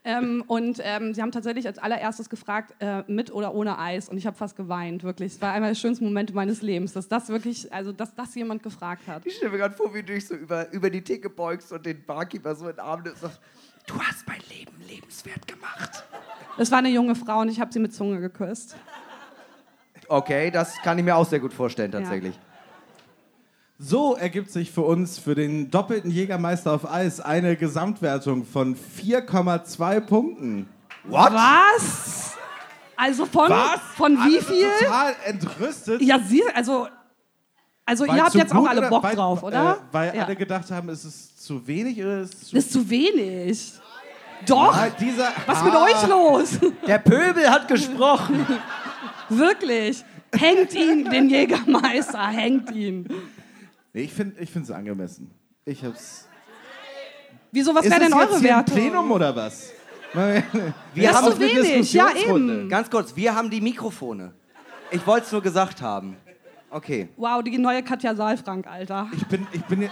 ähm, 0.03 0.43
und 0.47 0.79
ähm, 0.83 1.13
sie 1.13 1.21
haben 1.21 1.31
tatsächlich 1.31 1.67
als 1.67 1.77
allererstes 1.77 2.29
gefragt, 2.29 2.73
äh, 2.79 3.03
mit 3.07 3.31
oder 3.31 3.53
ohne 3.53 3.77
Eis. 3.77 4.09
Und 4.09 4.17
ich 4.17 4.25
habe 4.25 4.35
fast 4.35 4.55
geweint, 4.55 5.03
wirklich. 5.03 5.33
Es 5.33 5.41
war 5.41 5.53
einmal 5.53 5.69
der 5.71 5.75
schönste 5.75 6.03
Moment 6.03 6.33
meines 6.33 6.63
Lebens, 6.63 6.93
dass 6.93 7.07
das 7.07 7.29
wirklich, 7.29 7.71
also 7.71 7.91
dass 7.91 8.15
das 8.15 8.33
jemand 8.33 8.63
gefragt 8.63 9.07
hat. 9.07 9.23
Ich 9.25 9.35
stelle 9.35 9.51
mir 9.51 9.59
gerade 9.59 9.75
vor, 9.75 9.93
wie 9.93 10.01
du 10.01 10.13
dich 10.13 10.25
so 10.25 10.33
über, 10.33 10.71
über 10.71 10.89
die 10.89 11.03
Theke 11.03 11.29
beugst 11.29 11.71
und 11.71 11.85
den 11.85 12.03
Barkeeper 12.03 12.55
so 12.55 12.67
in 12.67 12.75
den 12.75 12.79
Arm 12.79 13.03
nimmst 13.03 13.23
und 13.23 13.29
sagst, 13.29 13.41
du 13.87 13.99
hast 13.99 14.27
mein 14.27 14.41
Leben 14.49 14.73
lebenswert 14.87 15.47
gemacht. 15.47 16.03
Es 16.57 16.71
war 16.71 16.79
eine 16.79 16.89
junge 16.89 17.15
Frau 17.15 17.39
und 17.39 17.49
ich 17.49 17.59
habe 17.59 17.71
sie 17.71 17.79
mit 17.79 17.93
Zunge 17.93 18.19
geküsst. 18.19 18.75
Okay, 20.07 20.51
das 20.51 20.75
kann 20.83 20.97
ich 20.97 21.05
mir 21.05 21.15
auch 21.15 21.25
sehr 21.25 21.39
gut 21.39 21.53
vorstellen, 21.53 21.91
tatsächlich. 21.91 22.37
So 23.79 24.15
ergibt 24.15 24.51
sich 24.51 24.69
für 24.69 24.81
uns 24.81 25.17
für 25.17 25.33
den 25.33 25.71
doppelten 25.71 26.11
Jägermeister 26.11 26.71
auf 26.73 26.89
Eis 26.89 27.19
eine 27.19 27.55
Gesamtwertung 27.55 28.45
von 28.45 28.75
4,2 28.75 30.01
Punkten. 30.01 30.69
What? 31.05 31.33
Was? 31.33 32.37
Also 32.95 33.25
von, 33.25 33.51
von 33.95 34.17
wie 34.17 34.37
Alle 34.37 34.41
viel? 34.41 34.67
Total 34.79 35.15
entrüstet. 35.25 36.01
Ja, 36.03 36.19
sie, 36.19 36.43
also, 36.53 36.87
also 37.85 38.07
Weil 38.07 38.17
ihr 38.17 38.23
habt 38.23 38.35
jetzt 38.35 38.53
auch 38.53 38.65
alle 38.65 38.79
oder 38.79 38.89
Bock 38.89 39.03
weil, 39.03 39.15
drauf, 39.15 39.43
oder? 39.43 39.71
Äh, 39.71 39.93
weil 39.93 40.15
ja. 40.15 40.23
alle 40.25 40.35
gedacht 40.35 40.69
haben, 40.71 40.89
ist 40.89 41.03
es 41.03 41.35
zu 41.37 41.65
wenig 41.65 41.99
oder 41.99 42.21
ist 42.21 42.33
es 42.33 42.47
zu 42.49 42.55
Das 42.55 42.65
ist 42.65 42.73
zu 42.73 42.89
wenig. 42.89 43.73
Doch, 44.45 44.75
Ah, 44.75 44.89
dieser, 44.89 45.29
was 45.45 45.57
ist 45.59 45.65
mit 45.65 45.73
ah, 45.73 45.83
euch 45.83 46.07
los? 46.07 46.59
Der 46.87 46.97
Pöbel 46.97 47.49
hat 47.49 47.67
gesprochen. 47.67 48.45
Wirklich. 49.29 50.03
Hängt 50.33 50.73
ihn, 50.73 51.09
den 51.09 51.29
Jägermeister, 51.29 52.27
hängt 52.27 52.71
ihn. 52.71 53.07
Nee, 53.93 54.03
ich 54.03 54.13
finde 54.13 54.41
es 54.41 54.71
angemessen. 54.71 55.29
Ich 55.65 55.83
hab's. 55.83 56.27
Wieso, 57.51 57.75
was 57.75 57.83
wäre 57.83 57.99
denn 57.99 58.03
jetzt 58.03 58.15
eure 58.15 58.27
hier 58.27 58.37
ein 58.37 58.43
Wertung? 58.43 58.75
Plenum 58.75 59.11
oder 59.11 59.35
was? 59.35 59.71
Wir 60.13 60.43
Das 61.09 61.15
haben 61.15 61.27
ist 61.27 61.33
zu 61.35 61.39
wenig, 61.41 61.93
ja 61.93 62.07
eben. 62.15 62.69
Ganz 62.69 62.89
kurz, 62.89 63.15
wir 63.15 63.35
haben 63.35 63.49
die 63.49 63.61
Mikrofone. 63.61 64.33
Ich 64.89 65.05
wollte 65.05 65.25
es 65.25 65.31
nur 65.31 65.41
gesagt 65.41 65.81
haben. 65.81 66.17
Okay. 66.71 67.09
Wow, 67.17 67.43
die 67.43 67.57
neue 67.57 67.83
Katja 67.83 68.15
Saalfrank, 68.15 68.65
Alter. 68.65 69.09
Ich 69.13 69.25
bin, 69.27 69.45
ich 69.51 69.61
bin, 69.65 69.89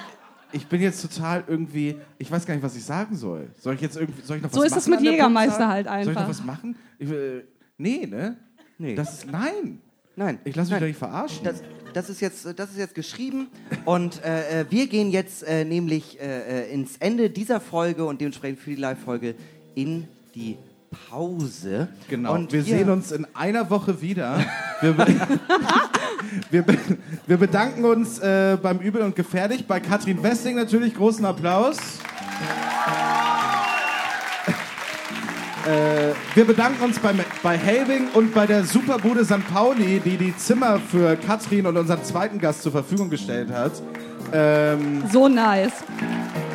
ich 0.52 0.66
bin 0.66 0.82
jetzt 0.82 1.02
total 1.02 1.44
irgendwie. 1.46 1.98
Ich 2.18 2.32
weiß 2.32 2.46
gar 2.46 2.54
nicht, 2.54 2.64
was 2.64 2.76
ich 2.76 2.84
sagen 2.84 3.16
soll. 3.16 3.50
Soll 3.60 3.76
ich 3.76 3.82
jetzt 3.82 3.98
irgendwie. 3.98 4.22
Soll 4.22 4.38
ich 4.38 4.44
noch 4.44 4.52
So 4.52 4.62
was 4.62 4.68
ist 4.68 4.78
es 4.78 4.88
machen 4.88 5.04
mit 5.04 5.12
Jägermeister 5.12 5.68
halt 5.68 5.88
Soll 5.88 6.00
ich 6.02 6.08
einfach. 6.08 6.22
noch 6.22 6.30
was 6.30 6.44
machen? 6.44 6.76
Ich, 6.98 7.12
äh, 7.12 7.44
nee, 7.78 8.08
ne? 8.08 8.38
Nee. 8.78 8.96
Das 8.96 9.20
ist, 9.20 9.32
nein. 9.32 9.82
Nein. 10.16 10.40
Ich 10.44 10.56
lasse 10.56 10.72
mich 10.72 10.80
doch 10.80 10.88
nicht 10.88 10.98
verarschen. 10.98 11.44
Das, 11.44 11.62
das, 11.94 12.10
ist 12.10 12.22
jetzt, 12.22 12.46
das 12.58 12.72
ist 12.72 12.78
jetzt 12.78 12.96
geschrieben 12.96 13.48
und 13.86 14.24
äh, 14.24 14.62
äh, 14.62 14.66
wir 14.70 14.88
gehen 14.88 15.12
jetzt 15.12 15.44
äh, 15.44 15.64
nämlich 15.66 16.20
äh, 16.20 16.64
äh, 16.64 16.74
ins 16.74 16.98
Ende 16.98 17.30
dieser 17.30 17.60
Folge 17.60 18.06
und 18.06 18.20
dementsprechend 18.20 18.60
für 18.60 18.72
die 18.72 18.76
Live-Folge 18.76 19.36
in 19.76 20.08
die 20.36 20.58
Pause. 21.10 21.88
Genau. 22.10 22.34
Und 22.34 22.52
wir 22.52 22.64
sehen 22.64 22.90
uns 22.90 23.12
in 23.12 23.28
einer 23.34 23.70
Woche 23.70 24.02
wieder. 24.02 24.44
Wir, 24.82 24.94
be 24.94 25.06
wir, 26.52 26.62
be 26.64 26.78
wir 27.28 27.38
bedanken 27.38 27.86
uns 27.86 28.20
äh, 28.20 28.58
beim 28.62 28.80
Übel 28.80 29.02
und 29.02 29.16
Gefährlich. 29.16 29.68
Bei 29.68 29.80
Katrin 29.80 30.22
Westing 30.24 30.56
natürlich 30.56 30.96
großen 30.96 31.26
Applaus. 31.26 31.78
Äh, 35.66 36.14
wir 36.36 36.46
bedanken 36.46 36.84
uns 36.84 36.98
bei, 37.00 37.14
bei 37.44 37.58
Helving 37.58 38.08
und 38.14 38.34
bei 38.34 38.48
der 38.48 38.64
Superbude 38.64 39.26
St. 39.26 39.46
Pauli, 39.54 40.00
die 40.00 40.18
die 40.18 40.36
Zimmer 40.38 40.80
für 40.80 41.16
Katrin 41.18 41.66
und 41.68 41.78
unseren 41.78 42.04
zweiten 42.04 42.40
Gast 42.40 42.64
zur 42.64 42.72
Verfügung 42.72 43.10
gestellt 43.10 43.52
hat. 43.52 43.74
Ähm, 44.32 45.04
So 45.12 45.28
nice. 45.28 45.74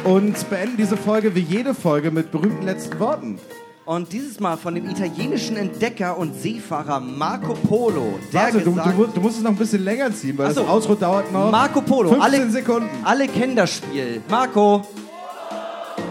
und 0.04 0.48
beenden 0.48 0.76
diese 0.76 0.96
Folge 0.96 1.34
wie 1.34 1.40
jede 1.40 1.74
Folge 1.74 2.10
mit 2.10 2.30
berühmten 2.32 2.64
letzten 2.64 2.98
Worten. 2.98 3.38
Und 3.86 4.10
dieses 4.14 4.40
Mal 4.40 4.56
von 4.56 4.74
dem 4.74 4.88
italienischen 4.88 5.56
Entdecker 5.56 6.16
und 6.16 6.34
Seefahrer 6.40 7.00
Marco 7.00 7.52
Polo. 7.52 8.18
Der 8.32 8.44
Warte, 8.44 8.60
du, 8.62 8.70
du, 8.70 9.06
du 9.06 9.20
musst 9.20 9.36
es 9.36 9.42
noch 9.42 9.50
ein 9.50 9.56
bisschen 9.56 9.84
länger 9.84 10.10
ziehen, 10.10 10.38
weil 10.38 10.54
so. 10.54 10.62
das 10.62 10.70
Outro 10.70 10.94
dauert 10.94 11.30
noch 11.30 11.50
Marco 11.50 11.82
Polo. 11.82 12.08
15 12.08 12.22
alle, 12.22 12.50
Sekunden. 12.50 12.88
Alle 13.04 13.28
kennen 13.28 13.56
das 13.56 13.74
Spiel. 13.76 14.22
Marco, 14.30 14.86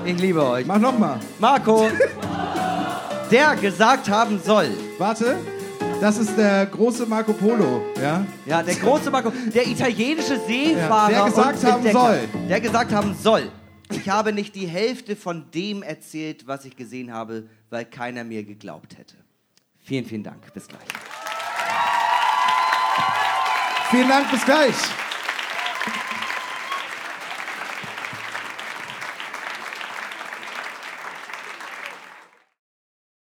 ich 0.05 0.19
liebe 0.19 0.45
euch. 0.45 0.67
Mach 0.67 0.77
noch 0.77 0.97
mal. 0.99 1.19
Marco, 1.39 1.87
der 3.31 3.55
gesagt 3.55 4.07
haben 4.07 4.39
soll. 4.43 4.69
Warte. 4.99 5.37
Das 5.99 6.19
ist 6.19 6.37
der 6.37 6.67
große 6.67 7.07
Marco 7.07 7.33
Polo, 7.33 7.81
ja? 7.99 8.23
Ja, 8.45 8.61
der 8.61 8.75
große 8.75 9.09
Marco, 9.09 9.31
der 9.53 9.65
italienische 9.65 10.37
Seefahrer, 10.45 11.11
Ja, 11.11 11.21
der 11.23 11.29
gesagt 11.29 11.63
haben 11.63 11.77
Entdecker, 11.77 11.99
soll. 11.99 12.19
Der 12.49 12.61
gesagt 12.61 12.93
haben 12.93 13.15
soll. 13.19 13.51
Ich 13.95 14.09
habe 14.09 14.33
nicht 14.33 14.55
die 14.55 14.67
Hälfte 14.67 15.15
von 15.15 15.45
dem 15.53 15.83
erzählt, 15.83 16.47
was 16.47 16.65
ich 16.65 16.75
gesehen 16.75 17.13
habe, 17.13 17.43
weil 17.73 17.85
keiner 17.85 18.23
mir 18.23 18.43
geglaubt 18.43 18.99
hätte. 18.99 19.15
Vielen, 19.79 20.05
vielen 20.05 20.23
Dank. 20.23 20.53
Bis 20.53 20.67
gleich. 20.67 20.87
Vielen 23.89 24.07
Dank, 24.07 24.29
bis 24.29 24.45
gleich. 24.45 24.75